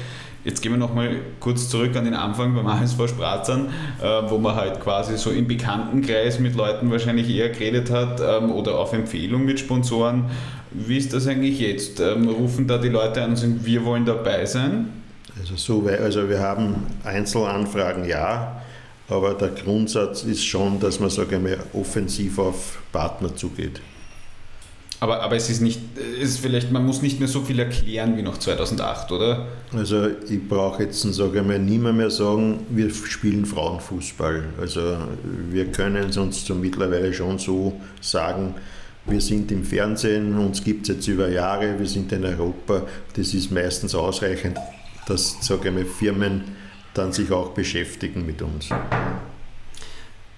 Jetzt 0.46 0.62
gehen 0.62 0.74
wir 0.74 0.78
nochmal 0.78 1.22
kurz 1.40 1.70
zurück 1.70 1.96
an 1.96 2.04
den 2.04 2.16
Anfang 2.16 2.54
beim 2.54 2.68
ASV 2.68 3.08
Spratzern, 3.08 3.70
äh, 4.02 4.30
wo 4.30 4.38
man 4.38 4.56
halt 4.56 4.82
quasi 4.82 5.18
so 5.18 5.32
im 5.32 5.48
Bekanntenkreis 5.48 6.40
mit 6.40 6.56
Leuten 6.56 6.92
wahrscheinlich 6.92 7.30
eher 7.30 7.50
geredet 7.50 7.90
hat 7.90 8.20
ähm, 8.20 8.52
oder 8.52 8.78
auf 8.78 8.92
Empfehlung 8.92 9.46
mit 9.46 9.62
Sponsoren. 9.62 10.26
Wie 10.72 10.98
ist 10.98 11.14
das 11.14 11.28
eigentlich 11.28 11.60
jetzt? 11.60 12.02
Ähm, 12.02 12.28
rufen 12.28 12.68
da 12.68 12.78
die 12.78 12.90
Leute 12.90 13.24
an 13.24 13.32
und 13.32 13.36
sagen, 13.38 13.60
wir 13.64 13.86
wollen 13.86 14.06
dabei 14.06 14.46
sein? 14.46 14.90
Also, 15.40 15.56
so, 15.56 15.88
also 15.88 16.28
wir 16.28 16.40
haben 16.40 16.88
Einzelanfragen, 17.06 18.06
ja. 18.06 18.62
Aber 19.08 19.34
der 19.36 19.50
Grundsatz 19.50 20.24
ist 20.24 20.46
schon, 20.46 20.80
dass 20.80 21.00
man 21.00 21.10
sage 21.10 21.40
ich 21.46 21.80
offensiv 21.80 22.40
auf 22.40 22.80
Partner 22.92 23.36
zugeht. 23.36 23.82
Aber, 25.04 25.22
aber 25.22 25.36
es 25.36 25.50
ist 25.50 25.60
nicht, 25.60 25.82
ist 26.18 26.40
vielleicht, 26.40 26.72
man 26.72 26.86
muss 26.86 27.02
nicht 27.02 27.20
mehr 27.20 27.28
so 27.28 27.42
viel 27.42 27.60
erklären 27.60 28.16
wie 28.16 28.22
noch 28.22 28.38
2008, 28.38 29.12
oder? 29.12 29.48
Also 29.76 30.08
ich 30.30 30.48
brauche 30.48 30.84
jetzt, 30.84 31.02
sage 31.02 31.40
ich 31.40 31.46
mal, 31.46 31.60
niemand 31.60 31.98
mehr 31.98 32.10
sagen, 32.10 32.66
wir 32.70 32.90
spielen 32.90 33.46
Frauenfußball. 33.46 34.44
Also 34.62 34.96
wir 35.50 35.66
können 35.74 36.08
es 36.10 36.16
uns 36.16 36.46
so 36.46 36.56
mittlerweile 36.56 37.14
schon 37.14 37.38
so 37.38 37.74
sagen, 38.00 38.56
wir 39.06 39.20
sind 39.20 39.52
im 39.52 39.66
Fernsehen, 39.66 40.38
uns 40.38 40.64
gibt 40.64 40.88
es 40.88 40.96
jetzt 40.96 41.08
über 41.10 41.28
Jahre, 41.28 41.78
wir 41.78 41.88
sind 41.88 42.10
in 42.14 42.24
Europa. 42.24 42.84
Das 43.18 43.34
ist 43.34 43.52
meistens 43.52 43.96
ausreichend, 43.96 44.58
dass, 45.06 45.36
sage 45.42 45.68
ich 45.68 45.76
mal, 45.76 45.86
Firmen 45.86 46.44
dann 46.94 47.12
sich 47.12 47.30
auch 47.30 47.50
beschäftigen 47.50 48.26
mit 48.26 48.42
uns. 48.42 48.70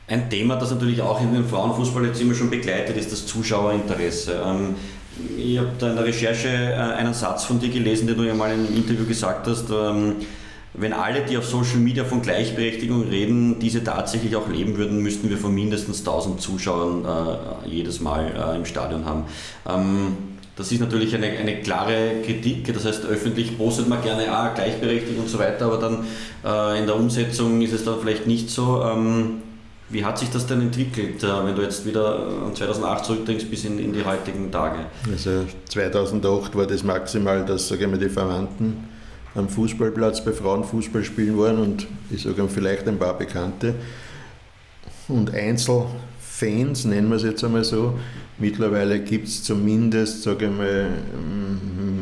Ein 0.08 0.30
Thema, 0.30 0.56
das 0.56 0.70
natürlich 0.70 1.01
auch 1.01 1.20
in 1.20 1.34
den 1.34 1.45
Frauenfußball 1.45 2.06
jetzt 2.06 2.22
immer 2.22 2.36
schon 2.36 2.51
begleitet, 2.51 2.95
ist 2.95 3.12
das 3.12 3.26
Zuschauerinteresse. 3.26 4.39
Ähm, 4.45 4.76
ich 5.38 5.58
habe 5.58 5.72
da 5.80 5.89
in 5.89 5.95
der 5.95 6.06
Recherche 6.06 6.47
äh, 6.49 6.76
einen 6.76 7.14
Satz 7.14 7.45
von 7.45 7.60
dir 7.60 7.70
gelesen, 7.70 8.06
den 8.06 8.18
du 8.18 8.24
ja 8.24 8.36
mal 8.36 8.51
in 8.51 8.68
einem 8.68 8.76
Interview 8.76 9.06
gesagt 9.06 9.47
hast. 9.47 9.70
Ähm, 9.72 10.18
wenn 10.76 10.93
alle, 10.93 11.22
die 11.22 11.38
auf 11.38 11.45
Social 11.45 11.78
Media 11.78 12.03
von 12.03 12.22
Gleichberechtigung 12.22 13.08
reden, 13.08 13.60
diese 13.60 13.84
tatsächlich 13.84 14.36
auch 14.36 14.47
leben 14.47 14.78
würden, 14.78 14.99
müssten 14.99 15.30
wir 15.30 15.38
von 15.38 15.56
mindestens 15.56 15.99
1000 15.99 16.39
Zuschauern 16.39 17.06
äh, 17.06 17.68
jedes 17.68 17.99
Mal 17.99 18.32
äh, 18.36 18.58
im 18.58 18.66
Stadion 18.66 19.06
haben. 19.06 19.24
Ähm, 19.68 20.18
das 20.56 20.72
ist 20.72 20.82
natürlich 20.82 21.16
eine, 21.16 21.28
eine 21.28 21.62
klare 21.62 22.22
Kritik. 22.24 22.72
Das 22.72 22.86
heißt, 22.86 23.06
öffentlich 23.06 23.58
postet 23.58 23.89
man 23.89 24.03
gerne, 24.03 24.30
ah, 24.32 24.53
gleichberechtigt 24.53 25.18
und 25.18 25.30
so 25.30 25.39
weiter, 25.39 25.66
aber 25.66 25.78
dann 25.78 26.06
äh, 26.45 26.80
in 26.80 26.86
der 26.86 26.95
Umsetzung 26.95 27.62
ist 27.64 27.74
es 27.74 27.84
dann 27.84 27.99
vielleicht 27.99 28.28
nicht 28.28 28.51
so. 28.51 28.84
Ähm, 28.84 29.41
wie 29.90 30.04
hat 30.04 30.18
sich 30.18 30.30
das 30.30 30.48
denn 30.48 30.62
entwickelt, 30.62 31.24
äh, 31.24 31.46
wenn 31.46 31.56
du 31.56 31.62
jetzt 31.62 31.86
wieder 31.86 32.20
an 32.46 32.56
2008 32.56 33.06
zurückdenkst 33.06 33.46
bis 33.46 33.66
in, 33.66 33.80
in 33.80 33.94
die 33.94 34.04
heutigen 34.04 34.52
Tage? 34.52 34.86
Also 35.12 35.46
2008 35.70 36.56
war 36.56 36.66
das 36.66 36.84
maximal, 36.84 37.46
dass 37.46 37.68
sage 37.68 37.90
ich 37.92 38.00
die 38.00 38.10
Verwandten 38.10 38.90
am 39.36 39.50
Fußballplatz 39.50 40.24
bei 40.24 40.32
Frauenfußball 40.32 41.04
spielen 41.04 41.38
waren 41.38 41.60
und 41.60 41.88
ich 42.10 42.24
sage 42.24 42.48
vielleicht 42.48 42.88
ein 42.88 42.98
paar 42.98 43.18
Bekannte 43.18 43.76
und 45.08 45.34
Einzelfans, 45.34 46.86
nennen 46.86 47.10
wir 47.10 47.18
es 47.18 47.24
jetzt 47.24 47.44
einmal 47.44 47.64
so, 47.64 47.96
Mittlerweile 48.38 49.00
gibt 49.00 49.28
es 49.28 49.44
zumindest 49.44 50.24
sage 50.24 50.50
mal, 50.50 50.90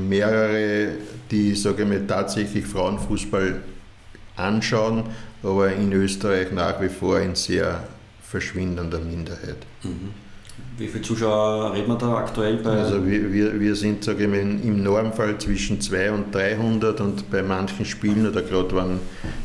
mehrere, 0.10 0.94
die 1.30 1.54
sage 1.54 1.86
mal, 1.86 2.02
tatsächlich 2.08 2.66
Frauenfußball 2.66 3.62
anschauen, 4.36 5.04
aber 5.42 5.74
in 5.74 5.92
Österreich 5.92 6.52
nach 6.52 6.82
wie 6.82 6.90
vor 6.90 7.20
in 7.20 7.36
sehr 7.36 7.84
verschwindender 8.22 9.00
Minderheit. 9.00 9.58
Mhm. 9.84 10.12
Wie 10.78 10.88
viele 10.88 11.04
Zuschauer 11.04 11.74
reden 11.74 11.88
wir 11.88 11.98
da 11.98 12.16
aktuell 12.16 12.58
bei? 12.58 12.72
Also 12.72 13.06
wir, 13.06 13.32
wir, 13.32 13.60
wir 13.60 13.76
sind 13.76 14.04
sage 14.04 14.24
ich 14.24 14.30
mal, 14.30 14.40
im 14.40 14.84
Normfall 14.84 15.38
zwischen 15.38 15.80
200 15.80 16.26
und 16.26 16.34
300 16.34 17.02
und 17.02 17.32
bei 17.32 17.44
manchen 17.44 17.86
Spielen 17.86 18.28
oder 18.28 18.42
gerade 18.42 18.76
wenn 18.76 19.00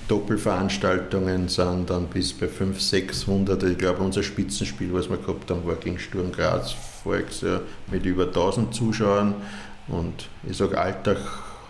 Doppelveranstaltungen 0.08 1.48
sind, 1.48 1.90
dann 1.90 2.06
bis 2.06 2.32
bei 2.32 2.48
500, 2.48 2.80
600. 2.80 3.62
Ich 3.64 3.78
glaube 3.78 4.02
unser 4.02 4.22
Spitzenspiel, 4.22 4.92
was 4.92 5.10
wir 5.10 5.18
gehabt 5.18 5.50
haben, 5.50 5.66
war 5.66 5.74
gegen 5.76 5.98
Sturm 5.98 6.32
Graz 6.32 6.74
voriges 7.02 7.40
Jahr 7.42 7.60
mit 7.90 8.04
über 8.04 8.24
1000 8.24 8.74
Zuschauern 8.74 9.34
und 9.88 10.28
ich 10.48 10.56
sage 10.56 10.78
Alltag 10.78 11.18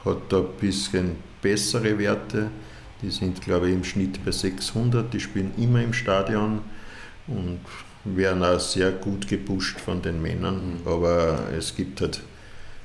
hat 0.04 0.18
da 0.28 0.38
ein 0.38 0.46
bisschen 0.60 1.16
bessere 1.42 1.98
Werte. 1.98 2.48
Die 3.02 3.10
sind 3.10 3.40
glaube 3.40 3.68
ich 3.68 3.74
im 3.74 3.84
Schnitt 3.84 4.24
bei 4.24 4.32
600, 4.32 5.12
die 5.12 5.20
spielen 5.20 5.52
immer 5.56 5.82
im 5.82 5.92
Stadion 5.92 6.60
und 7.26 7.60
werden 8.04 8.42
auch 8.42 8.60
sehr 8.60 8.90
gut 8.90 9.28
gepusht 9.28 9.78
von 9.78 10.02
den 10.02 10.20
Männern, 10.22 10.80
aber 10.84 11.48
es 11.56 11.76
gibt 11.76 12.00
halt, 12.00 12.22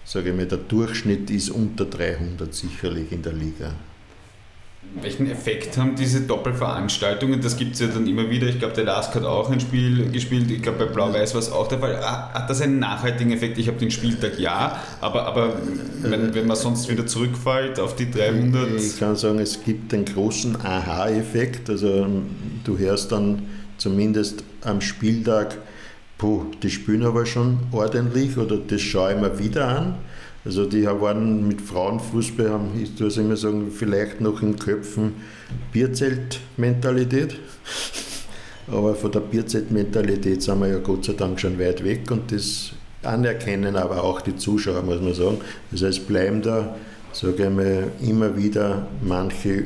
sage 0.03 0.30
ich 0.30 0.36
mal, 0.36 0.45
der 0.45 0.57
Durchschnitt 0.57 1.30
ist 1.30 1.49
unter 1.49 1.86
300 1.86 2.53
sicherlich 2.53 3.11
in 3.11 3.22
der 3.22 3.34
Liga. 3.34 3.74
Welchen 5.02 5.30
Effekt 5.30 5.76
haben 5.78 5.96
diese 5.96 6.22
Doppelveranstaltungen? 6.22 7.42
Das 7.42 7.58
gibt 7.58 7.74
es 7.74 7.80
ja 7.80 7.88
dann 7.88 8.06
immer 8.06 8.30
wieder. 8.30 8.48
Ich 8.48 8.60
glaube, 8.60 8.76
der 8.76 8.84
Lask 8.84 9.16
hat 9.16 9.24
auch 9.24 9.50
ein 9.50 9.60
Spiel 9.60 10.12
gespielt. 10.12 10.52
Ich 10.52 10.62
glaube, 10.62 10.86
bei 10.86 10.92
Blau-Weiß 10.92 11.34
war 11.34 11.42
es 11.42 11.52
auch 11.52 11.68
der 11.68 11.80
Fall. 11.80 11.96
Ah, 12.04 12.32
hat 12.32 12.48
das 12.48 12.62
einen 12.62 12.78
nachhaltigen 12.78 13.32
Effekt? 13.32 13.58
Ich 13.58 13.68
habe 13.68 13.80
den 13.80 13.90
Spieltag 13.90 14.38
ja, 14.38 14.80
aber, 15.02 15.26
aber 15.26 15.56
wenn, 16.04 16.36
wenn 16.36 16.46
man 16.46 16.56
sonst 16.56 16.90
wieder 16.90 17.08
zurückfällt 17.08 17.80
auf 17.80 17.96
die 17.96 18.12
300. 18.12 18.80
Ich 18.80 19.00
kann 19.00 19.16
sagen, 19.16 19.40
es 19.40 19.64
gibt 19.64 19.96
einen 19.96 20.06
großen 20.06 20.64
Aha-Effekt. 20.64 21.72
Also 21.72 22.06
du 22.64 22.78
hörst 22.78 23.12
dann 23.12 23.48
zumindest 23.78 24.44
am 24.62 24.80
Spieltag, 24.80 25.58
puh, 26.20 26.46
die 26.62 26.70
spielen 26.70 27.04
aber 27.04 27.26
schon 27.26 27.58
ordentlich 27.72 28.38
oder 28.38 28.58
das 28.58 28.82
schaue 28.82 29.14
ich 29.14 29.20
mir 29.20 29.40
wieder 29.40 29.68
an. 29.68 29.96
Also 30.46 30.66
die 30.66 30.86
waren 30.86 31.48
mit 31.48 31.62
Frauenfußball, 31.62 32.50
haben, 32.50 32.72
ich 32.82 33.00
muss 33.00 33.18
immer 33.18 33.38
sagen, 33.38 33.72
vielleicht 33.72 34.20
noch 34.20 34.41
in 34.41 34.58
Köpfen 34.58 35.14
Bierzelt-Mentalität. 35.72 37.36
Aber 38.68 38.96
von 38.96 39.12
der 39.12 39.22
Bierzelt-Mentalität 39.22 40.41
sind 40.41 40.60
wir 40.60 40.68
ja 40.68 40.80
Gott 40.80 41.06
sei 41.06 41.14
Dank 41.14 41.39
schon 41.39 41.60
weit 41.60 41.84
weg 41.84 42.10
und 42.12 42.32
das 42.32 42.72
anerkennen 43.04 43.76
aber 43.76 44.02
auch 44.02 44.22
die 44.22 44.38
Zuschauer, 44.38 44.82
muss 44.82 45.02
man 45.02 45.14
sagen. 45.14 45.41
Das 45.72 45.82
heißt, 45.82 46.08
bleiben 46.08 46.41
da, 46.41 46.76
sage 47.12 47.44
ich 47.44 47.50
mal, 47.50 47.91
immer 48.02 48.38
wieder 48.38 48.88
manche, 49.02 49.66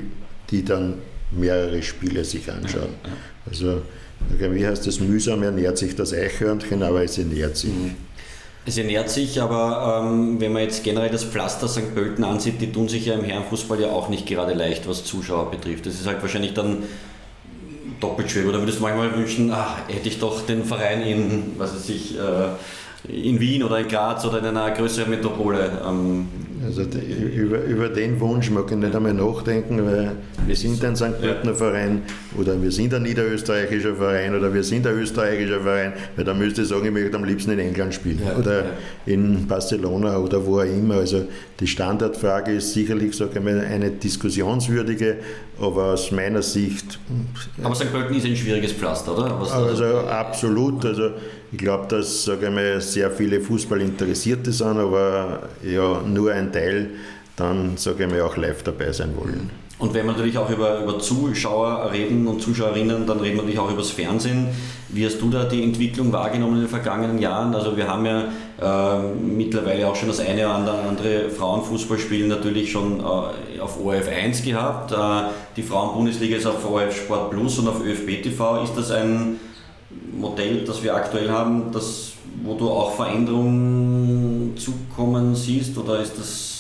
die 0.49 0.65
dann 0.65 0.95
mehrere 1.31 1.83
Spiele 1.83 2.23
sich 2.23 2.51
anschauen. 2.51 2.89
Also 3.45 3.81
wie 4.39 4.65
heißt 4.65 4.87
das, 4.87 4.99
mühsam 4.99 5.43
ernährt 5.43 5.77
sich 5.77 5.95
das 5.95 6.13
Eichhörnchen, 6.13 6.81
aber 6.81 7.03
es 7.03 7.17
ernährt 7.17 7.55
sich. 7.55 7.69
Mhm. 7.69 7.95
Es 8.67 8.77
ernährt 8.77 9.09
sich, 9.09 9.41
aber 9.41 10.03
ähm, 10.03 10.41
wenn 10.41 10.51
man 10.51 10.63
jetzt 10.63 10.83
generell 10.83 11.09
das 11.09 11.23
Pflaster 11.23 11.69
St. 11.69 11.95
Pölten 11.95 12.25
ansieht, 12.25 12.59
die 12.59 12.69
tun 12.69 12.89
sich 12.89 13.05
ja 13.05 13.13
im 13.13 13.23
Herrenfußball 13.23 13.79
ja 13.79 13.87
auch 13.87 14.09
nicht 14.09 14.25
gerade 14.25 14.53
leicht, 14.53 14.89
was 14.89 15.05
Zuschauer 15.05 15.49
betrifft. 15.49 15.85
Das 15.85 15.93
ist 15.93 16.05
halt 16.05 16.21
wahrscheinlich 16.21 16.53
dann 16.53 16.83
doppelt 18.01 18.29
schwer. 18.29 18.45
Oder 18.45 18.59
würdest 18.59 18.79
du 18.79 18.83
manchmal 18.83 19.15
wünschen, 19.15 19.53
ach, 19.53 19.77
hätte 19.87 20.09
ich 20.09 20.19
doch 20.19 20.45
den 20.45 20.65
Verein 20.65 21.01
in, 21.01 21.53
was 21.57 21.75
weiß 21.75 21.87
ich, 21.87 22.19
äh, 22.19 22.49
in 23.07 23.39
Wien 23.39 23.63
oder 23.63 23.79
in 23.79 23.87
Graz 23.87 24.25
oder 24.25 24.39
in 24.39 24.45
einer 24.45 24.71
größeren 24.71 25.09
Metropole. 25.09 25.71
Ähm, 25.87 26.27
also 26.65 26.81
über, 26.81 27.63
über 27.63 27.89
den 27.89 28.19
Wunsch 28.19 28.49
mag 28.49 28.69
ich 28.71 28.77
nicht 28.77 28.95
einmal 28.95 29.13
nachdenken, 29.13 29.85
weil 29.85 30.11
wir 30.45 30.55
sind 30.55 30.83
ein 30.83 30.95
St. 30.95 31.21
Pöltener 31.21 31.53
Verein 31.53 32.01
oder 32.37 32.61
wir 32.61 32.71
sind 32.71 32.93
ein 32.93 33.03
niederösterreichischer 33.03 33.95
Verein 33.95 34.35
oder 34.35 34.53
wir 34.53 34.63
sind 34.63 34.87
ein 34.87 34.97
österreichischer 34.97 35.61
Verein, 35.61 35.93
weil 36.15 36.25
da 36.25 36.33
müsste 36.33 36.63
ich 36.63 36.67
sagen, 36.67 36.85
ich 36.85 36.91
möchte 36.91 37.15
am 37.15 37.23
liebsten 37.23 37.51
in 37.51 37.59
England 37.59 37.93
spielen 37.93 38.21
ja, 38.25 38.35
oder 38.37 38.59
ja. 38.59 38.69
in 39.05 39.47
Barcelona 39.47 40.17
oder 40.17 40.45
wo 40.45 40.59
auch 40.59 40.63
immer. 40.63 40.95
Also 40.95 41.25
die 41.59 41.67
Standardfrage 41.67 42.53
ist 42.53 42.73
sicherlich 42.73 43.15
sage 43.15 43.31
ich 43.35 43.43
mal, 43.43 43.59
eine 43.59 43.91
diskussionswürdige, 43.91 45.17
aber 45.61 45.93
aus 45.93 46.11
meiner 46.11 46.41
Sicht. 46.41 46.99
Aber 47.63 47.75
St. 47.75 47.91
Pölten 47.91 48.15
ist 48.15 48.25
ein 48.25 48.35
schwieriges 48.35 48.73
Pflaster, 48.73 49.17
oder? 49.17 49.39
Was 49.39 49.51
also 49.51 49.99
absolut. 49.99 50.85
Also 50.85 51.11
ich 51.51 51.57
glaube, 51.57 51.87
dass 51.87 52.25
sage 52.25 52.47
ich 52.47 52.51
mal, 52.51 52.81
sehr 52.81 53.11
viele 53.11 53.41
Fußballinteressierte 53.41 54.51
sind, 54.51 54.77
aber 54.77 55.49
ja, 55.63 56.01
nur 56.01 56.31
ein 56.31 56.51
Teil 56.51 56.89
dann 57.37 57.77
sage 57.77 58.03
ich 58.03 58.09
mal, 58.09 58.21
auch 58.21 58.35
live 58.35 58.63
dabei 58.63 58.91
sein 58.91 59.15
wollen. 59.15 59.49
Und 59.79 59.93
wenn 59.93 60.07
wir 60.07 60.13
natürlich 60.13 60.39
auch 60.39 60.49
über, 60.49 60.81
über 60.81 60.97
Zuschauer 60.97 61.91
reden 61.93 62.25
und 62.25 62.41
Zuschauerinnen, 62.41 63.05
dann 63.05 63.19
reden 63.19 63.35
wir 63.35 63.43
natürlich 63.43 63.59
auch 63.59 63.69
über 63.69 63.83
das 63.83 63.91
Fernsehen. 63.91 64.47
Wie 64.89 65.05
hast 65.05 65.21
du 65.21 65.29
da 65.29 65.43
die 65.43 65.61
Entwicklung 65.61 66.11
wahrgenommen 66.11 66.55
in 66.55 66.61
den 66.61 66.69
vergangenen 66.69 67.19
Jahren? 67.19 67.53
Also 67.53 67.77
wir 67.77 67.87
haben 67.87 68.03
ja 68.07 68.23
äh, 68.59 69.13
mittlerweile 69.13 69.87
auch 69.87 69.95
schon 69.95 70.07
das 70.07 70.19
eine 70.19 70.47
oder 70.47 70.83
andere 70.89 71.29
Frauenfußballspiel 71.29 72.27
natürlich 72.27 72.71
schon 72.71 73.01
äh, 73.01 73.59
auf 73.59 73.79
ORF 73.79 74.09
1 74.09 74.41
gehabt. 74.41 74.93
Äh, 74.93 74.95
die 75.55 75.61
Frauenbundesliga 75.61 76.37
ist 76.37 76.47
auf 76.47 76.67
ORF 76.67 76.97
Sport 76.97 77.29
Plus 77.29 77.59
und 77.59 77.67
auf 77.67 77.85
ÖFB 77.85 78.23
TV. 78.23 78.63
Ist 78.63 78.75
das 78.75 78.89
ein 78.89 79.39
Modell, 80.17 80.65
das 80.65 80.83
wir 80.83 80.95
aktuell 80.95 81.29
haben, 81.29 81.71
das, 81.71 82.13
wo 82.43 82.55
du 82.55 82.69
auch 82.69 82.95
Veränderungen 82.95 84.55
zukommen 84.57 85.35
siehst 85.35 85.77
oder 85.77 85.99
ist 85.99 86.17
das 86.17 86.57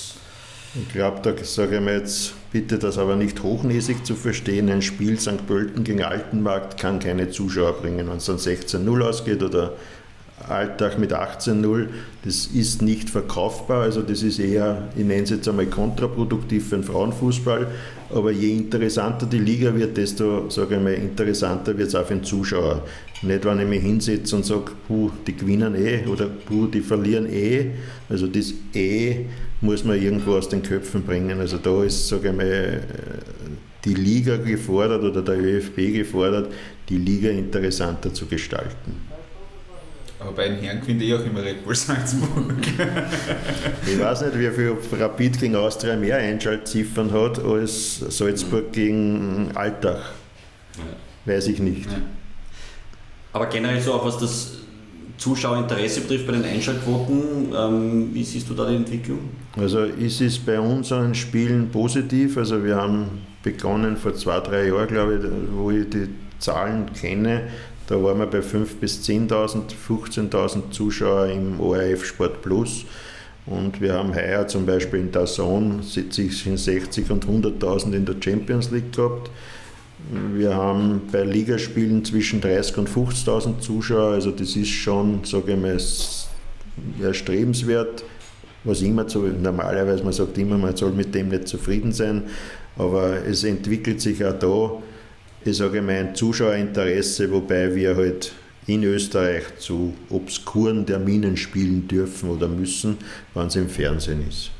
ich 0.79 0.93
glaube, 0.93 1.19
da 1.23 1.33
sage 1.43 1.77
ich 1.77 1.81
mir 1.81 1.97
jetzt, 1.97 2.33
bitte 2.51 2.77
das 2.77 2.99
aber 2.99 3.15
nicht 3.15 3.41
hochnäsig 3.41 4.05
zu 4.05 4.13
verstehen. 4.13 4.69
Ein 4.69 4.83
Spiel 4.83 5.19
St. 5.19 5.47
Pölten 5.47 5.83
gegen 5.83 6.03
Altenmarkt 6.03 6.79
kann 6.79 6.99
keine 6.99 7.31
Zuschauer 7.31 7.73
bringen, 7.81 8.07
wenn 8.09 8.17
es 8.17 8.25
dann 8.25 8.37
16-0 8.37 9.01
ausgeht 9.01 9.41
oder 9.41 9.73
Alltag 10.47 10.99
mit 10.99 11.13
18-0, 11.13 11.87
das 12.23 12.45
ist 12.45 12.81
nicht 12.81 13.09
verkaufbar. 13.09 13.81
Also 13.81 14.01
das 14.01 14.21
ist 14.21 14.39
eher, 14.39 14.87
ich 14.95 15.03
nenne 15.03 15.23
es 15.23 15.31
jetzt 15.31 15.47
einmal 15.47 15.65
kontraproduktiv 15.65 16.69
für 16.69 16.75
den 16.75 16.83
Frauenfußball. 16.83 17.67
Aber 18.09 18.31
je 18.31 18.53
interessanter 18.53 19.25
die 19.25 19.39
Liga 19.39 19.75
wird, 19.75 19.97
desto 19.97 20.49
sage 20.49 20.75
ich 20.75 20.81
mal, 20.81 20.93
interessanter 20.93 21.77
wird 21.77 21.89
es 21.89 21.95
auch 21.95 22.05
für 22.05 22.15
den 22.15 22.23
Zuschauer. 22.23 22.83
Nicht, 23.21 23.45
wenn 23.45 23.59
ich 23.59 23.67
mich 23.67 23.81
hinsetze 23.81 24.35
und 24.35 24.45
sage, 24.45 24.71
puh, 24.87 25.11
die 25.25 25.35
gewinnen 25.35 25.75
eh 25.75 26.05
oder 26.07 26.27
puh, 26.27 26.67
die 26.67 26.81
verlieren 26.81 27.27
eh. 27.31 27.71
Also 28.07 28.27
das 28.27 28.53
eh 28.73 29.25
muss 29.59 29.83
man 29.83 30.01
irgendwo 30.01 30.35
aus 30.35 30.47
den 30.47 30.63
Köpfen 30.63 31.03
bringen. 31.03 31.39
Also 31.39 31.57
da 31.57 31.83
ist, 31.83 32.07
sage 32.07 32.29
ich 32.29 32.35
mal, 32.35 32.81
die 33.83 33.93
Liga 33.93 34.37
gefordert 34.37 35.03
oder 35.03 35.21
der 35.21 35.39
ÖFB 35.39 35.93
gefordert, 35.93 36.51
die 36.89 36.97
Liga 36.97 37.29
interessanter 37.29 38.13
zu 38.13 38.25
gestalten. 38.25 39.06
Aber 40.19 40.31
bei 40.31 40.49
den 40.49 40.59
Herren 40.59 40.81
gewinnt 40.81 41.01
eh 41.03 41.13
auch 41.13 41.23
immer 41.23 41.43
Red 41.43 41.63
Bull 41.63 41.75
Salzburg. 41.75 42.55
ich 43.85 43.99
weiß 43.99 44.21
nicht, 44.21 44.39
wie 44.39 44.49
viel 44.49 44.75
Rapid 44.99 45.39
gegen 45.39 45.55
Austria 45.55 45.95
mehr 45.95 46.17
Einschaltziffern 46.17 47.11
hat 47.11 47.43
als 47.43 47.99
Salzburg 47.99 48.71
gegen 48.71 49.51
Alltag. 49.53 49.99
Ja. 50.77 51.33
Weiß 51.33 51.47
ich 51.47 51.59
nicht. 51.59 51.85
Ja. 51.85 51.97
Aber 53.33 53.45
generell 53.47 53.79
so 53.79 53.93
auch 53.93 54.05
was 54.05 54.17
das 54.17 54.57
Zuschauerinteresse 55.17 56.01
betrifft 56.01 56.27
bei 56.27 56.33
den 56.33 56.45
Einschaltquoten, 56.45 57.53
ähm, 57.55 58.09
wie 58.13 58.23
siehst 58.23 58.49
du 58.49 58.53
da 58.53 58.69
die 58.69 58.75
Entwicklung? 58.75 59.19
Also 59.57 59.83
ist 59.83 60.21
es 60.21 60.37
bei 60.39 60.59
unseren 60.59 61.13
Spielen 61.15 61.69
positiv. 61.69 62.37
Also 62.37 62.63
wir 62.63 62.75
haben 62.75 63.21
begonnen 63.43 63.97
vor 63.97 64.13
zwei, 64.13 64.39
drei 64.39 64.67
Jahren, 64.67 64.87
glaube 64.87 65.15
ich, 65.15 65.55
wo 65.55 65.71
ich 65.71 65.89
die 65.89 66.07
Zahlen 66.39 66.91
kenne, 66.93 67.43
da 67.87 68.01
waren 68.03 68.19
wir 68.19 68.27
bei 68.27 68.39
5.000 68.39 68.65
bis 68.79 69.01
10.000, 69.07 69.61
15.000 69.87 70.71
Zuschauer 70.71 71.27
im 71.27 71.59
ORF 71.59 72.05
Sport 72.05 72.41
Plus. 72.41 72.85
Und 73.45 73.79
wir 73.79 73.93
haben 73.93 74.13
heuer 74.13 74.45
zum 74.47 74.65
Beispiel 74.65 74.99
in 74.99 75.11
Dazon 75.11 75.81
zwischen 75.81 76.57
60 76.57 77.09
und 77.09 77.25
100.000 77.25 77.93
in 77.93 78.05
der 78.05 78.15
Champions 78.19 78.71
League 78.71 78.91
gehabt. 78.93 79.31
Wir 80.33 80.53
haben 80.53 81.01
bei 81.11 81.23
Ligaspielen 81.23 82.03
zwischen 82.03 82.41
30 82.41 82.77
und 82.77 82.89
50.000 82.89 83.59
Zuschauer, 83.59 84.13
also 84.13 84.31
das 84.31 84.55
ist 84.55 84.69
schon, 84.69 85.21
sage 85.23 85.53
ich 85.53 85.59
mal, 85.59 85.77
erstrebenswert. 87.01 88.03
Was 88.63 88.81
immer 88.81 89.07
zu, 89.07 89.21
normalerweise, 89.21 90.03
man 90.03 90.13
sagt 90.13 90.37
immer, 90.37 90.57
man 90.57 90.75
soll 90.75 90.91
mit 90.91 91.15
dem 91.15 91.29
nicht 91.29 91.47
zufrieden 91.47 91.93
sein, 91.93 92.23
aber 92.77 93.25
es 93.25 93.45
entwickelt 93.45 94.01
sich 94.01 94.23
auch 94.25 94.37
da 94.37 94.83
ich 95.47 95.57
sage 95.57 95.81
mal, 95.81 95.95
ein 95.95 96.15
Zuschauerinteresse, 96.15 97.31
wobei 97.31 97.73
wir 97.73 97.95
halt 97.95 98.31
in 98.67 98.83
Österreich 98.83 99.43
zu 99.59 99.93
obskuren 100.09 100.85
Terminen 100.85 101.37
spielen 101.37 101.87
dürfen 101.87 102.29
oder 102.29 102.47
müssen, 102.47 102.97
wenn 103.33 103.47
es 103.47 103.55
im 103.55 103.69
Fernsehen 103.69 104.27
ist. 104.27 104.51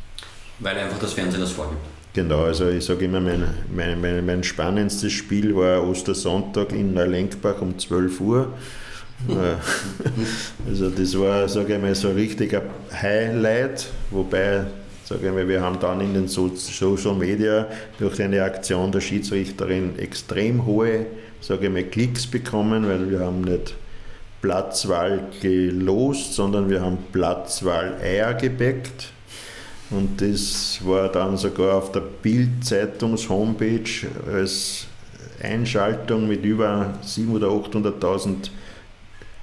Weil 0.60 0.78
einfach 0.78 0.98
das 0.98 1.14
Fernsehen 1.14 1.42
das 1.42 1.52
vorgibt. 1.52 1.82
Genau, 2.14 2.46
also 2.46 2.70
ich 2.70 2.84
sage 2.84 3.06
immer, 3.06 3.20
mein, 3.20 3.44
mein, 3.76 4.02
mein, 4.02 4.26
mein 4.26 4.44
spannendstes 4.44 5.12
Spiel 5.12 5.56
war 5.56 5.88
Ostersonntag 5.88 6.72
in 6.72 6.94
Neulenkbach 6.94 7.62
um 7.62 7.78
12 7.78 8.22
Uhr. 8.22 8.54
also 10.68 10.90
das 10.90 11.20
war, 11.20 11.48
sage 11.48 11.76
ich 11.76 11.82
mal, 11.82 11.94
so 11.94 12.08
ein 12.10 12.16
richtiger 12.16 12.64
Highlight, 12.92 13.88
wobei 14.10 14.66
Sage 15.08 15.32
mal, 15.32 15.48
wir 15.48 15.62
haben 15.62 15.80
dann 15.80 16.02
in 16.02 16.14
den 16.14 16.28
Social 16.28 17.16
Media 17.16 17.68
durch 17.98 18.22
eine 18.22 18.44
Aktion 18.44 18.92
der 18.92 19.00
Schiedsrichterin 19.00 19.98
extrem 20.00 20.66
hohe 20.66 21.06
sage 21.42 21.70
mal, 21.70 21.84
Klicks 21.84 22.26
bekommen, 22.28 22.88
weil 22.88 23.10
wir 23.10 23.20
haben 23.20 23.42
nicht 23.42 23.76
Platzwahl 24.42 25.28
gelost, 25.42 26.34
sondern 26.34 26.70
wir 26.70 26.82
haben 26.82 26.98
Platzwahl 27.12 27.98
Eier 28.02 28.34
gebäckt. 28.34 29.12
Und 29.90 30.22
das 30.22 30.80
war 30.84 31.10
dann 31.10 31.38
sogar 31.38 31.76
auf 31.76 31.94
der 31.94 32.02
Bild-Zeitungs-Homepage 32.02 34.08
als 34.32 34.86
Einschaltung 35.42 36.28
mit 36.28 36.44
über 36.44 36.94
700.000 37.06 37.32
oder 37.32 37.48
800.000 37.48 38.50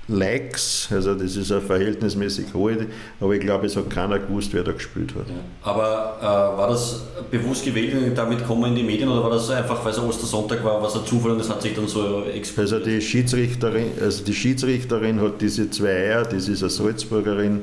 Likes, 0.08 0.88
also 0.90 1.14
das 1.14 1.36
ist 1.36 1.50
eine 1.50 1.62
verhältnismäßig 1.62 2.46
hohe, 2.52 2.86
aber 3.20 3.34
ich 3.34 3.40
glaube, 3.40 3.66
es 3.66 3.76
hat 3.76 3.88
keiner 3.88 4.18
gewusst, 4.18 4.52
wer 4.52 4.62
da 4.62 4.72
gespielt 4.72 5.14
hat. 5.14 5.26
Ja. 5.28 5.34
Aber 5.62 6.18
äh, 6.20 6.58
war 6.58 6.68
das 6.68 7.02
bewusst 7.30 7.64
gewählt 7.64 7.94
und 7.94 8.14
damit 8.14 8.46
kommen 8.46 8.64
in 8.64 8.76
die 8.76 8.82
Medien 8.82 9.08
oder 9.08 9.22
war 9.22 9.30
das 9.30 9.48
einfach, 9.50 9.82
weil 9.84 9.92
es 9.92 9.98
Ostersonntag 9.98 10.62
war, 10.62 10.82
was 10.82 10.94
ein 10.94 11.06
Zufall 11.06 11.32
und 11.32 11.38
das 11.38 11.48
hat 11.48 11.62
sich 11.62 11.74
dann 11.74 11.88
so 11.88 12.24
explodiert? 12.24 12.74
Also 12.74 12.78
die 12.84 13.00
Schiedsrichterin, 13.00 13.92
also 14.00 14.24
die 14.24 14.34
Schiedsrichterin 14.34 15.20
hat 15.20 15.40
diese 15.40 15.70
zwei 15.70 15.88
Eier, 15.88 16.24
das 16.24 16.48
ist 16.48 16.62
eine 16.62 16.70
Salzburgerin, 16.70 17.62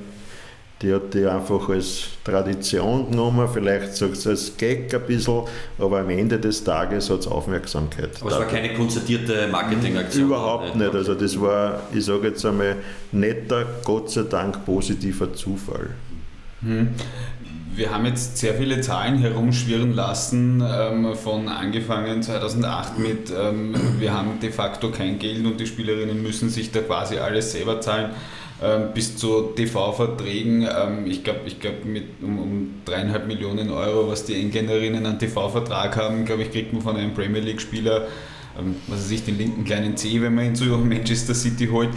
die 0.81 0.93
hat 0.93 1.13
die 1.13 1.25
einfach 1.25 1.69
als 1.69 2.07
Tradition 2.23 3.11
genommen, 3.11 3.47
vielleicht 3.51 3.95
sagt 3.95 4.13
es 4.13 4.27
als 4.27 4.57
Gag 4.57 4.93
ein 4.93 5.01
bisschen, 5.05 5.43
aber 5.77 5.99
am 5.99 6.09
Ende 6.09 6.39
des 6.39 6.63
Tages 6.63 7.09
hat 7.09 7.19
es 7.19 7.27
Aufmerksamkeit. 7.27 8.09
Aber 8.21 8.31
es 8.31 8.37
war 8.37 8.47
keine 8.47 8.73
konzertierte 8.73 9.47
Marketingaktion? 9.47 10.25
Überhaupt 10.25 10.75
nicht. 10.75 10.93
Also 10.93 11.13
das 11.13 11.39
war, 11.39 11.81
ich 11.93 12.05
sage 12.05 12.29
jetzt 12.29 12.45
einmal, 12.45 12.77
netter, 13.11 13.65
Gott 13.83 14.09
sei 14.09 14.23
Dank 14.23 14.65
positiver 14.65 15.33
Zufall. 15.33 15.91
Hm. 16.61 16.89
Wir 17.73 17.89
haben 17.89 18.05
jetzt 18.05 18.37
sehr 18.37 18.55
viele 18.55 18.81
Zahlen 18.81 19.19
herumschwirren 19.19 19.93
lassen, 19.93 20.61
ähm, 20.61 21.15
von 21.15 21.47
angefangen 21.47 22.21
2008 22.21 22.99
mit, 22.99 23.31
ähm, 23.31 23.73
wir 23.97 24.13
haben 24.13 24.39
de 24.41 24.51
facto 24.51 24.91
kein 24.91 25.19
Geld 25.19 25.45
und 25.45 25.57
die 25.57 25.65
Spielerinnen 25.65 26.21
müssen 26.21 26.49
sich 26.49 26.71
da 26.71 26.81
quasi 26.81 27.17
alles 27.17 27.53
selber 27.53 27.79
zahlen 27.79 28.11
bis 28.93 29.17
zu 29.17 29.53
TV-Verträgen. 29.55 30.63
Ähm, 30.63 31.05
ich 31.07 31.23
glaube, 31.23 31.41
ich 31.45 31.59
glaub 31.59 31.83
mit 31.83 32.05
um, 32.21 32.39
um 32.39 32.69
dreieinhalb 32.85 33.27
Millionen 33.27 33.71
Euro, 33.71 34.07
was 34.07 34.25
die 34.25 34.35
Engländerinnen 34.35 35.05
an 35.05 35.17
TV-Vertrag 35.17 35.97
haben, 35.97 36.25
glaube 36.25 36.43
ich, 36.43 36.51
kriegt 36.51 36.71
man 36.71 36.81
von 36.81 36.95
einem 36.95 37.13
Premier 37.13 37.41
League-Spieler 37.41 38.07
ähm, 38.59 38.75
was 38.87 39.05
weiß 39.05 39.11
ich, 39.11 39.23
den 39.23 39.37
linken 39.37 39.63
kleinen 39.63 39.95
C, 39.95 40.21
wenn 40.21 40.35
man 40.35 40.45
ihn 40.45 40.55
zu 40.55 40.65
Manchester 40.77 41.33
City 41.33 41.67
holt. 41.67 41.89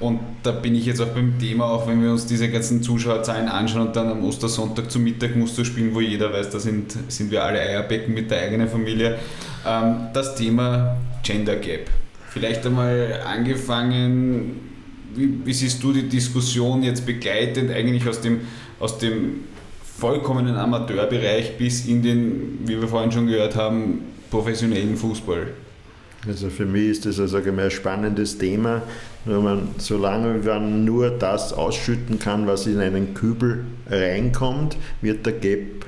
Und 0.00 0.20
da 0.42 0.52
bin 0.52 0.74
ich 0.74 0.86
jetzt 0.86 1.00
auch 1.00 1.08
beim 1.08 1.38
Thema, 1.38 1.66
auch 1.66 1.86
wenn 1.86 2.02
wir 2.02 2.10
uns 2.10 2.26
diese 2.26 2.48
ganzen 2.48 2.82
Zuschauerzahlen 2.82 3.48
anschauen 3.48 3.88
und 3.88 3.96
dann 3.96 4.08
am 4.08 4.24
Ostersonntag 4.24 4.90
zum 4.90 5.04
Mittag 5.04 5.36
musst 5.36 5.58
du 5.58 5.64
spielen, 5.64 5.94
wo 5.94 6.00
jeder 6.00 6.32
weiß, 6.32 6.50
da 6.50 6.58
sind, 6.58 6.96
sind 7.08 7.30
wir 7.30 7.44
alle 7.44 7.60
Eierbecken 7.60 8.14
mit 8.14 8.30
der 8.30 8.42
eigenen 8.42 8.68
Familie. 8.68 9.18
das 9.64 10.36
Thema 10.36 10.96
Gender 11.24 11.56
Gap. 11.56 11.90
Vielleicht 12.28 12.64
einmal 12.64 13.20
angefangen 13.26 14.67
wie, 15.14 15.40
wie, 15.44 15.52
siehst 15.52 15.82
du 15.82 15.92
die 15.92 16.08
Diskussion 16.08 16.82
jetzt 16.82 17.04
begleitend 17.06 17.70
eigentlich 17.70 18.06
aus 18.08 18.20
dem, 18.20 18.40
aus 18.78 18.98
dem 18.98 19.40
vollkommenen 19.98 20.56
Amateurbereich 20.56 21.58
bis 21.58 21.86
in 21.86 22.02
den, 22.02 22.58
wie 22.64 22.80
wir 22.80 22.88
vorhin 22.88 23.10
schon 23.10 23.26
gehört 23.26 23.56
haben, 23.56 24.02
professionellen 24.30 24.96
Fußball? 24.96 25.48
Also 26.26 26.50
für 26.50 26.66
mich 26.66 26.88
ist 26.88 27.06
das 27.06 27.20
also 27.20 27.38
ein 27.38 27.70
spannendes 27.70 28.38
Thema. 28.38 28.82
Wenn 29.24 29.42
man, 29.42 29.68
solange 29.78 30.38
man 30.38 30.84
nur 30.84 31.10
das 31.10 31.52
ausschütten 31.52 32.18
kann, 32.18 32.46
was 32.46 32.66
in 32.66 32.80
einen 32.80 33.14
Kübel 33.14 33.64
reinkommt, 33.88 34.76
wird 35.00 35.26
der 35.26 35.34
Gap 35.34 35.86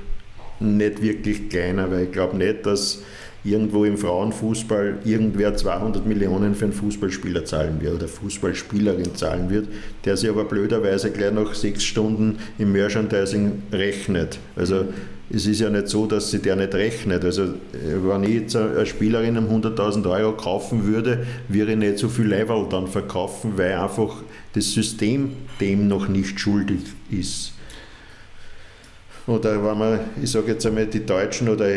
nicht 0.61 1.03
wirklich 1.03 1.49
kleiner, 1.49 1.91
weil 1.91 2.05
ich 2.05 2.13
glaube 2.13 2.37
nicht, 2.37 2.67
dass 2.67 3.03
irgendwo 3.45 3.85
im 3.85 3.97
Frauenfußball 3.97 4.99
irgendwer 5.05 5.57
200 5.57 6.07
Millionen 6.07 6.55
für 6.55 6.67
einen 6.67 6.75
Fußballspieler 6.75 7.45
zahlen 7.45 7.81
wird 7.81 7.95
oder 7.95 8.09
Fußballspielerin 8.09 9.15
zahlen 9.15 9.51
wird, 9.51 9.69
der 10.05 10.17
sich 10.17 10.29
aber 10.29 10.45
blöderweise 10.45 11.11
gleich 11.11 11.33
nach 11.33 11.55
sechs 11.55 11.85
Stunden 11.85 12.39
im 12.59 12.73
Merchandising 12.73 13.63
rechnet. 13.73 14.39
Also 14.57 14.85
es 15.33 15.47
ist 15.47 15.61
ja 15.61 15.71
nicht 15.71 15.89
so, 15.89 16.07
dass 16.07 16.31
sie 16.31 16.41
der 16.41 16.57
nicht 16.57 16.75
rechnet. 16.75 17.25
Also 17.25 17.55
wenn 17.73 18.25
ich 18.25 18.31
jetzt 18.31 18.57
eine 18.57 18.85
Spielerin 18.85 19.39
um 19.39 19.47
100.000 19.47 20.11
Euro 20.11 20.33
kaufen 20.33 20.87
würde, 20.87 21.25
würde 21.49 21.73
ich 21.73 21.79
nicht 21.79 21.99
so 21.99 22.09
viel 22.09 22.27
Level 22.27 22.67
dann 22.69 22.89
verkaufen, 22.89 23.53
weil 23.57 23.75
einfach 23.75 24.23
das 24.55 24.73
System 24.73 25.31
dem 25.61 25.87
noch 25.87 26.09
nicht 26.09 26.41
schuldig 26.41 26.81
ist. 27.11 27.53
Oder 29.31 29.65
wenn 29.65 29.79
man, 29.79 30.01
ich 30.21 30.29
sage 30.29 30.53
jetzt 30.53 30.67
einmal, 30.67 30.87
die 30.87 31.07
Deutschen 31.07 31.49
oder 31.49 31.69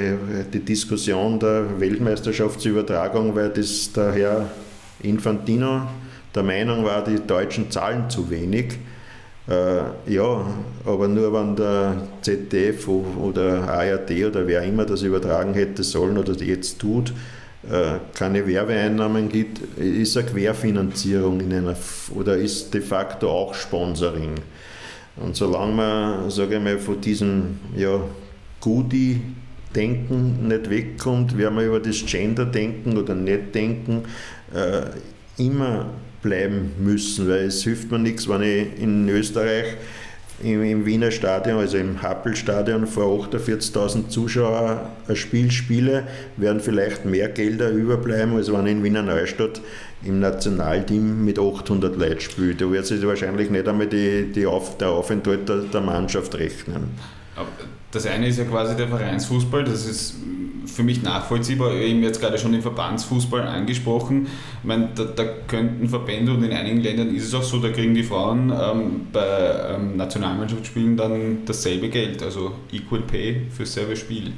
die 0.51 0.59
Diskussion 0.59 1.37
der 1.37 1.79
Weltmeisterschaftsübertragung, 1.79 3.35
weil 3.35 3.49
das 3.49 3.93
der 3.93 4.11
Herr 4.11 4.49
Infantino 5.03 5.83
der 6.33 6.41
Meinung 6.41 6.83
war, 6.83 7.03
die 7.03 7.19
Deutschen 7.19 7.69
zahlen 7.69 8.09
zu 8.09 8.27
wenig. 8.31 8.79
Äh, 9.47 10.11
ja, 10.11 10.47
aber 10.83 11.07
nur 11.07 11.31
wenn 11.31 11.55
der 11.55 11.97
ZDF 12.23 12.87
oder 12.87 13.69
ARD 13.69 14.25
oder 14.25 14.47
wer 14.47 14.63
immer 14.63 14.85
das 14.85 15.03
übertragen 15.03 15.53
hätte 15.53 15.83
sollen 15.83 16.17
oder 16.17 16.33
jetzt 16.33 16.79
tut, 16.79 17.13
äh, 17.69 17.99
keine 18.15 18.47
Werbeeinnahmen 18.47 19.29
gibt, 19.29 19.77
ist 19.77 20.17
eine 20.17 20.25
Querfinanzierung 20.25 21.39
in 21.39 21.53
einer, 21.53 21.75
oder 22.15 22.35
ist 22.35 22.73
de 22.73 22.81
facto 22.81 23.29
auch 23.29 23.53
Sponsoring. 23.53 24.39
Und 25.17 25.35
solange 25.35 25.73
man, 25.73 26.31
sage 26.31 26.55
ich 26.55 26.61
mal, 26.61 26.79
von 26.79 26.99
diesem 26.99 27.59
ja, 27.75 28.01
Goodie-Denken 28.61 30.47
nicht 30.47 30.69
wegkommt, 30.69 31.37
werden 31.37 31.57
wir 31.57 31.67
über 31.67 31.79
das 31.79 32.03
Gender-Denken 32.05 32.97
oder 32.97 33.13
Nicht-Denken 33.13 34.05
äh, 34.53 34.85
immer 35.37 35.91
bleiben 36.21 36.71
müssen, 36.79 37.27
weil 37.27 37.45
es 37.45 37.63
hilft 37.63 37.91
mir 37.91 37.99
nichts, 37.99 38.27
wenn 38.27 38.41
ich 38.41 38.81
in 38.81 39.07
Österreich 39.09 39.75
im, 40.41 40.63
im 40.63 40.85
Wiener 40.85 41.11
Stadion, 41.11 41.59
also 41.59 41.77
im 41.77 42.01
Happelstadion 42.01 42.87
vor 42.87 43.27
48.000 43.27 44.09
Zuschauern 44.09 44.79
ein 45.07 45.15
Spiel 45.15 45.51
spiele, 45.51 46.03
werden 46.37 46.59
vielleicht 46.59 47.05
mehr 47.05 47.29
Gelder 47.29 47.69
überbleiben, 47.69 48.35
als 48.35 48.51
wenn 48.51 48.65
ich 48.65 48.71
in 48.71 48.83
Wiener 48.83 49.03
Neustadt 49.03 49.61
im 50.05 50.19
Nationalteam 50.19 51.23
mit 51.23 51.39
800 51.39 51.95
Leuten 51.97 52.19
spiele. 52.19 52.55
Da 52.55 52.71
wird 52.71 52.85
sich 52.85 53.05
wahrscheinlich 53.05 53.49
nicht 53.49 53.67
einmal 53.67 53.87
die, 53.87 54.31
die 54.31 54.45
Auf, 54.45 54.77
der 54.77 54.89
Aufenthalt 54.89 55.47
der, 55.47 55.57
der 55.57 55.81
Mannschaft 55.81 56.35
rechnen. 56.35 56.91
Das 57.91 58.05
eine 58.07 58.27
ist 58.27 58.39
ja 58.39 58.45
quasi 58.45 58.75
der 58.75 58.87
Vereinsfußball, 58.87 59.63
das 59.63 59.85
ist 59.85 60.15
für 60.65 60.83
mich 60.83 61.03
nachvollziehbar, 61.03 61.73
eben 61.73 62.01
jetzt 62.01 62.19
gerade 62.19 62.37
schon 62.37 62.51
den 62.51 62.61
Verbandsfußball 62.61 63.41
angesprochen. 63.41 64.27
Ich 64.61 64.67
meine, 64.67 64.89
da, 64.95 65.03
da, 65.03 65.23
könnten 65.47 65.87
Verbände 65.87 66.33
und 66.33 66.43
in 66.43 66.51
einigen 66.51 66.81
Ländern 66.81 67.13
ist 67.13 67.25
es 67.25 67.33
auch 67.33 67.43
so, 67.43 67.59
da 67.59 67.69
kriegen 67.69 67.93
die 67.93 68.03
Frauen 68.03 68.49
ähm, 68.51 69.07
bei 69.11 69.75
ähm, 69.75 69.97
Nationalmannschaftsspielen 69.97 70.97
dann 70.97 71.39
dasselbe 71.45 71.89
Geld, 71.89 72.23
also 72.23 72.53
Equal 72.71 73.01
Pay 73.01 73.41
für 73.51 73.63
dasselbe 73.63 73.95
Spiel. 73.95 74.33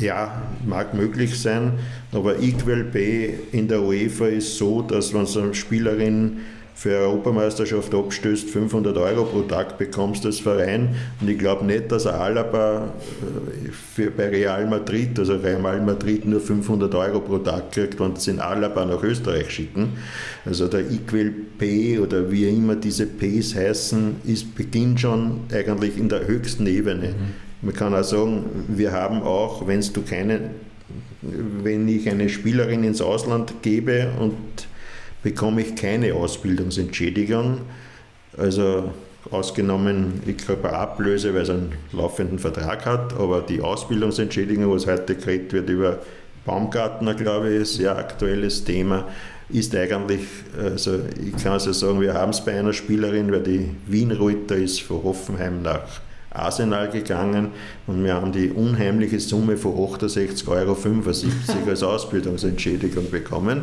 Ja, 0.00 0.42
mag 0.64 0.94
möglich 0.94 1.40
sein, 1.40 1.72
aber 2.12 2.40
Equal 2.40 2.84
Pay 2.84 3.34
in 3.52 3.66
der 3.66 3.82
UEFA 3.82 4.26
ist 4.26 4.56
so, 4.56 4.82
dass 4.82 5.12
wenn 5.12 5.26
so 5.26 5.40
eine 5.40 5.54
Spielerin 5.54 6.38
für 6.78 6.90
eine 6.90 6.98
Europameisterschaft 7.06 7.92
abstößt, 7.92 8.50
500 8.50 8.96
Euro 8.96 9.24
pro 9.24 9.42
Tag 9.42 9.78
bekommst 9.78 10.24
als 10.24 10.38
Verein. 10.38 10.94
Und 11.20 11.28
ich 11.28 11.36
glaube 11.36 11.64
nicht, 11.64 11.90
dass 11.90 12.06
Alaba 12.06 12.84
äh, 12.86 13.70
für, 13.72 14.12
bei 14.12 14.28
Real 14.28 14.64
Madrid, 14.68 15.18
also 15.18 15.34
Real 15.34 15.80
Madrid 15.80 16.24
nur 16.24 16.40
500 16.40 16.94
Euro 16.94 17.18
pro 17.18 17.38
Tag 17.38 17.72
kriegt, 17.72 17.98
wenn 17.98 18.14
sie 18.14 18.30
in 18.30 18.38
Alaba 18.38 18.84
nach 18.84 19.02
Österreich 19.02 19.50
schicken. 19.50 19.94
Also 20.44 20.68
der 20.68 20.88
Equal 20.88 21.32
Pay 21.58 21.98
oder 21.98 22.30
wie 22.30 22.48
immer 22.48 22.76
diese 22.76 23.06
Pays 23.06 23.56
heißen, 23.56 24.18
ist, 24.24 24.54
beginnt 24.54 25.00
schon 25.00 25.40
eigentlich 25.52 25.98
in 25.98 26.08
der 26.08 26.28
höchsten 26.28 26.68
Ebene. 26.68 27.08
Mhm. 27.08 27.47
Man 27.60 27.74
kann 27.74 27.94
auch 27.94 28.04
sagen, 28.04 28.44
wir 28.68 28.92
haben 28.92 29.22
auch, 29.22 29.66
wenn 29.66 29.80
du 29.80 30.02
keine, 30.02 30.50
wenn 31.22 31.88
ich 31.88 32.08
eine 32.08 32.28
Spielerin 32.28 32.84
ins 32.84 33.00
Ausland 33.00 33.62
gebe 33.62 34.10
und 34.20 34.34
bekomme 35.22 35.62
ich 35.62 35.74
keine 35.74 36.14
Ausbildungsentschädigung. 36.14 37.62
Also 38.36 38.92
ausgenommen, 39.30 40.22
ich 40.26 40.38
glaube 40.38 40.72
Ablöse, 40.72 41.34
weil 41.34 41.42
es 41.42 41.50
einen 41.50 41.72
laufenden 41.92 42.38
Vertrag 42.38 42.86
hat, 42.86 43.12
aber 43.14 43.40
die 43.42 43.60
Ausbildungsentschädigung, 43.60 44.70
was 44.70 44.86
heute 44.86 45.16
geredet 45.16 45.52
wird 45.52 45.68
über 45.68 45.98
Baumgartner, 46.44 47.14
glaube 47.14 47.50
ich, 47.50 47.62
ist 47.62 47.74
ein 47.74 47.78
sehr 47.78 47.98
aktuelles 47.98 48.64
Thema, 48.64 49.06
ist 49.50 49.74
eigentlich, 49.74 50.20
also 50.56 51.00
ich 51.20 51.42
kann 51.42 51.52
also 51.52 51.72
sagen, 51.72 52.00
wir 52.00 52.14
haben 52.14 52.30
es 52.30 52.44
bei 52.44 52.58
einer 52.58 52.72
Spielerin, 52.72 53.32
weil 53.32 53.42
die 53.42 53.70
Wien-Reuter 53.86 54.56
ist 54.56 54.82
von 54.82 55.02
Hoffenheim 55.02 55.62
nach 55.62 56.00
Arsenal 56.38 56.90
gegangen 56.90 57.48
und 57.86 58.04
wir 58.04 58.14
haben 58.14 58.32
die 58.32 58.50
unheimliche 58.50 59.20
Summe 59.20 59.56
von 59.56 59.72
68,75 59.72 60.48
Euro 60.48 60.76
als 61.70 61.82
Ausbildungsentschädigung 61.82 63.10
bekommen. 63.10 63.62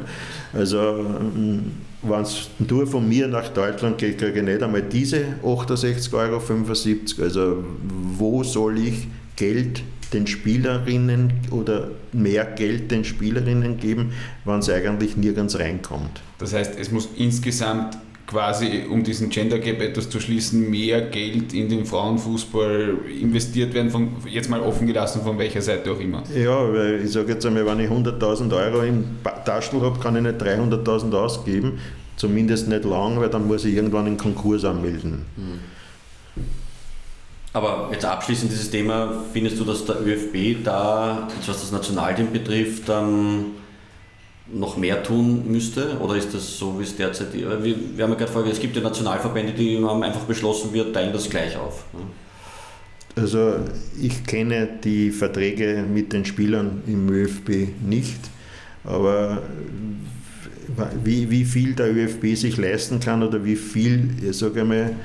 Also 0.53 0.78
ähm, 0.80 1.71
wenn 2.01 2.21
es 2.21 2.49
nur 2.59 2.88
von 2.88 3.07
mir 3.07 3.28
nach 3.28 3.49
Deutschland 3.49 3.97
geht, 3.97 4.17
kriege 4.17 4.39
ich 4.39 4.45
nicht 4.45 4.61
einmal 4.61 4.84
diese 4.84 5.26
68,75 5.43 6.13
Euro. 6.13 7.23
Also 7.23 7.63
wo 8.17 8.43
soll 8.43 8.78
ich 8.78 9.07
Geld 9.36 9.82
den 10.13 10.28
Spielerinnen 10.28 11.34
oder 11.51 11.89
mehr 12.13 12.45
Geld 12.45 12.91
den 12.91 13.03
Spielerinnen 13.03 13.78
geben, 13.78 14.11
wenn 14.45 14.59
es 14.59 14.69
eigentlich 14.69 15.17
nirgends 15.17 15.59
reinkommt? 15.59 16.21
Das 16.38 16.53
heißt, 16.53 16.78
es 16.80 16.91
muss 16.91 17.09
insgesamt 17.17 17.97
quasi, 18.28 18.84
um 18.89 19.03
diesen 19.03 19.30
Gender 19.30 19.59
Gap 19.59 19.82
etwas 19.82 20.09
zu 20.09 20.19
schließen, 20.19 20.69
mehr 20.69 21.01
Geld 21.01 21.53
in 21.53 21.69
den 21.69 21.86
Frauenfußball 21.86 22.95
investiert 23.21 23.73
werden, 23.73 23.91
von, 23.91 24.09
jetzt 24.28 24.49
mal 24.49 24.61
offen 24.61 24.88
gelassen, 24.88 25.21
von 25.21 25.38
welcher 25.38 25.61
Seite 25.61 25.91
auch 25.91 25.99
immer. 25.99 26.23
Ja, 26.36 26.73
weil 26.73 27.01
ich 27.03 27.11
sage 27.11 27.34
jetzt 27.34 27.45
einmal, 27.45 27.65
wenn 27.65 27.80
ich 27.80 27.89
100.000 27.89 28.55
Euro 28.55 28.82
im 28.82 29.05
Taschel 29.45 29.82
habe, 29.82 29.99
kann 29.99 30.15
ich 30.15 30.23
nicht 30.23 30.41
300.000 30.41 31.13
ausgeben, 31.13 31.80
zumindest 32.15 32.67
nicht 32.67 32.84
lang, 32.84 33.19
weil 33.19 33.30
dann 33.30 33.47
muss 33.47 33.65
ich 33.65 33.76
irgendwann 33.76 34.07
einen 34.07 34.17
Konkurs 34.17 34.65
anmelden. 34.65 35.26
Hm. 35.36 35.59
Aber 37.53 37.89
jetzt 37.93 38.03
abschließend 38.03 38.51
dieses 38.51 38.69
Thema, 38.69 39.23
findest 39.32 39.57
du, 39.57 39.63
dass 39.63 39.86
der 39.86 40.05
ÖFB 40.05 40.61
da, 40.61 41.28
was 41.45 41.61
das 41.61 41.71
Nationalteam 41.71 42.34
betrifft, 42.34 42.89
dann 42.89 43.45
noch 44.47 44.77
mehr 44.77 45.03
tun 45.03 45.51
müsste? 45.51 45.97
Oder 45.99 46.15
ist 46.15 46.33
das 46.33 46.57
so, 46.57 46.79
wie 46.79 46.83
es 46.83 46.95
derzeit 46.95 47.33
ist? 47.33 47.41
Wir, 47.41 47.75
wir 47.95 48.03
haben 48.03 48.11
ja 48.11 48.17
gerade 48.17 48.31
vorher, 48.31 48.51
es 48.51 48.59
gibt 48.59 48.75
ja 48.75 48.81
Nationalverbände, 48.81 49.53
die 49.53 49.83
haben 49.83 50.03
einfach 50.03 50.21
beschlossen, 50.21 50.73
wir 50.73 50.91
teilen 50.93 51.13
das 51.13 51.29
gleich 51.29 51.57
auf. 51.57 51.85
Also 53.15 53.55
ich 53.99 54.25
kenne 54.25 54.67
die 54.83 55.11
Verträge 55.11 55.85
mit 55.91 56.11
den 56.11 56.25
Spielern 56.25 56.83
im 56.85 57.09
ÖFB 57.09 57.69
nicht, 57.87 58.19
aber 58.83 59.41
wie, 61.03 61.29
wie 61.29 61.45
viel 61.45 61.73
der 61.73 61.95
ÖFB 61.95 62.35
sich 62.35 62.57
leisten 62.57 62.99
kann 62.99 63.23
oder 63.23 63.45
wie 63.45 63.55
viel, 63.55 64.33
sage 64.33 64.61
ich 64.61 64.65
mal, 64.65 64.95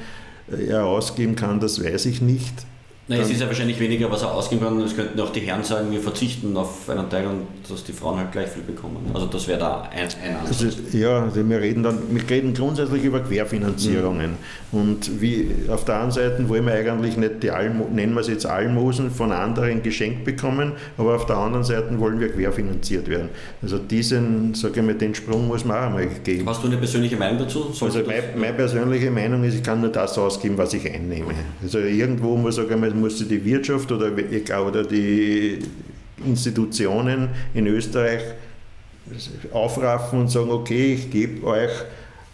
er 0.69 0.85
ausgeben 0.85 1.37
kann, 1.37 1.61
das 1.61 1.83
weiß 1.83 2.07
ich 2.07 2.21
nicht. 2.21 2.67
Nein, 3.11 3.23
es 3.23 3.31
ist 3.31 3.41
ja 3.41 3.49
wahrscheinlich 3.49 3.81
weniger, 3.81 4.09
was 4.09 4.23
er 4.23 4.33
ausgeben 4.33 4.63
kann. 4.63 4.81
Es 4.83 4.95
könnten 4.95 5.19
auch 5.19 5.33
die 5.33 5.41
Herren 5.41 5.65
sagen, 5.65 5.91
wir 5.91 6.01
verzichten 6.01 6.57
auf 6.57 6.89
einen 6.89 7.11
Teil 7.11 7.27
und 7.27 7.49
dass 7.69 7.83
die 7.83 7.93
Frauen 7.93 8.19
halt 8.19 8.31
gleich 8.31 8.49
viel 8.49 8.63
bekommen. 8.63 8.99
Also 9.13 9.27
das 9.27 9.49
wäre 9.49 9.59
da 9.59 9.83
ein, 9.91 10.03
ein 10.03 10.37
Ansatz. 10.37 10.63
Also, 10.63 10.97
ja, 10.97 11.25
also 11.25 11.49
wir 11.49 11.61
reden 11.61 11.83
dann, 11.83 11.99
wir 12.09 12.31
reden 12.31 12.55
grundsätzlich 12.55 13.03
über 13.03 13.19
Querfinanzierungen. 13.19 14.37
Mhm. 14.71 14.81
Und 14.81 15.21
wie 15.21 15.51
auf 15.69 15.85
der 15.85 16.03
einen 16.03 16.13
Seite 16.13 16.49
wollen 16.49 16.65
wir 16.67 16.75
eigentlich 16.75 17.17
nicht 17.17 17.43
die 17.43 17.51
Almo, 17.51 17.89
nennen 17.93 18.15
wir 18.15 18.21
es 18.21 18.29
jetzt 18.29 18.47
Almosen 18.47 19.11
von 19.11 19.33
anderen 19.33 19.83
geschenkt 19.83 20.25
bekommen, 20.25 20.75
aber 20.97 21.17
auf 21.17 21.27
der 21.27 21.37
anderen 21.37 21.65
Seite 21.65 21.99
wollen 21.99 22.21
wir 22.21 22.29
querfinanziert 22.29 23.09
werden. 23.09 23.31
Also 23.61 23.79
diesen, 23.79 24.55
sage 24.55 24.79
ich 24.79 24.87
mal, 24.87 24.95
den 24.95 25.17
Sprung 25.17 25.49
muss 25.49 25.65
man 25.65 25.79
auch 25.79 25.87
einmal 25.87 26.07
geben. 26.23 26.49
Hast 26.49 26.63
du 26.63 26.69
eine 26.69 26.77
persönliche 26.77 27.17
Meinung 27.17 27.41
dazu? 27.41 27.73
Sollst 27.73 27.97
also 27.97 28.09
meine, 28.09 28.23
meine 28.37 28.53
persönliche 28.53 29.11
Meinung 29.11 29.43
ist, 29.43 29.57
ich 29.57 29.65
kann 29.65 29.81
nur 29.81 29.91
das 29.91 30.17
ausgeben, 30.17 30.57
was 30.57 30.73
ich 30.75 30.89
einnehme. 30.89 31.35
Also 31.61 31.81
irgendwo 31.81 32.37
muss 32.37 32.57
ich 32.57 32.69
sagen, 32.69 33.00
musste 33.01 33.25
die 33.25 33.45
Wirtschaft 33.45 33.91
oder, 33.91 34.13
oder 34.67 34.85
die 34.85 35.59
Institutionen 36.25 37.29
in 37.55 37.67
Österreich 37.67 38.23
aufraffen 39.53 40.21
und 40.21 40.31
sagen, 40.31 40.51
okay, 40.51 40.95
ich 40.95 41.11
gebe 41.11 41.47
euch 41.47 41.71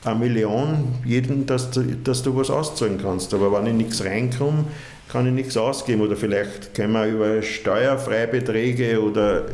eine 0.04 0.18
Million 0.18 0.94
jedem, 1.04 1.46
dass 1.46 1.70
du, 1.70 1.82
dass 1.82 2.22
du 2.22 2.36
was 2.36 2.50
auszahlen 2.50 2.98
kannst. 3.00 3.32
Aber 3.34 3.52
wenn 3.52 3.66
ich 3.66 3.74
nichts 3.74 4.04
reinkomme, 4.04 4.64
kann 5.08 5.26
ich 5.26 5.32
nichts 5.32 5.56
ausgeben. 5.56 6.02
Oder 6.02 6.16
vielleicht 6.16 6.74
können 6.74 6.92
wir 6.92 7.06
über 7.06 7.42
Steuerfreibeträge 7.42 9.00
oder 9.00 9.46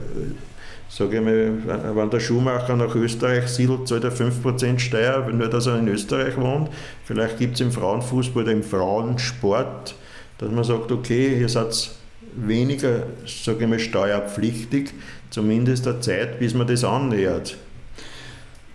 sage 0.89 1.17
ich 1.17 1.23
mal, 1.23 1.97
wenn 1.97 2.11
der 2.11 2.21
Schuhmacher 2.21 2.77
nach 2.77 2.95
Österreich 2.95 3.49
siedelt, 3.49 3.89
zahlt 3.89 4.05
er 4.05 4.13
5% 4.13 4.79
Steuer, 4.79 5.27
nur 5.33 5.49
dass 5.49 5.67
er 5.67 5.79
in 5.79 5.89
Österreich 5.89 6.37
wohnt. 6.37 6.69
Vielleicht 7.05 7.39
gibt 7.39 7.55
es 7.55 7.61
im 7.63 7.73
Frauenfußball 7.73 8.43
oder 8.43 8.53
im 8.53 8.63
Frauensport 8.63 9.95
dass 10.43 10.51
man 10.51 10.65
sagt, 10.65 10.91
okay, 10.91 11.39
ihr 11.41 11.49
seid 11.49 11.91
weniger, 12.35 13.07
sage 13.27 13.65
ich 13.65 13.71
mal, 13.71 13.79
steuerpflichtig, 13.79 14.91
zumindest 15.31 15.87
der 15.87 16.01
Zeit, 16.01 16.39
bis 16.39 16.55
man 16.55 16.67
das 16.67 16.85
annähert. 16.85 17.57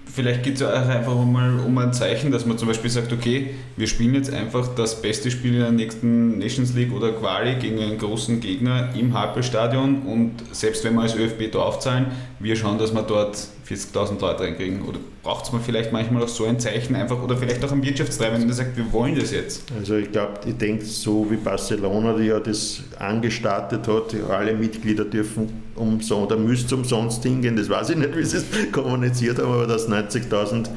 Vielleicht 0.05 0.41
geht 0.41 0.55
es 0.55 0.63
auch 0.63 0.71
einfach 0.71 1.13
mal 1.25 1.59
um 1.59 1.77
ein 1.77 1.93
Zeichen, 1.93 2.31
dass 2.31 2.45
man 2.45 2.57
zum 2.57 2.69
Beispiel 2.69 2.89
sagt, 2.89 3.13
okay, 3.13 3.51
wir 3.75 3.85
spielen 3.85 4.15
jetzt 4.15 4.33
einfach 4.33 4.73
das 4.73 4.99
beste 4.99 5.29
Spiel 5.29 5.53
in 5.53 5.59
der 5.59 5.71
nächsten 5.71 6.39
Nations 6.39 6.73
League 6.73 6.91
oder 6.91 7.11
Quali 7.11 7.55
gegen 7.55 7.79
einen 7.79 7.99
großen 7.99 8.39
Gegner 8.39 8.95
im 8.95 9.13
Happelstadion 9.13 10.03
und 10.03 10.31
selbst 10.53 10.83
wenn 10.83 10.95
wir 10.95 11.01
als 11.01 11.15
ÖFB 11.15 11.51
draufzahlen, 11.51 12.07
wir 12.39 12.55
schauen, 12.55 12.79
dass 12.79 12.93
wir 12.95 13.03
dort 13.03 13.37
40.000 13.69 14.21
Leute 14.21 14.43
reinkriegen. 14.43 14.81
Oder 14.83 14.99
braucht 15.23 15.45
es 15.45 15.51
mal 15.51 15.61
vielleicht 15.61 15.91
manchmal 15.91 16.23
auch 16.23 16.27
so 16.27 16.45
ein 16.45 16.59
Zeichen 16.59 16.95
einfach 16.95 17.21
oder 17.21 17.35
vielleicht 17.35 17.63
auch 17.65 17.71
ein 17.71 17.83
Wirtschaftstreiber, 17.83 18.35
wenn 18.35 18.47
der 18.47 18.55
sagt, 18.55 18.77
wir 18.77 18.91
wollen 18.93 19.15
das 19.15 19.31
jetzt? 19.31 19.63
Also 19.77 19.95
ich 19.95 20.11
glaube, 20.11 20.39
ich 20.45 20.57
denke 20.57 20.85
so 20.85 21.29
wie 21.29 21.35
Barcelona, 21.35 22.13
die 22.13 22.25
ja 22.25 22.39
das 22.39 22.83
angestartet 22.97 23.87
hat, 23.87 24.15
alle 24.29 24.53
Mitglieder 24.53 25.03
dürfen 25.03 25.63
umsonst 25.75 26.11
oder 26.31 26.37
müssten 26.37 26.75
umsonst 26.75 27.23
hingehen. 27.23 27.55
Das 27.55 27.69
weiß 27.69 27.89
ich 27.91 27.97
nicht, 27.97 28.15
wie 28.15 28.23
sie 28.23 28.37
es 28.37 28.45
kommuniziert 28.71 29.37
haben, 29.39 29.51
aber 29.51 29.67
dass 29.67 29.89
90.000 29.89 30.69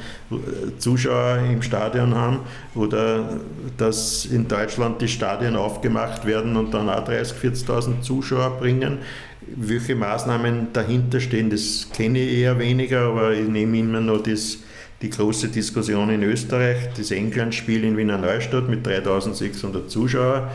Zuschauer 0.79 1.39
im 1.51 1.63
Stadion 1.63 2.15
haben 2.15 2.41
oder 2.75 3.41
dass 3.77 4.27
in 4.27 4.49
Deutschland 4.49 5.01
die 5.01 5.09
Stadien 5.09 5.57
aufgemacht 5.57 6.27
werden 6.27 6.57
und 6.57 6.75
dann 6.75 6.89
auch 6.89 7.07
30.000, 7.09 7.67
40.000 7.67 8.01
Zuschauer 8.03 8.59
bringen 8.59 8.99
Welche 9.47 9.95
Maßnahmen 9.95 10.69
dahinter 10.73 11.21
stehen, 11.21 11.51
das 11.51 11.89
kenne 11.95 12.19
ich 12.21 12.39
eher 12.39 12.59
weniger, 12.59 13.03
aber 13.03 13.33
ich 13.33 13.49
nehme 13.49 13.79
immer 13.79 14.01
noch 14.01 14.23
das, 14.23 14.59
die 15.03 15.11
große 15.11 15.49
Diskussion 15.49 16.11
in 16.11 16.23
Österreich, 16.23 16.91
das 16.97 17.11
England-Spiel 17.11 17.85
in 17.85 17.97
Wiener 17.97 18.19
Neustadt 18.19 18.69
mit 18.69 18.87
3600 18.87 19.91
Zuschauern, 19.91 20.49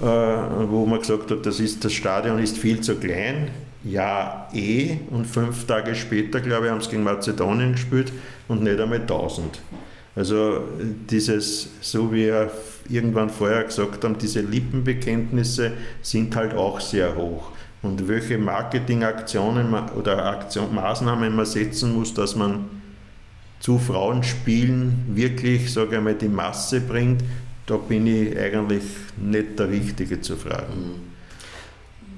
äh, 0.00 0.02
wo 0.02 0.86
man 0.86 1.00
gesagt 1.00 1.30
hat, 1.30 1.44
das, 1.44 1.60
ist, 1.60 1.84
das 1.84 1.92
Stadion 1.92 2.38
ist 2.38 2.56
viel 2.56 2.80
zu 2.80 2.96
klein. 2.96 3.48
Ja, 3.84 4.48
eh. 4.52 4.98
Und 5.10 5.26
fünf 5.26 5.66
Tage 5.66 5.94
später, 5.94 6.40
glaube 6.40 6.66
ich, 6.66 6.72
haben 6.72 6.80
sie 6.80 6.90
gegen 6.90 7.02
Mazedonien 7.02 7.72
gespielt 7.72 8.12
und 8.48 8.62
nicht 8.62 8.78
einmal 8.78 9.00
1000. 9.00 9.60
Also 10.16 10.64
dieses, 11.08 11.68
so 11.80 12.12
wie 12.12 12.26
wir 12.26 12.50
irgendwann 12.88 13.30
vorher 13.30 13.64
gesagt 13.64 14.04
haben, 14.04 14.18
diese 14.18 14.40
Lippenbekenntnisse 14.40 15.72
sind 16.02 16.34
halt 16.36 16.54
auch 16.54 16.80
sehr 16.80 17.16
hoch. 17.16 17.52
Und 17.82 18.08
welche 18.08 18.36
Marketingaktionen 18.36 19.74
oder 19.98 20.26
Aktion, 20.26 20.74
Maßnahmen 20.74 21.34
man 21.34 21.46
setzen 21.46 21.94
muss, 21.94 22.12
dass 22.12 22.36
man 22.36 22.66
zu 23.60 23.78
Frauenspielen 23.78 25.06
wirklich, 25.14 25.72
sage 25.72 25.96
ich 25.96 26.02
mal, 26.02 26.14
die 26.14 26.28
Masse 26.28 26.80
bringt, 26.80 27.22
da 27.66 27.76
bin 27.76 28.06
ich 28.06 28.36
eigentlich 28.38 28.82
nicht 29.18 29.58
der 29.58 29.70
Richtige 29.70 30.20
zu 30.20 30.36
fragen. 30.36 30.74
Mhm. 30.74 31.10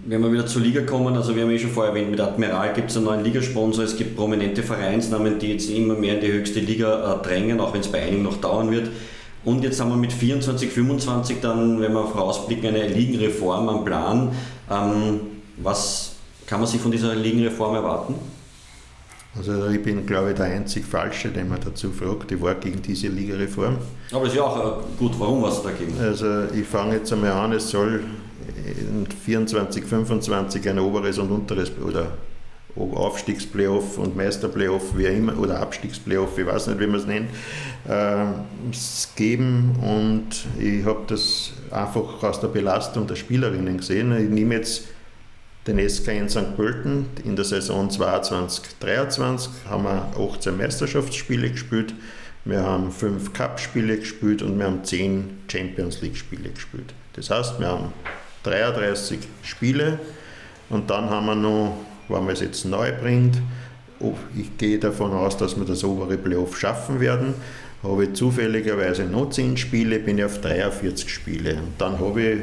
Wenn 0.05 0.21
wir 0.21 0.33
wieder 0.33 0.47
zur 0.47 0.63
Liga 0.63 0.81
kommen, 0.81 1.15
also 1.15 1.37
wir 1.37 1.45
haben 1.45 1.51
ja 1.53 1.59
schon 1.59 1.71
vorher 1.71 1.93
erwähnt, 1.93 2.11
mit 2.11 2.19
Admiral 2.19 2.73
gibt 2.73 2.91
es 2.91 2.97
einen 2.97 3.07
neuen 3.07 3.23
Ligasponsor, 3.23 3.85
es 3.85 3.97
gibt 3.97 4.17
prominente 4.17 4.65
Vereinsnamen, 4.65 5.39
die 5.39 5.53
jetzt 5.53 5.71
immer 5.71 5.95
mehr 5.95 6.15
in 6.17 6.21
die 6.21 6.33
höchste 6.33 6.59
Liga 6.59 7.21
äh, 7.21 7.25
drängen, 7.25 7.61
auch 7.61 7.73
wenn 7.73 7.83
es 7.83 7.89
bei 7.89 8.03
einigen 8.03 8.25
noch 8.25 8.41
dauern 8.41 8.73
wird. 8.73 8.89
Und 9.45 9.63
jetzt 9.63 9.81
haben 9.81 9.91
wir 9.91 9.97
mit 9.97 10.13
24, 10.13 10.71
25 10.71 11.37
dann, 11.41 11.81
wenn 11.81 11.93
wir 11.93 12.05
vorausblicken, 12.07 12.75
eine 12.75 12.89
Ligenreform 12.89 13.69
am 13.69 13.85
Plan. 13.85 14.33
Ähm, 14.69 15.21
was 15.63 16.13
kann 16.47 16.61
man 16.61 16.69
sich 16.69 16.81
von 16.81 16.91
dieser 16.91 17.15
Ligenreform 17.15 17.75
erwarten? 17.75 18.15
Also 19.37 19.69
ich 19.69 19.83
bin, 19.83 20.05
glaube 20.05 20.31
ich, 20.31 20.37
der 20.37 20.47
einzig 20.47 20.85
Falsche, 20.85 21.31
den 21.31 21.49
man 21.49 21.59
dazu 21.65 21.91
fragt. 21.91 22.31
Ich 22.33 22.41
war 22.43 22.55
gegen 22.57 22.83
diese 22.83 23.09
Ligareform. 23.09 23.79
Aber 24.13 24.25
es 24.25 24.33
ist 24.33 24.37
ja 24.37 24.43
auch 24.43 24.59
äh, 24.59 24.83
gut, 24.99 25.13
warum 25.19 25.43
was 25.43 25.63
dagegen? 25.63 25.99
Also 25.99 26.45
ich 26.53 26.67
fange 26.67 26.97
jetzt 26.97 27.13
einmal 27.13 27.33
an, 27.33 27.53
es 27.53 27.71
soll 27.71 28.05
in 28.67 29.07
24, 29.07 29.85
25 29.85 30.69
ein 30.69 30.79
oberes 30.79 31.19
und 31.19 31.31
unteres 31.31 31.73
oder 31.83 32.13
Aufstiegsplayoff 32.77 33.99
und 33.99 34.17
Meisterplayoff, 34.17 34.97
wie 34.97 35.05
immer, 35.05 35.39
oder 35.39 35.61
Abstiegsplayoff, 35.61 36.39
ich 36.39 36.47
weiß 36.47 36.69
nicht, 36.69 36.81
wie 36.81 36.87
man 36.87 37.01
es 37.01 37.07
nennt, 37.07 37.31
äh, 37.87 38.25
geben 39.17 39.77
und 39.83 40.47
ich 40.59 40.85
habe 40.85 41.03
das 41.07 41.53
einfach 41.71 42.23
aus 42.23 42.41
der 42.41 42.49
Belastung 42.49 43.07
der 43.07 43.17
Spielerinnen 43.17 43.77
gesehen. 43.77 44.13
Ich 44.17 44.31
nehme 44.31 44.55
jetzt 44.55 44.85
den 45.67 45.89
SK 45.89 46.09
in 46.09 46.29
St. 46.29 46.57
Pölten 46.57 47.07
in 47.25 47.37
der 47.37 47.45
Saison 47.45 47.89
22-23 47.89 49.49
haben 49.69 49.85
wir 49.85 50.09
18 50.19 50.57
Meisterschaftsspiele 50.57 51.51
gespielt, 51.51 51.95
wir 52.45 52.63
haben 52.63 52.91
5 52.91 53.33
Cup-Spiele 53.33 53.99
gespielt 53.99 54.43
und 54.43 54.59
wir 54.59 54.67
haben 54.67 54.85
10 54.85 55.45
Champions 55.47 56.03
League-Spiele 56.03 56.51
gespielt. 56.51 56.93
Das 57.13 57.31
heißt, 57.31 57.61
wir 57.61 57.69
haben 57.69 57.93
33 58.43 59.21
Spiele 59.43 60.01
und 60.69 60.91
dann 60.91 61.09
haben 61.09 61.27
wir 61.27 61.37
noch, 61.37 61.77
wenn 62.09 62.25
man 62.25 62.33
es 62.33 62.41
jetzt 62.41 62.65
neu 62.65 62.91
bringt, 62.93 63.39
ich 64.37 64.57
gehe 64.59 64.81
davon 64.81 65.13
aus, 65.13 65.37
dass 65.37 65.57
wir 65.57 65.65
das 65.65 65.85
obere 65.85 66.19
Playoff 66.19 66.59
schaffen 66.59 66.99
werden, 66.99 67.35
habe 67.85 68.05
ich 68.05 68.15
zufälligerweise 68.15 69.05
noch 69.05 69.31
10 69.31 69.57
Spiele, 69.57 70.01
bin 70.01 70.19
ich 70.19 70.25
auf 70.25 70.41
43 70.41 71.09
Spiele. 71.09 71.55
Und 71.55 71.75
dann 71.79 72.01
habe 72.01 72.23
ich 72.23 72.39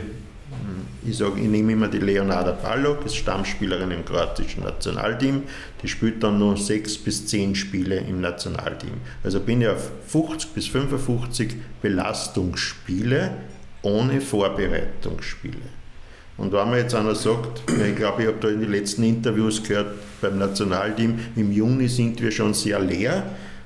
ich 1.05 1.18
sage, 1.18 1.39
ich 1.39 1.47
nehme 1.47 1.74
immer 1.74 1.88
die 1.88 1.99
Leonarda 1.99 2.51
Balog, 2.51 3.05
ist 3.05 3.16
Stammspielerin 3.16 3.91
im 3.91 4.05
kroatischen 4.05 4.64
Nationalteam. 4.64 5.43
Die 5.82 5.88
spielt 5.88 6.22
dann 6.24 6.39
nur 6.39 6.57
sechs 6.57 6.97
bis 6.97 7.26
zehn 7.26 7.55
Spiele 7.55 7.97
im 7.97 8.22
Nationalteam. 8.22 8.93
Also 9.24 9.39
bin 9.39 9.62
ich 9.62 9.68
auf 9.68 9.91
50 10.07 10.51
bis 10.51 10.68
55 10.68 11.55
Belastungsspiele 11.82 13.32
ohne 13.82 14.22
Vorbereitungsspiele. 14.22 15.80
Und 16.38 16.53
wenn 16.53 16.70
man 16.70 16.78
jetzt 16.78 16.95
einer 16.95 17.16
sagt, 17.16 17.64
ich 17.70 17.95
glaube, 17.95 18.22
ich 18.22 18.28
habe 18.28 18.38
da 18.39 18.47
in 18.47 18.62
den 18.62 18.72
letzten 18.72 19.03
Interviews 19.03 19.62
gehört 19.62 19.95
beim 20.22 20.38
Nationalteam, 20.38 21.20
im 21.36 21.51
Juni 21.51 21.88
sind 21.88 22.22
wir 22.22 22.32
schon 22.32 22.53
sehr 22.53 22.80
leer 22.80 23.24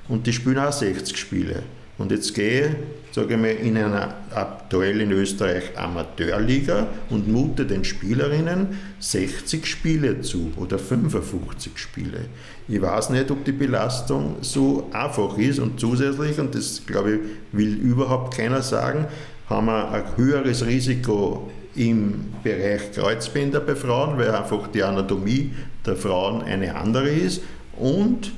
und 0.08 0.26
die 0.26 0.32
spielen 0.32 0.58
auch 0.58 0.72
60 0.72 1.16
Spiele. 1.16 1.62
Und 1.98 2.10
jetzt 2.10 2.34
gehe 2.34 2.74
sage 3.14 3.34
ich 3.34 3.40
mal, 3.40 3.50
in 3.50 3.76
einer 3.76 4.12
aktuell 4.34 5.00
in 5.00 5.12
Österreich 5.12 5.78
Amateurliga 5.78 6.88
und 7.10 7.28
mute 7.28 7.64
den 7.64 7.84
Spielerinnen 7.84 8.76
60 8.98 9.64
Spiele 9.64 10.20
zu 10.20 10.52
oder 10.56 10.80
55 10.80 11.78
Spiele. 11.78 12.22
Ich 12.66 12.82
weiß 12.82 13.10
nicht, 13.10 13.30
ob 13.30 13.44
die 13.44 13.52
Belastung 13.52 14.34
so 14.40 14.90
einfach 14.92 15.38
ist 15.38 15.60
und 15.60 15.78
zusätzlich, 15.78 16.40
und 16.40 16.56
das 16.56 16.82
glaube 16.84 17.12
ich, 17.12 17.20
will 17.52 17.74
überhaupt 17.74 18.36
keiner 18.36 18.62
sagen, 18.62 19.06
haben 19.48 19.66
wir 19.66 19.92
ein 19.92 20.04
höheres 20.16 20.66
Risiko 20.66 21.52
im 21.76 22.32
Bereich 22.42 22.90
Kreuzbänder 22.90 23.60
bei 23.60 23.76
Frauen, 23.76 24.18
weil 24.18 24.34
einfach 24.34 24.66
die 24.66 24.82
Anatomie 24.82 25.52
der 25.86 25.94
Frauen 25.94 26.42
eine 26.42 26.74
andere 26.74 27.10
ist 27.10 27.42
und 27.78 28.32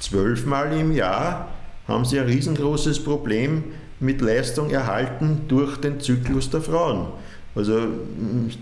zwölfmal 0.00 0.76
im 0.76 0.90
Jahr 0.90 1.48
haben 1.86 2.04
sie 2.04 2.18
ein 2.18 2.26
riesengroßes 2.26 3.04
Problem 3.04 3.62
mit 4.00 4.20
Leistung 4.20 4.70
erhalten 4.70 5.42
durch 5.48 5.76
den 5.76 6.00
Zyklus 6.00 6.50
der 6.50 6.62
Frauen. 6.62 7.08
Also 7.54 7.80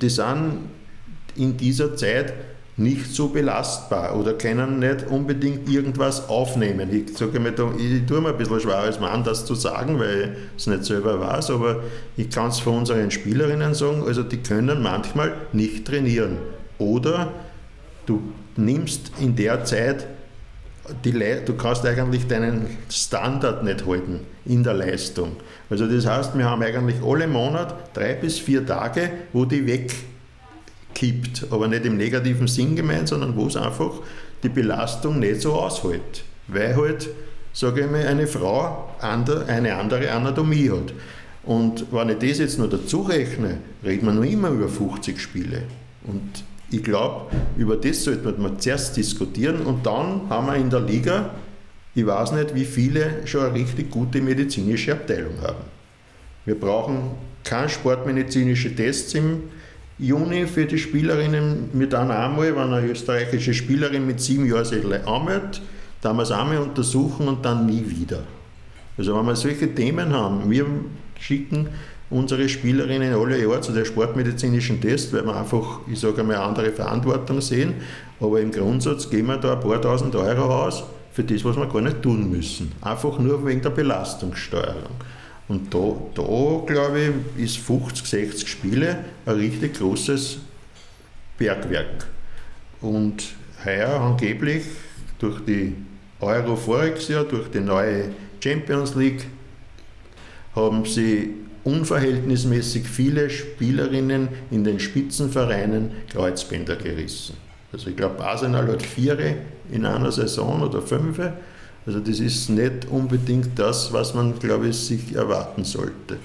die 0.01 0.09
sind 0.09 0.59
in 1.37 1.57
dieser 1.57 1.97
Zeit 1.97 2.35
nicht 2.77 3.13
so 3.13 3.29
belastbar 3.29 4.17
oder 4.17 4.35
können 4.35 4.79
nicht 4.79 5.07
unbedingt 5.09 5.69
irgendwas 5.69 6.29
aufnehmen. 6.29 6.89
Ich 6.93 7.17
sage 7.17 7.41
mir, 7.41 7.51
ich 7.51 8.07
tue 8.07 8.21
mir 8.21 8.29
ein 8.29 8.39
bisschen 8.39 8.61
schwer 8.61 8.79
als 8.79 9.01
Mann, 9.01 9.25
das 9.25 9.45
zu 9.45 9.57
sagen, 9.57 9.99
weil 9.99 10.21
ich 10.23 10.29
es 10.57 10.67
nicht 10.69 10.85
selber 10.85 11.19
weiß, 11.21 11.51
aber 11.51 11.83
ich 12.17 12.31
kann 12.31 12.49
es 12.49 12.61
von 12.61 12.79
unseren 12.79 13.11
Spielerinnen 13.11 13.75
sagen, 13.75 14.05
also 14.07 14.23
die 14.23 14.39
können 14.39 14.81
manchmal 14.81 15.35
nicht 15.53 15.87
trainieren. 15.87 16.39
Oder 16.79 17.33
du 18.07 18.23
nimmst 18.57 19.11
in 19.21 19.35
der 19.35 19.65
Zeit 19.65 20.07
die 21.05 21.13
du 21.45 21.55
kannst 21.55 21.85
eigentlich 21.87 22.27
deinen 22.27 22.67
Standard 22.91 23.65
nicht 23.65 23.87
halten 23.87 24.21
in 24.45 24.63
der 24.63 24.75
Leistung. 24.75 25.37
Also 25.71 25.87
das 25.87 26.07
heißt, 26.07 26.37
wir 26.37 26.45
haben 26.45 26.63
eigentlich 26.63 27.03
alle 27.05 27.27
Monate 27.27 27.75
drei 27.93 28.15
bis 28.15 28.39
vier 28.39 28.65
Tage, 28.65 29.11
wo 29.33 29.45
die 29.45 29.67
wegkippt, 29.67 31.47
aber 31.51 31.69
nicht 31.69 31.85
im 31.85 31.97
negativen 31.97 32.49
Sinn 32.49 32.77
gemeint, 32.77 33.09
sondern 33.09 33.37
wo 33.37 33.47
es 33.47 33.57
einfach 33.57 33.93
die 34.43 34.49
Belastung 34.49 35.19
nicht 35.19 35.41
so 35.41 35.55
aushält, 35.55 36.25
weil 36.47 36.77
halt, 36.77 37.09
sage 37.53 37.83
ich 37.83 37.91
mal, 37.91 38.07
eine 38.07 38.27
Frau 38.27 38.95
eine 39.01 39.75
andere 39.75 40.11
Anatomie 40.11 40.71
hat. 40.71 40.93
Und 41.45 41.93
wenn 41.93 42.11
ich 42.11 42.19
das 42.19 42.39
jetzt 42.39 42.59
noch 42.59 42.69
dazu 42.69 43.03
rechne, 43.03 43.59
reden 43.85 44.07
wir 44.07 44.13
noch 44.13 44.23
immer 44.23 44.51
über 44.51 44.69
50 44.69 45.21
Spiele. 45.21 45.63
Und 46.05 46.45
ich 46.71 46.83
glaube, 46.83 47.27
über 47.57 47.77
das 47.77 48.05
sollte 48.05 48.35
man 48.39 48.59
zuerst 48.59 48.97
diskutieren 48.97 49.63
und 49.63 49.87
dann 49.87 50.29
haben 50.29 50.47
wir 50.47 50.57
in 50.57 50.71
der 50.71 50.81
Liga, 50.81 51.31
ich 51.95 52.07
weiß 52.07 52.33
nicht, 52.33 52.55
wie 52.55 52.65
viele 52.65 53.27
schon 53.27 53.45
eine 53.45 53.55
richtig 53.55 53.91
gute 53.91 54.21
medizinische 54.21 54.93
Abteilung 54.93 55.41
haben. 55.43 55.65
Wir 56.45 56.59
brauchen 56.59 57.13
keine 57.45 57.69
sportmedizinische 57.69 58.75
Tests 58.75 59.15
im 59.15 59.43
Juni 59.99 60.47
für 60.47 60.67
die 60.67 60.79
Spielerinnen. 60.79 61.71
Wir 61.73 61.89
dann 61.89 62.11
einmal, 62.11 62.55
wenn 62.55 62.73
eine 62.73 62.87
österreichische 62.87 63.53
Spielerin 63.53 64.07
mit 64.07 64.21
sieben 64.21 64.47
Jahren 64.47 64.65
sich 64.65 64.85
anmeldet, 65.07 65.61
dann 66.03 66.17
wir 66.17 66.23
es 66.23 66.31
einmal 66.31 66.59
untersuchen 66.59 67.27
und 67.27 67.45
dann 67.45 67.67
nie 67.67 67.85
wieder. 67.89 68.21
Also 68.97 69.17
wenn 69.17 69.27
wir 69.27 69.37
solche 69.37 69.75
Themen 69.75 70.13
haben, 70.13 70.51
wir 70.51 70.67
schicken 71.19 71.69
unsere 72.11 72.49
Spielerinnen 72.49 73.15
alle 73.15 73.41
Jahr 73.41 73.61
zu 73.61 73.73
der 73.73 73.85
sportmedizinischen 73.85 74.81
Test, 74.81 75.13
weil 75.13 75.25
wir 75.25 75.37
einfach, 75.37 75.81
ich 75.91 76.01
sage 76.01 76.23
mal, 76.23 76.37
andere 76.37 76.73
Verantwortung 76.73 77.41
sehen. 77.41 77.75
Aber 78.21 78.41
im 78.41 78.51
Grundsatz 78.51 79.09
gehen 79.11 79.27
wir 79.27 79.37
da 79.37 79.55
ein 79.55 79.61
paar 79.61 79.81
tausend 79.81 80.15
Euro 80.17 80.65
aus 80.65 80.85
für 81.13 81.25
das, 81.25 81.45
was 81.45 81.57
wir 81.57 81.67
gar 81.67 81.83
nicht 81.83 82.03
tun 82.03 82.31
müssen. 82.31 82.73
Einfach 82.81 83.19
nur 83.19 83.45
wegen 83.47 83.61
der 83.61 83.71
Belastungssteuerung. 83.71 84.97
Und 85.49 85.73
da, 85.73 85.97
da 86.15 86.63
glaube 86.67 87.13
ich, 87.37 87.45
ist 87.45 87.59
50, 87.59 88.07
60 88.07 88.49
Spiele 88.49 89.05
ein 89.25 89.35
richtig 89.35 89.79
großes 89.79 90.39
Bergwerk. 91.39 92.07
Und 92.81 93.25
heuer 93.65 94.01
angeblich 94.01 94.65
durch 95.19 95.41
die 95.45 95.75
Euro 96.21 96.57
voriges 96.57 97.09
Jahr, 97.09 97.25
durch 97.25 97.51
die 97.51 97.61
neue 97.61 98.11
Champions 98.41 98.95
League, 98.95 99.27
haben 100.55 100.85
sie 100.85 101.35
unverhältnismäßig 101.69 102.87
viele 102.89 103.29
Spielerinnen 103.29 104.29
in 104.51 104.65
den 104.65 104.81
Spitzenvereinen 104.81 105.91
Kreuzbänder 106.11 106.77
gerissen. 106.77 107.37
Also 107.73 107.91
ich 107.91 107.97
glaube, 107.97 108.25
Arsenal 108.25 108.67
hat 108.69 108.83
vier 108.83 109.19
in 109.71 109.85
einer 109.85 110.11
Saison 110.11 110.63
oder 110.63 110.81
fünf. 110.81 111.21
Also 111.87 112.01
das 112.01 112.21
ist 112.21 112.49
nicht 112.49 112.87
unbedingt 112.91 113.59
das, 113.59 113.93
was 113.93 114.15
man, 114.15 114.39
glaube 114.39 114.69
ich, 114.69 114.77
sich 114.77 115.15
erwarten 115.15 115.65
sollte. 115.65 116.17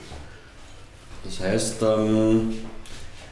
Das 1.25 1.39
heißt, 1.39 1.81
ähm, 1.83 2.53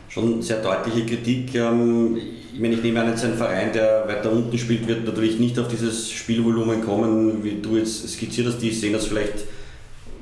schon 0.09 0.41
sehr 0.41 0.61
deutliche 0.61 1.05
Kritik. 1.05 1.55
Ähm, 1.55 2.17
ich 2.53 2.59
meine, 2.59 2.75
ich 2.75 2.83
nehme 2.83 3.01
an, 3.01 3.09
jetzt 3.09 3.23
ein 3.23 3.35
Verein, 3.35 3.71
der 3.71 4.05
weiter 4.07 4.31
unten 4.31 4.57
spielt, 4.57 4.87
wird 4.87 5.05
natürlich 5.05 5.39
nicht 5.39 5.57
auf 5.57 5.69
dieses 5.69 6.11
Spielvolumen 6.11 6.83
kommen, 6.83 7.43
wie 7.43 7.61
du 7.61 7.77
jetzt 7.77 8.07
skizziert 8.09 8.47
hast. 8.47 8.59
Die 8.59 8.71
sehen 8.71 8.93
das 8.93 9.05
vielleicht, 9.05 9.45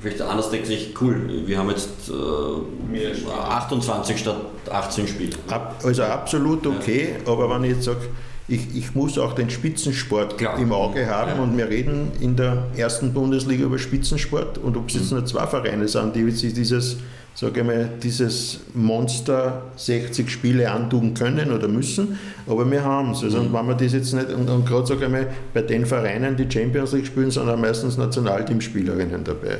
vielleicht 0.01 0.21
anders, 0.21 0.49
denken 0.49 0.67
sich, 0.67 0.93
cool, 1.01 1.43
wir 1.45 1.57
haben 1.57 1.69
jetzt 1.69 2.09
äh, 2.09 3.31
28 3.31 4.17
statt 4.17 4.37
18 4.69 5.07
Spiele. 5.07 5.35
also 5.83 6.03
absolut 6.03 6.65
okay, 6.65 7.15
ja. 7.25 7.31
aber 7.31 7.49
wenn 7.49 7.63
ich 7.63 7.75
jetzt 7.75 7.85
sage, 7.85 8.01
ich, 8.47 8.75
ich, 8.75 8.95
muss 8.95 9.17
auch 9.19 9.33
den 9.33 9.49
Spitzensport 9.49 10.39
Klar. 10.39 10.57
im 10.57 10.71
Auge 10.71 11.05
haben 11.05 11.33
ja. 11.35 11.43
und 11.43 11.55
wir 11.55 11.69
reden 11.69 12.11
in 12.19 12.35
der 12.35 12.63
ersten 12.75 13.13
Bundesliga 13.13 13.65
über 13.65 13.77
Spitzensport 13.77 14.57
und 14.57 14.75
ob 14.75 14.89
es 14.89 14.95
jetzt 14.95 15.11
mhm. 15.11 15.19
nur 15.19 15.25
zwei 15.27 15.45
Vereine 15.45 15.87
sind, 15.87 16.15
die 16.15 16.31
sich 16.31 16.53
dieses 16.53 16.97
sage 17.39 17.61
ich 17.61 17.65
mal, 17.65 17.89
dieses 18.03 18.59
Monster 18.73 19.61
60 19.77 20.29
Spiele 20.29 20.69
antun 20.69 21.13
können 21.13 21.53
oder 21.53 21.69
müssen, 21.69 22.19
aber 22.45 22.69
wir 22.69 22.83
haben 22.83 23.11
es. 23.11 23.23
Also, 23.23 23.41
mhm. 23.41 23.53
wenn 23.53 23.65
man 23.65 23.77
das 23.77 23.93
jetzt 23.93 24.13
nicht, 24.13 24.29
und, 24.31 24.49
und 24.49 24.65
gerade 24.65 24.85
sage 24.85 25.05
ich 25.05 25.11
mal, 25.11 25.27
bei 25.53 25.61
den 25.61 25.85
Vereinen, 25.85 26.35
die 26.35 26.51
Champions 26.51 26.91
League 26.91 27.05
spielen, 27.05 27.31
sind 27.31 27.47
auch 27.47 27.57
meistens 27.57 27.97
Nationalteamspielerinnen 27.97 29.23
dabei. 29.23 29.59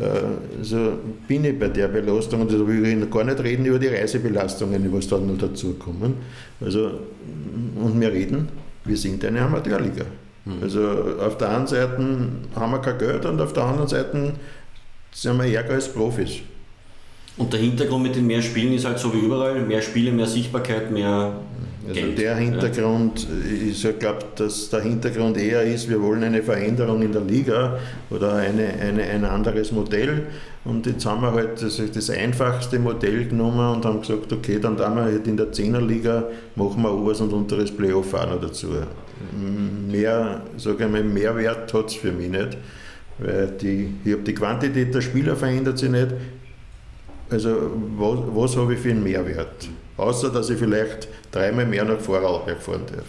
Also 0.00 0.98
bin 1.26 1.44
ich 1.44 1.58
bei 1.58 1.68
der 1.68 1.88
Belastung 1.88 2.42
und 2.42 2.52
da 2.52 2.66
will 2.66 2.86
ich 2.86 3.10
gar 3.10 3.24
nicht 3.24 3.42
reden 3.42 3.66
über 3.66 3.78
die 3.78 3.88
Reisebelastungen, 3.88 4.82
die 4.82 4.92
was 4.92 5.08
dann 5.08 5.26
noch 5.26 5.38
dazukommen. 5.38 6.14
Also, 6.60 7.00
und 7.82 8.00
wir 8.00 8.12
reden, 8.12 8.48
wir 8.84 8.96
sind 8.96 9.24
eine 9.24 9.40
Amateurliga. 9.40 10.04
Mhm. 10.44 10.62
Also 10.62 10.88
auf 11.20 11.36
der 11.38 11.56
einen 11.56 11.66
Seite 11.66 11.98
haben 12.54 12.72
wir 12.72 12.78
kein 12.80 12.98
Geld 12.98 13.26
und 13.26 13.40
auf 13.40 13.52
der 13.52 13.64
anderen 13.64 13.88
Seite 13.88 14.32
sind 15.12 15.38
wir 15.38 15.46
ärger 15.46 15.74
als 15.74 15.88
Profis. 15.88 16.40
Und 17.38 17.52
der 17.52 17.60
Hintergrund 17.60 18.02
mit 18.02 18.16
den 18.16 18.26
mehr 18.26 18.42
Spielen 18.42 18.72
ist 18.72 18.84
halt 18.84 18.98
so 18.98 19.14
wie 19.14 19.18
überall, 19.18 19.60
mehr 19.62 19.80
Spiele, 19.80 20.10
mehr 20.10 20.26
Sichtbarkeit, 20.26 20.90
mehr 20.90 21.34
also 21.88 22.00
Geld. 22.00 22.18
Der 22.18 22.36
Hintergrund, 22.36 23.26
ja. 23.28 23.70
ich 23.70 23.98
glaube, 23.98 24.18
dass 24.36 24.68
der 24.68 24.82
Hintergrund 24.82 25.38
eher 25.38 25.62
ist, 25.62 25.88
wir 25.88 26.02
wollen 26.02 26.22
eine 26.22 26.42
Veränderung 26.42 27.00
in 27.00 27.12
der 27.12 27.22
Liga 27.22 27.78
oder 28.10 28.34
eine, 28.34 28.74
eine, 28.74 29.02
ein 29.04 29.24
anderes 29.24 29.72
Modell. 29.72 30.26
Und 30.64 30.86
jetzt 30.86 31.06
haben 31.06 31.22
wir 31.22 31.32
halt 31.32 31.62
das, 31.62 31.80
das 31.94 32.10
einfachste 32.10 32.78
Modell 32.78 33.26
genommen 33.26 33.76
und 33.76 33.84
haben 33.86 34.00
gesagt, 34.00 34.32
okay, 34.32 34.58
dann 34.60 34.76
tun 34.76 34.96
wir 34.96 35.04
halt 35.04 35.26
in 35.26 35.36
der 35.36 35.50
10er 35.50 35.80
Liga, 35.80 36.24
machen 36.56 36.82
wir 36.82 36.92
oberes 36.92 37.20
und 37.22 37.32
unteres 37.32 37.70
Playoff 37.70 38.12
auch 38.12 38.28
noch 38.28 38.40
dazu. 38.40 38.66
Mehr, 39.90 40.42
sage 40.58 40.84
ich 40.84 40.90
mal, 40.90 41.02
Mehrwert 41.02 41.72
hat 41.72 41.86
es 41.86 41.94
für 41.94 42.12
mich 42.12 42.28
nicht. 42.28 42.58
Weil 43.18 43.48
die, 43.60 43.94
ich 44.04 44.12
habe 44.12 44.22
die 44.22 44.34
Quantität 44.34 44.94
der 44.94 45.00
Spieler 45.00 45.34
verändert 45.34 45.78
sich 45.78 45.90
nicht, 45.90 46.08
also 47.30 47.70
was, 47.96 48.18
was 48.34 48.56
habe 48.56 48.74
ich 48.74 48.80
für 48.80 48.90
einen 48.90 49.02
Mehrwert? 49.02 49.68
Außer 49.96 50.30
dass 50.30 50.50
ich 50.50 50.58
vielleicht 50.58 51.08
dreimal 51.30 51.66
mehr 51.66 51.84
nach 51.84 52.00
Vorarlberg 52.00 52.62
fahren 52.62 52.82
darf. 52.86 53.06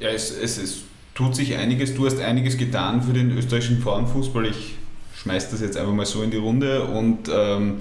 Ja, 0.00 0.08
es, 0.08 0.36
es, 0.36 0.58
es 0.58 0.82
tut 1.14 1.36
sich 1.36 1.56
einiges. 1.56 1.94
Du 1.94 2.06
hast 2.06 2.18
einiges 2.20 2.56
getan 2.56 3.02
für 3.02 3.12
den 3.12 3.36
österreichischen 3.36 3.80
Frauenfußball. 3.80 4.46
Ich 4.46 4.76
schmeiß 5.16 5.50
das 5.50 5.60
jetzt 5.60 5.76
einfach 5.76 5.92
mal 5.92 6.06
so 6.06 6.22
in 6.22 6.30
die 6.30 6.38
Runde 6.38 6.82
und 6.82 7.28
ähm, 7.32 7.78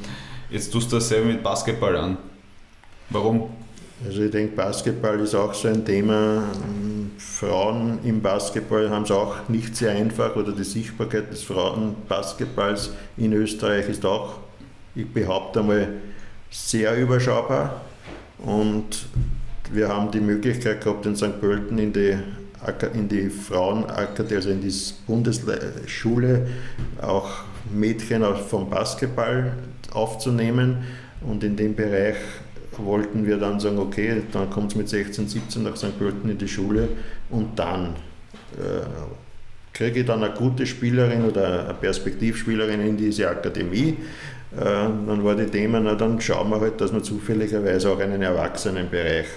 jetzt 0.50 0.72
tust 0.72 0.92
du 0.92 0.98
das 0.98 1.10
selber 1.10 1.28
mit 1.28 1.42
Basketball 1.42 1.96
an. 1.96 2.18
Warum? 3.10 3.50
Also 4.06 4.24
ich 4.24 4.32
denke, 4.32 4.56
Basketball 4.56 5.20
ist 5.20 5.34
auch 5.34 5.54
so 5.54 5.68
ein 5.68 5.84
Thema. 5.86 6.44
Frauen 7.22 8.00
im 8.04 8.22
Basketball 8.22 8.90
haben 8.90 9.04
es 9.04 9.12
auch 9.12 9.48
nicht 9.48 9.76
sehr 9.76 9.92
einfach 9.92 10.36
oder 10.36 10.52
die 10.52 10.64
Sichtbarkeit 10.64 11.32
des 11.32 11.44
Frauenbasketballs 11.44 12.92
in 13.18 13.34
Österreich 13.34 13.90
ist 13.90 14.06
auch, 14.06 14.40
ich 14.96 15.08
behaupte 15.08 15.62
einmal, 15.62 15.88
sehr 16.50 16.98
überschaubar. 16.98 17.82
Und 18.40 19.06
wir 19.72 19.88
haben 19.88 20.12
die 20.12 20.20
Möglichkeit 20.20 20.84
gehabt, 20.84 21.06
in 21.06 21.16
St. 21.16 21.40
Pölten 21.40 21.78
in 21.78 21.94
die, 21.94 22.18
in 22.94 23.08
die 23.08 23.30
Frauenakademie, 23.30 24.36
also 24.36 24.50
in 24.50 24.62
die 24.62 24.74
Bundesschule, 25.08 26.48
auch 27.02 27.30
Mädchen 27.74 28.24
vom 28.50 28.70
Basketball 28.70 29.54
aufzunehmen. 29.94 30.84
Und 31.22 31.44
in 31.44 31.56
dem 31.56 31.76
Bereich 31.76 32.18
wollten 32.78 33.26
wir 33.26 33.38
dann 33.38 33.60
sagen, 33.60 33.80
okay, 33.80 34.22
dann 34.32 34.50
kommt 34.50 34.72
es 34.72 34.78
mit 34.78 34.90
16, 34.90 35.28
17 35.28 35.64
nach 35.64 35.76
St. 35.76 35.98
Pölten 35.98 36.30
in 36.30 36.38
die 36.38 36.48
Schule 36.48 36.90
und 37.30 37.58
dann 37.58 37.96
äh, 38.58 38.86
kriege 39.74 40.02
ich 40.02 40.06
dann 40.06 40.24
eine 40.24 40.34
gute 40.34 40.66
Spielerin 40.66 41.26
oder 41.26 41.66
eine 41.66 41.74
Perspektivspielerin 41.74 42.82
in 42.82 42.98
diese 42.98 43.30
Akademie. 43.30 43.98
Äh, 44.56 44.64
dann 44.64 45.24
war 45.24 45.36
die 45.36 45.46
Thema, 45.46 45.80
na 45.80 45.96
dann 45.96 46.20
schauen 46.22 46.50
wir 46.50 46.60
halt, 46.60 46.80
dass 46.80 46.94
wir 46.94 47.04
zufälligerweise 47.04 47.90
auch 47.90 48.00
einen 48.00 48.22
Erwachsenenbereich 48.22 49.28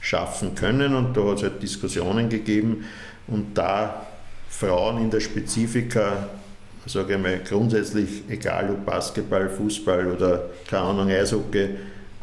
schaffen 0.00 0.54
können 0.54 0.94
und 0.94 1.16
da 1.16 1.24
hat 1.24 1.36
es 1.36 1.42
halt 1.44 1.62
Diskussionen 1.62 2.28
gegeben 2.28 2.84
und 3.28 3.56
da 3.56 4.06
Frauen 4.48 4.98
in 4.98 5.10
der 5.10 5.20
Spezifika 5.20 6.28
sage 6.86 7.14
ich 7.14 7.20
mal, 7.20 7.40
grundsätzlich, 7.48 8.24
egal 8.28 8.70
ob 8.70 8.84
Basketball, 8.84 9.48
Fußball 9.48 10.06
oder 10.08 10.50
keine 10.68 10.82
Ahnung, 10.82 11.08
Eishockey, 11.08 11.68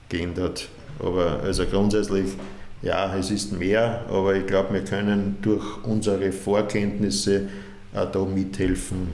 geändert. 0.09 0.67
Aber 0.99 1.39
also 1.41 1.65
grundsätzlich, 1.65 2.33
ja, 2.81 3.15
es 3.15 3.31
ist 3.31 3.57
mehr, 3.57 4.05
aber 4.09 4.35
ich 4.35 4.45
glaube, 4.45 4.73
wir 4.73 4.83
können 4.83 5.37
durch 5.41 5.83
unsere 5.83 6.31
Vorkenntnisse 6.31 7.47
auch 7.93 8.11
da 8.11 8.25
mithelfen 8.25 9.09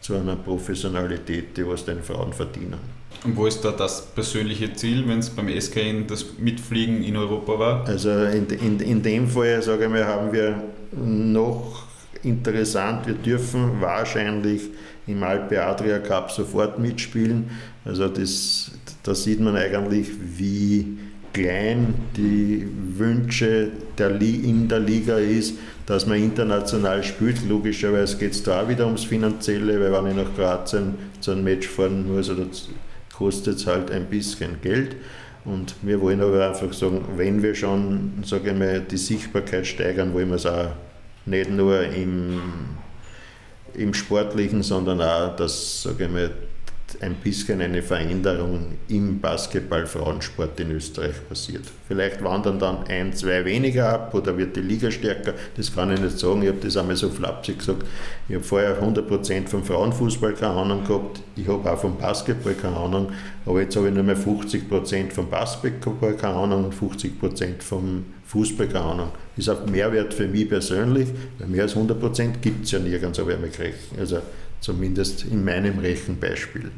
zu 0.00 0.14
einer 0.14 0.36
Professionalität, 0.36 1.56
die 1.56 1.66
was 1.66 1.84
den 1.84 2.02
Frauen 2.02 2.32
verdienen. 2.32 2.78
Und 3.24 3.36
wo 3.36 3.46
ist 3.46 3.62
da 3.62 3.72
das 3.72 4.06
persönliche 4.06 4.72
Ziel, 4.72 5.06
wenn 5.06 5.18
es 5.18 5.28
beim 5.28 5.48
SKN 5.48 6.06
das 6.06 6.38
Mitfliegen 6.38 7.02
in 7.02 7.16
Europa 7.16 7.58
war? 7.58 7.86
Also 7.86 8.10
in, 8.10 8.46
in, 8.46 8.80
in 8.80 9.02
dem 9.02 9.28
Fall, 9.28 9.60
sage 9.60 9.84
ich 9.84 9.90
mal, 9.90 10.06
haben 10.06 10.32
wir 10.32 10.62
noch 10.96 11.84
interessant, 12.22 13.06
wir 13.06 13.14
dürfen 13.14 13.80
wahrscheinlich 13.80 14.62
im 15.06 15.22
Alpe 15.22 15.62
Adria 15.62 15.98
Cup 15.98 16.30
sofort 16.30 16.78
mitspielen. 16.78 17.50
Also 17.84 18.08
das, 18.08 18.70
da 19.02 19.14
sieht 19.14 19.40
man 19.40 19.56
eigentlich, 19.56 20.08
wie 20.36 20.98
klein 21.32 21.94
die 22.16 22.66
Wünsche 22.96 23.70
der 23.98 24.20
in 24.20 24.68
der 24.68 24.80
Liga 24.80 25.18
ist, 25.18 25.54
dass 25.90 26.06
man 26.06 26.22
international 26.22 27.02
spielt. 27.02 27.44
Logischerweise 27.48 28.16
geht 28.16 28.30
es 28.30 28.44
da 28.44 28.62
auch 28.62 28.68
wieder 28.68 28.86
ums 28.86 29.02
Finanzielle, 29.02 29.80
weil 29.80 29.92
wenn 29.92 30.12
ich 30.12 30.24
nach 30.24 30.34
Kroatien 30.36 30.94
zu 31.20 31.32
einem 31.32 31.42
Match 31.42 31.66
fahren 31.66 32.14
muss, 32.14 32.30
oder 32.30 32.46
kostet 33.12 33.56
es 33.56 33.66
halt 33.66 33.90
ein 33.90 34.06
bisschen 34.06 34.60
Geld. 34.62 34.94
Und 35.44 35.74
wir 35.82 36.00
wollen 36.00 36.20
aber 36.20 36.48
einfach 36.48 36.72
sagen, 36.72 37.04
wenn 37.16 37.42
wir 37.42 37.56
schon 37.56 38.22
sage 38.24 38.50
ich 38.50 38.56
mal, 38.56 38.80
die 38.80 38.96
Sichtbarkeit 38.96 39.66
steigern, 39.66 40.14
wollen 40.14 40.28
wir 40.28 40.36
es 40.36 40.46
auch 40.46 40.68
nicht 41.26 41.50
nur 41.50 41.82
im, 41.82 42.40
im 43.74 43.92
Sportlichen, 43.92 44.62
sondern 44.62 45.00
auch, 45.00 45.34
dass 45.34 45.82
sage 45.82 46.04
ich 46.04 46.10
mal, 46.10 46.30
ein 47.00 47.14
bisschen 47.14 47.62
eine 47.62 47.82
Veränderung 47.82 48.78
im 48.88 49.20
Basketball-Frauensport 49.20 50.60
in 50.60 50.70
Österreich 50.72 51.14
passiert. 51.28 51.62
Vielleicht 51.88 52.22
wandern 52.22 52.58
dann 52.58 52.86
ein, 52.88 53.14
zwei 53.14 53.42
weniger 53.46 53.88
ab 53.88 54.14
oder 54.14 54.36
wird 54.36 54.54
die 54.54 54.60
Liga 54.60 54.90
stärker, 54.90 55.32
das 55.56 55.74
kann 55.74 55.92
ich 55.92 56.00
nicht 56.00 56.18
sagen. 56.18 56.42
Ich 56.42 56.48
habe 56.48 56.58
das 56.60 56.76
einmal 56.76 56.96
so 56.96 57.08
flapsig 57.08 57.58
gesagt. 57.58 57.84
Ich 58.28 58.34
habe 58.34 58.44
vorher 58.44 58.82
100% 58.82 59.48
vom 59.48 59.64
Frauenfußball 59.64 60.34
keine 60.34 60.54
Ahnung 60.54 60.84
gehabt, 60.84 61.22
ich 61.36 61.48
habe 61.48 61.70
auch 61.70 61.78
vom 61.78 61.96
Basketball 61.96 62.52
keine 62.54 62.76
Ahnung, 62.76 63.12
aber 63.46 63.62
jetzt 63.62 63.76
habe 63.76 63.88
ich 63.88 63.94
nur 63.94 64.04
mehr 64.04 64.18
50% 64.18 65.10
vom 65.10 65.30
Basketball 65.30 66.14
keine 66.14 66.34
Ahnung 66.34 66.66
und 66.66 66.74
50% 66.74 67.62
vom 67.62 68.04
Fußball 68.26 68.68
keine 68.68 68.84
Ahnung. 68.84 69.12
Das 69.36 69.48
ist 69.48 69.48
ein 69.48 69.70
Mehrwert 69.70 70.12
für 70.12 70.28
mich 70.28 70.48
persönlich, 70.50 71.08
weil 71.38 71.48
mehr 71.48 71.62
als 71.62 71.74
100% 71.74 72.40
gibt 72.42 72.66
es 72.66 72.72
ja 72.72 72.78
nirgends, 72.78 73.18
aber 73.18 73.32
ich 73.42 73.52
kriege. 73.52 73.74
Also 73.98 74.18
Zumindest 74.60 75.24
in 75.24 75.44
meinem 75.44 75.78
Rechenbeispiel. 75.78 76.70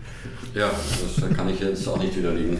Ja, 0.54 0.70
das 0.70 1.36
kann 1.36 1.48
ich 1.48 1.60
jetzt 1.60 1.88
auch 1.88 1.98
nicht 1.98 2.16
widerlegen. 2.16 2.58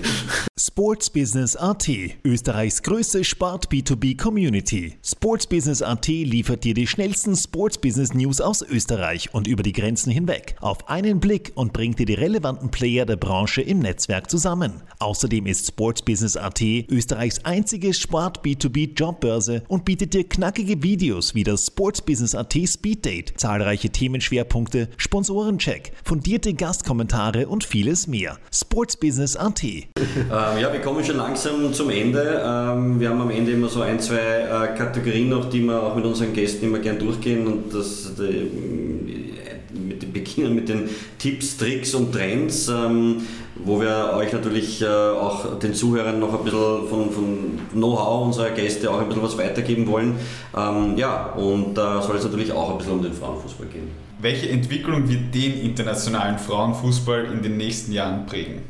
Sports 0.59 1.11
Business 1.11 1.57
AT, 1.57 1.89
Österreichs 2.25 2.83
größte 2.83 3.25
Sport 3.25 3.69
B2B 3.69 4.17
Community. 4.17 4.95
Sports 5.05 5.47
Business 5.47 5.83
AT 5.83 6.07
liefert 6.07 6.65
dir 6.65 6.73
die 6.73 6.87
schnellsten 6.87 7.37
Sports 7.37 7.79
Business 7.79 8.15
News 8.15 8.41
aus 8.41 8.63
Österreich 8.63 9.35
und 9.35 9.47
über 9.47 9.63
die 9.63 9.73
Grenzen 9.73 10.11
hinweg 10.11 10.57
auf 10.61 10.89
einen 10.89 11.21
Blick 11.21 11.53
und 11.57 11.73
bringt 11.73 11.99
dir 11.99 12.07
die 12.07 12.15
relevanten 12.15 12.71
Player 12.71 13.05
der 13.05 13.17
Branche 13.17 13.61
im 13.61 13.81
Netzwerk 13.81 14.31
zusammen. 14.31 14.83
Außerdem 14.99 15.47
ist 15.47 15.67
Sports 15.67 16.03
Business 16.03 16.37
AT 16.37 16.63
Österreichs 16.63 17.45
einzige 17.45 17.93
Sport 17.93 18.43
B2B 18.43 18.99
Jobbörse 18.99 19.65
und 19.69 19.85
bietet 19.85 20.15
dir 20.15 20.27
knackige 20.27 20.83
Videos 20.83 21.35
wie 21.35 21.45
das 21.45 21.67
Sports 21.67 22.01
Business 22.01 22.35
AT 22.35 22.55
Speed 22.67 23.05
Date, 23.05 23.35
zahlreiche 23.37 23.91
Themenschwerpunkte, 23.91 24.89
Sponsorencheck, 25.13 25.93
fundierte 26.05 26.55
Gastkommentare 26.55 27.47
und 27.47 27.65
vieles 27.65 28.07
mehr. 28.07 28.39
Sports 28.51 28.97
Business 28.97 29.37
AT. 29.37 29.63
Ähm, 29.63 29.87
ja, 30.31 30.73
wir 30.73 30.81
kommen 30.81 31.05
schon 31.05 31.19
langsam 31.19 31.71
zum 31.75 31.91
Ende. 31.91 32.43
Ähm, 32.43 32.99
wir 32.99 33.11
haben 33.11 33.21
am 33.21 33.31
Ende 33.31 33.53
immer 33.53 33.69
so 33.69 33.83
ein, 33.83 34.01
zwei 34.01 34.17
äh, 34.17 34.75
Kategorien 34.75 35.29
noch, 35.29 35.51
die 35.51 35.61
wir 35.61 35.83
auch 35.83 35.95
mit 35.95 36.07
unseren 36.07 36.33
Gästen 36.33 36.65
immer 36.65 36.79
gern 36.79 36.99
durchgehen 36.99 37.47
und 37.47 37.75
das 37.75 38.13
mit 38.17 40.03
dem 40.03 40.13
beginnen 40.15 40.55
mit 40.55 40.71
den 40.71 40.89
Tipps, 41.19 41.59
Tricks 41.59 41.95
und 41.95 42.13
Trends, 42.13 42.69
ähm, 42.69 43.27
wo 43.57 43.83
wir 43.83 44.15
euch 44.17 44.33
natürlich 44.33 44.81
äh, 44.81 44.87
auch 44.87 45.59
den 45.59 45.75
Zuhörern 45.75 46.21
noch 46.21 46.39
ein 46.39 46.45
bisschen 46.45 46.89
von, 46.89 47.11
von 47.11 47.59
Know-how 47.73 48.25
unserer 48.29 48.49
Gäste 48.53 48.91
auch 48.91 48.99
ein 48.99 49.09
bisschen 49.09 49.23
was 49.23 49.37
weitergeben 49.37 49.87
wollen. 49.89 50.15
Ähm, 50.57 50.97
ja, 50.97 51.35
und 51.35 51.75
da 51.75 52.01
soll 52.01 52.17
es 52.17 52.25
natürlich 52.25 52.51
auch 52.51 52.71
ein 52.71 52.79
bisschen 52.79 52.95
um 52.95 53.03
den 53.03 53.13
Frauenfußball 53.13 53.67
gehen. 53.67 54.02
Welche 54.23 54.51
Entwicklung 54.51 55.09
wird 55.09 55.35
den 55.35 55.61
internationalen 55.63 56.39
Frauenfußball 56.39 57.25
in 57.25 57.43
den 57.43 57.57
nächsten 57.57 57.91
Jahren 57.91 58.25
prägen? 58.25 58.63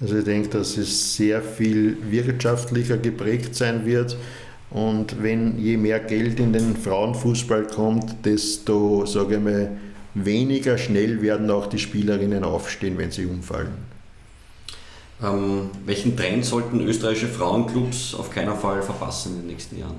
Also 0.00 0.16
ich 0.16 0.24
denke, 0.24 0.48
dass 0.48 0.78
es 0.78 1.14
sehr 1.14 1.42
viel 1.42 1.98
wirtschaftlicher 2.10 2.96
geprägt 2.96 3.54
sein 3.54 3.84
wird. 3.84 4.16
Und 4.70 5.22
wenn 5.22 5.58
je 5.58 5.76
mehr 5.76 6.00
Geld 6.00 6.40
in 6.40 6.54
den 6.54 6.74
Frauenfußball 6.74 7.66
kommt, 7.66 8.24
desto, 8.24 9.04
sage 9.04 9.34
ich 9.34 9.42
mal, 9.42 9.76
weniger 10.14 10.78
schnell 10.78 11.20
werden 11.20 11.50
auch 11.50 11.66
die 11.66 11.78
Spielerinnen 11.78 12.42
aufstehen, 12.42 12.96
wenn 12.96 13.10
sie 13.10 13.26
umfallen. 13.26 13.74
Ähm, 15.22 15.68
welchen 15.84 16.16
Trend 16.16 16.46
sollten 16.46 16.80
österreichische 16.80 17.28
Frauenclubs 17.28 18.14
auf 18.14 18.30
keinen 18.30 18.56
Fall 18.56 18.80
verpassen 18.80 19.32
in 19.32 19.38
den 19.40 19.46
nächsten 19.48 19.78
Jahren? 19.78 19.96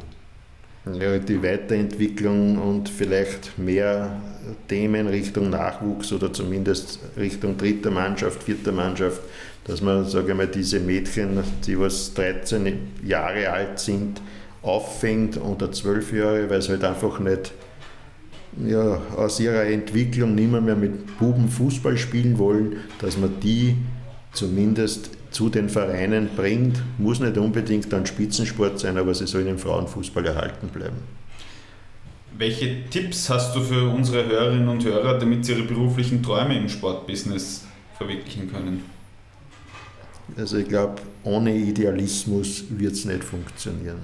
Ja, 1.00 1.20
die 1.20 1.44
Weiterentwicklung 1.44 2.58
und 2.58 2.90
vielleicht 2.90 3.60
mehr 3.60 4.20
Themen 4.68 5.08
Richtung 5.08 5.50
Nachwuchs 5.50 6.12
oder 6.12 6.32
zumindest 6.32 7.00
Richtung 7.18 7.58
dritter 7.58 7.92
Mannschaft, 7.92 8.44
vierter 8.44 8.72
Mannschaft, 8.72 9.22
dass 9.66 9.82
man, 9.82 10.06
sage 10.06 10.34
mal, 10.36 10.48
diese 10.48 10.80
Mädchen, 10.80 11.40
die 11.66 11.80
was 11.80 12.14
13 12.14 12.78
Jahre 13.04 13.50
alt 13.50 13.80
sind, 13.80 14.22
auffängt 14.62 15.38
unter 15.38 15.72
12 15.72 16.14
Jahre, 16.14 16.50
weil 16.50 16.62
sie 16.62 16.70
halt 16.70 16.84
einfach 16.84 17.20
nicht 17.20 17.54
ja, 18.66 19.02
aus 19.16 19.40
ihrer 19.40 19.64
Entwicklung 19.66 20.36
nicht 20.36 20.52
mehr, 20.52 20.76
mit 20.76 21.18
Buben 21.18 21.50
Fußball 21.50 21.98
spielen 21.98 22.38
wollen, 22.38 22.78
dass 23.00 23.18
man 23.18 23.40
die 23.40 23.76
zumindest 24.34 25.12
zu 25.32 25.50
den 25.50 25.70
Vereinen 25.70 26.30
bringt. 26.36 26.82
Muss 26.98 27.20
nicht 27.20 27.38
unbedingt 27.38 27.94
ein 27.94 28.06
Spitzensport 28.06 28.80
sein, 28.80 28.98
aber 28.98 29.14
sie 29.14 29.28
sollen 29.28 29.48
im 29.48 29.60
Frauenfußball 29.60 30.26
erhalten 30.26 30.68
bleiben. 30.70 31.19
Welche 32.40 32.90
Tipps 32.90 33.30
hast 33.30 33.54
du 33.54 33.60
für 33.60 33.90
unsere 33.90 34.26
Hörerinnen 34.26 34.70
und 34.70 34.86
Hörer, 34.86 35.20
damit 35.20 35.44
sie 35.44 35.52
ihre 35.52 35.64
beruflichen 35.64 36.24
Träume 36.24 36.58
im 36.58 36.70
Sportbusiness 36.70 37.66
verwirklichen 37.98 38.50
können? 38.50 38.86
Also 40.38 40.56
ich 40.56 40.70
glaube, 40.70 41.02
ohne 41.26 41.54
Idealismus 41.54 42.64
wird 42.70 42.94
es 42.94 43.04
nicht 43.04 43.26
funktionieren. 43.26 44.00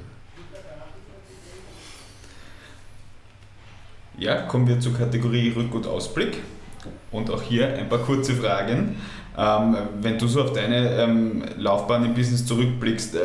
Ja, 4.18 4.42
kommen 4.42 4.68
wir 4.68 4.82
zur 4.82 4.94
Kategorie 4.94 5.54
Rück- 5.56 5.72
und 5.72 5.88
Ausblick. 5.88 6.42
Und 7.12 7.30
auch 7.30 7.42
hier 7.42 7.74
ein 7.78 7.88
paar 7.88 8.00
kurze 8.00 8.34
Fragen. 8.34 8.98
Ähm, 9.38 9.78
wenn 10.02 10.18
du 10.18 10.28
so 10.28 10.44
auf 10.44 10.52
deine 10.52 10.90
ähm, 11.02 11.42
Laufbahn 11.56 12.04
im 12.04 12.14
Business 12.14 12.46
zurückblickst, 12.46 13.16
äh, 13.16 13.20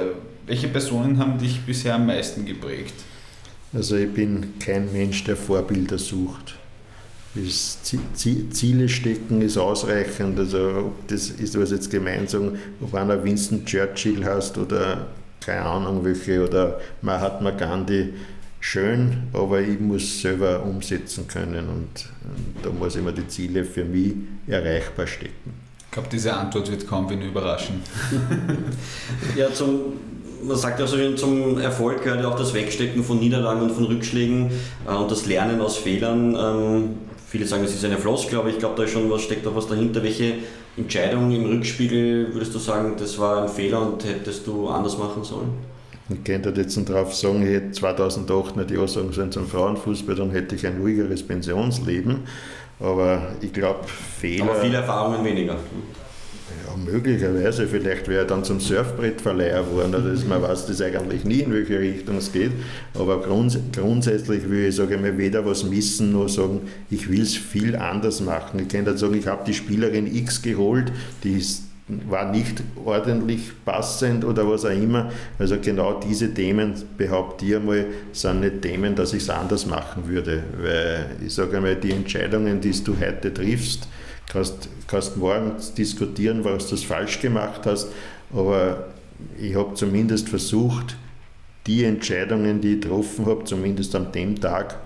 welche 0.46 0.68
Personen 0.68 1.18
haben 1.18 1.36
dich 1.36 1.62
bisher 1.62 1.96
am 1.96 2.06
meisten 2.06 2.44
geprägt? 2.44 2.94
Also 3.72 3.96
ich 3.96 4.12
bin 4.12 4.58
kein 4.58 4.92
Mensch, 4.92 5.24
der 5.24 5.36
Vorbilder 5.36 5.98
sucht. 5.98 6.56
Das 7.34 7.78
Ziele 7.82 8.88
stecken 8.88 9.40
ist 9.40 9.56
ausreichend. 9.56 10.38
Also 10.38 10.86
ob 10.86 11.08
das 11.08 11.30
ist 11.30 11.58
was 11.58 11.70
jetzt 11.70 11.90
gemeinsam, 11.90 12.56
ob 12.80 12.94
einer 12.94 13.22
Winston 13.22 13.64
Churchill 13.64 14.24
hast 14.24 14.58
oder 14.58 15.06
keine 15.40 15.62
Ahnung 15.62 16.04
welche 16.04 16.46
oder 16.46 16.80
Mahatma 17.02 17.50
Gandhi, 17.50 18.12
schön, 18.60 19.24
aber 19.32 19.60
ich 19.60 19.80
muss 19.80 20.20
selber 20.20 20.62
umsetzen 20.62 21.26
können 21.26 21.68
und, 21.68 22.08
und 22.24 22.64
da 22.64 22.70
muss 22.70 22.96
ich 22.96 23.02
mir 23.02 23.12
die 23.12 23.26
Ziele 23.26 23.64
für 23.64 23.84
mich 23.84 24.14
erreichbar 24.46 25.06
stecken. 25.06 25.54
Ich 25.86 25.92
glaube, 25.92 26.08
diese 26.12 26.32
Antwort 26.34 26.70
wird 26.70 26.86
kaum 26.86 27.10
wen 27.10 27.22
überraschen. 27.22 27.82
ja, 29.36 29.52
zum, 29.52 29.94
man 30.42 30.56
sagt 30.56 30.80
ja 30.80 30.86
so 30.86 30.96
schön, 30.96 31.16
zum 31.16 31.58
Erfolg 31.58 32.02
gehört 32.02 32.22
ja 32.22 32.28
auch 32.28 32.36
das 32.36 32.54
Wegstecken 32.54 33.02
von 33.04 33.18
Niederlagen 33.18 33.62
und 33.62 33.72
von 33.72 33.84
Rückschlägen 33.84 34.50
äh, 34.86 34.94
und 34.94 35.10
das 35.10 35.26
Lernen 35.26 35.60
aus 35.60 35.76
Fehlern. 35.76 36.36
Ähm, 36.38 36.90
viele 37.28 37.46
sagen, 37.46 37.62
das 37.62 37.74
ist 37.74 37.84
eine 37.84 37.98
Floskel, 37.98 38.38
aber 38.38 38.48
ich 38.48 38.58
glaube, 38.58 38.76
da 38.76 38.84
ist 38.84 38.90
schon 38.90 39.10
was, 39.10 39.22
steckt 39.22 39.46
auch 39.46 39.54
was 39.54 39.66
dahinter. 39.66 40.02
Welche 40.02 40.34
Entscheidung 40.76 41.30
im 41.30 41.46
Rückspiegel 41.46 42.32
würdest 42.32 42.54
du 42.54 42.58
sagen, 42.58 42.94
das 42.98 43.18
war 43.18 43.42
ein 43.42 43.48
Fehler 43.48 43.82
und 43.82 44.04
hättest 44.04 44.46
du 44.46 44.68
anders 44.68 44.98
machen 44.98 45.24
sollen? 45.24 45.50
Ich 46.08 46.24
könnte 46.24 46.52
jetzt 46.56 46.76
darauf 46.88 47.14
sagen, 47.14 47.42
ich 47.42 47.54
hätte 47.54 47.70
2008 47.72 48.56
nicht 48.56 48.70
Ja 48.72 48.86
sagen 48.88 49.12
sollen 49.12 49.30
zum 49.30 49.46
Frauenfußball, 49.46 50.16
dann 50.16 50.30
hätte 50.30 50.56
ich 50.56 50.66
ein 50.66 50.78
ruhigeres 50.80 51.22
Pensionsleben. 51.22 52.24
Aber 52.80 53.28
ich 53.40 53.52
glaube, 53.52 53.80
Fehler. 54.18 54.44
Aber 54.44 54.54
viele 54.56 54.78
Erfahrungen 54.78 55.24
weniger. 55.24 55.56
Ja, 56.70 56.92
möglicherweise. 56.92 57.66
Vielleicht 57.66 58.08
wäre 58.08 58.20
er 58.20 58.24
dann 58.26 58.44
zum 58.44 58.60
Surfbrettverleiher 58.60 59.62
geworden. 59.62 59.94
Also 59.94 60.26
man 60.26 60.42
weiß 60.42 60.66
das 60.66 60.80
eigentlich 60.80 61.24
nie, 61.24 61.40
in 61.40 61.52
welche 61.52 61.78
Richtung 61.78 62.16
es 62.16 62.32
geht. 62.32 62.52
Aber 62.94 63.20
grunds 63.20 63.58
grundsätzlich 63.72 64.48
will 64.48 64.66
ich, 64.66 64.76
sage 64.76 64.94
ich 64.94 65.00
mal, 65.00 65.16
weder 65.18 65.44
was 65.44 65.64
missen, 65.64 66.12
noch 66.12 66.28
sagen, 66.28 66.62
ich 66.90 67.10
will 67.10 67.22
es 67.22 67.36
viel 67.36 67.76
anders 67.76 68.20
machen. 68.20 68.60
Ich 68.60 68.68
kann 68.68 68.84
nicht 68.84 68.98
sagen, 68.98 69.14
ich 69.14 69.26
habe 69.26 69.44
die 69.46 69.54
Spielerin 69.54 70.12
X 70.14 70.42
geholt, 70.42 70.92
die 71.24 71.38
ist 71.38 71.64
war 72.08 72.30
nicht 72.30 72.62
ordentlich 72.84 73.50
passend 73.64 74.24
oder 74.24 74.48
was 74.48 74.64
auch 74.64 74.70
immer. 74.70 75.10
Also 75.40 75.56
genau 75.60 75.98
diese 75.98 76.32
Themen, 76.32 76.74
behaupte 76.96 77.44
ich 77.44 77.56
einmal, 77.56 77.86
sind 78.12 78.40
nicht 78.40 78.62
Themen, 78.62 78.94
dass 78.94 79.12
ich 79.12 79.22
es 79.22 79.30
anders 79.30 79.66
machen 79.66 80.08
würde. 80.08 80.42
Weil 80.60 81.06
ich 81.26 81.34
sage 81.34 81.56
einmal, 81.56 81.74
die 81.74 81.90
Entscheidungen, 81.90 82.60
die 82.60 82.72
du 82.84 82.96
heute 83.00 83.34
triffst, 83.34 83.88
kannst, 84.32 84.68
kannst 84.86 85.16
morgen 85.16 85.52
diskutieren, 85.76 86.44
was 86.44 86.68
du 86.68 86.76
falsch 86.76 87.20
gemacht 87.20 87.62
hast, 87.64 87.88
aber 88.32 88.88
ich 89.40 89.54
habe 89.54 89.74
zumindest 89.74 90.28
versucht, 90.28 90.96
die 91.66 91.84
Entscheidungen, 91.84 92.60
die 92.60 92.74
ich 92.74 92.80
getroffen 92.80 93.26
habe, 93.26 93.44
zumindest 93.44 93.94
an 93.94 94.12
dem 94.12 94.40
Tag, 94.40 94.76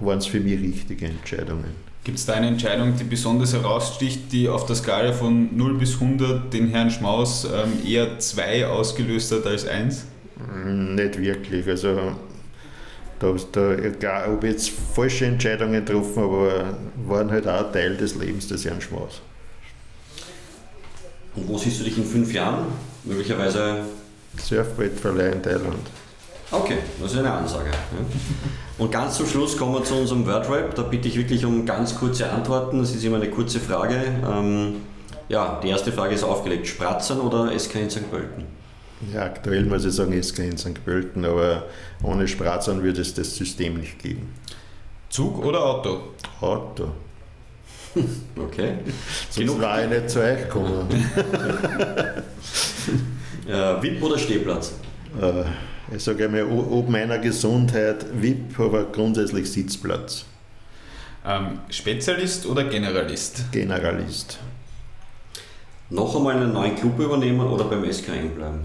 waren 0.00 0.18
es 0.18 0.26
für 0.26 0.40
mich 0.40 0.60
richtige 0.60 1.06
Entscheidungen. 1.06 1.88
Gibt 2.04 2.18
es 2.18 2.26
da 2.26 2.34
eine 2.34 2.48
Entscheidung, 2.48 2.94
die 2.96 3.04
besonders 3.04 3.52
heraussticht, 3.52 4.32
die 4.32 4.48
auf 4.48 4.66
der 4.66 4.76
Skala 4.76 5.12
von 5.12 5.56
0 5.56 5.74
bis 5.78 5.94
100 5.94 6.52
den 6.52 6.68
Herrn 6.68 6.90
Schmaus 6.90 7.44
ähm, 7.44 7.86
eher 7.86 8.18
2 8.18 8.66
ausgelöst 8.66 9.32
hat 9.32 9.46
als 9.46 9.66
1? 9.66 10.04
Mm, 10.36 10.94
nicht 10.94 11.20
wirklich. 11.20 11.66
Also, 11.66 12.12
da, 13.20 13.34
da, 13.52 13.72
egal, 13.74 14.32
ob 14.32 14.44
jetzt 14.44 14.70
falsche 14.94 15.26
Entscheidungen 15.26 15.84
getroffen 15.84 16.22
aber 16.22 16.74
waren 17.06 17.30
halt 17.30 17.46
auch 17.48 17.72
Teil 17.72 17.96
des 17.96 18.14
Lebens 18.14 18.48
des 18.48 18.64
Herrn 18.64 18.80
Schmaus. 18.80 19.20
Und 21.34 21.48
wo 21.48 21.58
siehst 21.58 21.80
du 21.80 21.84
dich 21.84 21.96
in 21.98 22.04
fünf 22.04 22.32
Jahren? 22.32 22.66
Möglicherweise. 23.04 23.80
Surfbrettverleih 24.36 25.32
in 25.32 25.42
Thailand. 25.42 25.86
Okay, 26.50 26.78
das 27.00 27.12
ist 27.12 27.18
eine 27.18 27.30
Ansage. 27.30 27.70
Und 28.78 28.90
ganz 28.90 29.16
zum 29.16 29.26
Schluss 29.26 29.56
kommen 29.56 29.74
wir 29.74 29.84
zu 29.84 29.94
unserem 29.94 30.26
Wordrap. 30.26 30.74
Da 30.74 30.82
bitte 30.82 31.08
ich 31.08 31.16
wirklich 31.16 31.44
um 31.44 31.66
ganz 31.66 31.94
kurze 31.94 32.30
Antworten. 32.30 32.78
Das 32.78 32.94
ist 32.94 33.04
immer 33.04 33.16
eine 33.16 33.30
kurze 33.30 33.60
Frage. 33.60 33.96
Ähm, 34.26 34.76
ja, 35.28 35.60
die 35.62 35.68
erste 35.68 35.92
Frage 35.92 36.14
ist 36.14 36.24
aufgelegt: 36.24 36.66
Spratzern 36.66 37.20
oder 37.20 37.56
SK 37.58 37.74
in 37.76 37.90
St. 37.90 38.10
Pölten? 38.10 38.57
Ja, 39.12 39.22
aktuell 39.24 39.64
muss 39.64 39.84
ich 39.84 39.92
sagen 39.92 40.20
SK 40.20 40.40
in 40.40 40.58
St. 40.58 40.84
Pölten, 40.84 41.24
aber 41.24 41.66
ohne 42.02 42.26
Spratzern 42.26 42.82
würde 42.82 43.00
es 43.00 43.14
das 43.14 43.36
System 43.36 43.78
nicht 43.78 43.98
geben. 43.98 44.34
Zug 45.08 45.44
oder 45.44 45.64
Auto? 45.64 46.00
Auto. 46.40 46.88
Okay. 48.36 48.74
Sonst 49.30 49.38
Genug. 49.38 49.60
war 49.60 49.82
ich 49.82 49.90
nicht 49.90 50.10
zu 50.10 50.20
euch 50.20 50.42
gekommen. 50.42 50.86
äh, 53.48 53.82
VIP 53.82 54.02
oder 54.02 54.18
Stehplatz? 54.18 54.74
Äh, 55.20 55.42
ich 55.96 56.04
sage 56.04 56.26
einmal, 56.26 56.44
ob 56.44 56.88
meiner 56.88 57.18
Gesundheit 57.18 58.06
VIP, 58.12 58.60
aber 58.60 58.84
grundsätzlich 58.84 59.50
Sitzplatz. 59.50 60.26
Ähm, 61.26 61.58
Spezialist 61.70 62.46
oder 62.46 62.64
Generalist? 62.64 63.50
Generalist. 63.50 64.38
Noch 65.90 66.14
einmal 66.14 66.36
einen 66.36 66.52
neuen 66.52 66.76
Club 66.76 66.98
übernehmen 67.00 67.40
oder 67.40 67.64
beim 67.64 67.90
SKN 67.90 68.34
bleiben? 68.34 68.60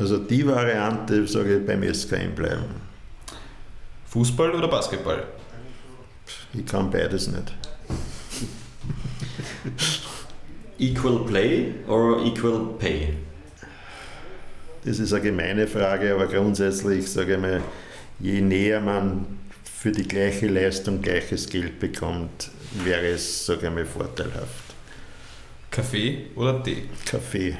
Also 0.00 0.16
die 0.16 0.46
Variante 0.46 1.26
sage 1.26 1.58
ich 1.58 1.66
beim 1.66 1.82
SKN 1.82 2.34
bleiben. 2.34 2.64
Fußball 4.06 4.52
oder 4.52 4.66
Basketball? 4.66 5.24
Ich 6.54 6.64
kann 6.64 6.90
beides 6.90 7.28
nicht. 7.28 7.52
Equal 10.78 11.26
Play 11.26 11.74
oder 11.86 12.24
Equal 12.24 12.70
Pay? 12.78 13.12
Das 14.86 14.98
ist 14.98 15.12
eine 15.12 15.22
gemeine 15.22 15.66
Frage, 15.66 16.14
aber 16.14 16.28
grundsätzlich 16.28 17.06
sage 17.10 17.34
ich 17.34 17.40
mal, 17.40 17.60
je 18.18 18.40
näher 18.40 18.80
man 18.80 19.26
für 19.62 19.92
die 19.92 20.08
gleiche 20.08 20.48
Leistung 20.48 21.02
gleiches 21.02 21.46
Geld 21.46 21.78
bekommt, 21.78 22.50
wäre 22.84 23.06
es, 23.08 23.44
sage 23.44 23.66
ich 23.66 23.74
mal, 23.74 23.84
vorteilhaft. 23.84 24.64
Kaffee 25.70 26.30
oder 26.36 26.62
Tee? 26.62 26.84
Kaffee. 27.04 27.58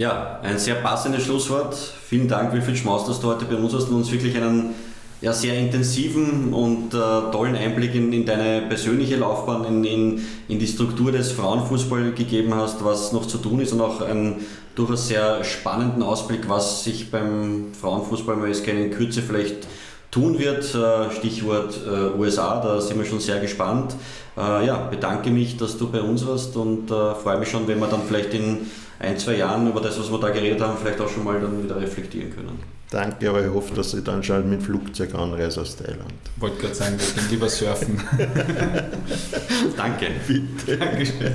Ja, 0.00 0.40
ein 0.42 0.58
sehr 0.58 0.76
passendes 0.76 1.24
Schlusswort. 1.24 1.74
Vielen 1.74 2.26
Dank, 2.26 2.54
Wilfried 2.54 2.78
Schmaus, 2.78 3.06
dass 3.06 3.20
du 3.20 3.26
heute 3.26 3.44
bei 3.44 3.56
uns 3.56 3.74
hast 3.74 3.90
und 3.90 3.96
uns 3.96 4.10
wirklich 4.10 4.34
einen 4.34 4.74
ja, 5.20 5.30
sehr 5.34 5.58
intensiven 5.58 6.54
und 6.54 6.94
äh, 6.94 7.30
tollen 7.30 7.54
Einblick 7.54 7.94
in, 7.94 8.10
in, 8.10 8.24
deine 8.24 8.62
persönliche 8.62 9.16
Laufbahn, 9.16 9.62
in, 9.66 9.84
in, 9.84 10.24
in, 10.48 10.58
die 10.58 10.66
Struktur 10.66 11.12
des 11.12 11.32
Frauenfußball 11.32 12.12
gegeben 12.12 12.54
hast, 12.54 12.82
was 12.82 13.12
noch 13.12 13.26
zu 13.26 13.36
tun 13.36 13.60
ist 13.60 13.74
und 13.74 13.82
auch 13.82 14.00
einen 14.00 14.36
durchaus 14.74 15.06
sehr 15.06 15.44
spannenden 15.44 16.02
Ausblick, 16.02 16.48
was 16.48 16.82
sich 16.82 17.10
beim 17.10 17.66
Frauenfußball 17.78 18.36
mal 18.36 18.50
in 18.50 18.90
Kürze 18.92 19.20
vielleicht 19.20 19.66
tun 20.10 20.38
wird. 20.38 20.74
Äh, 20.74 21.10
Stichwort 21.14 21.78
äh, 21.86 22.18
USA, 22.18 22.58
da 22.62 22.80
sind 22.80 22.98
wir 22.98 23.04
schon 23.04 23.20
sehr 23.20 23.38
gespannt. 23.38 23.94
Äh, 24.34 24.66
ja, 24.66 24.78
bedanke 24.78 25.30
mich, 25.30 25.58
dass 25.58 25.76
du 25.76 25.90
bei 25.90 26.00
uns 26.00 26.26
warst 26.26 26.56
und 26.56 26.88
freue 26.88 27.38
mich 27.38 27.50
schon, 27.50 27.68
wenn 27.68 27.78
wir 27.78 27.86
dann 27.86 28.00
vielleicht 28.08 28.32
in 28.32 28.66
ein, 29.00 29.18
zwei 29.18 29.36
Jahren 29.36 29.68
über 29.68 29.80
das, 29.80 29.98
was 29.98 30.10
wir 30.10 30.20
da 30.20 30.28
geredet 30.28 30.60
haben, 30.60 30.76
vielleicht 30.78 31.00
auch 31.00 31.08
schon 31.08 31.24
mal 31.24 31.40
dann 31.40 31.64
wieder 31.64 31.80
reflektieren 31.80 32.34
können. 32.34 32.58
Danke, 32.90 33.30
aber 33.30 33.40
ich 33.44 33.52
hoffe, 33.52 33.74
dass 33.74 33.94
ich 33.94 34.02
dann 34.04 34.22
schon 34.22 34.50
mit 34.50 34.60
dem 34.60 34.64
Flugzeug 34.64 35.14
anreise 35.14 35.60
aus 35.60 35.76
Thailand. 35.76 36.12
Ich 36.36 36.42
wollte 36.42 36.58
gerade 36.58 36.74
sagen, 36.74 36.96
wir 36.98 37.06
gehen 37.06 37.30
lieber 37.30 37.48
surfen. 37.48 38.00
Danke. 39.76 40.06
Bitte. 40.26 40.76
Dankeschön. 40.76 41.34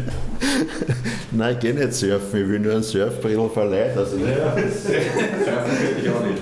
Nein, 1.31 1.53
ich 1.53 1.59
gehe 1.61 1.73
nicht 1.73 1.93
surfen, 1.93 2.41
ich 2.41 2.49
will 2.49 2.59
nur 2.59 2.75
ein 2.75 2.83
Surfbrillen 2.83 3.49
verleihen. 3.49 3.97
Also 3.97 4.17
ja, 4.17 4.53
surfen 4.57 5.77
könnte 5.77 6.01
ich 6.03 6.09
auch 6.09 6.25
nicht. 6.25 6.41